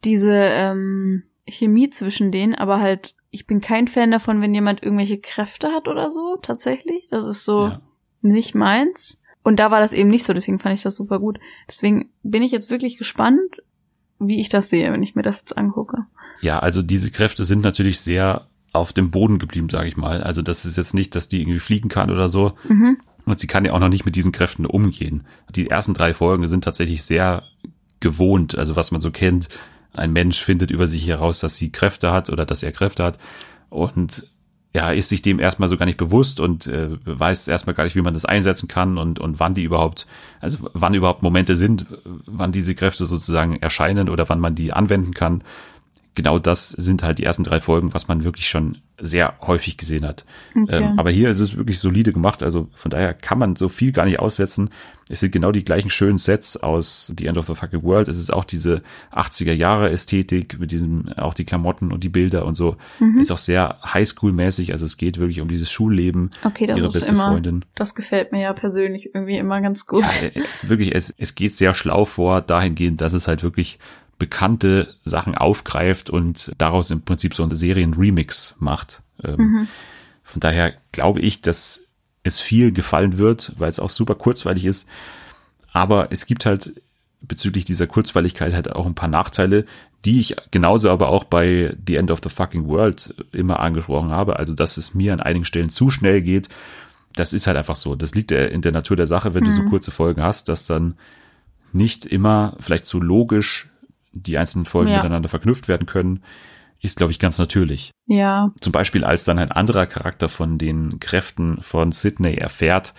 diese 0.04 0.32
ähm, 0.32 1.24
Chemie 1.48 1.90
zwischen 1.90 2.30
denen, 2.30 2.54
aber 2.54 2.80
halt, 2.80 3.14
ich 3.30 3.46
bin 3.46 3.60
kein 3.60 3.88
Fan 3.88 4.10
davon, 4.10 4.40
wenn 4.40 4.54
jemand 4.54 4.82
irgendwelche 4.82 5.18
Kräfte 5.18 5.68
hat 5.72 5.88
oder 5.88 6.10
so, 6.10 6.36
tatsächlich. 6.40 7.08
Das 7.10 7.26
ist 7.26 7.44
so 7.44 7.66
Ja. 7.66 7.80
nicht 8.22 8.54
meins. 8.54 9.20
Und 9.42 9.56
da 9.58 9.70
war 9.70 9.80
das 9.80 9.92
eben 9.92 10.10
nicht 10.10 10.24
so, 10.24 10.32
deswegen 10.32 10.58
fand 10.58 10.74
ich 10.74 10.82
das 10.82 10.96
super 10.96 11.18
gut. 11.18 11.38
Deswegen 11.68 12.10
bin 12.22 12.42
ich 12.42 12.52
jetzt 12.52 12.70
wirklich 12.70 12.98
gespannt, 12.98 13.62
wie 14.18 14.38
ich 14.40 14.48
das 14.48 14.68
sehe, 14.68 14.92
wenn 14.92 15.02
ich 15.02 15.14
mir 15.14 15.22
das 15.22 15.40
jetzt 15.40 15.56
angucke. 15.56 16.06
Ja, 16.40 16.58
also 16.58 16.82
diese 16.82 17.10
Kräfte 17.10 17.44
sind 17.44 17.62
natürlich 17.62 18.00
sehr 18.00 18.46
auf 18.72 18.92
dem 18.92 19.10
Boden 19.10 19.38
geblieben, 19.38 19.68
sage 19.68 19.88
ich 19.88 19.96
mal. 19.96 20.22
Also 20.22 20.42
das 20.42 20.64
ist 20.64 20.76
jetzt 20.76 20.94
nicht, 20.94 21.14
dass 21.14 21.28
die 21.28 21.40
irgendwie 21.40 21.58
fliegen 21.58 21.88
kann 21.88 22.10
oder 22.10 22.28
so. 22.28 22.52
Mhm. 22.68 22.98
Und 23.24 23.38
sie 23.38 23.46
kann 23.46 23.64
ja 23.64 23.72
auch 23.72 23.80
noch 23.80 23.88
nicht 23.88 24.04
mit 24.04 24.16
diesen 24.16 24.32
Kräften 24.32 24.66
umgehen. 24.66 25.24
Die 25.54 25.68
ersten 25.68 25.94
drei 25.94 26.14
Folgen 26.14 26.46
sind 26.46 26.64
tatsächlich 26.64 27.02
sehr 27.02 27.42
gewohnt, 28.00 28.56
also 28.56 28.76
was 28.76 28.90
man 28.90 29.00
so 29.00 29.10
kennt. 29.10 29.48
Ein 29.92 30.12
Mensch 30.12 30.42
findet 30.42 30.70
über 30.70 30.86
sich 30.86 31.06
heraus, 31.06 31.40
dass 31.40 31.56
sie 31.56 31.70
Kräfte 31.70 32.12
hat 32.12 32.30
oder 32.30 32.46
dass 32.46 32.62
er 32.62 32.72
Kräfte 32.72 33.04
hat 33.04 33.18
und 33.68 34.26
ja, 34.72 34.92
ist 34.92 35.08
sich 35.08 35.20
dem 35.20 35.40
erstmal 35.40 35.68
so 35.68 35.76
gar 35.76 35.86
nicht 35.86 35.98
bewusst 35.98 36.38
und 36.38 36.68
äh, 36.68 36.90
weiß 37.04 37.48
erstmal 37.48 37.74
gar 37.74 37.84
nicht, 37.84 37.96
wie 37.96 38.02
man 38.02 38.14
das 38.14 38.24
einsetzen 38.24 38.68
kann 38.68 38.98
und, 38.98 39.18
und 39.18 39.40
wann 39.40 39.54
die 39.54 39.64
überhaupt, 39.64 40.06
also 40.40 40.58
wann 40.74 40.94
überhaupt 40.94 41.22
Momente 41.22 41.56
sind, 41.56 41.86
wann 42.04 42.52
diese 42.52 42.76
Kräfte 42.76 43.04
sozusagen 43.04 43.56
erscheinen 43.56 44.08
oder 44.08 44.28
wann 44.28 44.38
man 44.38 44.54
die 44.54 44.72
anwenden 44.72 45.12
kann. 45.12 45.42
Genau 46.14 46.38
das 46.38 46.70
sind 46.70 47.02
halt 47.02 47.18
die 47.18 47.24
ersten 47.24 47.44
drei 47.44 47.60
Folgen, 47.60 47.94
was 47.94 48.08
man 48.08 48.24
wirklich 48.24 48.48
schon 48.48 48.78
sehr 49.00 49.34
häufig 49.40 49.76
gesehen 49.76 50.04
hat. 50.04 50.24
Okay. 50.54 50.76
Ähm, 50.76 50.98
aber 50.98 51.10
hier 51.10 51.30
ist 51.30 51.40
es 51.40 51.56
wirklich 51.56 51.78
solide 51.78 52.12
gemacht, 52.12 52.42
also 52.42 52.68
von 52.74 52.90
daher 52.90 53.14
kann 53.14 53.38
man 53.38 53.56
so 53.56 53.68
viel 53.68 53.92
gar 53.92 54.04
nicht 54.04 54.18
aussetzen. 54.18 54.70
Es 55.08 55.20
sind 55.20 55.32
genau 55.32 55.50
die 55.50 55.64
gleichen 55.64 55.90
schönen 55.90 56.18
Sets 56.18 56.56
aus 56.56 57.12
The 57.18 57.26
End 57.26 57.36
of 57.36 57.46
the 57.46 57.54
Fucking 57.54 57.82
World. 57.82 58.08
Es 58.08 58.18
ist 58.18 58.32
auch 58.32 58.44
diese 58.44 58.82
80er 59.12 59.52
Jahre 59.52 59.90
Ästhetik 59.90 60.60
mit 60.60 60.70
diesem, 60.70 61.08
auch 61.16 61.34
die 61.34 61.44
Klamotten 61.44 61.92
und 61.92 62.04
die 62.04 62.08
Bilder 62.08 62.44
und 62.44 62.54
so. 62.54 62.76
Ist 63.18 63.32
auch 63.32 63.38
sehr 63.38 63.78
Highschool-mäßig, 63.82 64.70
also 64.70 64.84
es 64.84 64.96
geht 64.96 65.18
wirklich 65.18 65.40
um 65.40 65.48
dieses 65.48 65.70
Schulleben. 65.70 66.30
Okay, 66.44 66.66
das 66.66 66.76
ihre 66.76 66.86
ist 66.86 66.92
beste 66.92 67.14
immer, 67.14 67.28
Freundin. 67.28 67.64
das 67.74 67.94
gefällt 67.94 68.30
mir 68.30 68.40
ja 68.40 68.52
persönlich 68.52 69.14
irgendwie 69.14 69.38
immer 69.38 69.60
ganz 69.60 69.86
gut. 69.86 70.04
Äh, 70.22 70.42
wirklich, 70.62 70.94
es, 70.94 71.12
es 71.16 71.34
geht 71.34 71.56
sehr 71.56 71.74
schlau 71.74 72.04
vor, 72.04 72.40
dahingehend, 72.40 73.00
dass 73.00 73.12
es 73.12 73.26
halt 73.26 73.42
wirklich 73.42 73.78
bekannte 74.20 74.94
Sachen 75.04 75.34
aufgreift 75.34 76.10
und 76.10 76.52
daraus 76.58 76.92
im 76.92 77.02
Prinzip 77.02 77.34
so 77.34 77.42
einen 77.42 77.54
Serien-Remix 77.54 78.54
macht. 78.60 79.02
Ähm, 79.24 79.66
Von 80.22 80.38
daher 80.38 80.74
glaube 80.92 81.18
ich, 81.20 81.42
dass 81.42 81.86
es 82.22 82.38
viel 82.38 82.70
gefallen 82.70 83.18
wird, 83.18 83.54
weil 83.58 83.68
es 83.68 83.80
auch 83.80 83.90
super 83.90 84.14
kurzweilig 84.14 84.66
ist. 84.66 84.88
Aber 85.72 86.12
es 86.12 86.26
gibt 86.26 86.46
halt 86.46 86.80
bezüglich 87.22 87.64
dieser 87.64 87.86
Kurzweiligkeit 87.86 88.54
halt 88.54 88.70
auch 88.70 88.86
ein 88.86 88.94
paar 88.94 89.08
Nachteile, 89.08 89.64
die 90.04 90.20
ich 90.20 90.36
genauso 90.50 90.90
aber 90.90 91.08
auch 91.08 91.24
bei 91.24 91.74
The 91.86 91.96
End 91.96 92.10
of 92.10 92.20
the 92.22 92.28
Fucking 92.28 92.68
World 92.68 93.14
immer 93.32 93.60
angesprochen 93.60 94.10
habe. 94.10 94.38
Also, 94.38 94.54
dass 94.54 94.76
es 94.76 94.94
mir 94.94 95.12
an 95.14 95.20
einigen 95.20 95.44
Stellen 95.44 95.70
zu 95.70 95.90
schnell 95.90 96.20
geht. 96.20 96.48
Das 97.14 97.32
ist 97.32 97.46
halt 97.46 97.56
einfach 97.56 97.76
so. 97.76 97.96
Das 97.96 98.14
liegt 98.14 98.30
ja 98.30 98.44
in 98.44 98.62
der 98.62 98.72
Natur 98.72 98.96
der 98.96 99.06
Sache, 99.06 99.34
wenn 99.34 99.44
du 99.44 99.50
so 99.50 99.62
kurze 99.64 99.90
Folgen 99.90 100.22
hast, 100.22 100.48
dass 100.48 100.66
dann 100.66 100.94
nicht 101.72 102.06
immer 102.06 102.56
vielleicht 102.60 102.86
so 102.86 103.00
logisch 103.00 103.69
die 104.12 104.38
einzelnen 104.38 104.64
Folgen 104.66 104.90
Ja. 104.90 104.96
miteinander 104.98 105.28
verknüpft 105.28 105.68
werden 105.68 105.86
können, 105.86 106.22
ist, 106.82 106.96
glaube 106.96 107.12
ich, 107.12 107.18
ganz 107.18 107.38
natürlich. 107.38 107.90
Ja, 108.06 108.52
Zum 108.60 108.72
Beispiel, 108.72 109.04
als 109.04 109.24
dann 109.24 109.38
ein 109.38 109.52
anderer 109.52 109.86
Charakter 109.86 110.28
von 110.28 110.56
den 110.58 110.98
Kräften 110.98 111.60
von 111.60 111.92
Sydney 111.92 112.34
erfährt, 112.34 112.94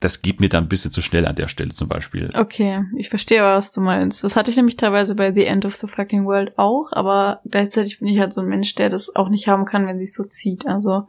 das 0.00 0.20
geht 0.20 0.38
mir 0.38 0.50
dann 0.50 0.64
ein 0.64 0.68
bisschen 0.68 0.92
zu 0.92 1.00
schnell 1.00 1.24
an 1.26 1.34
der 1.34 1.48
Stelle 1.48 1.72
zum 1.72 1.88
Beispiel. 1.88 2.28
okay. 2.36 2.84
Ich 2.98 3.08
verstehe, 3.08 3.42
was 3.42 3.72
du 3.72 3.80
meinst. 3.80 4.22
Das 4.22 4.36
hatte 4.36 4.50
ich 4.50 4.56
nämlich 4.58 4.76
teilweise 4.76 5.14
bei 5.14 5.32
The 5.32 5.46
End 5.46 5.64
of 5.64 5.76
the 5.76 5.86
Fucking 5.86 6.26
World 6.26 6.58
auch, 6.58 6.88
aber 6.92 7.40
gleichzeitig 7.46 8.00
bin 8.00 8.08
ich 8.08 8.18
halt 8.18 8.34
so 8.34 8.42
ein 8.42 8.48
Mensch, 8.48 8.74
der 8.74 8.90
das 8.90 9.16
auch 9.16 9.30
nicht 9.30 9.48
haben 9.48 9.64
kann, 9.64 9.86
wenn 9.86 9.98
sie 9.98 10.04
so 10.06 10.24
zieht. 10.24 10.66
Also, 10.66 11.08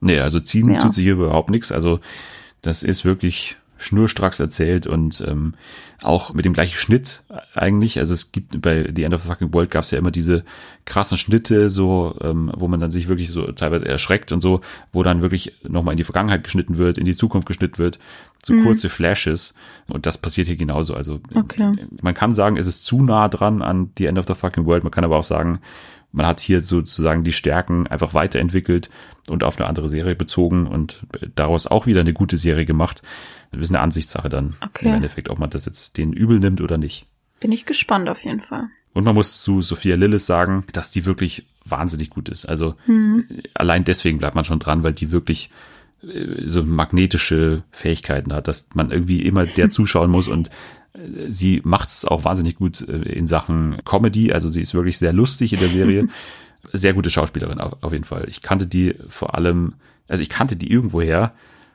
Nee, 0.00 0.20
also 0.20 0.40
ziehen 0.40 0.70
Ja. 0.72 0.78
tut 0.78 0.92
sich 0.92 1.04
hier 1.04 1.14
überhaupt 1.14 1.48
nichts. 1.48 1.72
Also 1.72 2.00
das 2.60 2.82
ist 2.82 3.06
wirklich 3.06 3.56
schnurstracks 3.78 4.40
erzählt 4.40 4.86
und 4.86 5.22
ähm, 5.26 5.54
auch 6.02 6.32
mit 6.34 6.44
dem 6.44 6.52
gleichen 6.52 6.76
Schnitt 6.76 7.22
eigentlich. 7.54 7.98
Also 7.98 8.14
es 8.14 8.32
gibt 8.32 8.60
bei 8.62 8.90
The 8.94 9.02
End 9.04 9.14
of 9.14 9.22
the 9.22 9.28
Fucking 9.28 9.52
World 9.52 9.70
gab 9.70 9.84
es 9.84 9.90
ja 9.90 9.98
immer 9.98 10.10
diese 10.10 10.44
krassen 10.84 11.18
Schnitte, 11.18 11.68
so 11.68 12.16
ähm, 12.22 12.50
wo 12.56 12.68
man 12.68 12.80
dann 12.80 12.90
sich 12.90 13.08
wirklich 13.08 13.30
so 13.30 13.50
teilweise 13.52 13.86
erschreckt 13.86 14.32
und 14.32 14.40
so, 14.40 14.60
wo 14.92 15.02
dann 15.02 15.22
wirklich 15.22 15.52
nochmal 15.66 15.92
in 15.92 15.98
die 15.98 16.04
Vergangenheit 16.04 16.44
geschnitten 16.44 16.76
wird, 16.78 16.98
in 16.98 17.04
die 17.04 17.16
Zukunft 17.16 17.46
geschnitten 17.48 17.78
wird, 17.78 17.98
so 18.42 18.54
kurze 18.62 18.88
Flashes. 18.88 19.54
Und 19.88 20.06
das 20.06 20.18
passiert 20.18 20.46
hier 20.46 20.56
genauso. 20.56 20.94
Also 20.94 21.20
Okay. 21.34 21.74
man 22.00 22.14
kann 22.14 22.34
sagen, 22.34 22.56
es 22.56 22.66
ist 22.66 22.84
zu 22.84 23.02
nah 23.02 23.28
dran 23.28 23.60
an 23.62 23.90
The 23.98 24.06
End 24.06 24.18
of 24.18 24.26
the 24.26 24.34
Fucking 24.34 24.66
World. 24.66 24.84
Man 24.84 24.92
kann 24.92 25.04
aber 25.04 25.16
auch 25.16 25.24
sagen, 25.24 25.60
man 26.16 26.26
hat 26.26 26.40
hier 26.40 26.62
sozusagen 26.62 27.22
die 27.24 27.32
Stärken 27.32 27.86
einfach 27.86 28.14
weiterentwickelt 28.14 28.90
und 29.28 29.44
auf 29.44 29.58
eine 29.58 29.68
andere 29.68 29.88
Serie 29.88 30.14
bezogen 30.16 30.66
und 30.66 31.02
daraus 31.34 31.66
auch 31.66 31.86
wieder 31.86 32.00
eine 32.00 32.14
gute 32.14 32.36
Serie 32.38 32.64
gemacht. 32.64 33.02
Das 33.52 33.60
ist 33.60 33.70
eine 33.70 33.80
Ansichtssache 33.80 34.28
dann 34.28 34.56
Okay. 34.64 34.88
im 34.88 34.94
Endeffekt, 34.94 35.28
ob 35.28 35.38
man 35.38 35.50
das 35.50 35.66
jetzt 35.66 35.98
den 35.98 36.12
übel 36.12 36.40
nimmt 36.40 36.60
oder 36.60 36.78
nicht. 36.78 37.06
Bin 37.38 37.52
ich 37.52 37.66
gespannt 37.66 38.08
auf 38.08 38.24
jeden 38.24 38.40
Fall. 38.40 38.68
Und 38.94 39.04
man 39.04 39.14
muss 39.14 39.42
zu 39.42 39.60
Sophia 39.60 39.94
Lillis 39.96 40.24
sagen, 40.24 40.64
dass 40.72 40.90
die 40.90 41.04
wirklich 41.04 41.46
wahnsinnig 41.66 42.08
gut 42.08 42.30
ist. 42.30 42.46
Also 42.46 42.76
allein 43.52 43.84
deswegen 43.84 44.18
bleibt 44.18 44.34
man 44.36 44.46
schon 44.46 44.58
dran, 44.58 44.82
weil 44.84 44.94
die 44.94 45.12
wirklich 45.12 45.50
äh, 46.02 46.46
so 46.46 46.62
magnetische 46.64 47.62
Fähigkeiten 47.72 48.32
hat, 48.32 48.48
dass 48.48 48.68
man 48.74 48.90
irgendwie 48.90 49.20
immer 49.22 49.44
der 49.44 49.68
zuschauen 49.76 50.10
muss 50.10 50.28
und 50.28 50.48
sie 51.28 51.60
macht 51.64 51.88
es 51.88 52.04
auch 52.04 52.24
wahnsinnig 52.24 52.56
gut 52.56 52.80
äh, 52.88 52.92
in 53.12 53.26
Sachen 53.26 53.78
Comedy. 53.84 54.32
Also 54.32 54.48
sie 54.48 54.60
ist 54.60 54.74
wirklich 54.74 54.98
sehr 54.98 55.12
lustig 55.12 55.52
in 55.52 55.60
der 55.60 55.68
Serie. 55.68 56.08
Sehr 56.72 56.94
gute 56.94 57.10
Schauspielerin 57.10 57.60
auf, 57.60 57.92
jeden 57.92 58.02
Fall. 58.02 58.24
Ich 58.28 58.42
kannte 58.42 58.66
die 58.66 58.96
vor 59.08 59.36
allem, 59.36 59.74
also 60.08 60.20
ich 60.20 60.28
kannte 60.28 60.56
die 60.56 60.68
irgendwoher 60.68 61.32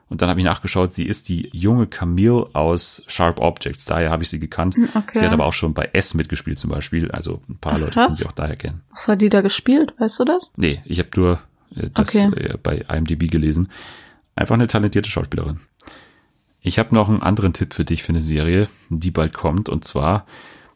und 0.09 0.21
dann 0.21 0.29
habe 0.29 0.37
ich 0.41 0.45
nachgeschaut, 0.45 0.93
sie 0.93 1.05
ist 1.05 1.29
die 1.29 1.47
junge 1.53 1.87
Camille 1.87 2.47
aus 2.51 3.01
Sharp 3.07 3.39
Objects. 3.39 3.85
Daher 3.85 4.09
habe 4.09 4.23
ich 4.23 4.29
sie 4.29 4.39
gekannt. 4.41 4.75
okay. 4.93 5.17
Sie 5.17 5.25
hat 5.25 5.31
aber 5.31 5.45
auch 5.45 5.53
schon 5.53 5.73
bei 5.73 5.89
S 5.93 6.13
mitgespielt 6.13 6.59
zum 6.59 6.71
Beispiel. 6.71 7.09
Also 7.11 7.41
ein 7.47 7.55
paar 7.55 7.79
Leute 7.79 7.93
können 7.93 8.15
sie 8.15 8.25
auch 8.25 8.33
daher 8.33 8.57
kennen. 8.57 8.81
Was 8.91 9.07
hat 9.07 9.21
die 9.21 9.29
da 9.29 9.39
gespielt? 9.39 9.93
Weißt 9.97 10.19
du 10.19 10.25
das? 10.25 10.51
Nee, 10.57 10.81
ich 10.83 10.99
habe 10.99 11.09
nur 11.15 11.39
äh, 11.77 11.89
das 11.93 12.13
Okay. 12.13 12.29
äh, 12.35 12.57
bei 12.61 12.83
IMDb 12.93 13.31
gelesen. 13.31 13.69
Einfach 14.35 14.55
eine 14.55 14.67
talentierte 14.67 15.09
Schauspielerin. 15.09 15.61
Ich 16.61 16.77
habe 16.77 16.93
noch 16.93 17.09
einen 17.09 17.23
anderen 17.23 17.53
Tipp 17.53 17.73
für 17.73 17.85
dich 17.85 18.03
für 18.03 18.11
eine 18.11 18.21
Serie, 18.21 18.67
die 18.89 19.11
bald 19.11 19.33
kommt. 19.33 19.67
Und 19.67 19.83
zwar 19.83 20.25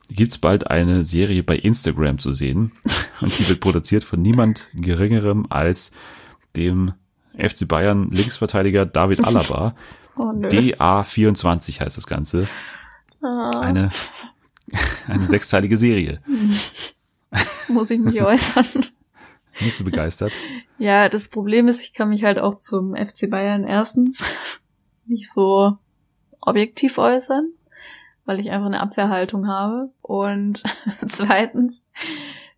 gibt's 0.09 0.37
bald 0.39 0.69
eine 0.69 1.03
Serie 1.03 1.43
bei 1.43 1.55
Instagram 1.57 2.17
zu 2.19 2.31
sehen. 2.31 2.71
Und 3.21 3.37
die 3.37 3.47
wird 3.47 3.59
produziert 3.59 4.03
von 4.03 4.21
niemand 4.21 4.69
Geringerem 4.73 5.45
als 5.49 5.91
dem 6.55 6.93
FC 7.37 7.67
Bayern 7.67 8.09
Linksverteidiger 8.11 8.85
David 8.85 9.23
Alaba. 9.25 9.75
Oh 10.17 10.31
nö. 10.31 10.47
DA24 10.47 11.81
heißt 11.81 11.97
das 11.97 12.07
Ganze. 12.07 12.47
Ah, 13.21 13.51
Eine, 13.59 13.91
eine 15.07 15.27
sechsteilige 15.27 15.77
Serie. 15.77 16.21
muss 17.67 17.89
ich 17.91 17.99
mich 17.99 18.21
äußern. 18.21 18.65
Bist 19.59 19.79
du 19.79 19.83
begeistert? 19.83 20.33
Ja, 20.77 21.09
das 21.09 21.29
Problem 21.29 21.67
ist, 21.67 21.81
ich 21.81 21.93
kann 21.93 22.09
mich 22.09 22.23
halt 22.23 22.39
auch 22.39 22.55
zum 22.59 22.93
FC 22.95 23.29
Bayern 23.29 23.63
erstens 23.63 24.23
nicht 25.07 25.31
so 25.31 25.77
objektiv 26.41 26.97
äußern, 26.97 27.49
weil 28.25 28.39
ich 28.39 28.49
einfach 28.51 28.67
eine 28.67 28.81
Abwehrhaltung 28.81 29.47
habe. 29.47 29.89
Und 30.01 30.63
zweitens, 31.07 31.81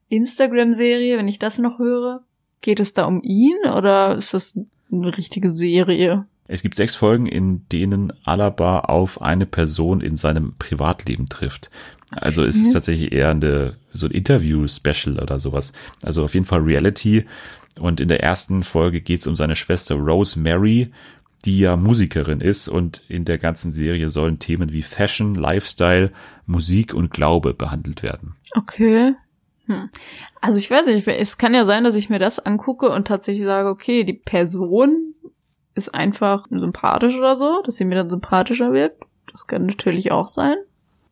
Instagram-Serie, 0.09 1.17
wenn 1.17 1.27
ich 1.27 1.39
das 1.39 1.57
noch 1.57 1.79
höre, 1.79 2.23
geht 2.61 2.79
es 2.79 2.93
da 2.93 3.05
um 3.05 3.21
ihn 3.23 3.57
oder 3.75 4.15
ist 4.15 4.33
das 4.33 4.59
eine 4.91 5.17
richtige 5.17 5.49
Serie? 5.49 6.25
Es 6.47 6.61
gibt 6.61 6.77
sechs 6.77 6.95
Folgen, 6.95 7.25
in 7.25 7.67
denen 7.73 8.13
Alaba 8.23 8.79
auf 8.81 9.21
eine 9.21 9.45
Person 9.45 9.99
in 9.99 10.15
seinem 10.15 10.55
Privatleben 10.57 11.27
trifft. 11.27 11.69
Also 12.11 12.45
es 12.45 12.55
ist 12.55 12.67
Okay. 12.67 12.73
tatsächlich 12.73 13.11
eher 13.11 13.31
eine, 13.31 13.75
so 13.91 14.05
ein 14.07 14.13
Interview-Special 14.13 15.19
oder 15.19 15.39
sowas. 15.39 15.73
Also 16.03 16.23
auf 16.23 16.33
jeden 16.33 16.45
Fall 16.45 16.61
Reality. 16.61 17.25
Und 17.79 17.99
in 17.99 18.07
der 18.07 18.23
ersten 18.23 18.63
Folge 18.63 19.01
geht 19.01 19.19
es 19.19 19.27
um 19.27 19.35
seine 19.35 19.57
Schwester 19.57 19.95
Rosemary, 19.95 20.89
die 21.47 21.59
ja 21.59 21.77
Musikerin 21.77 22.41
ist. 22.41 22.67
Und 22.67 23.09
in 23.09 23.23
der 23.25 23.37
ganzen 23.37 23.71
Serie 23.71 24.09
sollen 24.09 24.37
Themen 24.37 24.73
wie 24.73 24.83
Fashion, 24.83 25.33
Lifestyle, 25.33 26.11
Musik 26.45 26.93
und 26.93 27.09
Glaube 27.09 27.53
behandelt 27.53 28.03
werden. 28.03 28.35
Okay. 28.53 29.15
Hm. 29.65 29.89
Also 30.41 30.59
ich 30.59 30.69
weiß 30.69 30.87
nicht, 30.87 31.07
es 31.07 31.37
kann 31.37 31.53
ja 31.53 31.63
sein, 31.63 31.85
dass 31.85 31.95
ich 31.95 32.09
mir 32.09 32.19
das 32.19 32.39
angucke 32.39 32.89
und 32.89 33.07
tatsächlich 33.07 33.45
sage, 33.45 33.69
okay, 33.69 34.03
die 34.03 34.13
Person 34.13 35.15
ist 35.73 35.95
einfach 35.95 36.47
sympathisch 36.49 37.17
oder 37.17 37.35
so, 37.35 37.61
dass 37.63 37.77
sie 37.77 37.85
mir 37.85 37.95
dann 37.95 38.09
sympathischer 38.09 38.73
wirkt. 38.73 39.03
Das 39.31 39.47
kann 39.47 39.65
natürlich 39.65 40.11
auch 40.11 40.27
sein. 40.27 40.55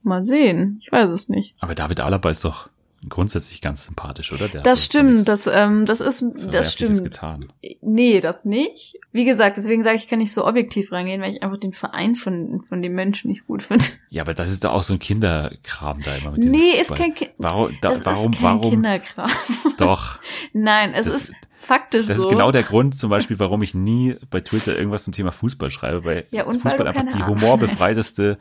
Mal 0.03 0.25
sehen. 0.25 0.77
Ich 0.81 0.91
weiß 0.91 1.11
es 1.11 1.29
nicht. 1.29 1.55
Aber 1.59 1.75
David 1.75 2.01
Alaba 2.01 2.29
ist 2.29 2.43
doch 2.43 2.69
grundsätzlich 3.09 3.61
ganz 3.61 3.85
sympathisch, 3.85 4.31
oder? 4.33 4.47
Der 4.47 4.61
Das 4.61 4.83
stimmt, 4.85 5.27
das, 5.27 5.47
ähm, 5.47 5.85
das 5.85 5.99
ist, 6.01 6.23
das 6.51 6.73
stimmt. 6.73 7.03
getan. 7.03 7.47
Nee, 7.81 8.19
das 8.21 8.45
nicht. 8.45 8.95
Wie 9.11 9.25
gesagt, 9.25 9.57
deswegen 9.57 9.83
sage 9.83 9.97
ich, 9.97 10.03
ich 10.03 10.09
kann 10.09 10.19
nicht 10.19 10.33
so 10.33 10.45
objektiv 10.45 10.91
reingehen, 10.91 11.21
weil 11.21 11.33
ich 11.33 11.43
einfach 11.43 11.59
den 11.59 11.73
Verein 11.73 12.15
von, 12.15 12.61
von 12.67 12.81
dem 12.81 12.93
Menschen 12.93 13.29
nicht 13.31 13.47
gut 13.47 13.63
finde. 13.63 13.85
Ja, 14.09 14.23
aber 14.23 14.33
das 14.33 14.51
ist 14.51 14.63
doch 14.63 14.71
auch 14.73 14.83
so 14.83 14.93
ein 14.93 14.99
Kinderkram 14.99 16.01
da 16.03 16.15
immer 16.15 16.31
mit 16.31 16.43
Nee, 16.45 16.71
ist 16.71 16.87
Fußball. 16.87 16.97
kein 16.97 17.13
Kind. 17.13 17.31
Warum, 17.37 17.77
da, 17.81 17.89
Das 17.89 18.05
warum, 18.05 18.31
ist 18.33 18.39
kein 18.39 18.57
warum? 18.59 18.69
Kinderkram. 18.71 19.29
Doch. 19.77 20.19
Nein, 20.53 20.93
es 20.93 21.05
Das- 21.05 21.15
ist 21.15 21.33
faktisch 21.57 22.05
Das 22.05 22.17
so. 22.17 22.23
ist 22.23 22.29
genau 22.29 22.51
der 22.51 22.63
Grund 22.63 22.95
zum 22.97 23.09
Beispiel, 23.09 23.39
warum 23.39 23.63
ich 23.63 23.73
nie 23.73 24.15
bei 24.29 24.41
Twitter 24.41 24.77
irgendwas 24.77 25.05
zum 25.05 25.13
Thema 25.13 25.31
Fußball 25.31 25.71
schreibe, 25.71 26.03
weil 26.03 26.25
Ja, 26.31 26.43
Fußball 26.45 26.87
einfach 26.87 27.05
die 27.15 27.23
humorbefreiteste 27.25 28.37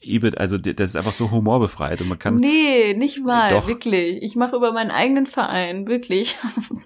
Ebene, 0.00 0.38
also 0.38 0.56
das 0.56 0.90
ist 0.90 0.96
einfach 0.96 1.12
so 1.12 1.30
humorbefreit 1.30 2.00
und 2.00 2.08
man 2.08 2.18
kann, 2.18 2.36
Nee, 2.36 2.94
nicht 2.94 3.22
mal, 3.22 3.50
Doch. 3.50 3.66
wirklich. 3.68 4.22
Ich 4.22 4.36
mache 4.36 4.56
über 4.56 4.72
meinen 4.72 4.90
eigenen 4.90 5.26
Verein, 5.26 5.86
wirklich, 5.88 6.36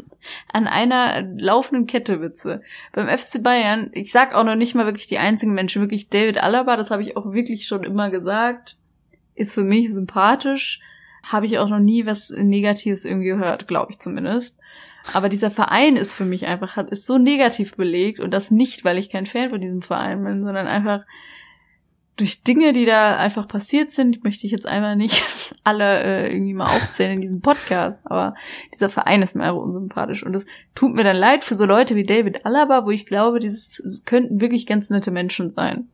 an 0.53 0.67
einer 0.67 1.23
laufenden 1.39 1.87
Kette 1.87 2.21
Witze. 2.21 2.63
Beim 2.93 3.07
FC 3.07 3.43
Bayern, 3.43 3.91
ich 3.93 4.11
sag 4.11 4.35
auch 4.35 4.45
noch 4.45 4.57
nicht 4.57 4.75
mal 4.75 4.87
wirklich 4.87 5.07
die 5.07 5.19
einzigen 5.19 5.55
Menschen, 5.55 5.83
wirklich 5.83 6.09
David 6.09 6.43
Alaba, 6.43 6.77
das 6.77 6.91
habe 6.91 7.03
ich 7.03 7.17
auch 7.17 7.33
wirklich 7.33 7.67
schon 7.67 7.85
immer 7.85 8.11
gesagt, 8.11 8.77
ist 9.35 9.55
für 9.55 9.65
mich 9.65 9.93
sympathisch. 9.93 10.81
Habe 11.25 11.47
ich 11.47 11.59
auch 11.59 11.69
noch 11.69 11.79
nie 11.79 12.05
was 12.05 12.31
Negatives 12.31 13.05
irgendwie 13.05 13.29
gehört, 13.29 13.69
glaube 13.69 13.93
ich 13.93 14.01
zumindest. 14.01 14.59
Aber 15.13 15.29
dieser 15.29 15.51
Verein 15.51 15.97
ist 15.97 16.15
für 16.15 16.25
mich 16.25 16.47
einfach, 16.47 16.77
hat, 16.77 16.91
ist 16.91 17.07
so 17.07 17.19
negativ 17.19 17.77
belegt 17.77 18.21
und 18.21 18.31
das 18.31 18.51
nicht, 18.51 18.85
weil 18.85 18.99
ich 18.99 19.11
kein 19.11 19.27
Fan 19.27 19.51
von 19.51 19.61
diesem 19.61 19.83
Verein 19.83 20.23
bin, 20.23 20.45
sondern 20.45 20.67
einfach 20.67 21.03
durch 22.17 22.43
Dinge, 22.43 22.73
die 22.73 22.85
da 22.85 23.17
einfach 23.17 23.49
passiert 23.49 23.91
sind, 23.91 24.23
möchte 24.23 24.47
ich 24.47 24.53
jetzt 24.53 24.67
einmal 24.67 24.97
nicht 24.97 25.25
alle 25.65 26.03
äh, 26.03 26.33
irgendwie 26.33 26.55
mal 26.55 26.67
aufzählen 26.67 27.15
in 27.15 27.21
diesem 27.21 27.41
Podcast, 27.41 28.01
aber 28.05 28.35
dieser 28.75 28.89
Verein 28.89 29.23
ist 29.23 29.35
mir 29.35 29.45
einfach 29.45 29.63
unsympathisch 29.63 30.25
und 30.25 30.35
es 30.35 30.47
tut 30.75 30.95
mir 30.95 31.05
dann 31.05 31.17
leid 31.17 31.43
für 31.43 31.55
so 31.55 31.65
Leute 31.65 31.97
wie 31.97 32.05
David 32.05 32.45
Alaba, 32.45 32.85
wo 32.85 32.91
ich 32.91 33.07
glaube, 33.07 33.41
dieses 33.41 33.81
es 33.81 34.05
könnten 34.05 34.41
wirklich 34.41 34.67
ganz 34.67 34.91
nette 34.91 35.11
Menschen 35.11 35.51
sein. 35.51 35.89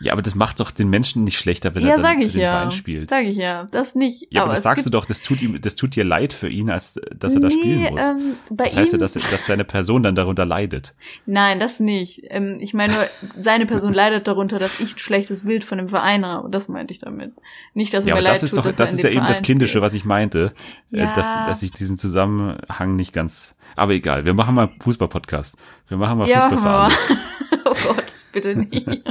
Ja, 0.00 0.12
aber 0.12 0.22
das 0.22 0.34
macht 0.34 0.60
doch 0.60 0.70
den 0.70 0.88
Menschen 0.90 1.24
nicht 1.24 1.38
schlechter, 1.38 1.74
wenn 1.74 1.82
ja, 1.82 1.88
er 1.90 1.94
dann 1.96 2.02
sag 2.02 2.16
für 2.18 2.24
ich 2.24 2.32
den 2.32 2.40
ja. 2.42 2.50
Verein 2.52 2.70
spielt. 2.70 3.08
Sag 3.08 3.24
ich 3.24 3.36
ja. 3.36 3.66
Das 3.70 3.94
nicht. 3.94 4.26
ja, 4.30 4.42
aber, 4.42 4.50
das 4.50 4.58
es 4.58 4.62
sagst 4.64 4.86
du 4.86 4.90
doch, 4.90 5.04
das 5.06 5.22
tut 5.22 5.42
ihm, 5.42 5.60
das 5.60 5.74
tut 5.76 5.96
dir 5.96 6.04
leid 6.04 6.32
für 6.32 6.48
ihn, 6.48 6.70
als 6.70 7.00
dass 7.16 7.34
er 7.34 7.40
da 7.40 7.48
nee, 7.48 7.54
spielen 7.54 7.92
muss. 7.92 8.00
Ähm, 8.00 8.36
das 8.50 8.76
heißt 8.76 8.92
ja, 8.92 8.98
dass, 8.98 9.14
dass 9.14 9.46
seine 9.46 9.64
Person 9.64 10.02
dann 10.02 10.14
darunter 10.14 10.44
leidet. 10.44 10.94
Nein, 11.26 11.58
das 11.60 11.80
nicht. 11.80 12.22
Ähm, 12.30 12.58
ich 12.60 12.74
meine 12.74 12.92
nur, 12.92 13.06
seine 13.42 13.66
Person 13.66 13.92
leidet 13.92 14.28
darunter, 14.28 14.58
dass 14.58 14.78
ich 14.80 14.94
ein 14.94 14.98
schlechtes 14.98 15.42
Bild 15.42 15.64
von 15.64 15.78
dem 15.78 15.88
Verein 15.88 16.24
habe. 16.24 16.48
Das 16.50 16.68
meinte 16.68 16.92
ich 16.92 17.00
damit. 17.00 17.32
Nicht, 17.74 17.92
dass 17.94 18.04
Ja, 18.04 18.12
er 18.12 18.14
mir 18.14 18.18
aber 18.20 18.22
leid 18.28 18.36
das 18.36 18.42
ist 18.44 18.50
tut, 18.50 18.58
doch, 18.60 18.64
dass 18.66 18.76
das 18.76 18.92
ist 18.92 19.02
ja 19.02 19.10
eben 19.10 19.26
das 19.26 19.42
Kindische, 19.42 19.70
spielt. 19.72 19.84
was 19.84 19.94
ich 19.94 20.04
meinte, 20.04 20.52
äh, 20.92 20.98
Ja. 21.00 21.12
dass, 21.14 21.34
dass 21.46 21.62
ich 21.62 21.72
diesen 21.72 21.98
Zusammenhang 21.98 22.96
nicht 22.96 23.12
ganz, 23.12 23.56
aber 23.76 23.92
egal, 23.92 24.24
wir 24.24 24.34
machen 24.34 24.54
mal 24.54 24.70
Fußball-Podcast. 24.80 25.56
Wir 25.88 25.96
machen 25.96 26.18
mal 26.18 26.28
Ja, 26.28 26.48
Fußball 26.48 26.58
für 26.58 26.68
alle. 26.68 26.88
machen 26.88 26.98
wir 27.08 27.16
mal. 27.16 27.62
oh 27.64 27.94
Gott, 27.94 28.24
bitte 28.32 28.54
nicht. 28.56 28.88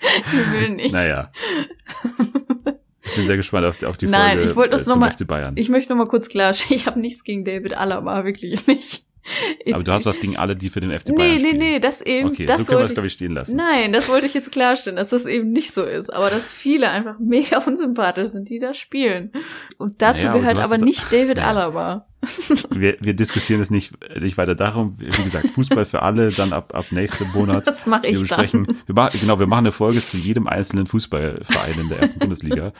ich 0.00 0.52
will 0.52 0.70
nicht. 0.70 0.92
Naja. 0.92 1.30
Ich 3.02 3.14
bin 3.16 3.26
sehr 3.26 3.36
gespannt 3.36 3.66
auf, 3.66 3.82
auf 3.84 3.96
die 3.96 4.06
Nein, 4.06 4.36
Folge 4.36 4.50
ich 4.50 4.56
wollte 4.56 4.70
das 4.72 4.82
äh, 4.82 4.84
zum 4.84 4.92
noch 4.94 5.00
mal- 5.06 5.12
FC 5.12 5.26
Bayern. 5.26 5.54
Ich 5.56 5.68
möchte 5.68 5.90
noch 5.92 5.96
mal 5.98 6.08
kurz 6.08 6.28
klarstellen, 6.28 6.74
ich 6.80 6.86
habe 6.86 7.00
nichts 7.00 7.24
gegen 7.24 7.44
David 7.44 7.74
Alaba, 7.74 8.24
wirklich 8.24 8.66
nicht. 8.66 9.04
Aber 9.72 9.82
du 9.82 9.92
hast 9.92 10.06
was 10.06 10.20
gegen 10.20 10.38
alle, 10.38 10.56
die 10.56 10.70
für 10.70 10.80
den 10.80 10.90
FC 10.98 11.10
Nee, 11.10 11.14
Bayern 11.16 11.32
nee, 11.34 11.38
spielen. 11.40 11.58
nee, 11.58 11.80
das 11.80 12.00
eben, 12.00 12.28
Okay, 12.30 12.46
das 12.46 12.60
so 12.60 12.64
können 12.66 12.78
wir 12.78 12.82
das, 12.84 12.94
glaube 12.94 13.08
ich, 13.08 13.12
stehen 13.12 13.32
lassen. 13.34 13.56
Nein, 13.56 13.92
das 13.92 14.08
wollte 14.08 14.24
ich 14.24 14.32
jetzt 14.32 14.52
klarstellen, 14.52 14.96
dass 14.96 15.10
das 15.10 15.26
eben 15.26 15.52
nicht 15.52 15.72
so 15.72 15.82
ist, 15.84 16.10
aber 16.10 16.30
dass 16.30 16.50
viele 16.50 16.88
einfach 16.88 17.18
mega 17.18 17.58
unsympathisch 17.66 18.28
sind, 18.28 18.48
die 18.48 18.58
da 18.58 18.72
spielen. 18.72 19.30
Und 19.76 20.00
dazu 20.00 20.26
Naja, 20.26 20.38
gehört 20.38 20.56
aber 20.58 20.78
nicht 20.78 21.12
David 21.12 21.36
Naja. 21.36 21.48
Alaba. 21.48 22.06
Wir, 22.70 22.96
wir 23.00 23.14
diskutieren 23.14 23.60
es 23.60 23.70
nicht, 23.70 23.92
nicht 24.20 24.36
weiter 24.38 24.54
darum. 24.54 24.96
Wie 24.98 25.22
gesagt, 25.22 25.48
Fußball 25.50 25.84
für 25.84 26.02
alle, 26.02 26.28
dann 26.30 26.52
ab, 26.52 26.74
ab 26.74 26.86
nächsten 26.90 27.28
Monat. 27.32 27.66
Das 27.66 27.86
mache 27.86 28.04
Wir 28.04 28.10
ich 28.10 28.20
besprechen, 28.20 28.64
dann. 28.64 28.76
wir 28.86 28.94
machen, 28.94 29.18
genau, 29.20 29.38
wir 29.38 29.46
machen 29.46 29.60
eine 29.66 29.72
Folge 29.72 30.00
zu 30.00 30.16
jedem 30.16 30.46
einzelnen 30.46 30.86
Fußballverein 30.86 31.78
in 31.78 31.88
der 31.88 32.00
ersten 32.00 32.18
Bundesliga. 32.20 32.72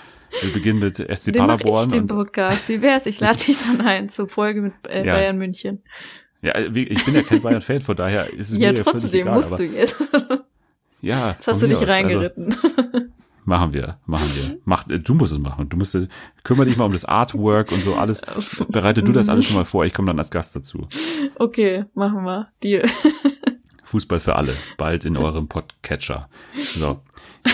Wir 0.43 0.53
beginnen 0.53 0.79
mit 0.79 0.97
SC 0.97 1.33
Den 1.33 1.39
mache 1.47 1.57
ich 1.57 1.63
Paderborn 1.63 1.91
den 1.91 2.07
Podcast. 2.07 2.69
Wie 2.69 2.81
wär's? 2.83 3.07
Ich 3.07 3.19
lade 3.21 3.39
dich 3.39 3.57
dann 3.59 3.81
ein 3.87 4.09
zur 4.09 4.29
Folge 4.29 4.61
mit 4.63 4.73
äh, 4.89 5.07
Ja. 5.07 5.15
Bayern 5.15 5.39
München. 5.39 5.83
ja, 6.43 6.55
wie- 6.75 6.85
ich 6.89 7.05
bin 7.05 7.15
ja 7.15 7.23
kein 7.23 7.41
Bayern-Fan, 7.43 7.81
von 7.81 7.97
daher 7.97 8.33
ist 8.33 8.51
es 8.51 8.57
Ja, 8.59 8.73
mir 8.73 8.79
ja 8.79 8.85
völlig 8.85 9.03
trotzdem 9.03 9.21
egal. 9.21 9.35
musst 9.35 9.59
du 9.59 9.63
jetzt. 9.65 9.97
Ja, 11.01 11.31
Jetzt 11.31 11.47
hast 11.49 11.63
du 11.63 11.69
dich. 11.69 11.79
Also, 11.79 11.93
reingeritten. 11.93 12.57
Machen 13.49 13.73
wir, 13.73 13.97
machen 14.05 14.29
wir. 14.35 14.59
Mach, 14.67 14.85
du 14.85 15.15
musst 15.15 15.33
es 15.33 15.39
machen. 15.39 15.71
Du 15.71 15.79
musst, 15.79 15.97
kümmere 16.45 16.67
dich 16.67 16.77
mal 16.77 16.85
um 16.85 16.93
das 16.93 17.07
Artwork 17.07 17.73
und 17.73 17.83
so 17.83 17.95
alles. 17.95 18.21
Bereite 18.69 19.03
du 19.03 19.11
das 19.11 19.31
alles 19.31 19.47
schon 19.47 19.57
mal 19.57 19.65
vor. 19.65 19.87
Ich 19.87 19.95
komme 19.95 20.05
dann 20.05 20.19
als 20.19 20.31
Gast 20.31 20.55
dazu. 20.55 20.87
okay, 21.37 21.87
machen 21.95 22.25
wir. 22.25 22.49
Deal. 22.63 22.87
Fußball 23.85 24.21
für 24.21 24.37
alle. 24.37 24.53
Bald 24.77 25.07
in 25.07 25.17
eurem 25.17 25.49
Podcatcher. 25.49 26.29
So. 26.61 27.01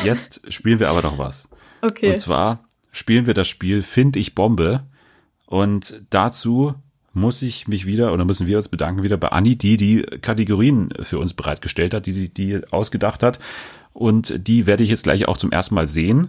Jetzt 0.02 0.52
spielen 0.52 0.80
wir 0.80 0.90
aber 0.90 1.02
noch 1.02 1.16
was. 1.16 1.48
Okay. 1.80 2.10
Und 2.10 2.18
zwar 2.18 2.64
spielen 2.90 3.26
wir 3.26 3.34
das 3.34 3.46
Spiel 3.46 3.82
Find 3.82 4.16
ich 4.16 4.34
Bombe. 4.34 4.82
Und 5.46 6.02
dazu 6.10 6.74
muss 7.12 7.40
ich 7.40 7.68
mich 7.68 7.86
wieder 7.86 8.12
oder 8.12 8.24
müssen 8.24 8.48
wir 8.48 8.56
uns 8.56 8.66
bedanken 8.66 9.04
wieder 9.04 9.16
bei 9.16 9.28
Anni, 9.28 9.54
die 9.54 9.76
die 9.76 10.02
Kategorien 10.02 10.92
für 11.02 11.20
uns 11.20 11.34
bereitgestellt 11.34 11.94
hat, 11.94 12.06
die 12.06 12.12
sie 12.12 12.34
die 12.34 12.62
ausgedacht 12.72 13.22
hat. 13.22 13.38
Und 13.94 14.46
die 14.46 14.66
werde 14.66 14.84
ich 14.84 14.90
jetzt 14.90 15.04
gleich 15.04 15.26
auch 15.26 15.38
zum 15.38 15.52
ersten 15.52 15.74
Mal 15.74 15.86
sehen. 15.86 16.28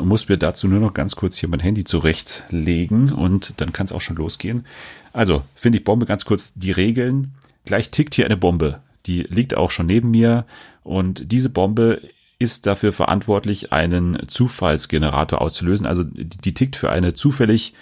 Muss 0.00 0.28
mir 0.28 0.38
dazu 0.38 0.68
nur 0.68 0.80
noch 0.80 0.94
ganz 0.94 1.16
kurz 1.16 1.36
hier 1.38 1.48
mein 1.48 1.60
Handy 1.60 1.84
zurechtlegen 1.84 3.12
und 3.12 3.54
dann 3.56 3.72
kann 3.72 3.86
es 3.86 3.92
auch 3.92 4.00
schon 4.00 4.16
losgehen. 4.16 4.64
Also, 5.12 5.42
finde 5.54 5.78
ich 5.78 5.84
Bombe 5.84 6.06
ganz 6.06 6.24
kurz 6.24 6.54
die 6.54 6.70
Regeln. 6.70 7.32
Gleich 7.64 7.90
tickt 7.90 8.14
hier 8.14 8.24
eine 8.24 8.36
Bombe. 8.36 8.80
Die 9.06 9.22
liegt 9.22 9.56
auch 9.56 9.70
schon 9.70 9.86
neben 9.86 10.10
mir 10.10 10.46
und 10.84 11.32
diese 11.32 11.50
Bombe 11.50 12.00
ist 12.38 12.66
dafür 12.66 12.92
verantwortlich, 12.92 13.72
einen 13.72 14.18
Zufallsgenerator 14.26 15.40
auszulösen. 15.40 15.86
Also 15.86 16.04
die, 16.04 16.54
tickt 16.54 16.76
für 16.76 16.90
eine 16.90 17.14
zufällig 17.14 17.74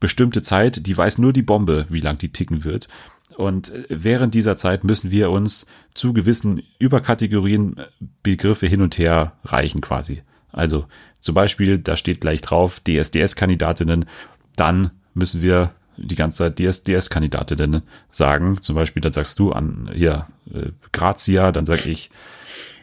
bestimmte 0.00 0.42
Zeit. 0.42 0.86
Die 0.86 0.96
weiß 0.96 1.18
nur 1.18 1.32
die 1.32 1.42
Bombe, 1.42 1.86
wie 1.88 2.00
lang 2.00 2.18
die 2.18 2.30
ticken 2.30 2.64
wird. 2.64 2.88
Und 3.36 3.72
während 3.88 4.34
dieser 4.34 4.56
Zeit 4.56 4.84
müssen 4.84 5.10
wir 5.10 5.30
uns 5.30 5.66
zu 5.94 6.12
gewissen 6.12 6.62
Überkategorien 6.78 7.76
Begriffe 8.22 8.66
hin 8.66 8.82
und 8.82 8.98
her 8.98 9.32
reichen 9.44 9.80
quasi. 9.80 10.22
Also 10.52 10.86
zum 11.20 11.34
Beispiel, 11.34 11.78
da 11.78 11.96
steht 11.96 12.20
gleich 12.20 12.40
drauf 12.40 12.80
DSDS-Kandidatinnen, 12.80 14.06
dann 14.56 14.90
müssen 15.14 15.42
wir 15.42 15.72
die 15.96 16.14
ganze 16.14 16.38
Zeit 16.38 16.58
DSDS-Kandidatinnen 16.58 17.82
sagen. 18.10 18.60
Zum 18.60 18.74
Beispiel, 18.74 19.02
dann 19.02 19.12
sagst 19.12 19.38
du 19.38 19.52
an 19.52 19.90
hier 19.94 20.26
äh, 20.52 20.70
Grazia, 20.92 21.52
dann 21.52 21.66
sag 21.66 21.86
ich 21.86 22.10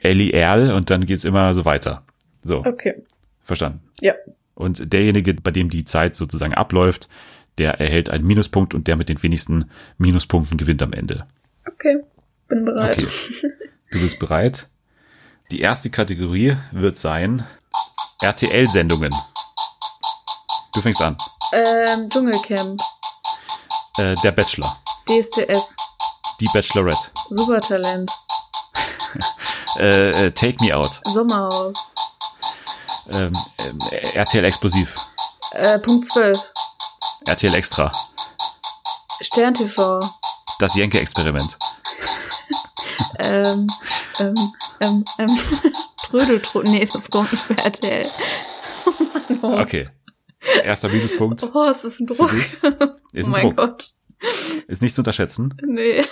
Ellie 0.01 0.31
Erl 0.31 0.71
und 0.71 0.89
dann 0.89 1.05
geht's 1.05 1.25
immer 1.25 1.53
so 1.53 1.65
weiter. 1.65 2.03
So. 2.43 2.63
Okay. 2.63 3.03
Verstanden. 3.43 3.81
Ja. 4.01 4.13
Und 4.53 4.91
derjenige, 4.93 5.33
bei 5.35 5.51
dem 5.51 5.69
die 5.69 5.85
Zeit 5.85 6.15
sozusagen 6.15 6.53
abläuft, 6.53 7.09
der 7.57 7.79
erhält 7.79 8.09
einen 8.09 8.25
Minuspunkt 8.25 8.73
und 8.73 8.87
der 8.87 8.95
mit 8.95 9.09
den 9.09 9.21
wenigsten 9.21 9.71
Minuspunkten 9.97 10.57
gewinnt 10.57 10.81
am 10.83 10.93
Ende. 10.93 11.25
Okay. 11.67 12.03
Bin 12.47 12.65
bereit. 12.65 12.97
Okay. 12.97 13.07
Du 13.89 14.01
bist 14.01 14.19
bereit? 14.19 14.67
Die 15.49 15.61
erste 15.61 15.89
Kategorie 15.89 16.57
wird 16.73 16.97
sein 16.97 17.47
RTL-Sendungen. 18.21 19.15
Du 20.73 20.81
fängst 20.81 21.01
an. 21.01 21.17
Ähm, 21.53 22.09
Dschungelcamp. 22.09 22.81
Äh, 23.97 24.15
der 24.23 24.31
Bachelor. 24.33 24.77
DSDS. 25.07 25.77
Die 26.41 26.49
Bachelorette. 26.53 27.11
Supertalent. 27.29 28.11
Äh, 29.79 30.25
äh, 30.25 30.31
Take 30.31 30.57
Me 30.63 30.75
Out. 30.75 31.01
Sommerhaus. 31.03 31.75
Ähm, 33.11 33.37
ähm, 33.59 33.79
RTL 34.15 34.43
Explosiv. 34.43 34.95
Äh, 35.51 35.77
Punkt 35.77 36.07
12. 36.07 36.39
RTL 37.27 37.55
Extra. 37.55 37.91
Stern 39.19 39.53
TV. 39.53 39.99
Das 40.59 40.75
Jenke-Experiment. 40.75 41.57
Ähm, 43.19 43.67
ähm, 44.19 44.53
ähm, 44.79 45.05
ähm, 45.17 45.39
Trödeltrödel. 46.03 46.71
Nee, 46.71 46.89
das 46.91 47.09
kommt 47.09 47.31
nicht 47.31 47.47
bei 47.47 47.55
RTL. 47.55 48.09
Oh 48.85 48.91
Mann, 49.03 49.39
oh. 49.41 49.59
Okay. 49.59 49.89
Erster 50.63 50.89
Minuspunkt. 50.89 51.43
Oh, 51.53 51.65
es 51.65 51.83
ist 51.83 51.99
ein 51.99 52.07
Druck. 52.07 52.31
Ist 53.13 53.27
oh 53.27 53.29
ein 53.29 53.31
mein 53.31 53.41
Druck. 53.41 53.57
Gott. 53.57 53.93
Ist 54.67 54.81
nicht 54.81 54.93
zu 54.93 55.01
unterschätzen. 55.01 55.55
Nee. 55.65 56.05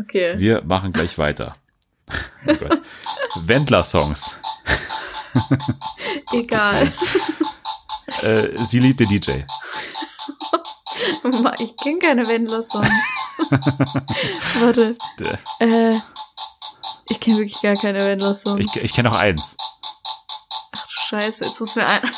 okay. 0.00 0.38
Wir 0.38 0.62
machen 0.62 0.92
gleich 0.92 1.18
weiter. 1.18 1.56
Oh 2.46 2.54
Gott. 2.54 2.80
Wendler-Songs. 3.42 4.38
Egal. 6.32 6.92
Äh, 8.22 8.64
sie 8.64 8.78
liebt 8.78 9.00
den 9.00 9.08
DJ. 9.08 9.42
Ich 11.58 11.76
kenne 11.76 11.98
keine 11.98 12.26
Wendler-Songs. 12.26 12.88
Warte. 14.60 14.96
Äh, 15.60 15.98
ich 17.08 17.20
kenne 17.20 17.38
wirklich 17.38 17.60
gar 17.60 17.76
keine 17.76 17.98
Wendler-Songs. 18.00 18.64
Ich, 18.64 18.82
ich 18.82 18.94
kenne 18.94 19.10
noch 19.10 19.16
eins. 19.16 19.56
Ach 20.72 20.86
du 20.86 20.92
Scheiße, 21.08 21.44
jetzt 21.44 21.60
muss 21.60 21.76
mir 21.76 21.86
ein. 21.86 22.00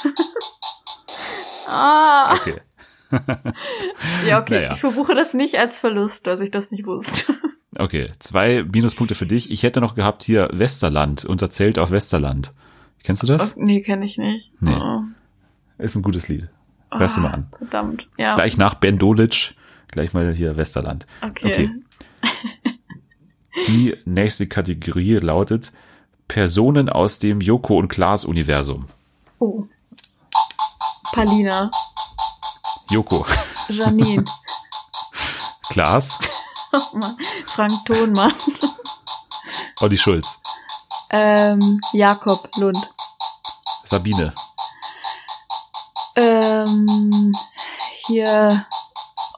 ah. 1.66 2.34
Okay. 2.34 2.61
Ja, 4.26 4.41
okay. 4.41 4.55
Naja. 4.55 4.72
Ich 4.74 4.80
verbuche 4.80 5.14
das 5.14 5.34
nicht 5.34 5.59
als 5.59 5.78
Verlust, 5.78 6.26
dass 6.26 6.41
ich 6.41 6.51
das 6.51 6.70
nicht 6.70 6.86
wusste. 6.86 7.34
Okay, 7.78 8.12
zwei 8.18 8.64
Minuspunkte 8.64 9.14
für 9.14 9.26
dich. 9.26 9.51
Ich 9.51 9.62
hätte 9.62 9.80
noch 9.80 9.95
gehabt 9.95 10.22
hier 10.24 10.49
Westerland, 10.53 11.24
unser 11.24 11.51
Zelt 11.51 11.78
auf 11.78 11.91
Westerland. 11.91 12.53
Kennst 13.03 13.22
du 13.22 13.26
das? 13.26 13.57
Oh, 13.57 13.61
nee, 13.62 13.80
kenne 13.82 14.05
ich 14.05 14.18
nicht. 14.18 14.53
Nee. 14.61 14.76
Oh. 14.76 15.03
Ist 15.78 15.96
ein 15.96 16.02
gutes 16.02 16.28
Lied. 16.28 16.48
Hörst 16.90 17.16
du 17.16 17.20
mal 17.20 17.32
an. 17.32 17.48
Verdammt. 17.58 18.06
Ja. 18.16 18.34
Gleich 18.34 18.56
nach 18.56 18.74
Ben 18.74 18.98
Dolic, 18.98 19.54
gleich 19.88 20.12
mal 20.12 20.32
hier 20.34 20.56
Westerland. 20.56 21.06
Okay. 21.22 21.70
Die 23.66 23.96
nächste 24.04 24.46
Kategorie 24.46 25.16
lautet 25.16 25.72
Personen 26.28 26.88
aus 26.88 27.18
dem 27.18 27.40
Joko 27.40 27.78
und 27.78 27.88
Klaas 27.88 28.24
Universum. 28.24 28.86
Oh. 29.38 29.64
Palina. 31.12 31.70
Joko, 32.90 33.26
Janine. 33.68 34.24
Klaas, 35.70 36.18
Oh 36.72 36.96
Mann. 36.96 37.16
Frank 37.46 37.84
Thonmann. 37.84 38.32
Olli 39.80 39.96
Schulz, 39.98 40.40
Ähm, 41.10 41.80
Jakob 41.92 42.48
Lund. 42.56 42.78
Sabine, 43.84 44.32
Ähm, 46.18 47.32
hier. 48.06 48.66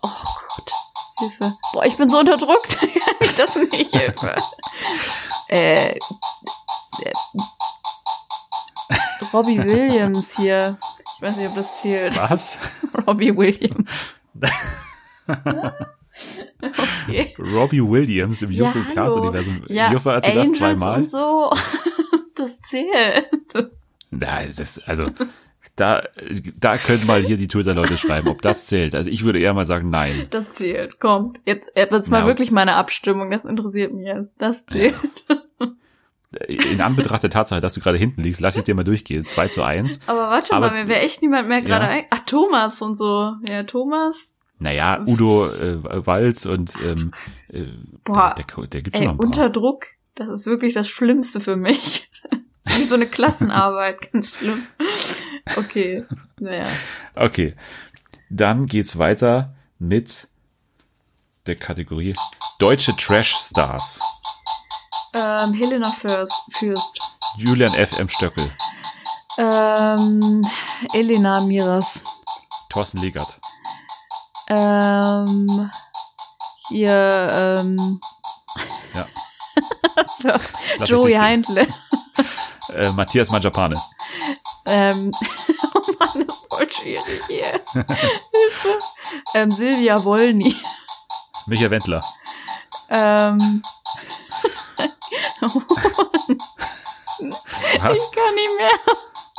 Oh 0.03 0.09
Gott. 0.09 0.73
Hilfe. 1.19 1.57
Boah, 1.75 1.85
ich 1.85 1.97
bin 1.97 2.09
so 2.09 2.21
unter 2.21 2.39
Druck. 2.39 2.63
Kann 2.69 3.17
ich 3.21 3.35
das 3.37 3.57
nicht? 3.57 3.95
Hilfe. 3.95 4.37
Äh, 5.53 5.95
äh, 5.95 5.99
Robbie 9.33 9.59
Williams 9.65 10.37
hier. 10.37 10.79
Ich 11.17 11.23
weiß 11.23 11.37
nicht, 11.37 11.49
ob 11.49 11.57
das 11.57 11.81
zählt. 11.83 12.17
was? 12.17 12.61
Robbie 13.07 13.37
Williams. 13.37 14.15
okay. 17.09 17.35
Robbie 17.37 17.83
Williams 17.83 18.43
im 18.43 18.53
Joko 18.53 18.79
und 18.79 18.91
Klaas. 18.91 19.13
Universum. 19.15 19.65
Ja, 19.67 19.91
Joffe 19.91 20.13
hatte 20.13 20.31
das 20.31 20.39
Angels 20.39 20.59
zweimal. 20.59 20.99
und 21.01 21.11
so. 21.11 21.53
Das 22.37 22.61
zählt. 22.61 23.29
Na, 24.11 24.45
das 24.45 24.61
ist, 24.61 24.89
also, 24.89 25.11
da, 25.81 26.03
da 26.59 26.77
können 26.79 27.07
mal 27.07 27.23
hier 27.23 27.37
die 27.37 27.49
Twitter-Leute 27.49 27.97
schreiben, 27.99 28.29
ob 28.29 28.43
das 28.43 28.67
zählt. 28.67 28.95
Also 28.95 29.11
ich 29.11 29.25
würde 29.25 29.41
eher 29.41 29.55
mal 29.55 29.65
sagen, 29.65 29.91
nein. 29.91 30.27
Das 30.31 30.53
zählt. 30.53 31.01
Komm, 31.01 31.35
jetzt, 31.47 31.71
jetzt 31.75 32.11
mal 32.11 32.21
Na, 32.21 32.27
wirklich 32.27 32.51
meine 32.51 32.75
Abstimmung. 32.75 33.31
Das 33.31 33.45
interessiert 33.45 33.93
mich 33.93 34.07
jetzt. 34.07 34.35
Das 34.39 34.67
zählt. 34.67 34.95
In 36.47 36.81
Anbetracht 36.81 37.25
der 37.25 37.31
Tatsache, 37.31 37.61
dass 37.61 37.75
du 37.75 37.81
gerade 37.81 37.99
hinten 37.99 38.23
liegst, 38.23 38.41
lass 38.41 38.57
ich 38.57 38.63
dir 38.63 38.77
mal 38.77 38.85
durchgehen. 38.85 39.25
2 39.25 39.49
zu 39.49 39.65
1. 39.65 40.07
Aber 40.07 40.31
warte 40.31 40.53
Aber- 40.55 40.69
mal, 40.71 40.85
mir 40.85 40.89
wäre 40.89 41.01
echt 41.01 41.23
niemand 41.23 41.49
mehr 41.49 41.61
gerade 41.61 41.87
Ja. 41.87 41.91
ein. 41.91 42.05
Ach, 42.11 42.21
Thomas 42.25 42.81
und 42.83 42.97
so. 42.97 43.33
Ja, 43.49 43.65
Thomas. 43.65 44.37
Naja, 44.61 45.03
Udo 45.07 45.47
äh, 45.49 46.07
Walz 46.07 46.47
und 46.47 46.75
ähm, 46.85 47.11
äh, 47.49 47.65
Boah, 48.05 48.35
der, 48.37 48.67
der 48.67 48.83
gibt 48.83 48.97
schon 48.97 49.03
Ey, 49.03 49.09
noch 49.09 49.15
ein 49.15 49.19
paar. 49.19 49.27
unter 49.27 49.51
Druck. 49.51 49.87
Das 50.15 50.29
ist 50.29 50.47
wirklich 50.47 50.75
das 50.75 50.89
Schlimmste 50.89 51.41
für 51.41 51.57
mich. 51.57 52.09
Wie 52.77 52.85
so 52.89 52.95
eine 52.95 53.07
Klassenarbeit. 53.07 54.13
Ganz 54.13 54.37
schlimm. 54.37 54.67
Okay. 55.57 56.05
Naja. 56.39 56.67
Okay. 57.15 57.55
Dann 58.29 58.67
geht's 58.67 58.99
weiter 58.99 59.55
mit 59.79 60.29
der 61.47 61.57
Kategorie 61.57 62.13
Deutsche 62.59 62.95
Trash 62.97 63.35
Stars. 63.35 64.01
Ähm, 65.15 65.53
Helena 65.55 65.91
Fürst. 65.91 66.33
Fürst. 66.53 67.01
Julian 67.37 67.75
F. 67.75 67.93
M. 67.99 68.09
Stöckel, 68.09 68.53
Ähm, 69.39 70.47
Elena 70.93 71.41
Miras. 71.41 72.03
Thorsten 72.69 72.99
Legert, 72.99 73.41
Ähm, 74.49 75.71
hier, 76.69 77.61
ähm, 77.63 78.01
Ja. 78.95 79.07
Joey. 80.85 81.15
Heindle. 81.15 81.67
Äh, 82.75 82.91
Matthias 82.93 83.31
Manjapane, 83.31 83.81
Ähm, 84.67 85.13
oh 85.75 85.93
Mann, 85.99 86.27
das 86.27 86.37
ist 86.37 86.47
voll 86.49 86.71
schwierig 86.71 87.23
hier. 87.27 87.61
Hilfe. 87.73 88.79
Ähm, 89.35 89.51
Silvia 89.53 90.03
Wolny. 90.05 90.55
Michael 91.47 91.71
Wendler, 91.71 92.05
Ähm, 92.91 93.63
was? 97.81 97.99
ich 97.99 98.11
kann 98.13 98.35
nicht 98.35 98.57
mehr. 98.59 98.71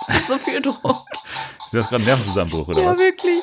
Das 0.07 0.15
ist 0.17 0.27
so 0.27 0.37
viel 0.37 0.61
Druck. 0.61 0.81
Du 1.71 1.77
hast 1.77 1.89
gerade 1.89 1.95
einen 1.97 2.05
Nervenzusammenbruch, 2.05 2.67
oder 2.67 2.81
ja, 2.81 2.89
was? 2.89 2.97
wirklich. 2.97 3.41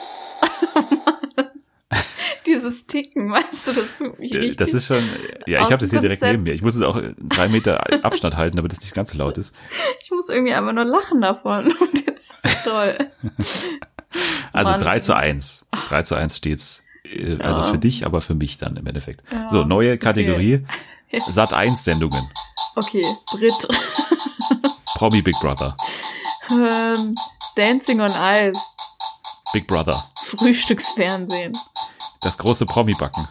Dieses 2.49 2.87
Ticken, 2.87 3.31
weißt 3.31 3.69
du, 3.69 3.73
das 3.75 3.85
tut 3.99 4.19
mich 4.19 4.33
richtig. 4.35 4.57
Das 4.57 4.73
ist 4.75 4.87
schon, 4.87 5.03
ja, 5.47 5.63
ich 5.63 5.67
habe 5.71 5.79
das 5.79 5.91
hier 5.91 6.01
direkt 6.01 6.21
Konzept. 6.21 6.33
neben 6.39 6.43
mir. 6.45 6.55
Ich 6.55 6.63
muss 6.63 6.75
es 6.77 6.83
auch 6.83 7.01
drei 7.19 7.49
Meter 7.49 8.05
Abstand 8.05 8.37
halten, 8.37 8.57
damit 8.57 8.73
es 8.73 8.81
nicht 8.81 8.95
ganz 8.95 9.11
so 9.13 9.19
laut 9.19 9.37
ist. 9.39 9.55
ich 10.03 10.11
muss 10.11 10.29
irgendwie 10.29 10.55
einfach 10.55 10.73
nur 10.73 10.85
lachen 10.85 11.21
davon. 11.21 11.73
Und 11.81 12.07
jetzt 12.07 12.35
toll. 12.65 12.97
Also 14.53 14.71
Mann. 14.73 14.81
3 14.81 15.01
zu 15.01 15.15
1. 15.17 15.67
3 15.89 16.03
zu 16.03 16.15
1 16.17 16.37
steht's. 16.37 16.85
äh, 17.05 17.37
Also 17.43 17.61
Ja. 17.61 17.67
für 17.67 17.79
dich, 17.79 18.07
aber 18.07 18.21
für 18.21 18.35
mich 18.35 18.57
dann 18.59 18.77
im 18.77 18.87
Endeffekt. 18.87 19.23
Ja, 19.31 19.49
So, 19.51 19.65
neue 19.65 19.91
okay. 19.93 19.99
Kategorie. 19.99 20.65
Jetzt- 21.11 21.31
Sat 21.33 21.55
1 21.55 21.85
Sendungen. 21.85 22.29
Okay, 22.77 23.05
Brit. 23.33 23.55
Promi 24.95 25.23
Big 25.23 25.37
Brother. 25.41 25.77
ähm, 26.51 27.15
Dancing 27.57 28.01
on 28.01 28.11
Ice. 28.13 28.61
Big 29.53 29.67
Brother. 29.67 30.05
Frühstücksfernsehen. 30.23 31.57
Das 32.21 32.37
große 32.39 32.67
Promi-Backen. 32.67 33.29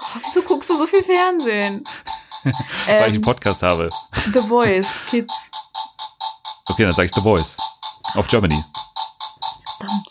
Oh, 0.00 0.18
wieso 0.24 0.42
guckst 0.42 0.70
du 0.70 0.76
so 0.76 0.86
viel 0.86 1.02
Fernsehen? 1.04 1.84
Weil 2.44 2.54
ich 2.86 2.88
einen 2.88 3.14
ähm, 3.16 3.22
Podcast 3.22 3.62
habe. 3.62 3.90
The 4.32 4.40
Voice, 4.40 5.02
Kids. 5.08 5.50
Okay, 6.66 6.84
dann 6.84 6.92
sage 6.92 7.06
ich 7.06 7.14
The 7.14 7.20
Voice. 7.20 7.58
Auf 8.14 8.28
Germany. 8.28 8.64
Verdammt. 9.78 10.08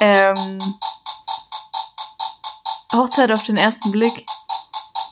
Ähm, 0.00 0.74
Hochzeit 2.92 3.30
auf 3.32 3.42
den 3.44 3.56
ersten 3.56 3.90
Blick. 3.90 4.26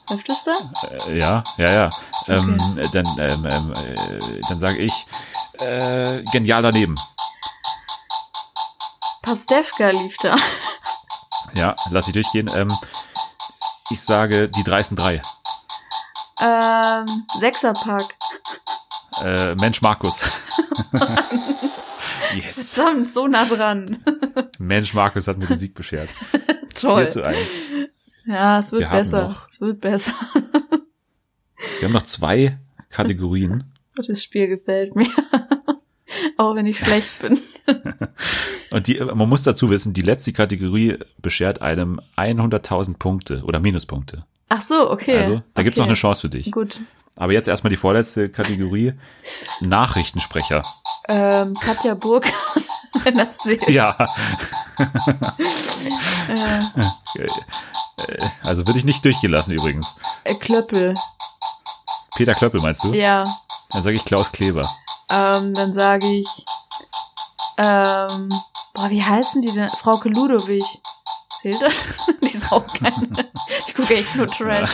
Läuft 0.08 0.28
das 0.28 0.44
da? 0.44 0.52
Äh, 1.06 1.18
ja, 1.18 1.44
ja, 1.56 1.72
ja. 1.72 1.90
Ähm, 2.28 2.58
Dann, 2.92 3.18
ähm, 3.18 3.46
ähm, 3.46 3.72
äh, 3.72 4.40
dann 4.48 4.58
sage 4.58 4.78
ich 4.78 5.06
äh, 5.58 6.22
genial 6.30 6.62
daneben. 6.62 6.96
Pastewka 9.22 9.90
lief 9.90 10.16
da. 10.18 10.36
Ja, 11.54 11.76
lass 11.90 12.06
ich 12.08 12.12
durchgehen. 12.14 12.50
Ähm, 12.54 12.72
ich 13.90 14.00
sage 14.00 14.48
die 14.48 14.64
dreisten 14.64 14.96
drei. 14.96 15.22
Ähm, 16.40 17.26
Sechserpack. 17.40 18.14
Äh, 19.22 19.54
Mensch 19.54 19.82
Markus. 19.82 20.22
yes. 22.34 22.74
Verdammt, 22.74 23.10
so 23.10 23.26
nah 23.28 23.44
dran. 23.44 24.02
Mensch 24.58 24.94
Markus 24.94 25.28
hat 25.28 25.38
mir 25.38 25.46
den 25.46 25.58
Sieg 25.58 25.74
beschert. 25.74 26.10
4 26.10 26.68
Toll. 26.74 27.08
zu 27.10 27.22
1. 27.24 27.48
Ja, 28.24 28.58
es 28.58 28.72
wird 28.72 28.82
Wir 28.82 28.88
besser. 28.90 29.22
noch- 29.28 29.48
Es 29.48 29.60
wird 29.60 29.80
besser. 29.80 30.14
Wir 31.80 31.88
haben 31.88 31.92
noch 31.92 32.02
zwei 32.02 32.58
Kategorien. 32.90 33.64
Das 33.94 34.22
Spiel 34.22 34.46
gefällt 34.46 34.96
mir. 34.96 35.06
Auch 36.42 36.54
wenn 36.56 36.66
ich 36.66 36.78
schlecht 36.78 37.10
bin. 37.20 37.38
Und 38.72 38.86
die, 38.88 38.98
man 39.00 39.28
muss 39.28 39.42
dazu 39.44 39.70
wissen, 39.70 39.92
die 39.94 40.02
letzte 40.02 40.32
Kategorie 40.32 40.98
beschert 41.18 41.62
einem 41.62 42.00
100.000 42.16 42.98
Punkte 42.98 43.42
oder 43.44 43.60
Minuspunkte. 43.60 44.24
Ach 44.48 44.60
so, 44.60 44.90
okay. 44.90 45.18
Also, 45.18 45.42
da 45.54 45.62
gibt's 45.62 45.78
okay. 45.78 45.82
noch 45.84 45.88
eine 45.88 45.94
Chance 45.94 46.22
für 46.22 46.28
dich. 46.28 46.50
Gut. 46.50 46.80
Aber 47.14 47.32
jetzt 47.32 47.46
erstmal 47.48 47.70
die 47.70 47.76
vorletzte 47.76 48.28
Kategorie. 48.28 48.94
Nachrichtensprecher. 49.60 50.62
Ähm, 51.08 51.54
Katja 51.60 51.94
Burg, 51.94 52.26
wenn 53.04 53.16
das 53.18 53.36
zählt. 53.38 53.68
Ja, 53.68 53.96
Äh, 56.28 57.22
äh, 57.98 58.28
also 58.42 58.66
würde 58.66 58.78
ich 58.78 58.84
nicht 58.84 59.04
durchgelassen 59.04 59.52
übrigens. 59.52 59.96
äh, 60.24 60.34
Klöppel. 60.34 60.96
Peter 62.16 62.34
Klöppel 62.34 62.60
meinst 62.60 62.84
du? 62.84 62.92
Ja. 62.92 63.34
Dann 63.70 63.82
sage 63.82 63.96
ich 63.96 64.04
Klaus 64.04 64.32
Kleber. 64.32 64.70
Ähm, 65.12 65.52
dann 65.54 65.72
sage 65.74 66.06
ich, 66.08 66.28
ähm, 67.58 68.32
boah, 68.74 68.88
wie 68.90 69.02
heißen 69.04 69.42
die 69.42 69.52
denn? 69.52 69.68
Frauke 69.70 70.08
Ludowig. 70.08 70.64
Zählt 71.40 71.60
das? 71.60 71.98
die 72.22 72.30
ist 72.36 72.50
auch 72.52 72.66
keine. 72.72 73.30
Ich 73.66 73.74
gucke 73.74 73.94
echt 73.94 74.14
nur 74.16 74.26
Trash. 74.28 74.70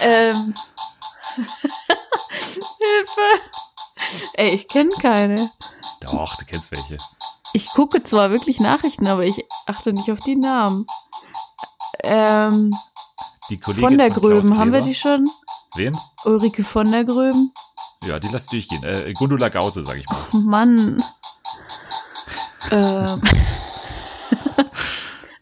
ähm, 0.00 0.54
Hilfe. 2.78 3.40
Ey, 4.34 4.50
ich 4.54 4.68
kenne 4.68 4.90
keine. 5.00 5.50
Doch, 6.00 6.36
du 6.36 6.44
kennst 6.44 6.72
welche. 6.72 6.98
Ich 7.52 7.68
gucke 7.70 8.02
zwar 8.02 8.30
wirklich 8.30 8.60
Nachrichten, 8.60 9.06
aber 9.06 9.24
ich 9.24 9.44
achte 9.66 9.92
nicht 9.92 10.10
auf 10.10 10.20
die 10.20 10.36
Namen. 10.36 10.86
Ähm, 12.02 12.76
Die 13.50 13.58
Kollegin 13.58 13.84
von 13.88 13.98
der 13.98 14.10
Klaus 14.10 14.22
Gröben, 14.22 14.58
haben 14.58 14.72
wir 14.72 14.80
die 14.80 14.94
schon? 14.94 15.28
Wen? 15.74 15.98
Ulrike 16.24 16.62
von 16.64 16.90
der 16.90 17.04
Gröben? 17.04 17.52
Ja, 18.02 18.18
die 18.18 18.28
lass 18.28 18.44
ich 18.44 18.50
durchgehen. 18.68 18.82
Äh, 18.82 19.12
Gundula 19.12 19.48
Gause, 19.50 19.84
sag 19.84 19.98
ich 19.98 20.06
mal. 20.08 20.26
Mann. 20.32 21.02
ähm. 22.70 23.20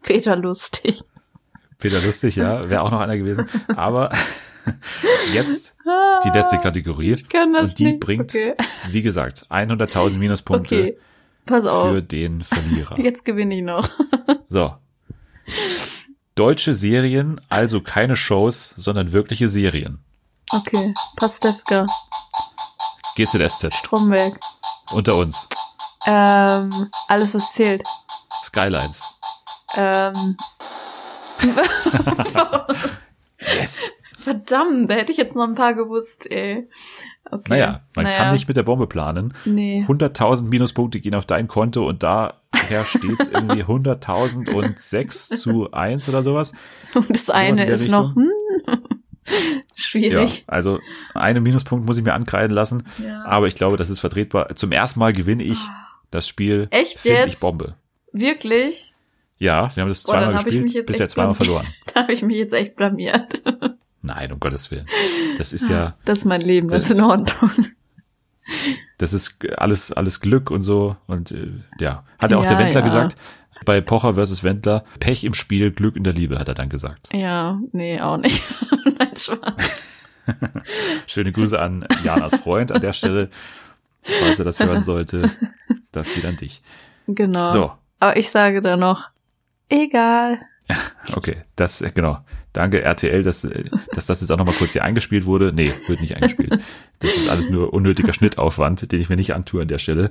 Peter 0.03 0.37
Lustig. 0.37 1.03
Peter 1.79 2.01
Lustig, 2.05 2.37
ja, 2.37 2.69
wäre 2.69 2.83
auch 2.83 2.91
noch 2.91 3.01
einer 3.01 3.17
gewesen. 3.17 3.47
Aber 3.77 4.11
jetzt 5.33 5.77
die 6.25 6.31
letzte 6.31 6.59
Kategorie. 6.59 7.13
Ich 7.15 7.29
kann 7.29 7.53
das 7.53 7.71
Und 7.71 7.79
die 7.79 7.85
nicht. 7.85 8.01
bringt, 8.01 8.23
Okay. 8.35 8.55
wie 8.91 9.03
gesagt, 9.03 9.47
100.000 9.51 10.19
Minuspunkte 10.19 10.81
okay. 10.81 10.99
Pass 11.47 11.65
auf. 11.65 11.91
für 11.91 12.03
den 12.03 12.43
Verlierer. 12.43 12.99
Jetzt 12.99 13.25
gewinne 13.25 13.57
ich 13.57 13.63
noch. 13.63 13.89
So. 14.51 14.75
Deutsche 16.35 16.75
Serien, 16.75 17.39
also 17.51 17.83
keine 17.83 18.17
Shows, 18.17 18.73
sondern 18.79 19.13
wirkliche 19.13 19.47
Serien. 19.47 19.99
Okay. 20.51 20.95
Pastewka. 21.17 21.87
GZSZ, 23.19 23.75
Stromberg. 23.75 24.39
unter 24.93 25.17
uns. 25.17 25.49
Ähm, 26.07 26.89
alles, 27.09 27.35
was 27.35 27.51
zählt. 27.51 27.83
Skylines. 28.45 29.05
Ähm, 29.75 30.37
Yes. 33.57 33.91
verdammt, 34.19 34.91
da 34.91 34.95
hätte 34.95 35.11
ich 35.11 35.19
jetzt 35.19 35.35
noch 35.35 35.49
ein 35.49 35.55
paar 35.57 35.75
gewusst, 35.75 36.31
ey. 36.31 36.69
Okay. 37.31 37.43
Naja, 37.49 37.81
man 37.97 38.05
naja, 38.05 38.17
kann 38.19 38.33
nicht 38.33 38.47
mit 38.47 38.57
der 38.57 38.63
Bombe 38.63 38.87
planen. 38.87 39.35
Nee. 39.45 39.85
100.000 39.87 40.45
Minuspunkte 40.45 41.01
gehen 41.01 41.15
auf 41.15 41.27
dein 41.27 41.49
Konto 41.49 41.87
und 41.87 42.05
daher 42.05 42.35
steht 42.85 43.19
irgendwie 43.33 43.65
100.006 43.65 45.37
zu 45.37 45.73
1 45.73 46.09
oder 46.09 46.23
sowas. 46.23 46.53
Und 46.95 47.11
das 47.11 47.29
in 47.29 47.35
eine 47.35 47.65
ist 47.65 47.91
noch 47.91 48.15
hm, 48.15 48.31
Ja, 49.79 49.83
schwierig. 49.85 50.45
also 50.49 50.81
einen 51.15 51.43
Minuspunkt 51.43 51.87
muss 51.87 51.99
ich 51.99 52.05
mir 52.05 52.13
ankreiden 52.15 52.53
lassen, 52.55 52.85
Ja. 53.05 53.25
aber 53.25 53.47
ich 53.47 53.55
glaube, 53.55 53.77
das 53.77 53.91
ist 53.91 54.01
vertretbar. 54.01 54.55
Zum 54.57 54.73
ersten 54.73 54.99
Mal 54.99 55.13
gewinne 55.13 55.45
ich 55.45 55.59
das 56.11 56.27
Spiel. 56.27 56.67
Echt 56.71 57.05
jetzt? 57.05 57.29
ich 57.35 57.39
Bombe. 57.39 57.75
Wirklich? 58.13 58.93
Ja, 59.39 59.71
wir 59.77 59.83
haben 59.83 59.89
das 59.89 60.03
Boah, 60.03 60.13
zweimal 60.15 60.35
mich 60.35 60.45
gespielt, 60.45 60.73
jetzt 60.73 60.87
bisher 60.87 61.09
zweimal 61.09 61.35
verloren. 61.35 61.67
Da 61.95 62.03
habe 62.03 62.13
ich 62.13 62.23
mich 62.23 62.37
jetzt 62.39 62.53
echt 62.55 62.75
blamiert. 62.77 63.43
Nein, 64.03 64.33
um 64.33 64.41
Gottes 64.41 64.71
Willen. 64.71 64.87
Das 65.39 65.53
ist 65.53 65.69
ja, 65.69 65.97
Das 66.05 66.19
ist 66.21 66.25
mein 66.25 66.41
Leben, 66.41 66.69
das 66.69 66.83
Das- 66.85 66.91
ist 66.91 66.97
in 66.97 67.03
Ordnung. 67.05 67.51
das 68.99 69.13
ist 69.13 69.39
alles, 69.59 69.93
alles 69.93 70.21
Glück 70.21 70.51
und 70.51 70.63
so. 70.63 70.97
Und 71.07 71.31
äh, 71.33 71.53
ja, 71.79 72.05
hat 72.19 72.31
ja 72.33 72.39
auch 72.39 72.43
Ja, 72.45 72.49
der 72.51 72.59
Wendler 72.59 72.81
ja. 72.81 72.87
gesagt. 72.87 73.17
Bei 73.65 73.81
Pocher 73.81 74.15
versus 74.15 74.45
Wendler, 74.45 74.85
Pech 75.01 75.25
im 75.25 75.35
Spiel, 75.35 75.71
Glück 75.71 75.97
in 75.97 76.05
der 76.05 76.13
Liebe, 76.13 76.39
hat 76.39 76.49
er 76.49 76.55
dann 76.55 76.69
gesagt. 76.69 77.09
Ja, 77.13 77.61
nee, 77.73 78.01
auch 78.01 78.17
nicht. 78.17 78.43
Nein, 78.99 79.17
Spaß. 79.17 80.07
Schöne 81.07 81.33
Grüße 81.33 81.59
an 81.59 81.87
Janas 82.05 82.37
Freund 82.37 82.73
an 82.73 82.81
der 82.81 82.93
Stelle, 82.93 83.31
falls 84.03 84.39
er 84.39 84.45
das 84.45 84.61
hören 84.61 84.83
sollte. 84.83 85.31
Das 85.93 86.13
geht 86.13 86.25
an 86.25 86.37
dich. 86.37 86.63
Genau. 87.07 87.49
So, 87.51 87.73
Aber 87.99 88.17
ich 88.17 88.31
sage 88.31 88.61
da 88.63 88.77
noch, 88.77 89.09
egal. 89.69 90.41
okay, 91.15 91.43
das, 91.57 91.83
genau. 91.95 92.19
Danke 92.53 92.83
RTL, 92.83 93.23
dass, 93.23 93.49
dass 93.95 94.07
das 94.07 94.21
jetzt 94.21 94.31
auch 94.31 94.37
nochmal 94.37 94.55
kurz 94.55 94.73
hier 94.73 94.85
eingespielt 94.85 95.27
wurde. 95.27 95.53
Nee, 95.53 95.73
wird 95.87 96.01
nicht 96.01 96.17
eingespielt. 96.17 96.61
Das 96.99 97.15
ist 97.15 97.31
alles 97.31 97.49
nur 97.49 97.73
unnötiger 97.73 98.13
Schnittaufwand, 98.13 98.91
den 98.91 99.01
ich 99.01 99.09
mir 99.09 99.17
nicht 99.17 99.35
antue 99.35 99.63
an 99.63 99.69
der 99.69 99.79
Stelle. 99.79 100.11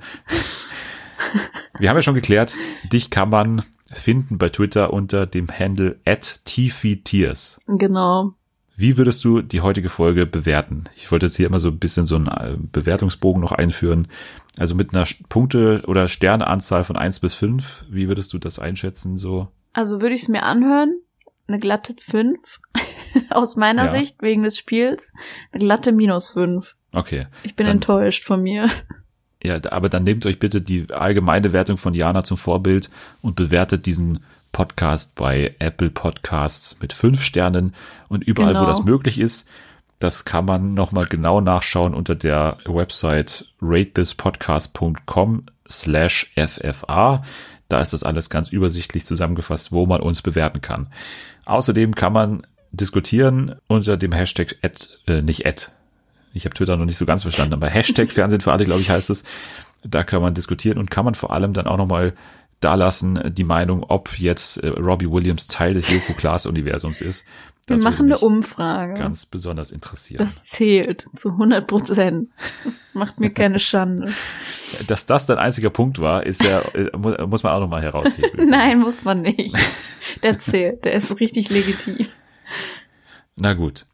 Wir 1.80 1.90
haben 1.90 1.98
ja 1.98 2.02
schon 2.02 2.16
geklärt, 2.16 2.56
dich 2.92 3.10
kann 3.10 3.30
man 3.30 3.64
finden 3.92 4.38
bei 4.38 4.50
Twitter 4.50 4.92
unter 4.94 5.26
dem 5.26 5.48
Handle 5.50 5.98
at 6.06 6.42
Tears. 6.46 7.60
Genau. 7.68 8.34
Wie 8.76 8.98
würdest 8.98 9.24
du 9.26 9.42
die 9.42 9.62
heutige 9.62 9.90
Folge 9.90 10.26
bewerten? 10.28 10.84
Ich 10.96 11.12
wollte 11.12 11.26
jetzt 11.26 11.36
hier 11.38 11.48
immer 11.48 11.60
so 11.60 11.70
ein 11.70 11.80
bisschen 11.80 12.06
so 12.06 12.16
einen 12.16 12.28
äh, 12.28 12.58
Bewertungsbogen 12.60 13.42
noch 13.42 13.52
einführen. 13.52 14.08
Also 14.60 14.76
mit 14.76 14.94
einer 14.94 15.06
Punkte- 15.30 15.84
oder 15.88 16.08
Sterneanzahl 16.08 16.84
von 16.84 16.96
eins 16.96 17.20
bis 17.20 17.34
fünf. 17.34 17.86
Wie 17.90 18.08
würdest 18.08 18.34
du 18.34 18.38
das 18.38 18.60
einschätzen? 18.60 19.18
So, 19.18 19.48
Also 19.74 20.02
würde 20.02 20.14
ich 20.16 20.24
es 20.24 20.28
mir 20.28 20.44
anhören. 20.44 21.00
Eine 21.48 21.60
glatte 21.60 21.96
5 22.00 22.60
aus 23.32 23.56
meiner 23.56 23.86
Ja. 23.86 23.92
Sicht, 23.94 24.22
wegen 24.22 24.44
des 24.44 24.58
Spiels. 24.58 25.14
Eine 25.52 25.62
glatte 25.64 25.92
minus 25.92 26.30
5. 26.30 26.76
okay. 26.94 27.28
Ich 27.44 27.56
bin 27.56 27.66
enttäuscht 27.68 28.26
von 28.26 28.44
mir. 28.44 28.70
Ja, 29.48 29.60
aber 29.72 29.90
dann 29.90 30.04
nehmt 30.04 30.26
euch 30.26 30.40
bitte 30.40 30.62
die 30.62 30.92
allgemeine 30.92 31.54
Wertung 31.54 31.78
von 31.78 31.94
Jana 31.94 32.24
zum 32.24 32.38
Vorbild 32.38 32.90
und 33.22 33.36
bewertet 33.36 33.86
diesen 33.86 34.20
Podcast 34.52 35.16
bei 35.16 35.56
Apple 35.60 35.90
Podcasts 35.90 36.80
mit 36.82 36.94
fünf 36.94 37.22
Sternen 37.24 37.74
und 38.10 38.24
überall, 38.24 38.54
wo 38.56 38.60
Genau. 38.60 38.68
das 38.68 38.84
möglich 38.84 39.20
ist. 39.20 39.48
Das 40.00 40.26
kann 40.26 40.46
man 40.46 40.74
nochmal 40.74 41.06
genau 41.06 41.42
nachschauen 41.42 41.94
unter 41.94 42.14
der 42.16 42.58
Website 42.66 43.46
ratethispodcast.com 43.62 45.44
slash 45.70 46.32
FFA. 46.36 47.24
Da 47.70 47.82
ist 47.82 47.94
das 47.94 48.04
alles 48.04 48.30
ganz 48.30 48.50
übersichtlich 48.50 49.06
zusammengefasst, 49.06 49.72
wo 49.72 49.86
man 49.86 50.02
uns 50.02 50.22
bewerten 50.22 50.62
kann. 50.62 50.88
Außerdem 51.46 51.96
kann 51.96 52.14
man 52.14 52.42
diskutieren 52.72 53.56
unter 53.68 53.98
dem 53.98 54.12
Hashtag 54.12 54.56
Ad, 54.62 54.88
äh, 55.08 55.22
nicht 55.22 55.46
Ad, 55.46 55.68
ich 56.34 56.46
habe 56.46 56.54
Twitter 56.54 56.78
noch 56.78 56.86
nicht 56.86 56.98
so 56.98 57.06
ganz 57.06 57.24
verstanden, 57.24 57.54
aber 57.54 57.68
Hashtag 57.68 58.12
Fernsehen 58.14 58.42
für 58.42 58.52
alle, 58.52 58.66
glaube 58.66 58.82
ich, 58.82 58.90
heißt 58.90 59.10
es. 59.10 59.24
Da 59.84 60.04
kann 60.04 60.22
man 60.22 60.34
diskutieren 60.34 60.78
und 60.78 60.92
kann 60.92 61.06
man 61.06 61.14
vor 61.14 61.32
allem 61.32 61.54
dann 61.54 61.68
auch 61.68 61.78
nochmal 61.78 62.14
dalassen, 62.60 63.34
die 63.34 63.44
Meinung, 63.44 63.84
ob 63.88 64.18
jetzt 64.18 64.58
äh, 64.58 64.70
Robbie 64.70 65.10
Williams 65.10 65.48
Teil 65.48 65.74
des 65.74 65.92
Yoko 65.92 66.14
Class 66.14 66.46
Universums 66.46 67.02
ist. 67.02 67.26
Das 67.68 67.82
Wir 67.82 67.90
machen 67.90 68.06
eine 68.06 68.18
Umfrage. 68.18 68.94
Ganz 68.94 69.26
besonders 69.26 69.72
interessiert. 69.72 70.22
Das 70.22 70.46
zählt 70.46 71.08
zu 71.16 71.32
100 71.32 71.68
Prozent. 71.68 72.30
Macht 72.94 73.20
mir 73.20 73.30
keine 73.30 73.60
Schande. 73.60 74.10
Dass 74.88 75.06
das 75.06 75.26
dein 75.26 75.38
einziger 75.38 75.70
Punkt 75.70 76.00
war, 76.00 76.26
ist 76.26 76.44
ja, 76.44 76.62
äh, 76.74 76.90
muss 76.98 77.44
man 77.44 77.54
auch 77.54 77.60
nochmal 77.60 77.82
herausheben. 77.82 78.32
Nein, 78.50 78.80
muss 78.80 79.04
man 79.04 79.22
nicht. 79.22 79.56
Der 80.24 80.40
zählt. 80.40 80.86
Der 80.86 80.94
ist 80.94 81.20
richtig 81.20 81.50
legitim. 81.50 82.08
Na 83.36 83.54
gut. 83.54 83.86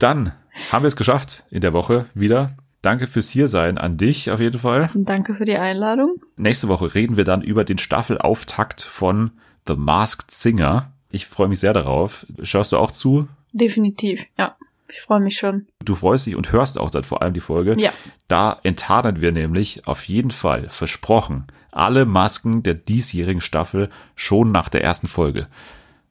Dann 0.00 0.32
haben 0.72 0.82
wir 0.82 0.88
es 0.88 0.96
geschafft 0.96 1.44
in 1.50 1.60
der 1.60 1.72
Woche 1.72 2.06
wieder. 2.14 2.56
Danke 2.82 3.06
fürs 3.06 3.28
Hiersein 3.28 3.76
an 3.76 3.98
dich 3.98 4.30
auf 4.30 4.40
jeden 4.40 4.58
Fall. 4.58 4.88
Danke 4.94 5.34
für 5.34 5.44
die 5.44 5.56
Einladung. 5.56 6.16
Nächste 6.36 6.68
Woche 6.68 6.94
reden 6.94 7.16
wir 7.16 7.24
dann 7.24 7.42
über 7.42 7.64
den 7.64 7.78
Staffelauftakt 7.78 8.80
von 8.80 9.32
The 9.66 9.74
Masked 9.74 10.30
Singer. 10.30 10.92
Ich 11.10 11.26
freue 11.26 11.48
mich 11.48 11.60
sehr 11.60 11.74
darauf. 11.74 12.26
Schaust 12.42 12.72
du 12.72 12.78
auch 12.78 12.90
zu? 12.90 13.28
Definitiv, 13.52 14.24
ja. 14.38 14.56
Ich 14.88 15.00
freue 15.00 15.20
mich 15.20 15.36
schon. 15.36 15.66
Du 15.84 15.94
freust 15.94 16.26
dich 16.26 16.36
und 16.36 16.52
hörst 16.52 16.80
auch 16.80 16.90
dann 16.90 17.04
vor 17.04 17.22
allem 17.22 17.34
die 17.34 17.40
Folge. 17.40 17.76
Ja. 17.78 17.92
Da 18.28 18.58
enttarnen 18.62 19.20
wir 19.20 19.30
nämlich 19.30 19.86
auf 19.86 20.04
jeden 20.04 20.30
Fall, 20.30 20.68
versprochen, 20.68 21.46
alle 21.70 22.04
Masken 22.06 22.62
der 22.62 22.74
diesjährigen 22.74 23.40
Staffel 23.40 23.90
schon 24.16 24.50
nach 24.50 24.68
der 24.68 24.82
ersten 24.82 25.06
Folge. 25.06 25.46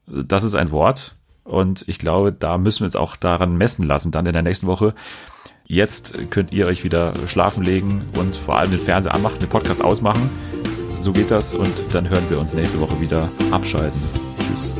Das 0.06 0.44
ist 0.44 0.54
ein 0.54 0.70
Wort. 0.70 1.14
Und 1.44 1.84
ich 1.88 1.98
glaube, 1.98 2.32
da 2.32 2.58
müssen 2.58 2.80
wir 2.80 2.86
uns 2.86 2.96
auch 2.96 3.16
daran 3.16 3.56
messen 3.56 3.84
lassen, 3.84 4.12
dann 4.12 4.26
in 4.26 4.32
der 4.32 4.42
nächsten 4.42 4.66
Woche. 4.66 4.94
Jetzt 5.66 6.30
könnt 6.30 6.52
ihr 6.52 6.66
euch 6.66 6.82
wieder 6.82 7.14
schlafen 7.26 7.62
legen 7.62 8.04
und 8.18 8.36
vor 8.36 8.58
allem 8.58 8.72
den 8.72 8.80
Fernseher 8.80 9.14
anmachen, 9.14 9.38
den 9.38 9.48
Podcast 9.48 9.84
ausmachen. 9.84 10.28
So 10.98 11.12
geht 11.12 11.30
das 11.30 11.54
und 11.54 11.82
dann 11.92 12.08
hören 12.08 12.28
wir 12.28 12.38
uns 12.38 12.54
nächste 12.54 12.80
Woche 12.80 13.00
wieder. 13.00 13.28
Abschalten. 13.50 14.00
Tschüss. 14.42 14.74